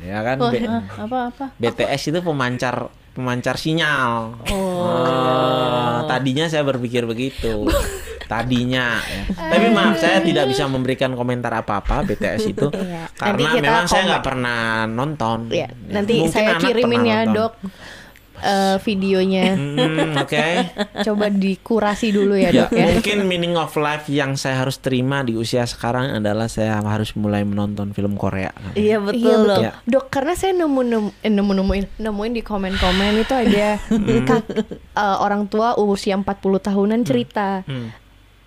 ya 0.00 0.18
kan? 0.22 0.36
Oh, 0.38 0.48
B- 0.48 0.64
Ah, 0.64 0.84
apa 0.98 1.18
apa? 1.28 1.44
BTS 1.54 2.10
itu 2.10 2.20
pemancar 2.20 2.88
pemancar 3.12 3.54
sinyal. 3.54 4.40
Oh. 4.46 4.84
Ah, 4.86 6.04
tadinya 6.06 6.46
saya 6.46 6.62
berpikir 6.62 7.04
begitu. 7.04 7.64
Tadinya 8.26 8.98
ya. 8.98 9.22
Tapi 9.30 9.70
maaf 9.70 9.96
saya 9.96 10.18
tidak 10.18 10.50
bisa 10.50 10.66
memberikan 10.66 11.14
komentar 11.14 11.54
apa-apa 11.54 12.02
BTS 12.02 12.50
itu 12.50 12.66
Iya. 12.74 13.06
karena 13.14 13.54
memang 13.54 13.86
saya 13.86 14.02
komen. 14.02 14.08
nggak 14.10 14.24
pernah 14.24 14.58
nonton. 14.84 15.38
Ya, 15.48 15.56
Ya, 15.62 15.68
nanti 15.94 16.12
mungkin 16.18 16.34
saya 16.34 16.58
kirimin 16.58 17.02
ya 17.02 17.22
nonton. 17.22 17.34
dok 17.38 17.52
eh, 18.38 18.76
videonya. 18.78 19.52
Hmm, 19.52 20.16
Oke. 20.22 20.44
Coba 21.02 21.26
dikurasi 21.26 22.10
dulu 22.10 22.34
ya 22.34 22.48
Ya, 22.48 22.62
dok 22.62 22.70
ya. 22.70 22.86
mungkin 22.90 23.16
meaning 23.24 23.54
of 23.54 23.72
life 23.74 24.06
yang 24.06 24.34
saya 24.34 24.58
harus 24.58 24.76
terima 24.76 25.20
di 25.20 25.32
usia 25.32 25.62
sekarang 25.62 26.14
adalah 26.14 26.46
saya 26.46 26.78
harus 26.78 27.12
mulai 27.12 27.42
menonton 27.42 27.90
film 27.90 28.14
Korea. 28.14 28.50
Iya 28.72 28.98
betul 28.98 29.20
Iya 29.20 29.34
betul. 29.38 29.62
Ya. 29.62 29.72
Dok, 29.82 30.04
karena 30.08 30.32
saya 30.32 30.52
nemu 30.54 30.80
nemu 30.82 31.08
eh, 31.18 31.28
nemu 31.28 31.52
nemuin 31.54 31.84
nemuin 31.98 32.32
di 32.32 32.42
komen-komen 32.42 33.12
itu 33.18 33.34
ada 33.34 33.68
Hmm. 33.86 34.24
kak- 34.24 34.50
eh, 34.92 35.16
orang 35.18 35.46
tua 35.46 35.74
usia 35.76 36.14
40 36.14 36.26
tahunan 36.60 37.00
cerita. 37.02 37.62
Hmm. 37.62 37.90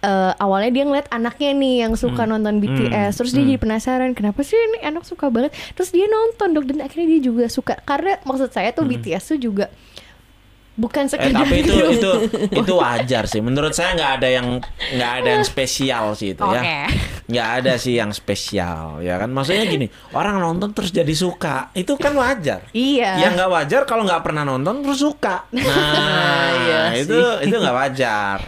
Eh, 0.01 0.33
awalnya 0.35 0.71
dia 0.71 0.83
ngeliat 0.83 1.07
anaknya 1.09 1.51
nih 1.53 1.75
yang 1.81 1.93
suka 1.93 2.23
nonton 2.23 2.57
BTS, 2.57 3.15
terus 3.15 3.31
dia 3.31 3.41
Hmm. 3.41 3.49
jadi 3.49 3.59
penasaran 3.59 4.11
kenapa 4.11 4.39
sih 4.41 4.55
ini 4.55 4.79
anak 4.81 5.03
suka 5.03 5.27
banget, 5.27 5.49
terus 5.73 5.89
dia 5.89 6.05
nonton 6.05 6.51
dok 6.51 6.65
dan 6.65 6.79
akhirnya 6.81 7.07
dia 7.09 7.21
juga 7.21 7.45
suka 7.45 7.75
karena 7.79 8.15
maksud 8.21 8.49
saya 8.49 8.69
tuh 8.69 8.85
BTS 8.85 9.23
tuh 9.29 9.39
juga 9.41 9.67
bukan 10.75 11.03
Hmm. 11.03 11.11
Eh, 11.11 11.27
sekedar 11.27 11.43
tapi 11.43 11.55
itu 11.59 11.73
itu 11.99 12.11
itu 12.55 12.73
wajar 12.73 13.27
sih. 13.27 13.43
Menurut 13.43 13.75
saya 13.75 13.91
nggak 13.93 14.11
ada 14.15 14.27
yang 14.29 14.47
nggak 14.95 15.11
ada 15.19 15.29
yang 15.35 15.43
spesial 15.43 16.15
sih 16.15 16.31
itu 16.31 16.39
Oke. 16.39 16.55
ya. 16.55 16.87
Nggak 17.29 17.49
ada 17.59 17.73
sih 17.75 17.93
yang 17.93 18.15
spesial 18.15 19.03
ya 19.03 19.19
kan. 19.19 19.27
Maksudnya 19.27 19.67
gini, 19.67 19.85
orang 20.15 20.39
nonton 20.39 20.71
terus 20.71 20.89
jadi 20.89 21.11
suka, 21.11 21.75
itu 21.75 21.93
kan 21.93 22.15
wajar. 22.15 22.63
Iya. 22.71 23.19
Yang 23.19 23.31
nggak 23.35 23.51
wajar 23.51 23.81
kalau 23.83 24.07
nggak 24.07 24.23
pernah 24.23 24.47
nonton 24.47 24.79
terus 24.79 25.03
suka. 25.03 25.43
Nah, 25.51 26.47
Iya 26.55 26.81
itu 26.95 27.17
itu 27.43 27.55
nggak 27.59 27.75
wajar. 27.75 28.39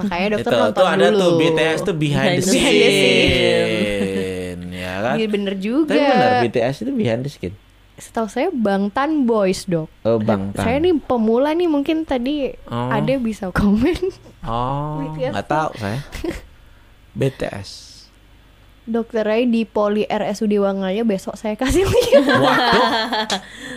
Makanya 0.00 0.28
dokter 0.32 0.46
itu 0.46 0.58
nonton 0.58 0.74
tuh 0.74 0.86
ada 0.86 1.06
dulu. 1.08 1.18
tuh 1.18 1.30
BTS 1.36 1.78
tuh 1.80 1.94
behind 1.94 2.34
the 2.36 2.46
Behind 2.48 2.78
the 2.78 2.90
scene, 2.90 4.62
ya 4.72 4.94
kan? 5.00 5.14
Iya 5.16 5.26
bener 5.26 5.54
juga. 5.56 5.90
Tapi 5.90 6.02
benar 6.02 6.30
BTS 6.42 6.74
itu 6.80 6.92
behind 6.92 7.22
the 7.22 7.30
scene. 7.30 7.56
Setahu 7.96 8.26
saya 8.26 8.48
Bangtan 8.48 9.24
Boys 9.24 9.66
dok. 9.66 9.90
Oh, 10.02 10.18
Bang 10.18 10.54
Tan. 10.54 10.62
Saya 10.62 10.78
nih 10.78 10.94
pemula 10.96 11.50
nih 11.50 11.66
mungkin 11.66 12.04
tadi 12.04 12.54
Oh. 12.66 12.88
ada 12.88 13.10
bisa 13.18 13.50
komen. 13.50 13.98
Oh, 14.42 15.02
BTS 15.04 15.30
nggak 15.34 15.48
tahu 15.48 15.70
saya. 15.74 15.98
BTS. 17.12 17.87
Dokter 18.88 19.22
Ray 19.22 19.44
di 19.44 19.68
Poli 19.68 20.08
RSUD 20.08 20.56
Wangaya 20.64 21.04
besok 21.04 21.36
saya 21.36 21.54
kasih 21.54 21.84
lihat. 21.84 22.24
Waduh. 22.40 22.88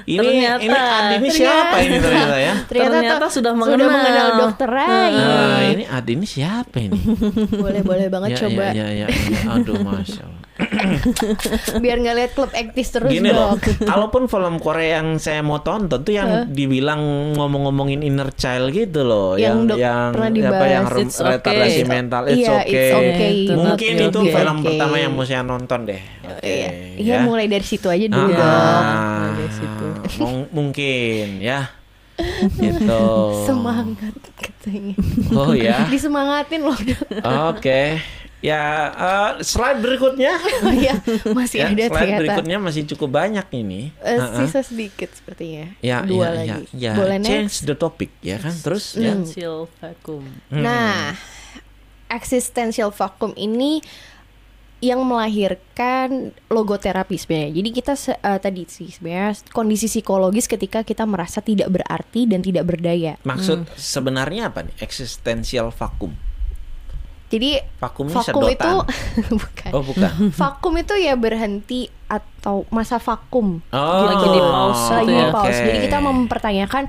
Ini 0.12 0.18
Ternyata. 0.18 0.64
ini 0.66 0.74
Adi 0.74 1.16
ini 1.22 1.30
siapa 1.30 1.76
ini 1.86 1.98
ternyata 2.02 2.36
ya? 2.42 2.54
Ternyata 2.66 3.14
tuh 3.22 3.30
sudah 3.38 3.54
sudah 3.54 3.54
mengenal. 3.54 3.92
mengenal 3.94 4.28
Dokter 4.42 4.70
Ray. 4.74 5.14
Nah, 5.14 5.62
ini 5.70 5.84
Adi 5.86 6.12
ini 6.18 6.26
siapa 6.26 6.78
ini? 6.82 6.98
boleh 7.64 7.82
boleh 7.86 8.08
banget 8.10 8.30
Ya, 8.34 8.38
coba 8.42 8.64
ya, 8.74 8.88
ya, 8.90 9.06
ya, 9.06 9.08
ya. 9.14 9.40
Aduh, 9.54 9.78
masya 9.86 10.26
Allah. 10.26 10.42
biar 11.82 11.98
nggak 11.98 12.16
lihat 12.16 12.32
klub 12.32 12.52
aktis 12.52 12.92
terus 12.92 13.10
Gini 13.10 13.30
loh, 13.30 13.56
dok. 13.56 13.66
kalaupun 13.90 14.26
film 14.26 14.56
Korea 14.58 15.00
yang 15.00 15.18
saya 15.18 15.42
mau 15.42 15.60
tonton 15.60 16.00
tuh 16.00 16.14
yang 16.14 16.48
dibilang 16.48 17.02
ngomong-ngomongin 17.34 18.02
inner 18.02 18.30
child 18.32 18.70
gitu 18.70 19.02
loh, 19.02 19.36
Yang 19.36 19.74
yang 19.74 19.80
yang 19.80 20.08
pernah 20.12 20.28
apa 20.28 20.36
dibahas. 20.36 20.70
yang 20.70 20.86
It's 21.02 21.18
okay. 21.18 21.30
retardasi 21.34 21.82
mental, 21.86 22.24
it's 22.28 22.38
Iya, 22.38 22.52
okay. 22.60 22.70
it's 22.70 22.94
okay. 22.94 23.32
Itu 23.42 23.54
Mungkin 23.54 23.92
not 23.92 24.04
itu 24.04 24.20
okay. 24.20 24.34
film 24.34 24.56
okay. 24.56 24.66
pertama 24.68 24.96
yang 24.98 25.12
mau 25.12 25.26
saya 25.26 25.42
nonton 25.42 25.80
deh. 25.84 26.02
Oke, 26.22 26.44
Iya, 26.44 26.68
ya. 26.68 26.72
iya 26.96 27.16
mulai 27.22 27.46
dari 27.48 27.66
situ 27.66 27.88
aja 27.88 28.06
dulu 28.06 28.30
Ah, 28.30 28.30
dok. 28.30 28.38
mulai 28.38 29.32
dari 29.34 29.54
situ. 29.54 29.86
mung- 30.20 30.50
mungkin 30.58 31.28
ya. 31.40 31.60
gitu. 32.56 33.04
Semangat 33.44 34.14
katanya. 34.36 34.94
Oh 35.34 35.58
ya. 35.58 35.90
Disemangatin 35.90 36.62
loh. 36.62 36.78
Oke. 37.50 37.98
Ya, 38.42 38.62
eh, 38.90 39.32
slide 39.42 39.80
berikutnya. 39.80 40.34
Oh 40.66 40.74
iya, 40.74 40.98
masih 41.30 41.62
ya, 41.62 41.70
ada 41.70 41.84
slide 41.84 41.94
ternyata. 41.94 42.20
berikutnya 42.20 42.58
masih 42.58 42.82
cukup 42.90 43.10
banyak 43.16 43.46
ini. 43.56 43.94
Eh, 44.00 44.18
Ha-ha. 44.18 44.42
sisa 44.42 44.62
sedikit 44.62 45.10
sepertinya. 45.12 45.78
Ya, 45.80 46.02
Dua 46.02 46.26
ya, 46.26 46.30
lagi. 46.36 46.50
ya, 46.50 46.58
ya. 46.74 46.94
Boleh 46.98 47.18
Change 47.18 47.54
next? 47.54 47.66
the 47.66 47.76
topic 47.76 48.10
ya 48.20 48.38
kan. 48.38 48.50
Terus 48.52 48.94
ya. 48.94 49.14
Essential 49.14 49.70
vacuum. 49.72 50.26
Hmm. 50.50 50.58
Nah, 50.60 51.14
existential 52.08 52.90
vacuum 52.90 53.32
ini 53.36 53.80
yang 54.82 55.06
melahirkan 55.06 56.10
logoterapi 56.48 57.14
sebenarnya. 57.14 57.54
Jadi 57.54 57.70
kita 57.70 57.94
eh, 58.18 58.40
tadi 58.42 58.66
sih 58.66 58.90
sebenarnya 58.90 59.38
kondisi 59.50 59.86
psikologis 59.86 60.50
ketika 60.50 60.82
kita 60.82 61.06
merasa 61.06 61.38
tidak 61.40 61.70
berarti 61.70 62.26
dan 62.26 62.42
tidak 62.42 62.66
berdaya. 62.66 63.22
Maksud 63.22 63.60
Hmm. 63.64 63.78
sebenarnya 63.78 64.50
apa 64.50 64.66
nih? 64.66 64.74
Existential 64.82 65.70
vacuum. 65.70 66.18
Jadi 67.32 67.50
Vakumnya 67.80 68.12
vakum 68.14 68.44
sedotan. 68.44 68.52
itu 68.52 68.72
bukan. 69.40 69.70
Oh, 69.72 69.82
bukan. 69.82 70.12
Vakum 70.42 70.74
itu 70.76 70.94
ya 70.96 71.16
berhenti 71.16 71.82
atau 72.06 72.68
masa 72.68 72.98
vakum. 72.98 73.64
Oh, 73.66 74.04
Lagi 74.06 74.28
di 74.28 74.42
pause 74.42 74.92
Lagi 74.94 75.08
gitu 75.08 75.16
ya. 75.18 75.32
pause. 75.32 75.48
oke. 75.50 75.66
Jadi 75.66 75.78
kita 75.82 75.98
mempertanyakan 76.02 76.84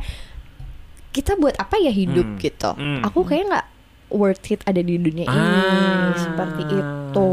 kita 1.08 1.36
buat 1.36 1.54
apa 1.54 1.76
ya 1.76 1.90
hidup 1.90 2.26
Hmm. 2.26 2.38
gitu. 2.38 2.70
Hmm. 2.72 3.00
Aku 3.02 3.22
kayak 3.22 3.44
nggak 3.46 3.66
worth 4.10 4.50
it 4.50 4.60
ada 4.62 4.76
di 4.78 4.94
dunia 4.94 5.24
ini 5.24 5.30
Ah, 5.30 6.12
seperti 6.14 6.62
itu. 6.66 7.30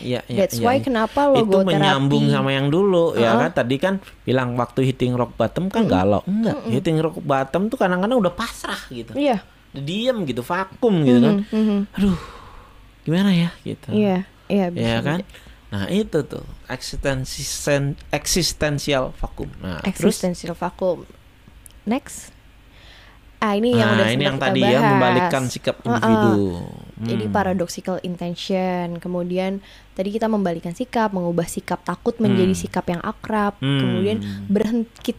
Iya, 0.00 0.20
iya, 0.24 0.38
That's 0.38 0.56
iya, 0.56 0.64
why 0.64 0.76
iya. 0.76 0.84
kenapa 0.84 1.20
itu 1.28 1.40
logo 1.40 1.58
menyambung 1.62 2.24
terapi. 2.24 2.34
sama 2.34 2.50
yang 2.50 2.68
dulu 2.68 3.14
ya 3.14 3.32
Uh-uh. 3.32 3.40
kan 3.40 3.50
tadi 3.54 3.76
kan 3.76 3.94
bilang 4.20 4.54
waktu 4.54 4.80
hitting 4.84 5.12
rock 5.12 5.34
bottom 5.34 5.66
kan 5.66 5.86
galau 5.86 6.22
enggak 6.24 6.56
hitting 6.66 6.98
rock 6.98 7.18
bottom 7.18 7.66
tuh 7.66 7.76
kadang-kadang 7.76 8.18
udah 8.18 8.30
pasrah 8.30 8.78
gitu 8.88 9.12
Iya. 9.12 9.38
udah 9.38 9.59
diem 9.72 10.24
gitu 10.24 10.40
vakum 10.40 10.94
gitu 11.02 11.18
kan 11.20 11.36
Mhm, 11.42 11.54
mhm. 11.54 11.80
aduh 11.92 12.18
gimana 13.00 13.30
ya 13.30 13.50
gitu 13.60 13.88
Iya, 13.90 14.18
iya 14.46 14.66
bisa. 14.68 14.82
ya 14.84 14.96
kan 15.00 15.18
nah 15.70 15.86
itu 15.86 16.18
tuh 16.22 16.42
eksistensi 16.66 17.46
eksistensial 18.10 19.14
vakum 19.14 19.46
nah 19.58 19.78
terus 19.84 20.18
Existential 20.18 20.54
vacuum. 20.54 21.06
Next. 21.82 22.34
Ah 23.38 23.54
ini 23.54 23.72
yang 23.72 23.88
nah 23.88 23.96
udah 23.96 24.08
ini 24.10 24.22
yang 24.22 24.36
kita 24.36 24.46
tadi 24.46 24.60
ya 24.60 24.68
bahas. 24.76 24.90
membalikkan 24.90 25.42
sikap 25.46 25.76
individu 25.80 26.60
Jadi 27.00 27.24
Hmm. 27.24 27.32
paradoxical 27.32 27.96
intention. 28.02 29.00
Kemudian 29.00 29.64
tadi 29.90 30.10
kita 30.10 30.26
membalikkan 30.26 30.76
sikap, 30.76 31.08
mengubah 31.10 31.48
sikap 31.48 31.80
takut 31.80 32.18
menjadi 32.18 32.52
Hmm. 32.52 32.60
sikap 32.60 32.84
yang 32.86 33.00
akrab. 33.00 33.56
Hmm. 33.56 33.80
Kemudian 33.80 34.18
berhenti 34.44 35.16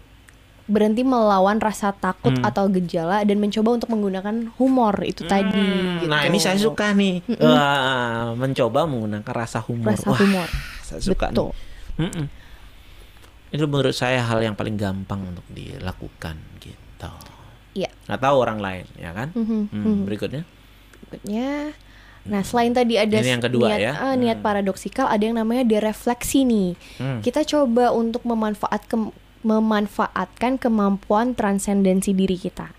berhenti 0.72 1.04
melawan 1.04 1.60
rasa 1.60 1.92
takut 1.92 2.32
Hmm. 2.32 2.48
atau 2.48 2.72
gejala 2.72 3.22
dan 3.22 3.38
mencoba 3.38 3.76
untuk 3.76 3.92
menggunakan 3.92 4.56
humor 4.56 4.96
itu 5.04 5.22
tadi. 5.24 5.52
Hmm, 5.52 6.00
gitu. 6.00 6.08
Nah 6.08 6.24
ini 6.24 6.40
saya 6.40 6.56
suka 6.56 6.96
nih 6.96 7.20
Wah, 7.38 8.32
mencoba 8.34 8.88
menggunakan 8.88 9.28
rasa 9.28 9.60
humor. 9.60 9.92
Rasa 9.92 10.08
Wah, 10.08 10.18
humor. 10.18 10.48
saya 10.82 11.04
suka 11.04 11.28
Betul. 11.28 11.52
nih. 11.52 12.08
Mm-mm. 12.08 12.26
Itu 13.52 13.68
menurut 13.68 13.92
saya 13.92 14.24
hal 14.24 14.40
yang 14.40 14.56
paling 14.56 14.74
gampang 14.74 15.28
untuk 15.28 15.44
dilakukan 15.48 16.40
gitu. 16.58 17.12
Iya. 17.74 17.92
Nggak 18.08 18.22
tahu 18.22 18.36
orang 18.38 18.60
lain 18.60 18.86
ya 18.96 19.12
kan. 19.12 19.28
Mhm, 19.34 19.62
Hmm, 19.68 19.84
mhm. 19.86 20.02
Berikutnya. 20.04 20.44
berikutnya. 21.04 21.76
Nah, 22.22 22.46
selain 22.46 22.70
tadi 22.70 22.96
ada 22.96 23.18
Ini 23.18 23.34
yang 23.34 23.42
kedua 23.42 23.68
niat, 23.68 23.80
ya. 23.82 23.94
ah, 23.98 24.14
niat 24.14 24.40
paradoksikal, 24.40 25.10
ada 25.10 25.20
yang 25.20 25.34
namanya 25.34 25.66
derefleksi 25.66 26.46
nih. 26.46 26.70
Hmm. 26.96 27.18
Kita 27.20 27.42
coba 27.44 27.90
untuk 27.90 28.22
memanfaat 28.24 28.86
kem- 28.86 29.10
memanfaatkan 29.42 30.58
kemampuan 30.62 31.34
transendensi 31.34 32.14
diri 32.14 32.38
kita. 32.38 32.70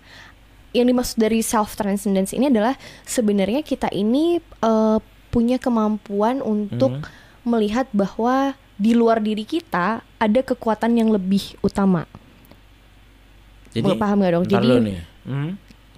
Yang 0.73 0.85
dimaksud 0.89 1.17
dari 1.21 1.39
self 1.45 1.77
transcendence 1.77 2.33
ini 2.33 2.49
adalah 2.49 2.73
sebenarnya 3.05 3.61
kita 3.61 3.93
ini 3.93 4.41
eh, 4.41 4.97
punya 5.29 5.57
kemampuan 5.57 6.41
untuk 6.45 7.01
Hmm. 7.01 7.05
melihat 7.45 7.89
bahwa 7.93 8.53
di 8.77 8.93
luar 8.97 9.21
diri 9.21 9.45
kita 9.45 10.01
ada 10.17 10.41
kekuatan 10.41 10.97
yang 10.97 11.09
lebih 11.13 11.57
utama. 11.61 12.05
Jadi 13.73 13.97
paham 13.97 14.21
nggak 14.21 14.33
dong? 14.33 14.45
Jadi 14.45 14.69
nih. 14.81 14.97
Hmm. 15.25 15.51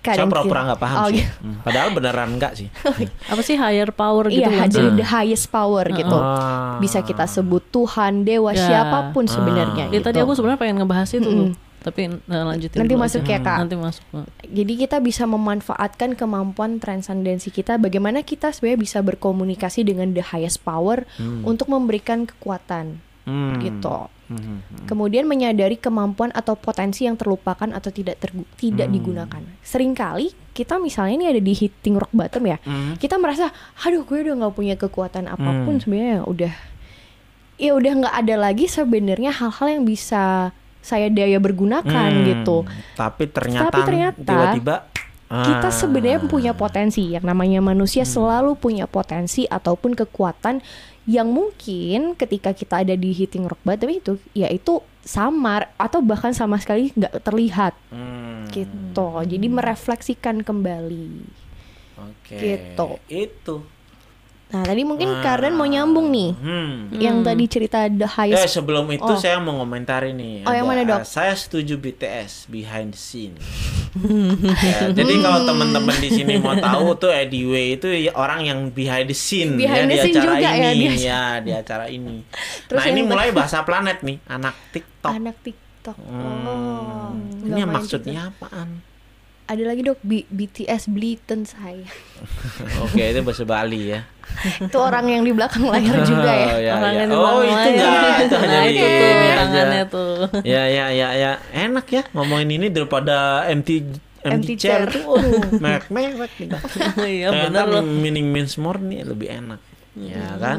Saya 0.05 0.15
kadang 0.15 0.29
pura-pura 0.29 0.59
nggak 0.63 0.79
paham 0.79 0.97
Oh, 0.97 1.07
sih. 1.07 1.17
iya. 1.17 1.27
Hmm, 1.35 1.57
Padahal 1.59 1.89
beneran 1.91 2.29
nggak 2.35 2.53
sih. 2.53 2.67
Apa 3.33 3.41
sih 3.41 3.55
higher 3.55 3.89
power 3.89 4.25
gitu 4.27 4.45
Iya, 4.45 4.49
kan? 4.55 4.69
jadi 4.69 4.87
Hmm. 4.87 4.97
the 4.97 5.07
highest 5.07 5.49
power 5.49 5.85
gitu. 5.87 6.13
Ah. 6.13 6.77
Bisa 6.77 7.01
kita 7.01 7.25
sebut 7.25 7.65
Tuhan, 7.67 8.21
dewa, 8.21 8.49
Ya. 8.49 8.61
siapa 8.61 9.09
pun 9.11 9.25
sebenarnya. 9.25 9.87
Ya, 9.87 9.93
gitu. 9.95 10.05
tadi 10.05 10.17
aku 10.19 10.31
sebenarnya 10.31 10.59
pengen 10.59 10.77
ngebahas 10.79 11.09
itu 11.11 11.25
tuh. 11.25 11.49
Tapi 11.81 12.01
eh, 12.09 12.17
lanjutin 12.43 12.81
Nanti 12.81 12.95
masuk 12.95 13.21
aja. 13.21 13.29
ya, 13.29 13.39
Kak. 13.39 13.57
Nanti 13.61 13.75
masuk. 13.75 14.03
Jadi 14.43 14.73
kita 14.75 14.97
bisa 14.99 15.23
memanfaatkan 15.25 16.13
kemampuan 16.13 16.77
transendensi 16.77 17.49
kita. 17.49 17.77
Bagaimana 17.77 18.21
kita 18.21 18.49
sebenarnya 18.49 18.79
bisa 18.79 18.99
berkomunikasi 18.99 19.81
dengan 19.83 20.09
the 20.09 20.21
highest 20.23 20.61
power 20.61 21.05
Hmm. 21.15 21.41
untuk 21.43 21.65
memberikan 21.67 22.25
kekuatan 22.25 22.97
Hmm. 23.23 23.57
gitu. 23.59 24.09
Hmm, 24.25 24.37
hmm. 24.59 24.85
Kemudian 24.85 25.25
menyadari 25.25 25.77
kemampuan 25.77 26.33
atau 26.33 26.53
potensi 26.53 27.05
yang 27.05 27.13
terlupakan 27.13 27.69
atau 27.69 27.89
tidak 27.89 28.17
tergu- 28.17 28.49
tidak 28.55 28.89
Hmm. 28.89 28.95
digunakan. 28.95 29.41
Seringkali 29.61 30.33
kita 30.51 30.77
misalnya 30.77 31.13
ini 31.13 31.25
ada 31.27 31.39
di 31.39 31.53
hitting 31.53 31.95
rock 31.95 32.09
bottom 32.09 32.47
ya. 32.47 32.57
Hmm. 32.61 32.95
Kita 32.95 33.15
merasa, 33.15 33.53
aduh 33.79 34.01
gue 34.01 34.23
udah 34.23 34.33
nggak 34.39 34.53
punya 34.53 34.75
kekuatan 34.75 35.27
apa 35.27 35.49
pun 35.61 35.77
Hmm. 35.77 35.81
sebenarnya 35.81 36.17
udah 36.23 36.53
ya 37.55 37.71
udah 37.71 37.91
nggak 38.03 38.15
ada 38.19 38.35
lagi 38.35 38.65
sebenarnya 38.65 39.31
hal-hal 39.31 39.79
yang 39.79 39.83
bisa 39.83 40.51
saya 40.81 41.07
daya 41.07 41.37
bergunakan 41.37 42.11
Hmm. 42.13 42.25
gitu. 42.25 42.57
Tapi 42.93 43.23
ternyata, 43.27 43.69
Tapi 43.69 43.79
ternyata 43.83 44.21
tiba-tiba 44.21 44.77
Kita 45.25 45.67
ah. 45.67 45.73
sebenarnya 45.73 46.21
punya 46.21 46.53
potensi. 46.53 47.09
Yang 47.09 47.25
namanya 47.25 47.57
manusia 47.57 48.05
selalu 48.05 48.53
punya 48.55 48.85
potensi 48.85 49.49
ataupun 49.49 49.97
kekuatan 49.97 50.61
yang 51.05 51.29
mungkin 51.29 52.17
ketika 52.17 52.49
kita 52.49 52.81
ada 52.81 52.97
di 52.97 53.13
hitting 53.13 53.45
rock 53.45 53.61
bottom 53.61 53.93
itu 53.93 54.13
yaitu 54.33 54.81
samar 55.05 55.69
atau 55.77 56.01
bahkan 56.01 56.33
sama 56.33 56.57
sekali 56.57 56.89
nggak 56.97 57.21
terlihat 57.21 57.77
Hmm. 57.93 58.49
gitu. 58.49 59.07
Jadi 59.21 59.45
merefleksikan 59.45 60.41
kembali. 60.41 61.09
Oke. 62.01 62.35
Gitu. 62.35 62.87
Itu. 63.05 63.55
Nah 64.45 64.61
tadi 64.61 64.81
mungkin 64.81 65.09
Ah. 65.09 65.21
Karen 65.21 65.51
mau 65.51 65.65
nyambung 65.65 66.07
nih, 66.07 66.31
Hmm. 66.33 66.93
yang 66.93 67.21
tadi 67.21 67.43
cerita 67.45 67.85
the 67.85 68.03
Eh 68.03 68.11
highest. 68.31 68.53
sebelum 68.53 68.85
itu 68.87 69.03
Oh. 69.03 69.17
saya 69.17 69.35
mau 69.37 69.57
komentari 69.57 70.11
nih. 70.11 70.45
Oh, 70.45 70.53
yang 70.53 70.63
mana, 70.63 70.85
Dok? 70.85 71.01
eh, 71.01 71.03
Saya 71.03 71.33
setuju 71.33 71.75
BTS 71.75 72.45
behind 72.47 72.91
the 72.91 72.99
scene. 72.99 73.35
Ya, 74.61 74.91
jadi 74.91 75.13
kalau 75.17 75.43
teman-teman 75.45 75.95
di 75.97 76.09
sini 76.09 76.35
mau 76.35 76.51
tahu 76.53 76.93
tuh 76.95 77.09
Eddie 77.09 77.43
Way 77.43 77.65
itu 77.73 77.87
ya 77.87 78.11
orang 78.13 78.43
yang 78.43 78.59
behind 78.69 79.07
the 79.07 79.15
scene 79.15 79.55
Behind 79.55 79.87
ya 79.87 79.87
the 79.87 79.89
di 79.89 79.97
scene 80.03 80.15
acara 80.15 80.27
juga 80.29 80.49
ya, 80.51 80.69
ini 80.69 80.85
di 80.85 80.97
ya 81.01 81.21
di 81.39 81.51
acara 81.51 81.85
ini. 81.87 82.15
Terus 82.67 82.75
nah 82.77 82.85
ini 82.85 83.01
mulai 83.01 83.31
bahasa 83.31 83.63
planet 83.63 84.03
nih 84.03 84.19
anak 84.25 84.51
TikTok. 84.69 85.11
Anak 85.11 85.35
TikTok. 85.41 85.95
Hmm. 85.95 86.43
Oh, 86.45 87.11
ini 87.47 87.61
maksudnya 87.63 88.27
TikTok. 88.27 88.51
apaan? 88.51 88.69
Ada 89.45 89.61
lagi 89.63 89.81
dok 89.81 90.01
B- 90.01 90.25
BTS 90.27 90.89
Blitten 90.89 91.45
saya. 91.45 91.85
Oke 92.83 92.97
itu 93.05 93.21
bahasa 93.21 93.43
Bali 93.43 93.93
ya. 93.93 94.01
itu 94.65 94.73
orang 94.75 95.05
yang 95.07 95.21
di 95.21 95.31
belakang 95.31 95.63
layar 95.63 96.01
juga 96.01 96.31
ya. 96.33 96.47
Oh, 96.47 96.59
ya, 96.59 96.71
Orang 96.73 96.91
ya. 96.91 96.97
yang 96.97 97.07
di 97.07 97.15
Oh 97.15 97.39
itu 97.39 97.69
enggak, 97.71 98.17
itu 98.19 98.35
hanya 98.35 98.49
Nah, 98.51 98.63
di 98.63 98.73
itu 98.73 98.81
tuh 98.81 99.05
ini 99.05 99.13
aja. 99.23 99.35
tangannya 99.37 99.83
tuh. 99.85 100.13
ya 100.41 100.63
ya 100.65 100.85
ya 100.89 101.07
ya 101.13 101.31
enak 101.51 101.85
ya 101.87 102.03
ngomongin 102.11 102.49
ini 102.51 102.67
daripada 102.67 103.17
empty, 103.45 103.85
Empty 104.25 104.57
chair, 104.57 104.89
tuh 104.89 105.13
aduh 105.13 105.53
mewek 105.55 105.85
mewek 105.87 106.31
gitu. 106.35 106.57
Iya 106.97 107.29
bener 107.29 107.65
loh. 107.69 107.85
meaning 107.85 108.25
means 108.27 108.57
more 108.57 108.81
nih 108.81 109.05
lebih 109.05 109.29
enak 109.29 109.61
ya 109.95 110.25
Hmm. 110.27 110.41
kan 110.41 110.57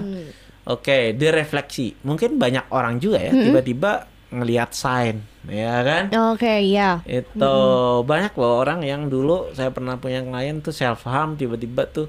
oke 0.64 0.96
direfleksi 1.12 1.98
mungkin 2.00 2.38
banyak 2.38 2.70
orang 2.70 2.96
juga 2.96 3.18
ya 3.18 3.34
tiba-tiba 3.34 4.06
ngelihat 4.36 4.70
sign 4.70 5.24
ya 5.46 5.80
kan 5.80 6.04
Oke 6.32 6.60
ya. 6.62 7.00
itu 7.04 7.56
banyak 8.02 8.32
loh 8.34 8.60
orang 8.60 8.82
yang 8.82 9.06
dulu 9.06 9.50
saya 9.52 9.70
pernah 9.70 9.96
punya 9.96 10.20
klien 10.20 10.60
tuh 10.60 10.70
self 10.70 11.04
harm 11.04 11.34
tiba-tiba 11.34 11.86
tuh 11.86 12.08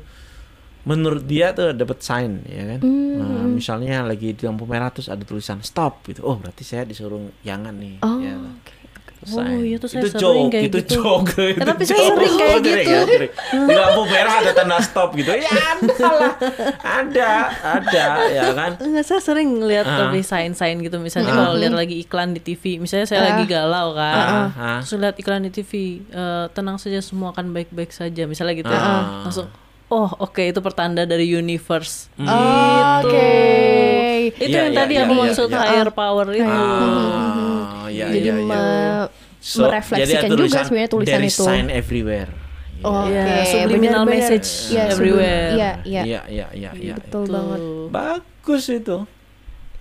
menurut 0.84 1.24
dia 1.24 1.52
tuh 1.52 1.76
dapat 1.76 2.00
sign 2.00 2.48
ya 2.48 2.64
kan 2.76 2.80
nah, 2.80 3.44
misalnya 3.44 4.08
lagi 4.08 4.32
di 4.32 4.44
lampu 4.48 4.64
merah 4.64 4.88
terus 4.88 5.12
ada 5.12 5.20
tulisan 5.22 5.60
stop 5.60 6.00
gitu 6.08 6.24
oh 6.24 6.40
berarti 6.40 6.64
saya 6.64 6.88
disuruh 6.88 7.28
jangan 7.44 7.76
nih 7.76 8.00
Oh. 8.00 8.20
ya. 8.20 8.36
Oke. 9.30 9.44
Oh, 9.44 9.60
iya 9.60 9.76
tuh 9.76 9.88
saya 9.88 10.02
itu 10.02 10.10
sering 10.10 10.22
joke, 10.22 10.50
kayak 10.50 10.64
itu 10.66 10.78
gitu. 10.80 10.94
joke, 10.96 11.32
itu 11.46 11.60
tapi 11.62 11.82
saya 11.84 12.00
sering 12.08 12.34
kayak 12.34 12.50
Oh, 12.50 12.60
gitu. 12.60 12.80
ya. 12.80 13.02
Di 13.60 13.74
lampu 13.74 14.02
merah 14.06 14.34
ada 14.38 14.52
tanda 14.52 14.78
stop 14.80 15.10
gitu. 15.14 15.30
Ya 15.30 15.52
ada 15.52 16.08
lah. 16.10 16.34
Ada, 16.80 17.32
ada 17.62 18.06
ya 18.28 18.44
kan. 18.52 18.72
Enggak, 18.78 19.04
saya 19.04 19.20
sering 19.20 19.50
ngeliat 19.56 19.84
Ah. 19.84 19.98
lebih 20.04 20.22
sign-sign 20.22 20.80
gitu 20.80 20.98
Misalnya 20.98 21.30
Ah. 21.30 21.38
kalau 21.42 21.54
lihat 21.56 21.74
lagi 21.74 21.96
iklan 21.98 22.32
di 22.32 22.42
TV 22.42 22.78
Misalnya 22.78 23.06
saya 23.06 23.22
lagi 23.26 23.44
galau 23.46 23.92
kan 23.92 24.16
Ah, 24.16 24.50
ah. 24.50 24.80
Terus 24.80 24.98
lihat 24.98 25.16
iklan 25.16 25.42
di 25.42 25.52
TV 25.52 25.72
eh, 26.08 26.46
Tenang 26.50 26.76
saja 26.76 27.00
semua 27.00 27.32
akan 27.32 27.52
baik-baik 27.52 27.90
saja 27.90 28.24
Misalnya 28.24 28.56
gitu 28.56 28.70
Ah. 28.70 29.24
Langsung 29.24 29.48
Oh 29.88 30.12
oke 30.20 30.44
itu 30.44 30.60
pertanda 30.60 31.04
dari 31.04 31.26
universe 31.26 32.12
Oke. 32.18 33.32
Itu 34.36 34.44
Iya, 34.46 34.58
yang 34.62 34.70
iya, 34.70 34.78
tadi 34.78 34.94
iya, 34.94 35.04
aku 35.04 35.14
iya, 35.14 35.22
maksud 35.24 35.48
iya. 35.48 35.60
higher 35.62 35.90
power 35.90 36.26
itu 36.30 36.44
Ah, 36.44 37.57
ya, 37.90 38.08
Jadi 38.08 38.20
ya, 38.24 38.34
ya. 38.34 38.44
me- 38.44 39.26
So, 39.38 39.64
merefleksikan 39.64 40.02
jadi 40.02 40.14
ada 40.18 40.28
juga 40.28 40.36
tulisan, 40.42 40.64
sebenarnya 40.66 40.92
tulisan 40.92 41.12
there 41.14 41.24
is 41.24 41.34
itu. 41.34 41.44
sign 41.44 41.66
everywhere. 41.70 42.32
Oke, 42.78 43.10
Iya, 43.10 43.26
subliminal 43.48 44.04
benar-benar. 44.04 44.14
message 44.14 44.48
Iya, 44.48 44.84
sebelum- 44.86 44.92
everywhere. 44.94 45.50
Iya, 45.50 45.72
iya. 45.84 46.02
Iya, 46.04 46.22
iya, 46.28 46.48
iya, 46.52 46.72
iya. 46.74 46.96
Betul 46.96 47.24
Tuh. 47.24 47.32
banget. 47.32 47.60
Bagus 47.90 48.64
itu. 48.68 48.98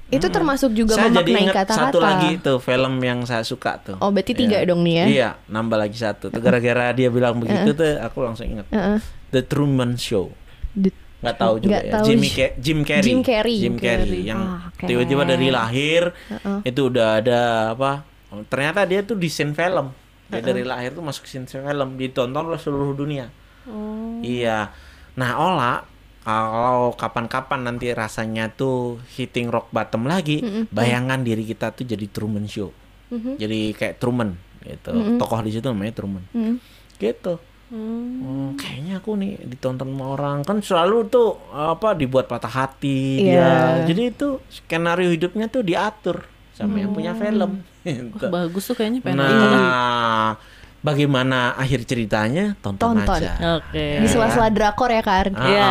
Itu 0.07 0.27
termasuk 0.29 0.71
juga 0.71 0.95
saya 0.95 1.11
jadi 1.11 1.19
memaknai 1.19 1.43
ingat 1.43 1.57
kata-kata. 1.59 1.83
satu 1.83 1.99
lagi 1.99 2.31
tuh 2.39 2.57
film 2.59 2.95
yang 3.01 3.21
saya 3.23 3.43
suka 3.43 3.83
tuh. 3.83 3.97
Oh, 3.99 4.09
berarti 4.09 4.33
tiga 4.33 4.57
Iya. 4.57 4.67
dong 4.67 4.81
nih 4.81 4.95
ya? 4.95 5.05
Iya, 5.05 5.29
nambah 5.47 5.77
lagi 5.77 5.99
satu. 5.99 6.31
Tuh 6.31 6.39
gara-gara 6.39 6.89
dia 6.93 7.09
bilang 7.09 7.37
begitu 7.37 7.75
tuh 7.75 7.99
aku 7.99 8.23
langsung 8.23 8.47
ingat. 8.47 8.71
Heeh. 8.71 9.03
The 9.29 9.43
Truman 9.43 9.97
Show. 9.97 10.31
The- 10.73 10.95
nggak 11.27 11.37
tahu 11.37 11.55
juga 11.59 11.79
ya. 11.81 11.93
tahu. 11.93 12.07
Jimmy 12.07 12.29
Ca- 12.31 12.57
Jim 12.57 12.79
Carrey. 12.81 13.05
Jim 13.05 13.21
Carrey. 13.21 13.57
Jim 13.59 13.75
Carrey 13.75 14.07
Carrey. 14.07 14.23
yang 14.25 14.41
Ah, 14.41 14.71
tiba-tiba 14.79 15.23
dari 15.23 15.51
lahir 15.51 16.15
Heeh. 16.31 16.59
itu 16.65 16.81
udah 16.87 17.19
ada 17.19 17.41
apa? 17.75 18.07
Ternyata 18.47 18.85
dia 18.85 19.03
tuh 19.03 19.15
di 19.15 19.27
scene 19.27 19.51
film. 19.51 19.91
Dia 20.27 20.39
dari 20.41 20.63
lahir 20.63 20.91
tuh 20.91 21.03
masuk 21.03 21.27
scene 21.27 21.45
film 21.45 21.89
ditonton 21.95 22.43
oleh 22.45 22.59
seluruh 22.59 22.93
dunia. 22.93 23.31
Oh. 23.67 24.19
Iya. 24.21 24.71
Nah, 25.15 25.31
Ola 25.37 25.75
kalau 26.21 26.91
kapan-kapan 26.93 27.63
nanti 27.65 27.91
rasanya 27.91 28.51
tuh 28.51 28.99
hitting 29.15 29.47
rock 29.47 29.71
bottom 29.71 30.05
lagi, 30.05 30.43
bayangan 30.69 31.23
diri 31.23 31.43
kita 31.43 31.71
tuh 31.71 31.83
jadi 31.83 32.07
Truman 32.07 32.47
Show. 32.47 32.75
Mhm. 33.09 33.39
Jadi 33.39 33.71
kayak 33.73 33.99
Truman 33.99 34.35
gitu. 34.61 34.91
Tokoh 35.17 35.41
di 35.41 35.51
situ 35.51 35.63
namanya 35.63 35.95
Truman. 35.95 36.27
Hmm. 36.31 36.59
Gitu. 36.99 37.39
Oh, 37.67 38.55
kayaknya 38.55 39.03
aku 39.03 39.19
nih 39.19 39.43
ditonton 39.43 39.91
sama 39.91 40.15
orang 40.15 40.47
kan 40.47 40.63
selalu 40.63 41.11
tuh 41.11 41.35
apa 41.51 41.99
dibuat 41.99 42.31
patah 42.31 42.51
hati 42.51 43.27
dia. 43.27 43.83
Iya. 43.83 43.91
Jadi 43.91 44.03
itu 44.15 44.39
skenario 44.47 45.11
hidupnya 45.11 45.51
tuh 45.51 45.67
diatur 45.67 46.23
sama 46.55 46.79
yang 46.79 46.95
punya 46.95 47.13
film. 47.19 47.63
Gitu. 47.87 48.27
Bagus 48.27 48.67
tuh 48.67 48.75
kayaknya 48.75 48.99
pengen. 48.99 49.23
Nah, 49.23 50.35
bagaimana 50.83 51.55
akhir 51.55 51.87
ceritanya 51.87 52.59
tonton, 52.59 52.99
Tonton. 52.99 53.23
aja. 53.23 53.63
Oke. 53.63 54.03
Di 54.03 54.07
sela-sela 54.11 54.51
drakor 54.51 54.91
ya? 54.91 55.03
Iya. 55.23 55.71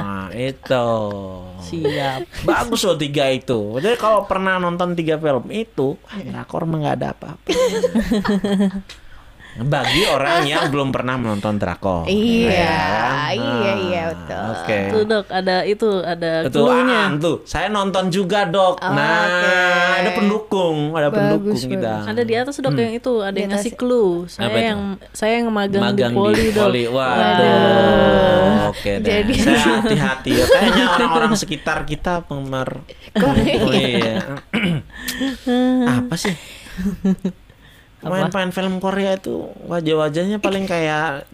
Ah, 0.00 0.28
itu. 0.32 0.88
Siap. 1.68 2.48
Bagus 2.48 2.80
loh 2.88 2.96
tiga 2.96 3.28
itu. 3.28 3.76
Jadi 3.76 4.00
kalau 4.00 4.24
pernah 4.24 4.56
nonton 4.56 4.96
tiga 4.96 5.20
film 5.20 5.52
itu, 5.52 6.00
drakor 6.00 6.64
mah 6.64 6.76
nggak 6.80 6.96
ada 6.96 7.08
apa-apa. 7.12 7.48
Bagi 9.56 10.02
orang 10.04 10.42
yang 10.50 10.66
belum 10.66 10.90
pernah 10.90 11.14
menonton 11.14 11.56
drakor. 11.56 12.04
Iya, 12.04 12.50
Ya 12.50 12.74
kan? 12.74 13.30
iya, 13.30 13.52
Ah, 13.64 13.76
iya, 13.78 14.02
betul. 14.08 14.42
Oke. 14.52 14.78
Tuh 14.88 15.02
dok, 15.04 15.26
ada 15.28 15.56
itu, 15.62 15.90
ada 16.00 16.32
Itu 16.42 16.58
clue-nya. 16.60 16.98
Aan 17.04 17.12
tuh. 17.16 17.36
Saya 17.44 17.66
nonton 17.68 18.08
juga, 18.08 18.44
Dok. 18.44 18.76
Oh, 18.76 18.90
nah, 18.90 19.14
oke. 19.24 19.54
ada 19.96 20.10
pendukung, 20.12 20.76
ada 20.92 21.06
Bagus, 21.06 21.14
pendukung 21.14 21.54
bagus. 21.54 21.70
kita. 21.70 21.92
Ada 22.04 22.22
di 22.22 22.34
atas 22.34 22.54
dok 22.56 22.74
yang 22.74 22.94
itu, 22.94 23.12
ada 23.16 23.30
Di 23.30 23.40
yang 23.40 23.50
ngasih 23.52 23.72
clue. 23.74 24.26
Saya 24.26 24.44
Apa 24.44 24.56
itu? 24.56 24.66
yang 24.66 24.80
saya 25.12 25.32
yang 25.36 25.46
magang, 25.48 25.82
magang 25.84 26.10
di 26.10 26.16
poli 26.16 26.44
dok. 26.48 26.64
poli. 26.64 26.82
Waduh. 26.84 27.14
Waduh. 27.14 28.70
Oke 28.70 28.92
deh. 28.96 29.10
Jadi- 29.22 29.38
Saya 29.38 29.60
hati-hati 29.78 30.30
ya. 30.32 30.44
Kayaknya 30.44 30.84
orang-orang 30.92 31.32
sekitar 31.34 31.78
kita 31.84 32.24
penggemar. 32.24 32.82
Oh 33.14 33.34
iya. 33.70 34.18
Apa 36.00 36.14
sih? 36.16 36.34
Pemain-pemain 38.04 38.52
film 38.52 38.74
Korea 38.78 39.16
itu 39.16 39.48
wajah-wajahnya 39.66 40.38
paling 40.38 40.68
kayak 40.68 41.24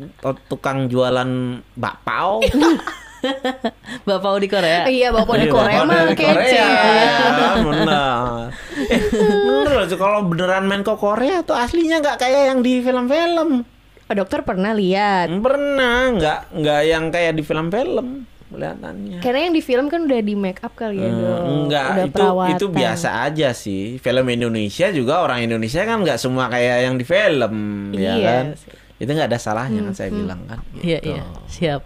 tukang 0.47 0.87
jualan 0.87 1.61
bakpao. 1.75 2.41
Bapak 4.09 4.41
di 4.41 4.49
Korea. 4.49 4.89
Iya, 4.89 5.13
bapak 5.13 5.37
di 5.37 5.47
Iya, 5.49 5.53
Korea 5.53 5.81
mah 5.85 6.09
kece. 6.17 6.57
Ya, 6.57 7.53
benar. 7.61 8.49
Eh, 8.81 9.01
bener 9.13 9.85
kalau 10.01 10.25
beneran 10.25 10.65
main 10.65 10.81
ke 10.81 10.95
Korea 10.97 11.45
tuh 11.45 11.53
aslinya 11.53 12.01
nggak 12.01 12.17
kayak 12.17 12.43
yang 12.49 12.65
di 12.65 12.81
film-film. 12.81 13.69
Dokter 14.09 14.41
pernah 14.41 14.73
lihat. 14.73 15.29
Pernah, 15.37 16.17
nggak 16.17 16.39
nggak 16.49 16.81
yang 16.89 17.05
kayak 17.13 17.37
di 17.37 17.43
film-film 17.45 18.25
kelihatannya. 18.51 19.19
Karena 19.19 19.41
yang 19.43 19.55
di 19.55 19.63
film 19.63 19.87
kan 19.87 20.05
udah 20.05 20.21
di 20.21 20.35
make 20.35 20.61
up 20.61 20.75
kali 20.75 20.99
ya. 20.99 21.07
Hmm, 21.07 21.65
enggak, 21.65 21.87
Udah 21.89 22.05
itu 22.05 22.13
perawatan. 22.13 22.51
itu 22.53 22.67
biasa 22.69 23.09
aja 23.23 23.49
sih. 23.51 23.83
Film 23.97 24.27
Indonesia 24.27 24.87
juga 24.91 25.15
orang 25.21 25.41
Indonesia 25.41 25.81
kan 25.81 25.97
nggak 25.99 26.17
semua 26.17 26.47
kayak 26.47 26.77
yang 26.85 26.95
di 26.95 27.05
film, 27.05 27.55
ya 27.93 28.13
Iya 28.13 28.27
kan? 28.27 28.45
sih. 28.55 28.73
Itu 28.99 29.11
nggak 29.11 29.29
ada 29.29 29.39
salahnya 29.39 29.81
kan 29.83 29.95
saya 29.95 30.11
bilang 30.11 30.41
kan. 30.45 30.61
Iya 30.77 30.99
Gitu. 30.99 31.09
iya, 31.11 31.23
siap. 31.47 31.83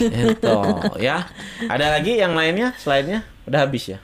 Itu 0.00 0.56
ya. 0.98 1.28
Ada 1.62 1.86
lagi 1.92 2.16
yang 2.16 2.32
lainnya 2.32 2.72
selainnya? 2.76 3.26
Udah 3.44 3.60
habis 3.62 3.84
ya? 3.86 3.98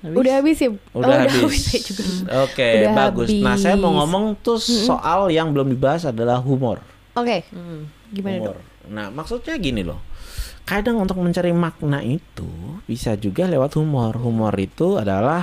Udah 0.00 0.32
habis 0.34 0.56
ya? 0.56 0.70
Oh, 0.92 1.02
Udah 1.02 1.24
habis. 1.24 1.60
Saya 1.60 1.80
juga. 1.82 2.02
Oke, 2.46 2.68
Udah 2.78 2.92
bagus. 2.96 3.28
Nah, 3.34 3.54
saya 3.54 3.74
mau 3.74 3.90
habis. 3.90 3.98
ngomong 4.00 4.24
tuh 4.38 4.56
soal 4.56 5.28
yang 5.28 5.50
belum 5.50 5.68
dibahas 5.68 6.04
adalah 6.04 6.38
humor. 6.38 6.80
Oke, 7.12 7.44
Hmm. 7.50 7.84
gimana 8.08 8.36
humor. 8.38 8.54
dok? 8.54 8.58
Nah, 8.86 9.06
maksudnya 9.08 9.54
gini 9.56 9.82
loh. 9.82 10.00
Kadang 10.70 11.02
untuk 11.02 11.18
mencari 11.18 11.50
makna 11.50 11.98
itu 11.98 12.46
bisa 12.86 13.18
juga 13.18 13.50
lewat 13.50 13.74
humor. 13.74 14.14
Humor 14.14 14.54
itu 14.54 15.02
adalah 15.02 15.42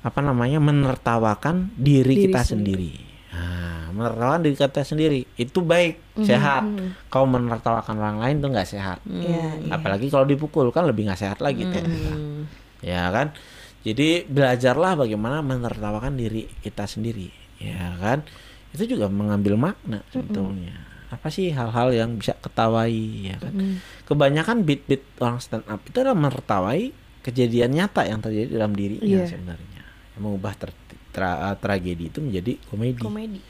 apa 0.00 0.20
namanya? 0.24 0.56
menertawakan 0.56 1.76
diri, 1.76 2.16
Diri 2.16 2.24
kita 2.32 2.40
sendiri. 2.40 2.88
sendiri. 2.88 3.06
Nah, 3.28 3.92
menertawakan 3.92 4.40
diri 4.40 4.56
kita 4.56 4.80
sendiri 4.80 5.20
itu 5.36 5.58
baik, 5.60 6.16
Mhm, 6.16 6.24
sehat. 6.24 6.64
Kalau 7.12 7.28
menertawakan 7.28 7.94
orang 8.00 8.18
lain 8.18 8.36
tuh 8.40 8.48
nggak 8.48 8.64
sehat. 8.66 8.98
Iya. 9.04 9.68
Apalagi 9.68 10.08
kalau 10.08 10.24
dipukul 10.24 10.72
kan 10.72 10.88
lebih 10.88 11.04
nggak 11.04 11.20
sehat 11.20 11.38
lagi 11.38 11.68
ternyata. 11.68 12.08
Hmm. 12.08 12.48
Ya 12.80 13.12
kan? 13.12 13.36
Jadi 13.84 14.24
belajarlah 14.24 14.96
bagaimana 14.96 15.44
menertawakan 15.44 16.16
diri 16.16 16.48
kita 16.60 16.88
sendiri, 16.88 17.28
ya 17.60 17.92
kan? 18.00 18.24
Itu 18.72 18.88
juga 18.88 19.12
mengambil 19.12 19.60
makna 19.60 20.00
sebetulnya. 20.08 20.88
Apa 21.08 21.32
sih 21.32 21.48
hal-hal 21.48 21.88
yang 21.90 22.16
bisa 22.16 22.36
ketawai, 22.36 22.92
ya 23.24 23.36
kan? 23.40 23.80
Kebanyakan 24.08 24.64
beat-beat 24.64 25.04
orang 25.20 25.36
stand 25.36 25.68
up 25.68 25.84
itu 25.84 26.00
adalah 26.00 26.16
menertawai 26.16 26.80
kejadian 27.20 27.76
nyata 27.76 28.08
yang 28.08 28.24
terjadi 28.24 28.56
dalam 28.56 28.72
dirinya 28.72 29.20
Iya. 29.20 29.28
sebenarnya. 29.28 29.82
Yang 30.16 30.22
mengubah 30.24 30.52
ter- 30.56 30.76
tra- 31.12 31.52
tragedi 31.60 32.08
itu 32.08 32.18
menjadi 32.18 32.56
komedi. 32.66 33.00
Komedi. 33.00 33.40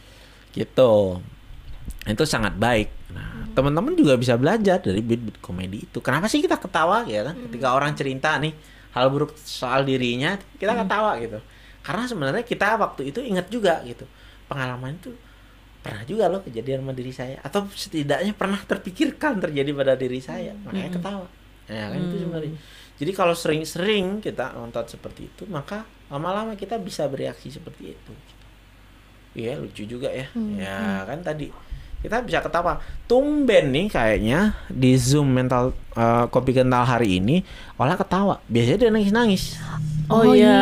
gitu. 0.51 1.23
Itu 2.03 2.25
sangat 2.27 2.59
baik. 2.59 3.15
Nah 3.15 3.47
teman-teman 3.55 3.95
juga 3.95 4.19
bisa 4.19 4.35
belajar 4.35 4.83
dari 4.83 4.99
beat-beat 4.99 5.39
komedi 5.39 5.87
itu. 5.87 6.03
Kenapa 6.03 6.27
sih 6.27 6.43
kita 6.43 6.59
ketawa 6.59 7.07
ya 7.07 7.31
kan? 7.31 7.39
Ketika 7.47 7.79
orang 7.79 7.95
cerita 7.95 8.35
nih 8.43 8.51
hal 8.91 9.07
buruk 9.09 9.39
soal 9.39 9.87
dirinya 9.87 10.35
kita 10.59 10.75
ketawa 10.75 11.15
gitu. 11.23 11.39
Karena 11.79 12.05
sebenarnya 12.05 12.43
kita 12.43 12.75
waktu 12.75 13.15
itu 13.15 13.23
ingat 13.23 13.47
juga 13.47 13.79
gitu. 13.87 14.09
Pengalaman 14.51 14.99
itu 14.99 15.15
pernah 15.79 16.03
juga 16.05 16.27
loh 16.27 16.43
kejadian 16.43 16.83
sama 16.85 16.93
diri 16.93 17.13
saya. 17.15 17.37
Atau 17.41 17.67
setidaknya 17.71 18.33
pernah 18.35 18.61
terpikirkan 18.61 19.39
terjadi 19.39 19.71
pada 19.73 19.95
diri 19.95 20.21
saya. 20.21 20.53
Makanya 20.67 20.91
ketawa. 20.95 21.27
Ya 21.69 21.93
kan 21.93 21.99
itu 22.01 22.17
sebenarnya. 22.25 22.57
Jadi 22.99 23.13
kalau 23.15 23.35
sering-sering 23.37 24.19
kita 24.19 24.59
nonton 24.59 24.83
seperti 24.91 25.31
itu 25.31 25.47
maka 25.47 25.87
lama-lama 26.11 26.59
kita 26.59 26.81
bisa 26.81 27.07
bereaksi 27.07 27.53
seperti 27.53 27.95
itu. 27.95 28.13
Iya 29.39 29.61
lucu 29.61 29.87
juga 29.87 30.11
ya. 30.11 30.27
Ya 30.59 31.07
kan 31.07 31.23
tadi. 31.23 31.53
Kita 31.99 32.23
bisa 32.23 32.39
ketawa. 32.43 32.79
Tumben 33.11 33.75
nih 33.75 33.87
kayaknya 33.91 34.55
di 34.71 34.95
Zoom 34.99 35.35
mental 35.35 35.75
eh, 35.95 36.27
kopi 36.31 36.55
kental 36.55 36.87
hari 36.87 37.23
ini 37.23 37.43
olah 37.79 37.95
ketawa. 37.95 38.43
Biasanya 38.51 38.79
dia 38.87 38.91
nangis-nangis. 38.91 39.59
Oh, 40.09 40.25
iya. 40.27 40.57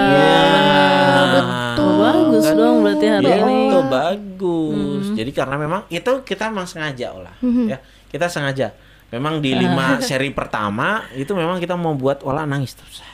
betul. 1.32 1.47
Oh, 1.78 1.94
bagus 2.02 2.47
dong 2.48 2.77
berarti 2.81 3.06
hari 3.06 3.27
Iya, 3.27 3.36
ini. 3.40 3.56
itu 3.64 3.78
bagus. 3.86 5.05
Jadi 5.12 5.31
karena 5.31 5.56
memang 5.56 5.81
itu 5.89 6.12
kita 6.20 6.48
memang 6.48 6.64
sengaja 6.64 7.06
olah. 7.12 7.35
Ya, 7.64 7.78
kita 8.06 8.27
sengaja. 8.27 8.74
Memang 9.09 9.39
di 9.39 9.55
lima 9.55 9.97
seri 10.05 10.31
pertama 10.31 11.06
itu 11.12 11.31
memang 11.31 11.56
kita 11.56 11.74
mau 11.74 11.94
buat 11.94 12.20
olah 12.20 12.43
nangis 12.43 12.74
terus. 12.74 13.06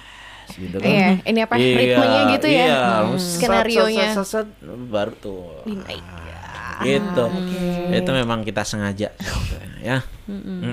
Gitu 0.50 0.76
kan. 0.76 0.84
Iya, 0.84 1.08
ini 1.22 1.38
apa 1.38 1.54
Iya, 1.54 1.74
ritmenya 1.74 2.20
gitu 2.30 2.46
ya? 2.46 2.64
Iya, 2.66 2.80
Hmm. 3.02 3.16
set, 3.16 3.32
Skenarionya. 3.38 4.08
set, 4.10 4.24
set, 4.24 4.26
set, 4.26 4.48
set, 4.58 4.76
baru 4.86 5.12
tuh. 5.14 5.44
Ah, 5.64 6.80
Gitu. 6.82 7.24
Itu 7.92 8.10
memang 8.10 8.40
kita 8.42 8.62
sengaja 8.62 9.12
ya. 9.78 9.98
Mm-mm. 10.24 10.72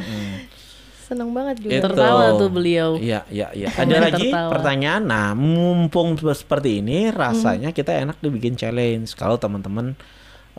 Seneng 1.09 1.33
banget 1.33 1.65
juga. 1.65 1.73
Itu. 1.73 1.85
Tertawa 1.89 2.37
tuh 2.37 2.49
beliau. 2.53 2.89
Iya, 3.01 3.25
iya, 3.33 3.49
iya. 3.57 3.73
Ada 3.73 3.97
lagi 3.97 4.29
tertawa. 4.29 4.53
pertanyaan. 4.53 5.03
Nah, 5.09 5.33
mumpung 5.33 6.13
seperti 6.21 6.85
ini, 6.85 7.09
rasanya 7.09 7.73
kita 7.73 7.97
enak 7.97 8.21
dibikin 8.21 8.53
challenge. 8.53 9.17
Kalau 9.17 9.41
teman-teman 9.41 9.97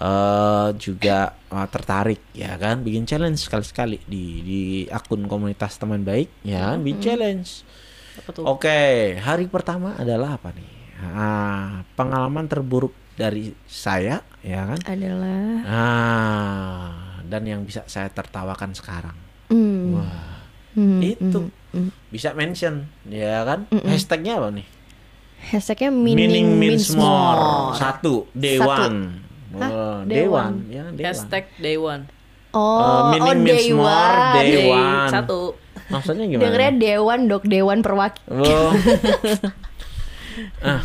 eh 0.01 0.69
juga 0.81 1.37
eh, 1.37 1.69
tertarik, 1.71 2.35
ya 2.35 2.59
kan, 2.59 2.83
bikin 2.83 3.07
challenge 3.07 3.47
sekali-sekali 3.47 4.03
di 4.09 4.25
di 4.43 4.61
akun 4.91 5.29
komunitas 5.31 5.77
teman 5.79 6.03
baik, 6.03 6.43
ya, 6.43 6.75
kan, 6.75 6.83
bikin 6.83 6.99
challenge. 6.99 7.63
Oke, 8.43 9.15
hari 9.23 9.47
pertama 9.47 9.95
adalah 9.95 10.35
apa 10.41 10.51
nih? 10.57 10.73
Ah, 11.01 11.85
pengalaman 11.95 12.49
terburuk 12.49 12.97
dari 13.15 13.53
saya, 13.69 14.25
ya 14.41 14.73
kan? 14.73 14.81
Adalah. 14.89 15.45
Ah, 15.69 16.91
dan 17.29 17.45
yang 17.45 17.61
bisa 17.69 17.85
saya 17.85 18.09
tertawakan 18.09 18.73
sekarang. 18.73 19.17
Hmm. 19.53 20.01
Wah, 20.01 20.40
Hmm, 20.71 21.03
itu 21.03 21.51
hmm, 21.51 21.75
hmm. 21.75 21.91
bisa 22.09 22.31
mention, 22.33 22.87
ya 23.07 23.43
kan? 23.43 23.67
Hashtagnya 23.85 24.39
apa 24.39 24.49
nih? 24.55 24.67
Hashtagnya 25.51 25.91
meaning, 25.91 26.55
means 26.55 26.95
more. 26.95 27.75
Satu, 27.75 28.29
day 28.33 28.61
Satu. 28.61 28.71
one. 28.71 28.99
Hah? 29.51 29.67
Oh, 29.67 29.97
Day 30.07 30.23
day 30.23 30.27
one. 30.31 30.47
one, 30.47 30.57
ya 30.71 30.85
day 30.95 31.03
one. 31.03 31.09
Hashtag 31.11 31.45
day 31.59 31.77
one. 31.77 32.03
Oh, 32.51 32.61
Uh, 32.61 33.03
meaning 33.15 33.35
oh 33.35 33.43
means 33.43 33.59
day 33.63 33.69
more, 33.75 33.87
one. 33.89 34.35
day 34.39 34.47
Day 34.47 34.67
one. 34.71 35.11
satu. 35.11 35.39
Maksudnya 35.91 36.25
gimana? 36.31 36.43
Dengernya 36.47 36.73
Dewan 36.79 37.21
dok, 37.27 37.43
Dewan 37.47 37.79
Perwakilan. 37.83 38.31
Oh, 38.31 38.71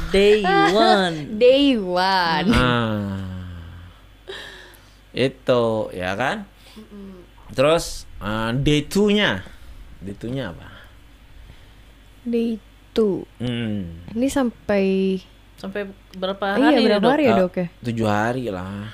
Day 0.10 0.42
one. 0.74 1.16
Day 1.38 1.78
one. 1.78 2.48
ah. 2.50 3.22
Itu, 5.14 5.94
ya 5.94 6.12
kan? 6.18 6.50
Terus 7.54 8.04
uh, 8.20 8.52
day 8.52 8.84
two-nya. 8.84 9.46
Day 9.46 9.55
two-nya 10.14 10.52
apa? 10.52 10.70
Day 12.22 12.58
two. 12.92 13.26
Hmm. 13.38 14.06
Ini 14.12 14.28
sampai 14.28 15.18
Sampai 15.56 15.88
berapa 16.14 16.46
iya 16.54 16.68
hari 16.68 16.76
nih, 16.76 16.86
berapa 16.92 17.02
dok? 17.02 17.12
hari 17.12 17.24
ya 17.24 17.32
Ah, 17.32 17.40
dok 17.40 17.54
ya? 17.56 17.68
Tujuh 17.82 18.08
hari 18.08 18.46
lah. 18.48 18.92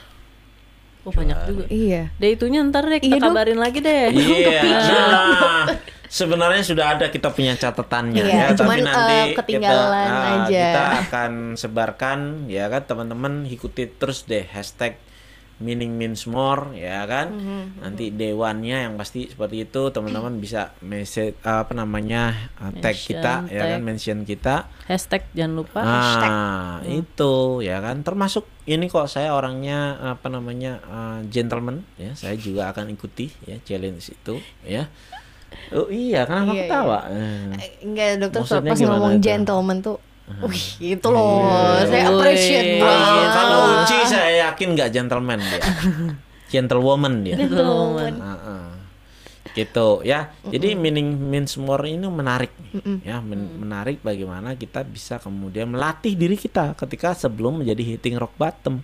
Oh 1.02 1.10
banyak 1.10 1.38
juga. 1.44 1.64
Iya. 1.68 2.14
Day 2.16 2.32
itunya 2.32 2.62
ntar 2.62 2.86
deh 2.86 3.02
kita 3.02 3.18
Iya, 3.18 3.20
Dok. 3.20 3.28
kabarin 3.28 3.58
lagi 3.58 3.80
deh. 3.82 4.14
Iya. 4.14 4.62
Nah, 5.02 5.66
sebenarnya 6.12 6.62
sudah 6.62 6.86
ada 6.92 7.08
kita 7.08 7.32
punya 7.32 7.56
catatannya 7.56 8.20
Iya, 8.20 8.28
ya, 8.28 8.46
tapi 8.52 8.60
cuman, 8.60 8.78
nanti 8.84 9.16
eh, 9.16 9.26
ketinggalan 9.34 10.06
kita, 10.06 10.20
ah, 10.20 10.36
aja. 10.44 10.66
kita 10.68 10.84
akan 11.08 11.32
sebarkan 11.56 12.20
ya 12.46 12.68
kan 12.68 12.84
teman-teman 12.84 13.48
ikuti 13.48 13.88
terus 13.88 14.28
deh 14.28 14.44
hashtag 14.44 15.00
meaning 15.62 15.96
means 15.96 16.26
more 16.26 16.74
ya 16.74 17.06
kan. 17.06 17.32
Mm-hmm. 17.32 17.64
Nanti 17.80 18.06
dewannya 18.10 18.90
yang 18.90 18.94
pasti 18.98 19.30
seperti 19.30 19.70
itu 19.70 19.94
teman-teman 19.94 20.42
bisa 20.42 20.74
message 20.82 21.38
apa 21.46 21.72
namanya 21.72 22.52
uh, 22.58 22.74
tag 22.76 22.98
Mention, 22.98 23.08
kita 23.08 23.34
ya 23.48 23.62
kan 23.64 23.80
tag. 23.80 23.86
mention 23.86 24.20
kita. 24.26 24.56
Hashtag 24.90 25.24
jangan 25.32 25.54
lupa. 25.62 25.80
Ah, 25.80 26.76
itu 26.84 27.62
ya 27.62 27.80
kan 27.80 28.02
termasuk 28.02 28.44
ini 28.66 28.90
kok 28.90 29.06
saya 29.06 29.32
orangnya 29.32 29.96
apa 30.02 30.28
namanya 30.28 30.82
uh, 30.84 31.20
gentleman 31.30 31.86
ya. 31.96 32.12
Saya 32.18 32.36
juga 32.36 32.74
akan 32.74 32.90
ikuti 32.90 33.30
ya 33.46 33.62
challenge 33.62 34.10
itu 34.10 34.42
ya. 34.66 34.90
Oh 35.76 35.92
iya, 35.92 36.24
kenapa 36.24 36.56
Iya, 36.56 36.64
ketawa? 36.64 37.00
Eh. 37.12 37.84
Enggak 37.84 38.24
dokter 38.24 38.40
Maksudnya 38.40 38.72
pas 38.72 38.80
ngomong 38.88 39.14
itu? 39.20 39.24
gentleman 39.24 39.78
tuh 39.84 39.98
Wih, 40.42 40.66
itu 40.92 41.08
loh. 41.08 41.44
Saya 41.82 42.08
Wih. 42.08 42.16
appreciate 42.16 42.70
Ah, 42.78 42.84
Ah, 42.84 42.88
banget. 42.88 43.30
kalau 43.34 43.60
Uci 43.78 43.98
saya 44.06 44.30
yakin 44.46 44.68
nggak 44.72 44.90
gentleman 44.90 45.40
dia. 45.40 45.62
Gentlewoman 46.52 47.14
dia. 47.22 47.36
Gentleman. 47.38 48.14
Ah, 48.18 48.32
ah. 48.36 48.68
gitu 49.52 50.00
ya 50.02 50.32
jadi 50.46 50.80
meaning 50.80 51.12
means 51.12 51.60
more 51.60 51.84
ini 51.84 52.08
menarik 52.08 52.56
nih, 52.72 53.04
ya 53.04 53.20
men- 53.20 53.60
menarik 53.60 54.00
bagaimana 54.00 54.56
kita 54.56 54.80
bisa 54.82 55.20
kemudian 55.20 55.68
melatih 55.68 56.16
diri 56.16 56.40
kita 56.40 56.72
ketika 56.74 57.12
sebelum 57.12 57.60
menjadi 57.60 57.84
hitting 57.86 58.16
rock 58.16 58.32
bottom 58.38 58.80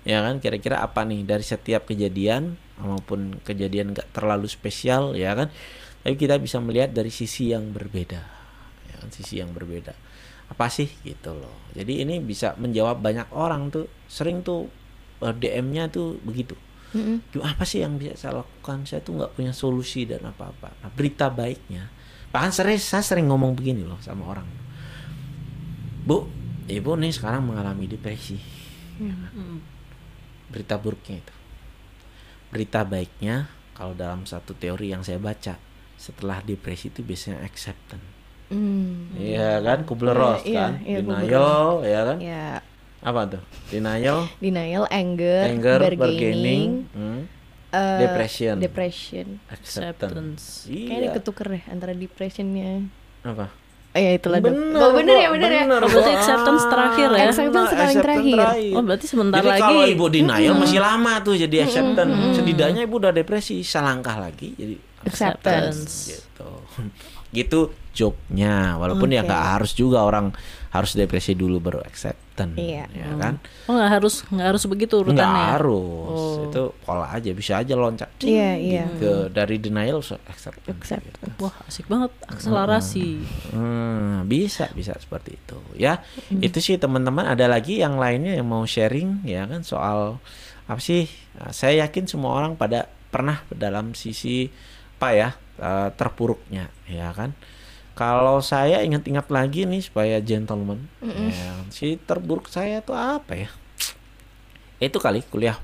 ya 0.00 0.22
kan 0.22 0.38
kira-kira 0.38 0.78
apa 0.78 1.02
nih 1.02 1.24
dari 1.24 1.42
setiap 1.42 1.84
kejadian 1.84 2.54
maupun 2.78 3.42
kejadian 3.42 3.90
gak 3.90 4.06
terlalu 4.12 4.46
spesial 4.46 5.12
ya 5.12 5.34
kan 5.34 5.50
tapi 5.98 6.14
kita 6.14 6.38
bisa 6.38 6.56
melihat 6.56 6.94
dari 6.94 7.10
sisi 7.10 7.50
yang 7.50 7.68
berbeda 7.68 8.20
ya 8.86 8.96
kan 8.96 9.10
sisi 9.10 9.42
yang 9.42 9.50
berbeda 9.50 9.90
apa 10.50 10.66
sih 10.66 10.90
gitu 11.06 11.30
loh 11.32 11.60
jadi 11.70 12.02
ini 12.02 12.18
bisa 12.18 12.58
menjawab 12.58 12.98
banyak 12.98 13.30
orang 13.30 13.70
tuh 13.70 13.86
sering 14.10 14.42
tuh 14.42 14.66
eh, 15.22 15.34
DM-nya 15.34 15.86
tuh 15.90 16.18
begitu. 16.26 16.58
Duh, 17.30 17.46
apa 17.46 17.62
sih 17.62 17.86
yang 17.86 17.94
bisa 17.94 18.18
saya 18.18 18.42
lakukan? 18.42 18.82
Saya 18.82 18.98
tuh 19.06 19.14
nggak 19.22 19.38
punya 19.38 19.54
solusi 19.54 20.02
dan 20.10 20.26
apa-apa. 20.26 20.74
Nah, 20.82 20.90
berita 20.90 21.30
baiknya, 21.30 21.86
bahkan 22.34 22.50
sering 22.50 22.82
saya 22.82 23.06
sering 23.06 23.30
ngomong 23.30 23.54
begini 23.54 23.86
loh 23.86 24.02
sama 24.02 24.26
orang. 24.26 24.48
Bu, 26.02 26.26
ibu 26.66 26.90
nih 26.98 27.14
sekarang 27.14 27.46
mengalami 27.46 27.86
depresi. 27.86 28.34
Berita 30.50 30.74
buruknya 30.82 31.22
itu. 31.22 31.34
Berita 32.50 32.82
baiknya, 32.82 33.46
kalau 33.78 33.94
dalam 33.94 34.26
satu 34.26 34.58
teori 34.58 34.90
yang 34.90 35.06
saya 35.06 35.22
baca, 35.22 35.62
setelah 35.94 36.42
depresi 36.42 36.90
itu 36.90 37.06
biasanya 37.06 37.46
acceptance. 37.46 38.09
Hmm. 38.50 39.14
Iya 39.14 39.62
kan, 39.62 39.78
Kubler-Ross 39.82 40.42
Iya, 40.42 40.58
kan, 40.58 40.72
iya, 40.82 40.98
denial, 41.00 41.64
ya 41.82 42.00
kan? 42.04 42.18
Ya, 42.18 42.46
Apa 43.00 43.20
tuh? 43.24 43.42
Denial, 43.68 44.26
denial, 44.36 44.84
anger, 44.86 45.46
anger, 45.48 45.78
bargaining, 45.80 45.96
bargaining, 45.96 46.70
hmm, 46.90 47.20
eh, 47.70 47.98
depression, 48.02 48.54
depression. 48.58 49.26
acceptance. 49.48 50.66
Kayaknya 50.66 50.98
Iya. 51.06 51.16
ketuker 51.16 51.46
deh 51.48 51.62
antara 51.64 51.94
depressionnya. 51.94 52.84
Apa? 53.22 53.48
Eh, 53.90 54.02
ya 54.04 54.12
itulah 54.14 54.38
dok. 54.38 54.52
Bener, 54.52 54.78
Oh, 54.78 54.90
bener 54.92 55.14
ya, 55.16 55.22
kok, 55.24 55.32
bener 55.32 55.50
ya. 55.50 55.62
bener, 55.64 55.80
Oh, 55.80 55.88
berarti 55.88 56.10
acceptance 56.12 56.62
terakhir 56.64 57.08
ya? 57.08 57.22
Acceptance 57.24 57.54
paling 57.70 57.70
acceptance 57.72 58.04
terakhir. 58.04 58.38
Oh, 58.70 58.82
berarti 58.84 59.06
sebentar 59.06 59.36
jadi 59.36 59.48
lagi. 59.48 59.62
kalau 59.62 59.82
ibu 59.84 60.04
denial 60.06 60.54
masih 60.56 60.78
lama 60.78 61.12
tuh 61.20 61.34
jadi 61.36 61.56
acceptance. 61.60 62.14
Setidaknya 62.36 62.82
ibu 62.84 62.94
udah 62.96 63.12
depresi, 63.12 63.62
selangkah 63.62 64.18
lagi 64.20 64.54
jadi 64.54 64.74
Acceptance. 65.02 65.90
gitu. 66.12 66.50
gitu 67.32 67.60
joknya. 67.92 68.76
Walaupun 68.76 69.10
ya 69.10 69.22
Oke. 69.22 69.28
nggak 69.28 69.44
harus 69.56 69.72
juga 69.72 70.02
orang 70.02 70.30
harus 70.70 70.94
depresi 70.94 71.34
dulu 71.34 71.58
baru 71.58 71.82
acceptance, 71.82 72.54
Iya. 72.54 72.86
ya 72.94 73.10
kan? 73.18 73.42
Oh, 73.66 73.74
nggak 73.74 73.90
harus 73.90 74.22
nggak 74.30 74.46
harus 74.54 74.62
begitu 74.64 74.94
Nggak 74.96 75.10
urutannya. 75.18 75.44
harus. 75.58 76.06
Oh. 76.14 76.46
Itu 76.46 76.62
pola 76.80 77.10
aja 77.10 77.30
bisa 77.34 77.58
aja 77.58 77.74
loncat. 77.74 78.06
Iya, 78.22 78.50
iya. 78.54 78.84
Ke 78.94 79.26
dari 79.28 79.58
denial 79.58 79.98
acceptance. 79.98 80.70
Acceptance. 80.70 81.34
Wah, 81.42 81.50
asik 81.66 81.90
banget 81.90 82.14
akselerasi. 82.24 83.08
Hmm, 83.50 84.24
bisa 84.24 84.70
bisa 84.70 84.94
seperti 84.94 85.34
itu 85.36 85.58
ya. 85.74 85.98
Itu 86.30 86.62
sih 86.62 86.78
teman-teman 86.78 87.26
ada 87.26 87.50
lagi 87.50 87.82
yang 87.82 87.98
lainnya 87.98 88.38
yang 88.38 88.46
mau 88.46 88.62
sharing 88.62 89.26
ya 89.26 89.50
kan 89.50 89.66
soal 89.66 90.22
apa 90.70 90.78
sih? 90.78 91.10
Nah, 91.34 91.50
saya 91.50 91.82
yakin 91.82 92.06
semua 92.06 92.38
orang 92.38 92.54
pada 92.54 92.86
pernah 93.10 93.42
dalam 93.50 93.90
sisi 93.92 94.46
apa 95.02 95.08
ya 95.10 95.28
eh, 95.58 95.88
terpuruknya 95.98 96.70
ya 96.86 97.10
kan. 97.10 97.34
Kalau 98.00 98.40
saya 98.40 98.80
ingat-ingat 98.80 99.28
lagi 99.28 99.68
nih 99.68 99.84
supaya 99.84 100.16
gentleman, 100.24 100.88
ya, 101.04 101.12
kan, 101.60 101.68
si 101.68 102.00
terburuk 102.00 102.48
saya 102.48 102.80
tuh 102.80 102.96
apa 102.96 103.36
ya? 103.36 103.52
Itu 104.80 104.96
kali 104.96 105.20
kuliah 105.28 105.60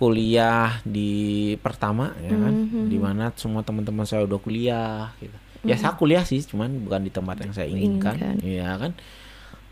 kuliah 0.00 0.80
di 0.80 1.52
pertama 1.60 2.16
ya 2.24 2.32
kan, 2.32 2.88
di 2.88 2.96
mana 2.96 3.36
semua 3.36 3.60
teman-teman 3.60 4.08
saya 4.08 4.24
udah 4.24 4.40
kuliah 4.40 5.12
gitu. 5.20 5.36
Ya 5.68 5.76
saya 5.76 5.92
kuliah 5.92 6.24
sih, 6.24 6.40
cuman 6.40 6.88
bukan 6.88 7.04
di 7.04 7.12
tempat 7.12 7.44
yang 7.44 7.52
saya 7.52 7.68
inginkan, 7.68 8.16
Inginkan. 8.16 8.36
ya 8.40 8.80
kan. 8.80 8.96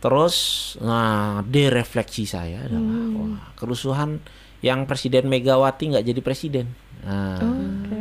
Terus, 0.05 0.36
nah, 0.85 1.40
derefleksi 1.48 2.28
saya 2.28 2.69
adalah 2.69 3.09
wah, 3.16 3.40
kerusuhan 3.56 4.20
yang 4.60 4.85
Presiden 4.85 5.32
Megawati 5.32 5.97
nggak 5.97 6.05
jadi 6.05 6.20
presiden. 6.20 6.66
Nah, 7.09 7.40
Oke. 7.40 7.97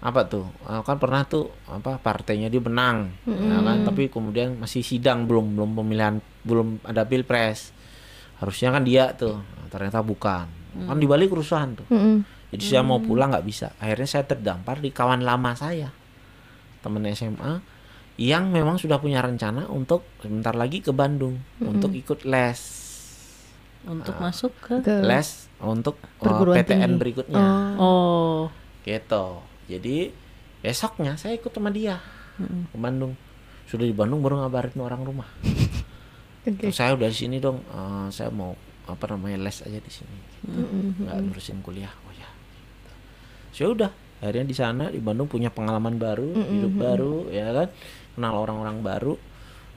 Apa 0.00 0.24
tuh? 0.24 0.48
Eh, 0.64 0.80
kan 0.80 0.96
pernah 0.96 1.28
tuh 1.28 1.52
apa 1.68 2.00
partainya 2.00 2.48
dia 2.48 2.60
menang 2.60 3.12
ya 3.28 3.58
kan? 3.60 3.84
Tapi 3.84 4.08
kemudian 4.08 4.56
masih 4.56 4.80
sidang 4.80 5.28
belum 5.28 5.56
belum 5.56 5.70
pemilihan 5.76 6.24
belum 6.44 6.80
ada 6.88 7.04
pilpres. 7.04 7.76
Harusnya 8.40 8.72
kan 8.72 8.82
dia 8.88 9.12
tuh 9.12 9.36
Nah, 9.36 9.68
ternyata 9.68 10.00
bukan. 10.00 10.48
Kan 10.88 10.96
di 10.96 11.06
Bali 11.06 11.28
kerusuhan 11.28 11.76
tuh. 11.76 11.86
Mm-mm. 11.92 12.24
jadi 12.50 12.64
saya 12.66 12.82
mau 12.82 12.98
pulang 12.98 13.30
nggak 13.30 13.46
bisa. 13.46 13.70
Akhirnya 13.78 14.08
saya 14.08 14.24
terdampar 14.26 14.82
di 14.82 14.90
kawan 14.90 15.22
lama 15.22 15.54
saya 15.54 15.92
temen 16.80 17.04
SMA 17.12 17.60
yang 18.16 18.48
memang 18.48 18.80
sudah 18.80 18.96
punya 19.00 19.20
rencana 19.20 19.68
untuk 19.68 20.04
sebentar 20.20 20.56
lagi 20.56 20.80
ke 20.80 20.90
Bandung 20.96 21.38
untuk 21.60 21.92
ikut 21.92 22.24
les. 22.24 22.60
Untuk 23.84 24.16
masuk 24.20 24.52
ke 24.60 24.80
les 25.04 25.48
untuk 25.60 25.96
uh, 26.00 26.24
Perguruan 26.24 26.56
PTN 26.60 26.80
tinggi. 26.84 27.00
berikutnya. 27.00 27.44
Oh, 27.80 28.48
gitu 28.84 29.49
jadi 29.70 30.10
besoknya 30.60 31.14
saya 31.14 31.38
ikut 31.38 31.54
sama 31.54 31.70
dia 31.70 32.02
ke 32.40 32.76
Bandung. 32.76 33.14
Sudah 33.70 33.86
di 33.86 33.94
Bandung 33.94 34.20
baru 34.20 34.42
ngabarin 34.42 34.80
orang 34.82 35.02
rumah. 35.06 35.28
Oke. 36.40 36.72
saya 36.72 36.96
udah 36.96 37.12
di 37.12 37.16
sini 37.20 37.36
dong 37.36 37.60
eh, 37.60 38.08
saya 38.08 38.32
mau 38.32 38.56
apa 38.88 39.04
namanya 39.12 39.44
les 39.46 39.60
aja 39.62 39.78
di 39.78 39.92
sini. 39.92 40.18
Nggak 41.04 41.16
nerusin 41.30 41.60
kuliah. 41.62 41.92
Oh 42.08 42.12
ya. 42.16 42.28
Saya 43.54 43.70
udah 43.70 43.90
akhirnya 44.20 44.46
di 44.48 44.56
sana 44.56 44.84
di 44.88 45.00
Bandung 45.00 45.28
punya 45.28 45.48
pengalaman 45.52 45.96
baru 45.96 46.32
hidup 46.34 46.74
baru 46.74 47.14
ya 47.30 47.52
kan? 47.54 47.68
Kenal 48.16 48.34
orang-orang 48.40 48.80
baru. 48.80 49.14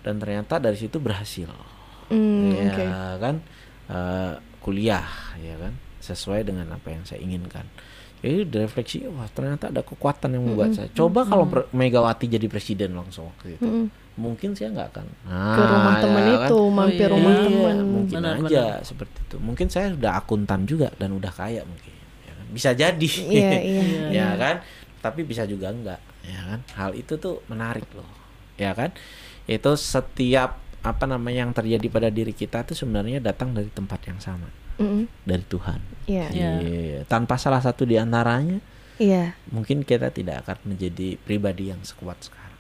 Dan 0.04 0.20
ternyata 0.20 0.60
dari 0.60 0.76
situ 0.76 1.00
berhasil. 1.00 1.48
Hmm, 2.12 2.52
ya 2.52 2.76
oke. 2.76 2.86
kan? 3.24 3.36
Eh, 3.88 4.34
kuliah 4.60 5.08
ya 5.40 5.56
kan? 5.60 5.76
Sesuai 6.04 6.44
dengan 6.44 6.68
apa 6.76 6.92
yang 6.92 7.04
saya 7.08 7.24
inginkan 7.24 7.64
jadi 8.24 8.48
direfleksi 8.48 9.04
wah 9.12 9.28
ternyata 9.28 9.68
ada 9.68 9.84
kekuatan 9.84 10.32
yang 10.32 10.44
membuat 10.44 10.72
saya 10.72 10.88
coba 10.90 11.22
kalau 11.22 11.44
Pre- 11.44 11.68
Megawati 11.70 12.26
jadi 12.26 12.48
presiden 12.48 12.96
langsung 12.96 13.28
waktu 13.28 13.60
itu 13.60 13.68
Mm-mm. 13.68 13.86
mungkin 14.16 14.56
saya 14.56 14.72
nggak 14.72 14.88
akan 14.90 15.06
Ke 15.28 15.62
rumah 15.62 15.92
Nah, 15.92 16.02
temen 16.02 16.22
ya 16.24 16.36
itu, 16.40 16.58
kan? 16.62 16.72
mampir 16.72 17.04
iya. 17.04 17.12
rumah 17.12 17.32
Iya, 17.32 17.44
temen. 17.44 17.76
mungkin 17.84 18.18
Benar, 18.18 18.36
aja 18.42 18.64
seperti 18.82 19.18
itu 19.22 19.36
mungkin 19.38 19.68
saya 19.68 19.92
sudah 19.92 20.12
akuntan 20.16 20.64
juga 20.64 20.88
dan 20.96 21.12
udah 21.12 21.30
kaya 21.30 21.62
mungkin 21.64 21.92
ya 22.24 22.32
kan? 22.32 22.46
bisa 22.50 22.70
jadi 22.72 23.10
Iya, 23.28 23.52
iya. 23.76 23.84
ya 24.10 24.28
kan 24.34 24.56
tapi 24.98 25.22
bisa 25.22 25.44
juga 25.44 25.68
enggak 25.68 26.00
ya 26.24 26.40
kan 26.48 26.60
hal 26.74 26.96
itu 26.96 27.20
tuh 27.20 27.44
menarik 27.46 27.84
loh 27.92 28.08
ya 28.56 28.72
kan 28.72 28.96
itu 29.44 29.72
setiap 29.76 30.56
apa 30.80 31.04
namanya 31.04 31.44
yang 31.44 31.52
terjadi 31.52 31.88
pada 31.90 32.08
diri 32.08 32.32
kita 32.32 32.64
tuh 32.64 32.72
sebenarnya 32.74 33.20
datang 33.20 33.52
dari 33.52 33.68
tempat 33.68 34.00
yang 34.04 34.20
sama 34.20 34.48
Mm-mm. 34.76 35.04
dari 35.24 35.44
Tuhan 35.44 35.80
Iya. 36.04 36.26
Iya. 36.30 36.52
Iya. 36.60 37.02
tanpa 37.06 37.36
salah 37.36 37.60
satu 37.60 37.84
di 37.84 37.96
antaranya 37.96 38.60
Iya. 38.96 39.34
mungkin 39.50 39.82
kita 39.82 40.10
tidak 40.10 40.44
akan 40.44 40.58
menjadi 40.68 41.18
pribadi 41.18 41.70
yang 41.70 41.82
sekuat 41.82 42.20
sekarang 42.22 42.52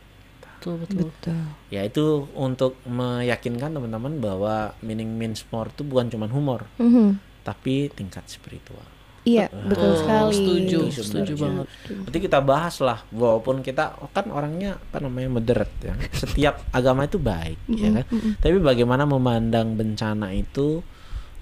betul 0.53 0.79
betul. 0.79 1.11
Betul. 1.11 1.41
ya 1.67 1.83
itu 1.83 2.05
untuk 2.33 2.79
meyakinkan 2.83 3.69
teman-teman 3.69 4.17
bahwa 4.17 4.55
meaning 4.79 5.11
means 5.11 5.43
more 5.49 5.67
itu 5.67 5.83
bukan 5.83 6.07
cuma 6.07 6.25
humor 6.25 6.65
Mhm. 6.75 7.19
tapi 7.41 7.87
tingkat 7.89 8.23
spiritual 8.25 8.83
Iya, 9.23 9.47
betul 9.47 9.87
Oh, 9.87 9.95
sekali. 9.95 10.35
Setuju, 10.35 10.79
Itu 10.83 10.99
setuju 10.99 11.31
sebenarnya. 11.31 11.63
banget. 11.63 11.67
Nanti 12.03 12.17
kita 12.19 12.39
bahas 12.43 12.75
lah, 12.77 13.07
walaupun 13.07 13.63
kita 13.63 13.83
kan 14.11 14.27
orangnya 14.27 14.75
apa 14.75 14.99
namanya 14.99 15.31
moderate 15.31 15.71
ya. 15.81 15.95
Setiap 16.13 16.59
agama 16.69 17.07
itu 17.07 17.23
baik, 17.23 17.55
ya 17.65 17.89
kan. 17.93 18.05
Tapi 18.35 18.59
bagaimana 18.59 19.07
memandang 19.07 19.79
bencana 19.79 20.35
itu 20.35 20.83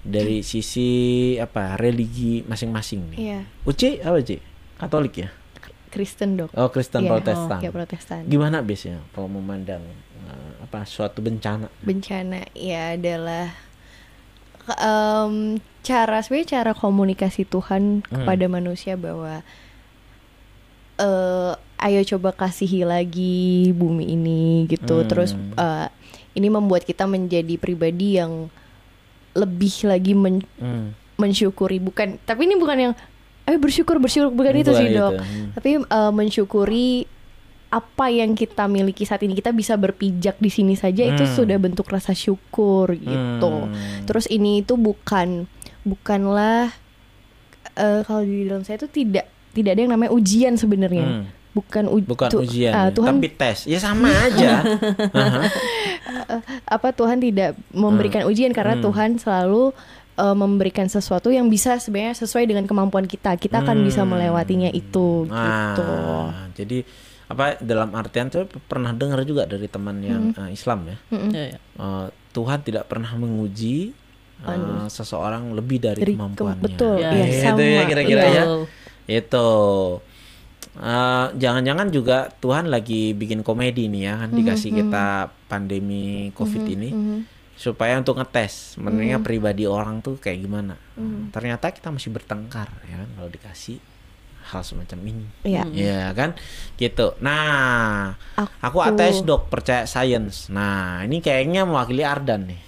dari 0.02 0.42
sisi 0.42 0.88
apa 1.38 1.78
religi 1.78 2.42
masing-masing 2.42 3.14
nih. 3.14 3.18
Iya. 3.18 3.40
Uci 3.62 4.02
apa 4.02 4.18
Ci? 4.20 4.36
Katolik 4.76 5.14
ya? 5.22 5.28
Kristen 5.92 6.40
dok. 6.40 6.50
Oh, 6.56 6.72
Kristen 6.72 7.04
Iya, 7.04 7.10
Protestan. 7.12 7.58
Ya 7.60 7.70
Protestan. 7.70 8.20
Gimana 8.26 8.64
biasanya 8.64 9.04
kalau 9.12 9.28
memandang 9.28 9.84
eh, 10.26 10.52
apa 10.64 10.82
suatu 10.82 11.20
bencana? 11.20 11.68
Bencana 11.84 12.48
ya 12.56 12.96
adalah 12.96 13.52
em, 14.80 15.58
cara 15.82 16.18
sebenarnya 16.24 16.48
cara 16.58 16.72
komunikasi 16.72 17.44
Tuhan 17.44 18.02
Hmm. 18.08 18.24
kepada 18.24 18.46
manusia 18.48 18.96
bahwa 18.96 19.42
eh 20.96 21.52
ayo 21.82 22.00
coba 22.14 22.30
kasihi 22.32 22.86
lagi 22.86 23.70
bumi 23.74 24.14
ini 24.14 24.66
gitu. 24.66 25.02
Hmm. 25.02 25.08
Terus 25.08 25.34
eh, 25.36 25.86
ini 26.32 26.48
membuat 26.48 26.82
kita 26.82 27.04
menjadi 27.04 27.54
pribadi 27.60 28.16
yang 28.16 28.48
lebih 29.34 29.72
lagi 29.84 30.12
men- 30.12 30.44
Hmm. 30.54 30.92
mensyukuri 31.14 31.78
bukan 31.78 32.18
tapi 32.20 32.44
ini 32.44 32.54
bukan 32.54 32.76
yang 32.80 32.92
ayo 33.42 33.56
bersyukur 33.56 33.96
bersyukur 33.96 34.30
bukan 34.30 34.54
itu 34.56 34.70
sih 34.70 34.86
itu. 34.86 34.96
dok 34.96 35.12
Hmm. 35.16 35.46
tapi 35.52 35.70
eh, 35.78 36.12
mensyukuri 36.12 37.08
apa 37.68 38.06
yang 38.06 38.32
kita 38.32 38.66
miliki 38.66 39.02
saat 39.02 39.20
ini 39.20 39.32
kita 39.32 39.48
bisa 39.50 39.74
berpijak 39.74 40.36
di 40.36 40.48
sini 40.48 40.74
saja 40.74 41.02
itu 41.02 41.22
Hmm. 41.22 41.32
sudah 41.32 41.56
bentuk 41.56 41.86
rasa 41.86 42.12
syukur 42.12 42.92
gitu 42.92 43.48
Hmm. 43.62 43.72
terus 44.02 44.26
ini 44.26 44.60
itu 44.60 44.74
bukan 44.74 45.48
bukanlah 45.82 46.68
eh, 47.72 48.00
kalau 48.02 48.20
di 48.20 48.44
dalam 48.44 48.60
saya 48.60 48.76
itu 48.76 48.86
tidak 48.86 49.24
tidak 49.50 49.70
ada 49.70 49.80
yang 49.80 49.92
namanya 49.92 50.10
ujian 50.10 50.54
sebenarnya 50.54 51.04
Hmm. 51.04 51.24
bukan 51.52 51.84
u- 51.86 52.00
Bukan 52.02 52.28
tu- 52.28 52.40
ujian, 52.40 52.68
ya, 52.68 52.88
Tuhan 52.90 53.16
tapi 53.16 53.28
tes. 53.30 53.64
Ya 53.64 53.76
sama 53.76 54.08
aja. 54.26 54.60
Aha. 55.12 55.40
Apa 56.64 56.88
Tuhan 56.90 57.18
tidak 57.18 57.54
memberikan 57.70 58.24
ujian 58.24 58.50
karena 58.50 58.74
Hmm. 58.74 58.84
Tuhan 58.84 59.10
selalu 59.16 59.72
eh, 60.12 60.36
memberikan 60.36 60.84
sesuatu 60.86 61.28
yang 61.28 61.48
bisa 61.48 61.76
sebenarnya 61.76 62.12
sesuai 62.18 62.44
dengan 62.44 62.64
kemampuan 62.64 63.04
kita. 63.04 63.32
Kita 63.34 63.60
akan 63.60 63.80
bisa 63.80 64.02
Hmm. 64.02 64.12
melewatinya 64.12 64.68
itu 64.68 65.24
gitu. 65.24 65.32
Ah, 65.32 66.52
jadi 66.52 66.84
apa 67.26 67.56
dalam 67.58 67.88
artian 67.92 68.28
saya 68.28 68.44
pernah 68.44 68.92
dengar 68.92 69.24
juga 69.24 69.44
dari 69.44 69.64
teman 69.64 70.04
yang 70.04 70.36
Hmm. 70.36 70.42
eh, 70.42 70.50
Islam 70.52 70.84
ya. 70.84 70.96
Ya, 71.32 71.44
ya. 71.48 71.58
Eh, 71.58 72.06
Tuhan 72.30 72.60
tidak 72.60 72.84
pernah 72.86 73.08
menguji 73.10 73.96
eh, 74.42 74.58
seseorang 74.86 75.54
lebih 75.54 75.78
dari, 75.78 76.02
Dari 76.02 76.12
ke- 76.12 76.18
kemampuannya. 76.18 76.60
betul, 76.60 76.98
Ya, 76.98 77.14
iya, 77.14 77.24
Itu 77.24 77.40
sama. 77.48 77.62
ya 77.62 77.82
kira-kira 77.86 78.22
ya. 78.26 78.44
Eh, 80.72 81.26
jangan-jangan 81.36 81.88
juga 81.88 82.32
Tuhan 82.34 82.66
lagi 82.66 83.12
bikin 83.12 83.44
komedi 83.44 83.92
nih 83.92 84.02
ya 84.02 84.14
kan 84.16 84.32
dikasih 84.32 84.70
kita 84.72 85.06
pandemi 85.44 86.32
COVID 86.32 86.64
ini 86.66 86.88
Mhm. 86.88 87.18
supaya 87.52 88.00
untuk 88.00 88.16
ngetes 88.16 88.74
sebenarnya 88.74 89.20
pribadi 89.20 89.68
orang 89.68 90.00
tuh 90.00 90.16
kayak 90.16 90.40
gimana. 90.40 90.80
Ternyata 91.28 91.68
kita 91.70 91.92
masih 91.92 92.08
bertengkar 92.10 92.72
ya 92.88 93.04
kan 93.04 93.08
kalau 93.12 93.28
dikasih 93.28 93.76
hal 94.42 94.64
semacam 94.64 94.98
ini. 95.06 95.26
Iya. 95.44 95.62
Ya 95.70 96.02
kan? 96.12 96.34
Gitu. 96.74 97.14
Nah, 97.20 98.16
aku, 98.58 98.80
Aku- 98.80 98.82
ateis 98.82 99.20
dok, 99.22 99.46
percaya 99.46 99.84
sains. 99.84 100.48
Nah, 100.48 101.04
ini 101.04 101.20
kayaknya 101.20 101.62
mewakili 101.62 102.02
Ardan 102.02 102.48
nih. 102.48 102.60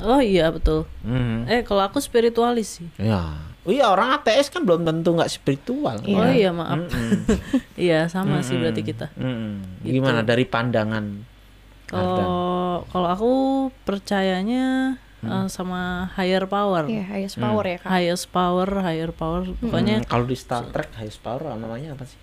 Oh 0.00 0.18
iya 0.18 0.48
betul. 0.48 0.88
Mhm. 1.04 1.44
Eh 1.44 1.60
kalau 1.60 1.84
aku 1.84 2.00
spiritualis 2.00 2.80
sih. 2.80 2.88
Ya. 2.96 3.49
Oh 3.60 3.70
iya 3.70 3.86
orang 3.86 4.14
ateis 4.14 4.48
kan 4.48 4.62
belum 4.62 4.82
tentu 4.82 5.12
nggak 5.12 5.28
spiritual. 5.28 6.00
Oh 6.00 6.26
iya 6.26 6.48
maaf. 6.50 6.88
Iya 7.76 8.06
sama 8.06 8.40
sih 8.40 8.56
berarti 8.56 8.80
kita. 8.80 9.12
Gitu. 9.12 9.92
Gimana 9.92 10.20
dari 10.22 10.44
pandangan? 10.44 11.04
Kalau 11.84 12.24
kalau 12.86 13.08
aku 13.08 13.32
percayanya 13.82 14.96
eh, 15.20 15.46
sama 15.46 16.08
higher 16.14 16.46
power. 16.46 16.86
Iya, 16.86 17.04
highest 17.06 17.36
power 17.36 17.64
ya 17.66 17.76
kak. 17.76 17.88
Highest 17.90 18.26
power, 18.30 18.68
higher 18.80 19.10
power. 19.10 19.44
Pokoknya 19.54 19.96
Hmm, 19.98 20.08
kalau 20.08 20.24
di 20.24 20.34
Star 20.34 20.64
Trek 20.66 20.88
highest 20.94 21.20
power 21.20 21.52
namanya 21.52 21.92
apa 21.92 22.04
sih? 22.04 22.16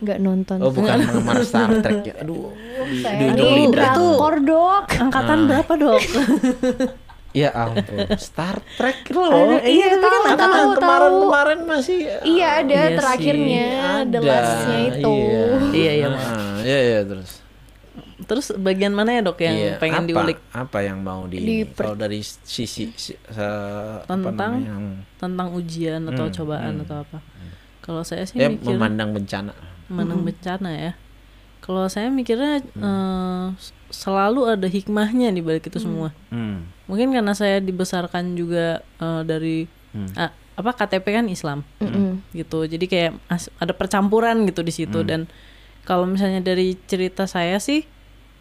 Nggak 0.00 0.18
nonton. 0.18 0.56
Oh 0.58 0.72
bukan 0.72 0.98
penggemar 1.06 1.38
Star 1.42 1.70
Trek 1.78 2.02
ya. 2.02 2.14
Aduh. 2.18 2.50
Di, 2.50 2.98
Saya 2.98 3.16
di 3.16 3.24
ini 3.24 3.34
ujung 3.36 3.54
lidah. 3.70 3.94
drakor 3.94 4.34
dok. 4.40 4.84
angkatan 4.98 5.38
Ah. 5.38 5.46
berapa 5.46 5.72
dok? 5.76 6.02
Ya 7.32 7.48
ampun. 7.50 8.04
Star 8.16 8.60
Trek 8.76 9.08
loh. 9.10 9.56
Ada- 9.56 9.64
iya, 9.64 9.88
tapi 9.94 10.16
kan 10.18 10.22
Kan 10.28 10.38
tahu, 10.38 10.52
tahu. 10.52 10.72
kemarin-kemarin 10.76 11.58
masih 11.64 11.98
Iya 12.22 12.48
ada 12.58 12.76
Iya 12.78 12.94
terakhirnya, 12.94 13.66
the 14.04 14.18
lastnya 14.20 14.78
itu. 14.90 15.14
Iya. 15.16 15.44
Iya, 15.72 15.92
iya, 15.94 16.06
Ah, 16.08 16.56
Iya, 16.60 16.78
iya 16.82 17.00
terus. 17.02 17.30
Terus 18.22 18.46
bagian 18.54 18.90
mana 18.90 19.12
ya 19.12 19.20
dok 19.20 19.38
yang 19.38 19.52
Iya, 19.52 19.72
pengen 19.76 20.04
apa, 20.04 20.08
diulik 20.08 20.38
Apa 20.48 20.78
yang 20.80 20.98
mau 21.00 21.24
di, 21.24 21.38
Di 21.38 21.56
kalau 21.68 21.92
dari 21.94 22.22
sisi 22.22 22.64
si, 22.88 23.12
se- 23.12 23.18
apa 23.98 24.06
Tentang? 24.06 24.52
yang 24.58 24.84
tentang 25.16 25.48
ujian 25.50 26.00
atau 26.04 26.24
Hmm, 26.24 26.32
cobaan 26.32 26.72
hmm. 26.74 26.82
atau 26.82 26.96
apa? 27.02 27.18
Kalau 27.80 28.02
saya 28.02 28.22
sih 28.22 28.36
ya 28.36 28.46
mikir 28.46 28.62
memandang 28.70 29.10
bencana. 29.10 29.52
menang 29.88 30.22
bencana 30.22 30.70
ya. 30.72 30.92
Kalau 31.58 31.84
saya 31.86 32.08
mikirnya 32.08 32.58
eh, 32.62 33.44
s- 33.54 33.70
selalu 33.92 34.48
ada 34.48 34.66
hikmahnya 34.66 35.28
di 35.28 35.40
balik 35.40 35.66
itu 35.66 35.78
semua. 35.78 36.14
Hmm. 36.28 36.71
Mungkin 36.84 37.10
karena 37.10 37.32
saya 37.32 37.58
dibesarkan 37.58 38.34
juga 38.34 38.80
eh, 38.96 39.22
dari 39.22 39.58
Hmm. 39.90 40.08
ah, 40.16 40.28
apa 40.52 40.72
KTP 40.74 41.04
kan 41.12 41.26
Islam 41.26 41.68
Mm-mm. 41.78 42.24
gitu. 42.32 42.64
Jadi 42.64 42.84
kayak 42.86 43.12
as- 43.26 43.52
ada 43.56 43.70
percampuran 43.70 44.44
gitu 44.44 44.60
di 44.60 44.70
situ 44.70 44.96
Hmm. 44.96 45.06
dan 45.06 45.20
kalau 45.82 46.04
misalnya 46.04 46.40
dari 46.40 46.74
cerita 46.82 47.24
saya 47.26 47.56
sih 47.58 47.84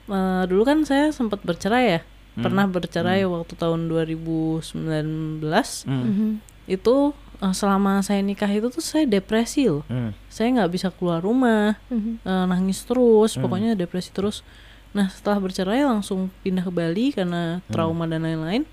eh, 0.07 0.43
dulu 0.45 0.63
kan 0.63 0.81
saya 0.81 1.09
sempat 1.09 1.39
bercerai 1.41 1.85
ya. 1.89 2.01
Hmm. 2.31 2.41
Pernah 2.41 2.65
bercerai 2.65 3.23
waktu 3.25 3.53
tahun 3.53 3.87
2019 3.87 5.83
Hmm. 5.83 6.03
Mhm. 6.05 6.29
itu 6.67 6.95
eh, 7.37 7.51
selama 7.51 7.99
saya 7.99 8.21
nikah 8.21 8.47
itu 8.47 8.69
tuh 8.69 8.79
saya 8.79 9.03
depresi 9.03 9.65
loh. 9.65 9.83
Hmm. 9.85 10.13
Saya 10.27 10.53
nggak 10.53 10.71
bisa 10.71 10.87
keluar 10.89 11.19
rumah, 11.19 11.75
Mhm. 11.87 12.21
eh, 12.21 12.45
nangis 12.47 12.85
terus, 12.85 13.33
Hmm. 13.33 13.43
pokoknya 13.43 13.73
depresi 13.73 14.09
terus. 14.09 14.45
Nah 14.91 15.07
setelah 15.07 15.39
bercerai 15.39 15.81
langsung 15.81 16.27
pindah 16.41 16.61
ke 16.61 16.71
Bali 16.71 17.11
karena 17.11 17.63
trauma 17.67 18.03
dan 18.05 18.21
lain-lain. 18.21 18.67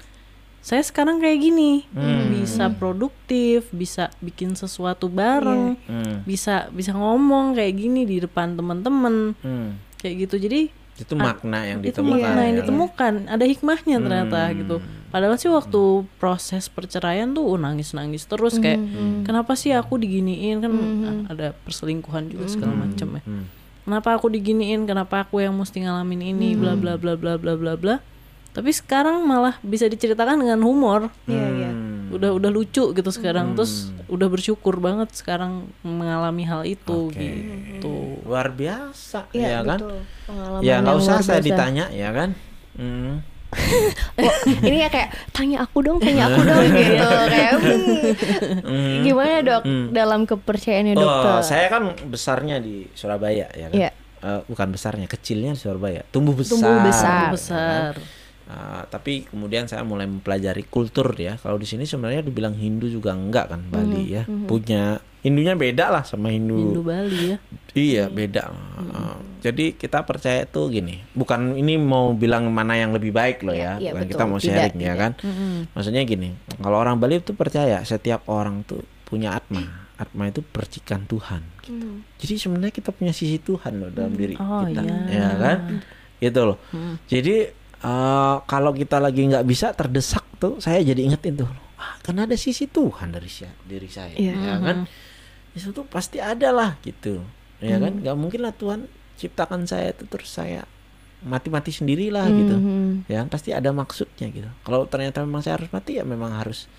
Saya 0.59 0.82
sekarang 0.82 1.16
kayak 1.16 1.39
gini, 1.40 1.86
Hmm. 1.90 2.35
bisa 2.35 2.66
produktif, 2.69 3.70
bisa 3.70 4.11
bikin 4.19 4.53
sesuatu 4.53 5.07
bareng, 5.07 5.78
Hmm. 5.81 6.27
bisa 6.27 6.66
bisa 6.69 6.93
ngomong 6.93 7.55
kayak 7.55 7.78
gini 7.78 8.03
di 8.03 8.19
depan 8.19 8.53
teman-teman, 8.53 9.39
Hmm. 9.39 9.78
kayak 9.97 10.28
gitu. 10.28 10.36
Jadi 10.40 10.69
Itu 10.99 11.15
makna 11.15 11.62
yang 11.62 11.78
itu 11.78 12.03
ditemukan. 12.03 12.20
makna 12.20 12.40
yang 12.43 12.53
ya. 12.53 12.61
ditemukan, 12.61 13.12
ada 13.31 13.45
hikmahnya 13.47 13.97
ternyata 14.03 14.40
Hmm. 14.45 14.55
gitu. 14.59 14.77
Padahal 15.09 15.39
sih 15.39 15.49
waktu 15.49 15.82
proses 16.19 16.66
perceraian 16.66 17.32
tuh 17.32 17.55
nangis-nangis 17.55 18.27
terus 18.27 18.59
kayak 18.59 18.82
kenapa 19.24 19.55
sih 19.55 19.73
aku 19.73 19.97
diginiin 19.97 20.59
kan 20.59 20.73
a- 20.74 21.32
ada 21.32 21.47
perselingkuhan 21.57 22.28
juga 22.28 22.45
segala 22.45 22.74
macam 22.77 23.09
ya. 23.15 23.23
Hmm. 23.24 23.47
Kenapa 23.89 24.20
aku 24.20 24.28
diginiin? 24.28 24.85
Kenapa 24.85 25.24
aku 25.24 25.40
yang 25.40 25.56
mesti 25.56 25.81
ngalamin 25.81 26.36
ini? 26.36 26.52
Bla 26.52 26.77
bla 26.77 27.01
bla 27.01 27.16
bla 27.16 27.40
bla 27.40 27.56
bla 27.56 27.73
bla. 27.73 27.97
Tapi 28.52 28.69
sekarang 28.69 29.24
malah 29.24 29.56
bisa 29.65 29.89
diceritakan 29.89 30.44
dengan 30.44 30.60
humor. 30.60 31.09
Iya 31.24 31.47
iya. 31.56 31.70
Hmm. 31.73 32.12
Udah 32.12 32.36
udah 32.36 32.52
lucu 32.52 32.93
gitu 32.93 33.09
sekarang. 33.09 33.56
Terus 33.56 33.89
udah 34.12 34.28
bersyukur 34.28 34.77
banget 34.77 35.09
sekarang 35.16 35.73
mengalami 35.81 36.44
hal 36.44 36.69
itu 36.69 37.09
Oke. 37.09 37.16
gitu. 37.16 38.20
Luar 38.28 38.52
biasa, 38.52 39.24
Iya 39.32 39.48
ya 39.48 39.60
kan? 39.65 39.81
betul. 39.81 39.97
Pengalaman 40.28 40.60
Ya 40.60 40.74
nggak 40.85 40.97
usah 41.01 41.16
saya 41.24 41.40
ditanya, 41.40 41.89
ya 41.89 42.12
kan? 42.12 42.36
Hmm. 42.77 43.24
Oh, 43.48 44.34
ini 44.60 44.84
ya 44.84 44.88
kayak 44.88 45.08
tanya 45.32 45.64
aku 45.64 45.80
dong, 45.80 45.96
tanya 45.98 46.28
aku 46.28 46.40
dong 46.50 46.68
gitu 46.68 47.08
kayak 47.26 47.52
hmm, 48.60 49.00
gimana 49.02 49.36
dok 49.40 49.62
dalam 49.88 50.20
kepercayaannya 50.24 50.94
Oh, 50.94 51.00
dokter? 51.00 51.32
saya 51.42 51.66
kan 51.68 51.82
besarnya 52.04 52.60
di 52.60 52.84
Surabaya, 52.92 53.48
ya 53.48 53.66
kan? 53.68 53.76
Iya. 53.76 53.90
Eh, 54.18 54.40
bukan 54.44 54.68
besarnya, 54.68 55.06
kecilnya 55.06 55.54
di 55.54 55.60
Surabaya. 55.60 56.02
Tumbuh 56.10 56.34
besar. 56.34 56.58
Tumbuh 56.58 56.80
besar. 56.82 57.08
ya 57.08 57.32
Besar. 57.32 57.92
Ah, 58.48 58.88
tapi 58.88 59.28
kemudian 59.28 59.68
saya 59.68 59.84
mulai 59.84 60.08
mempelajari 60.08 60.64
kultur 60.64 61.12
ya. 61.12 61.36
Kalau 61.36 61.60
di 61.60 61.68
sini 61.68 61.84
sebenarnya 61.84 62.24
dibilang 62.24 62.56
Hindu 62.56 62.88
juga 62.88 63.12
enggak 63.12 63.52
kan 63.52 63.60
Bali 63.68 64.16
ya. 64.16 64.24
Punya 64.24 64.96
Hindunya 65.20 65.52
beda 65.52 65.92
lah 65.92 66.00
sama 66.00 66.32
Hindu 66.32 66.80
Bali 66.80 67.36
ya. 67.36 67.38
Iya 67.76 68.04
beda. 68.08 68.48
Uh, 68.48 69.20
jadi 69.44 69.76
kita 69.76 70.00
percaya 70.02 70.48
tuh 70.48 70.72
gini, 70.72 71.04
bukan 71.12 71.54
ini 71.54 71.76
mau 71.76 72.16
bilang 72.16 72.48
mana 72.48 72.72
yang 72.74 72.90
lebih 72.90 73.12
baik 73.12 73.44
loh 73.44 73.52
ya, 73.52 73.76
Iya, 73.76 73.84
iya, 73.84 73.90
bukan 73.92 74.00
betul. 74.00 74.12
kita 74.16 74.24
mau 74.24 74.38
Tidak, 74.40 74.48
sharing 74.48 74.74
ya 74.74 74.84
tidak. 74.88 74.96
kan. 74.96 75.12
Maksudnya 75.76 76.02
gini, 76.02 76.28
kalau 76.58 76.76
orang 76.80 76.96
Bali 76.96 77.20
itu 77.20 77.36
percaya 77.36 77.84
setiap 77.84 78.24
orang 78.32 78.64
tuh 78.64 78.80
punya 79.04 79.36
atma, 79.36 79.60
atma 79.94 80.26
itu 80.26 80.40
percikan 80.40 81.04
Tuhan. 81.04 81.44
Gitu. 81.60 82.00
Jadi 82.16 82.34
sebenarnya 82.40 82.72
kita 82.72 82.90
punya 82.90 83.12
sisi 83.12 83.36
Tuhan 83.38 83.76
loh 83.76 83.90
dalam 83.92 84.16
diri 84.16 84.34
Oh, 84.40 84.64
kita, 84.64 84.80
iya. 84.80 84.96
ya 85.12 85.28
kan? 85.36 85.58
Gitu 86.16 86.40
loh. 86.42 86.58
Jadi 87.06 87.36
uh, 87.80 88.42
kalau 88.44 88.70
kita 88.70 88.98
lagi 88.98 89.22
nggak 89.24 89.44
bisa 89.44 89.70
terdesak 89.72 90.24
tuh, 90.36 90.59
saya 90.59 90.80
jadi 90.80 91.02
ingetin 91.02 91.34
tuh, 91.36 91.50
wah 91.74 91.94
kan 92.00 92.16
ada 92.16 92.34
sisi 92.34 92.66
Tuhan 92.66 93.10
dari 93.10 93.26
si- 93.26 93.59
diri 93.64 93.86
saya, 93.86 94.14
Iya. 94.14 94.34
ya 94.34 94.55
kan? 94.59 94.78
itu 95.52 95.70
tuh 95.70 95.82
pasti 95.82 96.18
ada 96.18 96.50
lah 96.50 96.78
gitu. 96.80 97.18
Ya 97.59 97.78
kan? 97.78 97.98
Nggak 97.98 98.14
mungkin 98.14 98.46
lah 98.46 98.55
Tuhan 98.55 98.86
ciptakan 99.18 99.66
saya 99.66 99.90
itu 99.90 100.06
terus 100.06 100.30
saya 100.30 100.62
mati-mati 101.18 101.74
sendirilah 101.74 102.30
gitu. 102.30 102.55
Mhm. 102.55 103.10
ya 103.10 103.26
pasti 103.26 103.50
ada 103.50 103.74
maksudnya 103.74 104.30
gitu. 104.30 104.46
Kalau 104.62 104.86
ternyata 104.86 105.18
memang 105.26 105.42
saya 105.42 105.59
harus 105.59 105.66
mati 105.68 105.98
ya 105.98 106.06
memang 106.06 106.30
harus 106.30 106.70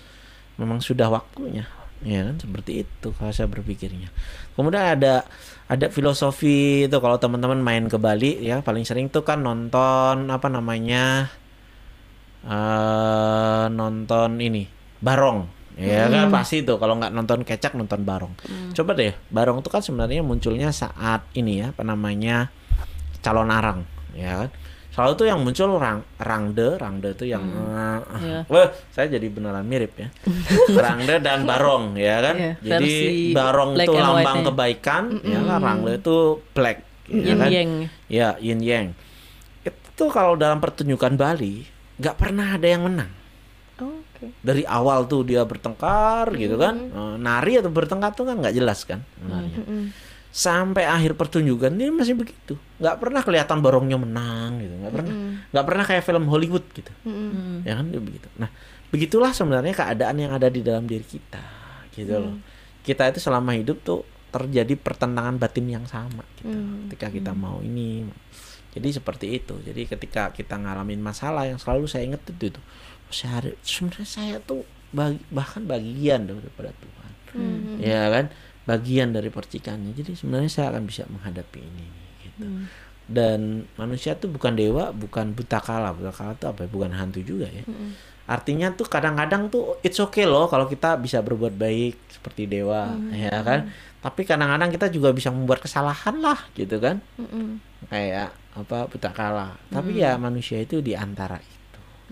memang 0.56 0.80
sudah 0.80 1.12
waktunya 1.12 1.68
ya 2.04 2.30
kan? 2.30 2.36
Seperti 2.40 2.84
itu 2.86 3.08
kalau 3.16 3.32
saya 3.32 3.48
berpikirnya. 3.50 4.08
Kemudian 4.56 4.98
ada 4.98 5.24
ada 5.70 5.86
filosofi 5.88 6.90
itu 6.90 6.96
kalau 6.98 7.16
teman-teman 7.20 7.60
main 7.60 7.84
ke 7.86 7.96
Bali 8.00 8.42
ya 8.42 8.60
paling 8.64 8.82
sering 8.82 9.08
tuh 9.08 9.22
kan 9.22 9.40
nonton 9.40 10.28
apa 10.28 10.48
namanya 10.50 11.30
eh 12.44 13.64
nonton 13.68 14.40
ini 14.40 14.64
barong. 15.00 15.60
Ya 15.80 16.12
kan? 16.12 16.28
Pasti 16.28 16.60
tuh 16.60 16.76
kalau 16.76 17.00
nggak 17.00 17.12
nonton 17.14 17.40
kecak 17.46 17.72
nonton 17.72 18.04
barong. 18.04 18.34
Coba 18.76 18.92
deh 18.96 19.16
barong 19.32 19.64
itu 19.64 19.68
kan 19.72 19.80
sebenarnya 19.80 20.20
munculnya 20.20 20.68
saat 20.72 21.24
ini 21.32 21.64
ya 21.64 21.72
apa 21.72 21.86
namanya 21.86 22.52
calon 23.20 23.52
arang 23.52 23.84
ya 24.16 24.44
kan 24.44 24.50
selalu 25.00 25.16
tuh 25.16 25.26
yang 25.32 25.40
muncul 25.40 25.80
rang 25.80 26.04
rangde 26.20 26.76
rangde 26.76 27.16
tuh 27.16 27.24
yang 27.24 27.40
eh, 27.40 27.98
Iya. 28.20 28.40
wah 28.52 28.68
saya 28.92 29.16
jadi 29.16 29.32
beneran 29.32 29.64
mirip 29.64 29.96
ya. 29.96 30.12
Rangde 30.84 31.24
dan 31.24 31.48
barong 31.48 31.96
ya 31.96 32.20
kan? 32.20 32.36
Iya, 32.36 32.52
jadi 32.60 32.92
barong 33.32 33.80
itu 33.80 33.92
lambang 33.96 34.44
kebaikan 34.44 35.24
ya 35.24 35.40
kan? 35.40 35.58
Rangde 35.64 35.92
itu 35.96 36.16
black 36.52 36.84
ya 37.08 37.32
yin 37.32 37.38
kan? 37.40 37.48
yang. 37.48 37.70
Ya 38.12 38.28
yin 38.44 38.60
yang. 38.60 38.86
Itu 39.64 40.12
kalau 40.12 40.36
dalam 40.36 40.60
pertunjukan 40.60 41.16
Bali 41.16 41.64
nggak 41.96 42.16
pernah 42.20 42.60
ada 42.60 42.68
yang 42.68 42.84
menang. 42.84 43.08
Oh, 43.80 44.04
Oke. 44.04 44.36
dari 44.44 44.68
awal 44.68 45.08
tuh 45.08 45.24
dia 45.24 45.48
bertengkar 45.48 46.28
gitu 46.36 46.60
kan? 46.60 46.76
Eh, 46.76 47.14
nari 47.16 47.56
atau 47.56 47.72
bertengkar 47.72 48.12
tuh 48.12 48.28
kan 48.28 48.36
nggak 48.36 48.52
jelas 48.52 48.84
kan? 48.84 49.00
Sebenarnya 49.16 49.64
sampai 50.30 50.86
akhir 50.86 51.18
pertunjukan 51.18 51.74
dia 51.74 51.90
masih 51.90 52.14
begitu. 52.14 52.54
Nggak 52.78 52.96
pernah 52.96 53.20
kelihatan 53.20 53.58
borongnya 53.58 53.98
menang 53.98 54.62
gitu. 54.62 54.74
Nggak 54.78 54.92
pernah. 54.94 55.14
Nggak 55.50 55.64
pernah 55.66 55.84
kayak 55.84 56.04
film 56.04 56.24
Hollywood 56.26 56.64
gitu. 56.70 56.92
Hmm. 57.02 57.66
ya 57.66 57.74
kan? 57.76 57.90
Dia 57.90 57.98
begitu. 57.98 58.28
Nah 58.38 58.50
begitulah 58.90 59.30
sebenarnya 59.30 59.74
keadaan 59.74 60.16
yang 60.18 60.30
ada 60.30 60.46
di 60.46 60.62
dalam 60.62 60.86
diri 60.86 61.02
kita 61.02 61.42
gitu 61.92 62.14
loh. 62.16 62.34
Kita 62.80 63.06
itu 63.06 63.18
selama 63.18 63.52
hidup 63.52 63.82
tuh 63.82 64.00
terjadi 64.30 64.78
pertentangan 64.78 65.34
batin 65.36 65.66
yang 65.66 65.84
sama 65.84 66.22
gitu. 66.38 66.54
Ketika 66.86 67.10
kita 67.10 67.32
mau 67.34 67.58
ini. 67.60 68.06
Jadi 68.70 68.88
seperti 68.94 69.26
itu. 69.34 69.58
Jadi 69.58 69.82
ketika 69.84 70.30
kita 70.30 70.54
ngalamin 70.54 71.02
masalah 71.02 71.42
yang 71.44 71.58
selalu 71.58 71.90
saya 71.90 72.06
inget 72.06 72.22
itu 72.24 72.54
itu. 72.54 72.60
Sebenarnya 73.10 74.06
saya 74.06 74.38
tuh 74.38 74.62
bagi- 74.90 75.26
bahkan 75.28 75.66
bagian 75.66 76.26
daripada 76.26 76.70
Tuhan. 76.72 77.10
Ya 77.78 78.06
kan 78.06 78.30
bagian 78.70 79.10
dari 79.10 79.26
percikannya. 79.34 79.90
Jadi 79.98 80.14
sebenarnya 80.14 80.50
saya 80.50 80.66
akan 80.70 80.86
bisa 80.86 81.02
menghadapi 81.10 81.58
ini 81.58 81.86
gitu. 82.22 82.46
Dan 83.10 83.66
manusia 83.74 84.14
tuh 84.14 84.30
bukan 84.30 84.54
dewa 84.54 84.94
bukan 84.94 85.34
buta 85.34 85.58
kala. 85.58 85.90
Buta 85.90 86.14
kala 86.14 86.38
tuh 86.38 86.54
apa 86.54 86.62
ya? 86.62 86.68
bukan 86.70 86.94
hantu 86.94 87.18
juga 87.26 87.50
ya. 87.50 87.66
Artinya 88.30 88.70
tuh 88.70 88.86
kadang-kadang 88.86 89.50
tuh 89.50 89.82
it's 89.82 89.98
okay 89.98 90.22
loh 90.22 90.46
kalau 90.46 90.70
kita 90.70 90.94
bisa 91.02 91.18
berbuat 91.18 91.58
baik 91.58 91.98
seperti 92.14 92.46
dewa 92.46 92.94
ya 93.10 93.42
kan? 93.42 93.74
Tapi 93.98 94.22
kadang-kadang 94.22 94.70
kita 94.70 94.86
juga 94.94 95.10
bisa 95.10 95.34
membuat 95.34 95.58
kesalahan 95.66 96.22
lah 96.22 96.38
gitu 96.54 96.78
kan? 96.78 97.02
Kayak 97.90 98.30
apa? 98.54 98.86
Buta 98.86 99.10
kala. 99.10 99.58
Tapi 99.74 99.98
ya 99.98 100.14
manusia 100.14 100.62
itu 100.62 100.78
di 100.78 100.94
antara 100.94 101.42
itu 101.42 101.58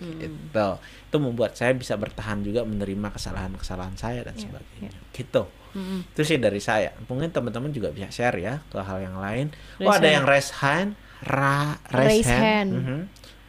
gitu. 0.03 0.67
Itu 0.83 1.17
membuat 1.23 1.55
saya 1.55 1.71
bisa 1.71 1.95
bertahan 1.95 2.43
juga 2.43 2.67
menerima 2.67 3.15
kesalahan-kesalahan 3.15 3.95
saya 3.95 4.27
dan 4.27 4.35
sebagainya 4.35 4.91
gitu 5.15 5.47
itu 5.73 6.21
sih 6.23 6.37
dari 6.37 6.57
saya. 6.57 6.91
Mungkin 7.03 7.29
teman-teman 7.29 7.69
juga 7.69 7.89
bisa 7.89 8.09
share 8.09 8.37
ya 8.37 8.61
ke 8.65 8.77
hal 8.77 8.99
yang 8.99 9.15
lain. 9.15 9.51
Oh 9.77 9.85
Raise 9.85 9.93
ada 9.93 10.01
hand. 10.01 10.15
yang 10.15 10.25
raise 10.25 10.51
hand? 10.55 10.89
Ra 11.19 11.75
Raise 11.89 12.27
hand. 12.27 12.71
Mhm. 12.71 12.99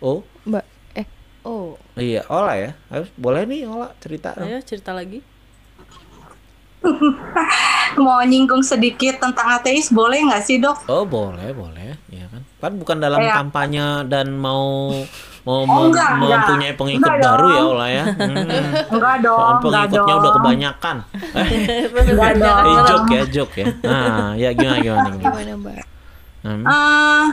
oh. 0.01 0.20
Mbak, 0.42 0.64
eh, 0.94 1.06
oh, 1.42 1.76
iya 1.94 2.24
Ola 2.26 2.55
ya? 2.55 2.70
Ayo, 2.88 3.05
boleh 3.14 3.44
nih 3.44 3.64
Ola 3.64 3.92
cerita 3.97 4.32
dong. 4.32 4.44
ayo 4.44 4.59
cerita 4.60 4.90
lagi. 4.90 5.20
Mau 7.97 8.20
nyinggung 8.22 8.62
sedikit 8.62 9.20
tentang 9.20 9.52
ateis 9.52 9.90
boleh 9.90 10.24
nggak 10.24 10.40
sih 10.40 10.56
dok? 10.56 10.88
oh 10.88 11.05
boleh 11.05 11.52
boleh. 11.52 11.92
Ya 12.09 12.24
kan? 12.26 12.42
Kan 12.59 12.72
bukan 12.76 12.97
dalam 12.98 13.20
Kayak- 13.20 13.36
kampanye 13.36 13.86
dan 14.06 14.32
mau 14.34 14.90
mau 15.40 15.62
Oh, 15.62 15.88
enggak, 15.88 16.10
enggak. 16.14 16.28
mempunyai 16.38 16.72
pengikut 16.74 17.00
Enggak 17.02 17.16
baru 17.22 17.46
ya 17.46 17.56
dong. 17.56 17.70
Ola 17.70 17.86
ya 17.88 18.04
Hmm. 18.10 18.70
Enggak 18.90 19.16
dong, 19.20 19.38
Soal 19.38 19.52
enggak 19.52 19.62
pengikutnya 19.62 19.96
dong. 20.06 20.20
udah 20.20 20.32
kebanyakan 20.32 20.96
Enggak 22.10 22.32
dong. 22.36 22.62
eh 22.62 22.78
joke 22.84 23.08
ya 23.10 23.24
joke 23.26 23.54
ya 23.54 23.66
nah 23.82 24.30
ya 24.34 24.48
gimana 24.50 24.78
gimana, 24.78 25.08
gimana? 25.08 25.22
gimana 25.22 25.52
Mbak? 25.56 25.84
Hmm. 26.40 26.64
Eh, 26.64 27.24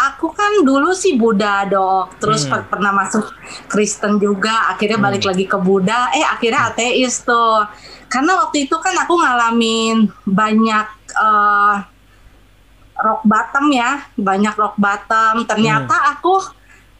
aku 0.00 0.30
kan 0.30 0.62
dulu 0.62 0.90
sih 0.92 1.14
Buddha 1.14 1.66
dok, 1.66 2.14
terus 2.16 2.42
Hmm. 2.42 2.50
per- 2.52 2.68
pernah 2.68 2.92
masuk 2.92 3.26
Kristen 3.66 4.16
juga, 4.16 4.70
akhirnya 4.70 4.98
balik 5.00 5.22
lagi 5.24 5.44
ke 5.44 5.56
Buddha, 5.56 6.10
eh 6.10 6.22
akhirnya 6.22 6.70
ateis 6.70 7.20
tuh. 7.20 7.66
Karena 8.06 8.38
waktu 8.38 8.66
itu 8.66 8.76
kan 8.76 8.94
aku 8.96 9.14
ngalamin 9.16 9.96
banyak 10.24 10.86
eh, 11.12 11.74
rock 12.96 13.22
bottom 13.24 13.66
ya, 13.68 13.90
banyak 14.14 14.54
rock 14.54 14.76
bottom. 14.76 15.42
Ternyata 15.42 15.90
aku 16.12 16.38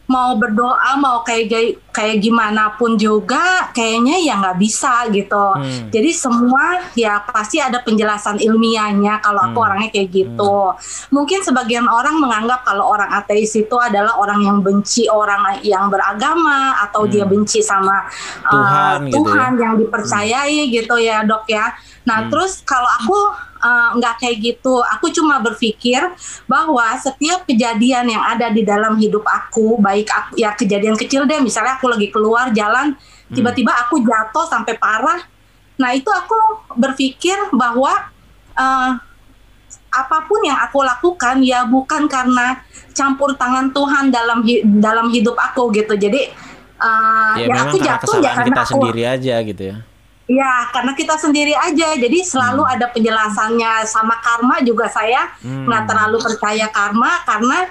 mau 0.03 0.35
berdoa 0.35 0.99
mau 0.99 1.23
kayak 1.23 1.79
kayak 1.95 2.19
gimana 2.19 2.75
pun 2.75 2.99
juga 2.99 3.71
kayaknya 3.71 4.19
ya 4.19 4.35
nggak 4.35 4.59
bisa 4.59 5.07
gitu. 5.15 5.47
Hmm. 5.55 5.87
Jadi 5.87 6.11
semua 6.11 6.83
ya 6.91 7.23
pasti 7.23 7.63
ada 7.63 7.79
penjelasan 7.79 8.41
ilmiahnya 8.43 9.23
kalau 9.23 9.39
aku 9.39 9.59
Hmm. 9.63 9.67
orangnya 9.71 9.89
kayak 9.95 10.09
gitu. 10.11 10.75
Mungkin 11.07 11.39
sebagian 11.39 11.87
orang 11.87 12.19
menganggap 12.19 12.67
kalau 12.67 12.91
orang 12.91 13.15
ateis 13.15 13.55
itu 13.55 13.75
adalah 13.79 14.19
orang 14.19 14.43
yang 14.43 14.59
benci 14.59 15.07
orang 15.07 15.63
yang 15.63 15.87
beragama 15.87 16.75
atau 16.83 17.07
dia 17.07 17.23
benci 17.23 17.63
sama 17.63 18.03
uh, 18.43 18.51
Tuhan 18.51 18.97
gitu 19.07 19.15
Tuhan 19.23 19.51
ya. 19.55 19.61
yang 19.63 19.73
dipercayai 19.79 20.59
gitu 20.67 20.95
ya 20.99 21.23
dok 21.23 21.47
ya. 21.47 21.71
Nah 22.03 22.27
terus 22.27 22.59
kalau 22.67 22.91
aku 22.99 23.19
uh, 23.63 23.95
nggak 23.95 24.19
kayak 24.19 24.37
gitu, 24.43 24.83
aku 24.83 25.07
cuma 25.15 25.39
berpikir 25.39 26.03
bahwa 26.45 26.83
setiap 26.99 27.47
kejadian 27.47 28.11
yang 28.11 28.19
ada 28.19 28.51
di 28.51 28.67
dalam 28.67 28.99
hidup 28.99 29.23
aku, 29.23 29.79
baik 29.79 30.11
aku 30.11 30.31
ya 30.35 30.51
kejadian 30.51 30.99
kecil 30.99 31.23
deh, 31.23 31.39
misalnya 31.39 31.79
aku 31.79 31.87
lagi 31.87 32.11
keluar 32.11 32.51
jalan, 32.51 32.93
tiba-tiba 33.31 33.71
aku 33.87 34.03
jatuh 34.03 34.45
sampai 34.45 34.75
parah. 34.77 35.23
Nah 35.79 35.89
itu 35.95 36.11
aku 36.11 36.37
berpikir 36.77 37.33
bahwa 37.49 38.11
uh, 38.53 38.91
apa 39.93 40.17
pun 40.25 40.41
yang 40.45 40.57
aku 40.61 40.85
lakukan 40.85 41.41
ya 41.41 41.65
bukan 41.65 42.05
karena 42.05 42.61
campur 42.93 43.33
tangan 43.33 43.73
Tuhan 43.73 44.13
dalam 44.13 44.45
hi- 44.45 44.61
dalam 44.65 45.09
hidup 45.09 45.33
aku 45.33 45.73
gitu. 45.73 45.97
Jadi 45.97 46.29
uh, 46.77 47.35
ya 47.41 47.45
ya, 47.49 47.61
aku 47.65 47.77
jatuh 47.81 48.15
ya 48.21 48.31
karena 48.37 48.47
kita 48.53 48.61
aku 48.61 48.69
sendiri 48.69 49.03
aja 49.05 49.35
gitu 49.41 49.63
ya 49.73 49.77
Ya, 50.23 50.71
karena 50.71 50.95
kita 50.95 51.19
sendiri 51.19 51.51
aja. 51.51 51.99
Jadi 51.99 52.23
selalu 52.23 52.63
ada 52.63 52.87
penjelasannya 52.87 53.83
sama 53.83 54.15
karma 54.23 54.63
juga 54.63 54.87
saya 54.87 55.27
Hmm. 55.43 55.67
nggak 55.67 55.83
terlalu 55.83 56.17
percaya 56.19 56.67
karma 56.71 57.19
karena 57.23 57.67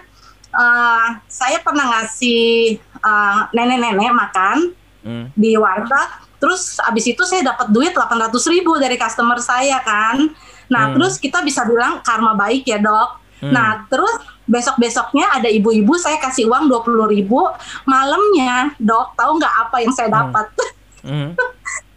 eh, 0.52 1.06
saya 1.32 1.64
pernah 1.64 1.88
ngasih 1.88 2.76
eh, 2.76 3.38
nenek-nenek 3.56 4.12
makan 4.12 4.58
Hmm. 5.00 5.32
di 5.32 5.56
warteg. 5.56 6.08
Terus 6.36 6.76
abis 6.78 7.08
itu 7.08 7.22
saya 7.24 7.40
dapat 7.40 7.72
duit 7.72 7.96
800 7.96 8.44
ribu 8.46 8.76
dari 8.76 9.00
customer 9.00 9.40
saya 9.40 9.80
kan. 9.80 10.28
Nah, 10.68 10.92
Hmm. 10.92 10.94
terus 11.00 11.16
kita 11.16 11.40
bisa 11.40 11.64
bilang 11.64 12.04
karma 12.04 12.36
baik 12.36 12.68
ya 12.68 12.76
dok. 12.76 13.16
Hmm. 13.40 13.48
Nah, 13.48 13.88
terus 13.88 14.12
besok-besoknya 14.44 15.40
ada 15.40 15.48
ibu-ibu 15.48 15.96
saya 15.96 16.20
kasih 16.20 16.44
uang 16.46 16.68
20 16.68 17.08
ribu. 17.08 17.48
Malamnya 17.88 18.76
dok, 18.76 19.16
tahu 19.16 19.40
nggak 19.40 19.54
apa 19.56 19.76
yang 19.80 19.92
saya 19.96 20.12
dapat? 20.12 20.52
Hmm. 21.00 21.32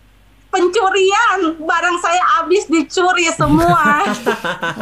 pencurian. 0.56 1.40
Barang 1.60 1.99
saya 1.99 2.23
habis 2.34 2.64
dicuri 2.65 3.27
semua. 3.30 4.07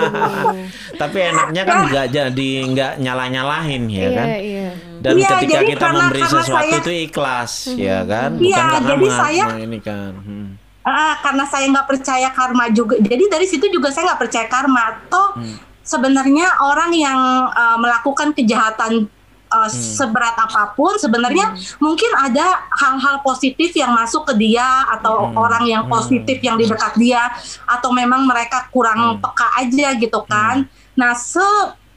Tapi 1.02 1.18
enaknya 1.26 1.64
kan 1.64 1.78
nggak 1.90 2.08
jadi 2.08 2.50
nggak 2.70 2.92
nyala 3.02 3.26
nyalahin 3.28 3.90
ya 3.90 4.10
kan? 4.14 4.28
Iya, 4.30 4.40
iya. 4.40 4.70
dan 5.02 5.14
Iya, 5.18 5.28
ketika 5.36 5.52
jadi 5.52 5.66
kita 5.68 5.82
karena- 5.82 5.98
memberi 6.00 6.22
karena 6.22 6.34
sesuatu 6.38 6.64
saya- 6.64 6.80
itu 6.80 6.92
ikhlas 7.04 7.52
ya 7.76 7.98
kan? 8.06 8.30
Iya, 8.36 8.56
bukan 8.56 8.66
karena 8.70 8.88
jadi 8.88 9.08
saya- 9.12 9.50
ini 9.60 9.80
kan. 9.82 10.12
Hmm. 10.16 10.48
Ah, 10.84 11.16
karena 11.18 11.44
saya 11.44 11.66
nggak 11.66 11.88
percaya 11.88 12.30
karma 12.30 12.66
juga. 12.70 12.96
Jadi 12.98 13.24
dari 13.26 13.48
situ 13.48 13.66
juga 13.68 13.88
saya 13.90 14.14
nggak 14.14 14.22
percaya 14.22 14.48
karma. 14.48 14.84
Toh 15.08 15.30
Hmm. 15.34 15.56
sebenarnya 15.82 16.48
orang 16.62 16.92
yang 16.92 17.20
uh, 17.46 17.78
melakukan 17.78 18.32
kejahatan 18.32 19.08
uh, 19.54 19.70
seberat 19.70 20.34
apa 20.36 20.74
pun 20.74 20.98
sebenarnya 20.98 21.54
mungkin 21.78 22.10
ada 22.18 22.66
hal-hal 22.74 23.22
positif 23.22 23.70
yang 23.74 23.94
masuk 23.94 24.26
ke 24.26 24.34
dia 24.36 24.66
atau 24.90 25.30
Hmm. 25.30 25.38
orang 25.38 25.64
yang 25.64 25.84
Hmm. 25.86 25.94
positif 25.94 26.42
yang 26.42 26.58
di 26.58 26.66
dekat 26.66 26.98
dia 26.98 27.30
atau 27.64 27.94
memang 27.94 28.26
mereka 28.26 28.66
kurang 28.74 29.18
Hmm. 29.18 29.22
peka 29.22 29.48
aja 29.62 29.88
gitu 29.94 30.20
kan 30.26 30.66
nah 30.94 31.14
se 31.14 31.42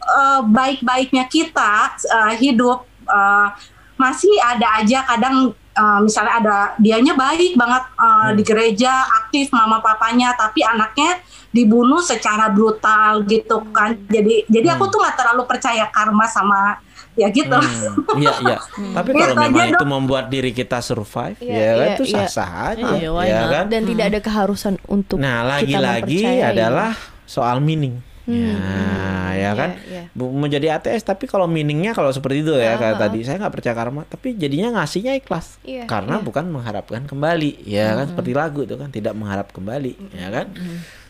uh, 0.05 0.41
baik-baiknya 0.45 1.25
kita 1.27 1.97
uh, 2.07 2.33
hidup 2.37 2.85
uh, 3.09 3.49
masih 3.97 4.33
ada 4.45 4.81
aja 4.81 5.05
kadang 5.05 5.51
uh, 5.73 6.01
misalnya 6.01 6.35
ada 6.37 6.57
dianya 6.77 7.13
baik 7.13 7.57
banget 7.57 7.85
uh, 7.97 8.31
di 8.33 8.43
gereja 8.45 8.93
aktif 9.25 9.49
mama 9.51 9.81
papanya 9.81 10.37
tapi 10.37 10.61
anaknya 10.61 11.21
dibunuh 11.49 12.01
secara 12.01 12.53
brutal 12.53 13.25
gitu 13.25 13.65
kan 13.73 13.97
jadi 14.07 14.45
jadi 14.47 14.77
aku 14.77 14.85
Hmm. 14.85 14.93
tuh 14.93 14.99
nggak 15.01 15.17
terlalu 15.17 15.43
percaya 15.49 15.85
karma 15.89 16.29
sama 16.29 16.77
ya 17.17 17.29
gitu. 17.29 17.51
Hmm, 17.51 18.17
Iya 18.17 18.33
iya. 18.41 18.57
Tapi 18.97 19.11
kalau 19.11 19.33
Gitu 19.33 19.43
memang 19.43 19.67
itu 19.67 19.77
dong. 19.79 19.91
membuat 19.91 20.25
diri 20.27 20.53
kita 20.53 20.79
survive, 20.79 21.37
Iya, 21.39 21.57
ya 21.57 21.73
kan 21.73 21.81
iya, 21.83 21.95
itu 21.95 22.05
iya. 22.05 22.15
sah-sah 22.23 22.51
aja, 22.71 22.85
Iya, 22.95 23.11
ya 23.25 23.41
not? 23.41 23.51
kan. 23.51 23.65
Dan 23.69 23.83
tidak 23.87 24.05
ada 24.07 24.21
keharusan 24.21 24.75
untuk 24.87 25.17
Nah 25.17 25.41
kita 25.59 25.81
lagi-lagi 25.81 26.21
adalah 26.39 26.93
soal 27.25 27.59
meaning. 27.59 27.99
Hmm, 28.23 28.35
Ya, 28.35 28.51
hmm, 28.51 28.59
ya 28.59 29.33
iya, 29.33 29.51
kan. 29.55 29.71
iya. 29.87 30.03
Bu- 30.11 30.35
Menjadi 30.35 30.67
ATS 30.73 31.07
tapi 31.07 31.25
kalau 31.25 31.47
meaningnya 31.47 31.95
kalau 31.95 32.11
seperti 32.11 32.43
itu 32.43 32.53
ya 32.53 32.75
Ah, 32.75 32.77
kayak 32.77 32.97
tadi 32.99 33.23
saya 33.23 33.39
nggak 33.39 33.55
percaya 33.55 33.71
karma 33.73 34.03
tapi 34.03 34.35
jadinya 34.35 34.75
ngasihnya 34.75 35.15
ikhlas 35.15 35.63
Iya, 35.63 35.87
karena 35.87 36.19
iya. 36.19 36.25
bukan 36.25 36.45
mengharapkan 36.49 37.07
kembali 37.07 37.63
ya 37.63 37.95
kan 37.95 38.11
seperti 38.11 38.33
lagu 38.33 38.61
itu 38.61 38.75
kan 38.75 38.91
tidak 38.91 39.15
mengharap 39.15 39.49
kembali 39.49 39.95
ya 40.13 40.29
kan. 40.29 40.47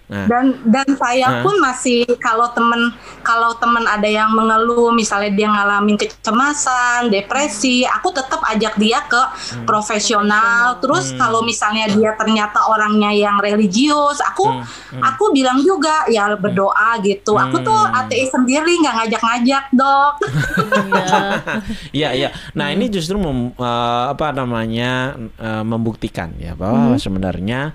Nah 0.06 0.30
Dan 0.30 0.62
dan 0.62 0.86
saya 0.94 1.26
Hah? 1.26 1.42
pun 1.42 1.58
masih 1.58 2.06
kalau 2.22 2.46
temen 2.54 2.94
kalau 3.26 3.58
temen 3.58 3.82
ada 3.82 4.06
yang 4.06 4.30
mengeluh 4.30 4.94
misalnya 4.94 5.34
dia 5.34 5.50
ngalamin 5.50 5.98
kecemasan, 5.98 7.10
depresi, 7.10 7.82
aku 7.82 8.14
tetap 8.14 8.38
ajak 8.46 8.78
dia 8.78 9.02
ke 9.02 9.18
Hmm. 9.18 9.66
profesional. 9.66 10.78
Terus 10.78 11.10
kalau 11.12 11.42
misalnya 11.42 11.90
dia 11.90 12.14
ternyata 12.14 12.70
orangnya 12.70 13.10
yang 13.10 13.38
religius, 13.38 14.22
aku 14.22 14.46
Hmm, 14.46 15.02
aku 15.02 15.34
bilang 15.34 15.58
juga 15.60 16.06
ya 16.06 16.30
berdoa 16.32 17.02
gitu. 17.02 17.34
Aku 17.34 17.58
tuh 17.60 17.74
Hmm. 17.74 17.98
ateis 18.00 18.30
sendiri 18.30 18.78
nggak 18.78 18.94
ngajak-ngajak 18.94 19.64
dok. 19.74 20.12
Iya. 21.90 22.08
Iya. 22.14 22.28
Nah 22.54 22.70
ini 22.70 22.86
justru 22.86 23.16
mem- 23.16 23.52
eh, 23.52 24.04
apa 24.06 24.30
namanya 24.30 25.18
eh, 25.36 25.64
membuktikan 25.66 26.30
ya 26.38 26.54
bahwa 26.54 26.94
sebenarnya 26.94 27.74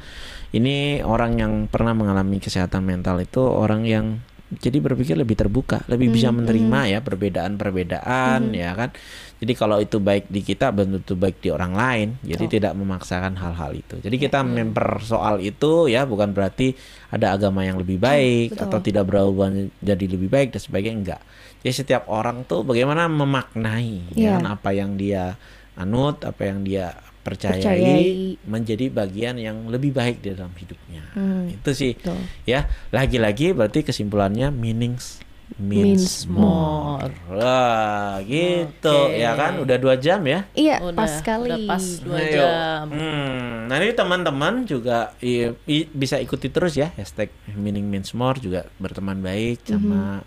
ini 0.52 1.00
orang 1.00 1.40
yang 1.40 1.54
pernah 1.72 1.96
mengalami 1.96 2.44
kesehatan 2.44 2.84
mental 2.84 3.24
itu 3.24 3.40
orang 3.40 3.88
yang 3.88 4.06
jadi 4.52 4.84
berpikir 4.84 5.16
lebih 5.16 5.40
terbuka, 5.40 5.80
lebih 5.88 6.12
bisa 6.12 6.28
menerima 6.28 6.92
ya 6.92 7.00
perbedaan-perbedaan 7.00 8.52
ya 8.52 8.76
kan. 8.76 8.92
Jadi 9.40 9.54
kalau 9.56 9.80
itu 9.80 10.04
baik 10.04 10.28
di 10.28 10.44
kita 10.44 10.76
tentu 10.76 11.16
baik 11.16 11.40
di 11.40 11.56
orang 11.56 11.72
lain. 11.72 12.08
Jadi 12.20 12.60
tidak 12.60 12.76
memaksakan 12.76 13.40
hal-hal 13.40 13.72
itu. 13.72 14.04
Jadi 14.04 14.20
kita 14.20 14.44
mempersoal 14.44 15.40
itu 15.40 15.88
ya 15.88 16.04
bukan 16.04 16.36
berarti 16.36 16.76
ada 17.16 17.32
agama 17.32 17.64
yang 17.64 17.80
lebih 17.80 17.96
baik 17.96 18.60
betul. 18.60 18.64
atau 18.68 18.80
tidak 18.84 19.04
berubah 19.08 19.56
jadi 19.80 20.06
lebih 20.06 20.28
baik 20.28 20.52
dan 20.52 20.62
sebagainya 20.62 20.98
enggak. 21.00 21.22
Jadi 21.64 21.74
setiap 21.88 22.04
orang 22.12 22.44
tuh 22.44 22.68
bagaimana 22.68 23.08
memaknai 23.08 24.12
ya 24.12 24.20
Iya. 24.20 24.32
kan, 24.36 24.46
apa 24.52 24.70
yang 24.76 25.00
dia 25.00 25.40
anut, 25.80 26.28
apa 26.28 26.42
yang 26.44 26.68
dia 26.68 26.92
percayai, 27.22 27.62
Percayai. 27.62 28.10
menjadi 28.44 28.86
bagian 28.88 29.36
yang 29.36 29.66
lebih 29.66 29.92
baik 29.92 30.20
di 30.20 30.34
dalam 30.34 30.50
hidupnya. 30.52 31.06
Hmm, 31.14 31.48
Itu 31.48 31.72
sih 31.72 31.94
betul. 31.94 32.18
ya. 32.44 32.66
Lagi-lagi 32.90 33.52
berarti 33.52 33.82
kesimpulannya 33.82 34.50
meanings 34.50 35.22
means, 35.54 36.24
Means 36.24 36.32
more. 36.32 37.12
Wah, 37.30 38.24
gitu 38.24 38.88
Oke. 38.88 39.20
ya 39.20 39.36
kan 39.36 39.60
udah 39.60 39.78
dua 39.78 39.96
jam 39.96 40.24
ya. 40.24 40.48
Iya, 40.54 40.80
Udah, 40.82 40.96
pas 40.96 41.12
sekali. 41.14 41.44
udah 41.46 41.60
pas 41.68 41.84
dua 42.00 42.18
Ayo. 42.18 42.32
jam. 42.34 42.84
Hmm, 42.88 43.68
nah 43.68 43.76
ini 43.76 43.92
teman-teman 43.92 44.64
juga 44.64 45.12
i- 45.20 45.52
i- 45.68 45.88
bisa 45.88 46.18
ikuti 46.18 46.48
terus 46.48 46.74
ya 46.74 46.90
hashtag 46.92 47.30
meaning 47.52 47.84
means 47.84 48.12
more 48.12 48.40
juga 48.40 48.64
berteman 48.78 49.20
baik 49.20 49.68
sama 49.68 50.24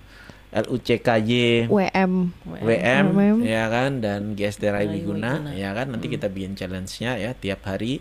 LUCKY 0.54 1.66
WM. 1.66 2.30
WM 2.62 3.04
WM. 3.10 3.36
ya 3.42 3.66
kan 3.66 3.98
dan 3.98 4.38
GSD 4.38 4.70
Rai 4.70 4.86
Rai 4.86 4.94
Wiguna 4.94 5.50
ya 5.50 5.74
kan 5.74 5.90
nanti 5.90 6.06
kita 6.06 6.30
bikin 6.30 6.54
challenge-nya 6.54 7.18
ya 7.18 7.34
tiap 7.34 7.66
hari. 7.66 7.98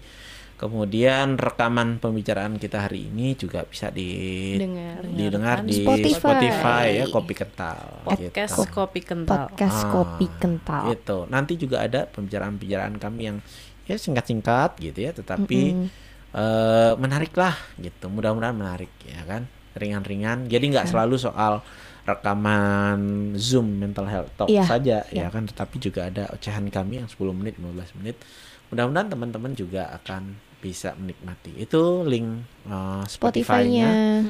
Kemudian 0.54 1.36
rekaman 1.36 2.00
pembicaraan 2.00 2.56
kita 2.56 2.88
hari 2.88 3.12
ini 3.12 3.36
juga 3.36 3.68
bisa 3.68 3.92
di 3.92 4.56
Dengar. 4.56 5.02
didengar 5.04 5.58
di 5.60 5.82
Spotify. 5.84 6.16
Spotify, 6.16 6.86
ya 7.04 7.06
Kopi 7.12 7.34
Kental 7.36 7.80
Podcast 8.06 8.54
gitu. 8.56 8.72
kopi 8.72 9.00
kental. 9.04 9.50
Podcast 9.50 9.80
Ah, 9.84 9.92
kopi 9.92 10.26
kental. 10.32 10.84
Gitu. 10.94 11.18
Nanti 11.28 11.54
juga 11.60 11.84
ada 11.84 12.08
pembicaraan-pembicaraan 12.08 12.96
kami 12.96 13.22
yang 13.28 13.38
ya 13.84 14.00
singkat-singkat 14.00 14.80
gitu 14.80 15.00
ya, 15.04 15.12
tetapi 15.12 15.60
Mm-mm. 15.74 15.88
eh, 16.32 16.94
menarik 16.96 17.34
lah 17.36 17.58
gitu. 17.76 18.08
Mudah-mudahan 18.08 18.56
menarik 18.56 18.94
ya 19.04 19.20
kan. 19.28 19.50
Ringan-ringan. 19.76 20.48
Jadi 20.48 20.66
nggak 20.70 20.88
selalu 20.88 21.18
soal 21.18 21.60
rekaman 22.04 23.00
Zoom 23.40 23.80
mental 23.80 24.08
health 24.12 24.32
talk 24.36 24.48
Iya, 24.52 24.64
saja 24.68 24.98
ya 25.08 25.28
iya. 25.28 25.28
kan, 25.32 25.48
tetapi 25.48 25.80
juga 25.80 26.12
ada 26.12 26.28
ocehan 26.36 26.68
kami 26.68 27.00
yang 27.00 27.08
10 27.08 27.32
menit, 27.32 27.56
15 27.56 28.00
menit. 28.04 28.20
Mudah-mudahan 28.68 29.08
teman-teman 29.08 29.52
juga 29.56 29.88
akan 30.02 30.36
bisa 30.60 30.96
menikmati. 30.96 31.52
Itu 31.60 32.08
link 32.08 32.48
eh, 32.68 33.04
Spotify-nya 33.08 33.88
Spotify-nya. 33.88 33.90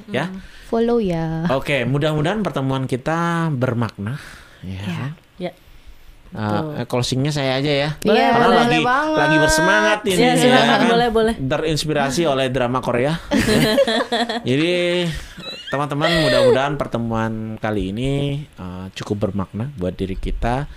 ya. 0.09 0.25
Follow 0.65 0.97
ya. 0.97 1.45
Oke, 1.53 1.85
mudah-mudahan 1.85 2.41
pertemuan 2.41 2.89
kita 2.89 3.49
bermakna. 3.53 4.17
Ya. 4.65 4.81
Ya. 4.85 5.05
Ya. 5.37 5.51
Uh, 6.33 6.81
eh, 6.81 6.85
closingnya 6.89 7.29
saya 7.29 7.61
aja 7.61 7.69
ya. 7.69 7.89
Boleh, 8.01 8.25
Karena 8.25 8.41
boleh, 8.41 8.57
lagi 8.57 8.69
boleh 8.73 8.81
banget. 8.89 9.17
lagi 9.21 9.37
bersemangat 9.37 9.99
ini. 10.09 10.17
Ya, 10.17 10.33
silakan, 10.33 10.65
kan? 10.65 10.89
boleh, 10.89 11.09
boleh. 11.13 11.35
Terinspirasi 11.37 12.21
oleh 12.25 12.49
drama 12.49 12.81
Korea. 12.81 13.13
Jadi 14.49 14.73
teman-teman 15.73 16.29
mudah-mudahan 16.29 16.77
pertemuan 16.77 17.57
kali 17.57 17.89
ini 17.89 18.09
uh, 18.61 18.93
cukup 18.93 19.25
bermakna 19.25 19.73
buat 19.73 19.97
diri 19.97 20.13
kita 20.13 20.69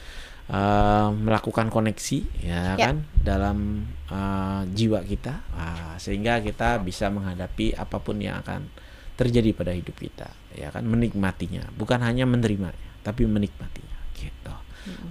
uh, 0.49 1.13
melakukan 1.13 1.69
koneksi 1.69 2.19
ya, 2.41 2.81
Ya. 2.81 2.89
kan 2.89 3.05
dalam 3.21 3.85
uh, 4.09 4.65
jiwa 4.73 5.05
kita. 5.05 5.45
Uh, 5.53 6.01
sehingga 6.01 6.41
kita 6.41 6.81
bisa 6.81 7.13
menghadapi 7.13 7.77
apa 7.77 8.01
pun 8.01 8.17
yang 8.25 8.41
akan 8.41 8.73
terjadi 9.21 9.53
pada 9.53 9.77
hidup 9.77 10.01
kita 10.01 10.33
ya 10.57 10.73
kan 10.73 10.89
menikmatinya. 10.89 11.69
Bukan 11.77 12.01
hanya 12.01 12.25
menerimanya 12.25 13.05
tapi 13.05 13.29
menikmatinya. 13.29 14.01
Gitu. 14.17 14.55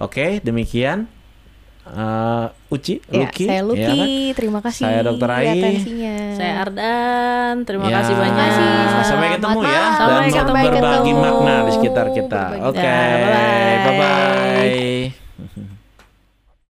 Oke, 0.02 0.42
demikian 0.42 1.06
uh, 1.88 2.46
Uci, 2.66 2.98
Ya, 3.00 3.22
Lucky, 3.22 3.44
saya 3.46 3.62
Lucky. 3.62 3.80
ya 3.80 3.94
kan? 3.94 4.34
Terima 4.34 4.58
kasih 4.58 4.82
Saya 4.82 5.00
Dr. 5.00 5.30
Ai. 5.30 5.46
atensinya. 5.48 6.16
Saya 6.34 6.52
Ardan, 6.60 7.54
terima 7.62 7.84
Ya, 7.86 7.94
kasih 7.96 8.14
banyak. 8.14 8.50
Sampai 9.02 9.28
ketemu 9.32 9.60
ya 9.62 9.82
Sampai 9.94 10.26
dan 10.26 10.42
ketemu. 10.42 10.56
berbagi 10.66 11.12
ketemu. 11.12 11.22
makna 11.22 11.54
di 11.56 11.72
sekitar 11.72 12.06
kita. 12.10 12.42
Oke, 12.64 12.82
Ya, 12.82 12.98
bye-bye. 13.14 13.76
bye 13.78 13.94
bye. 13.96 15.66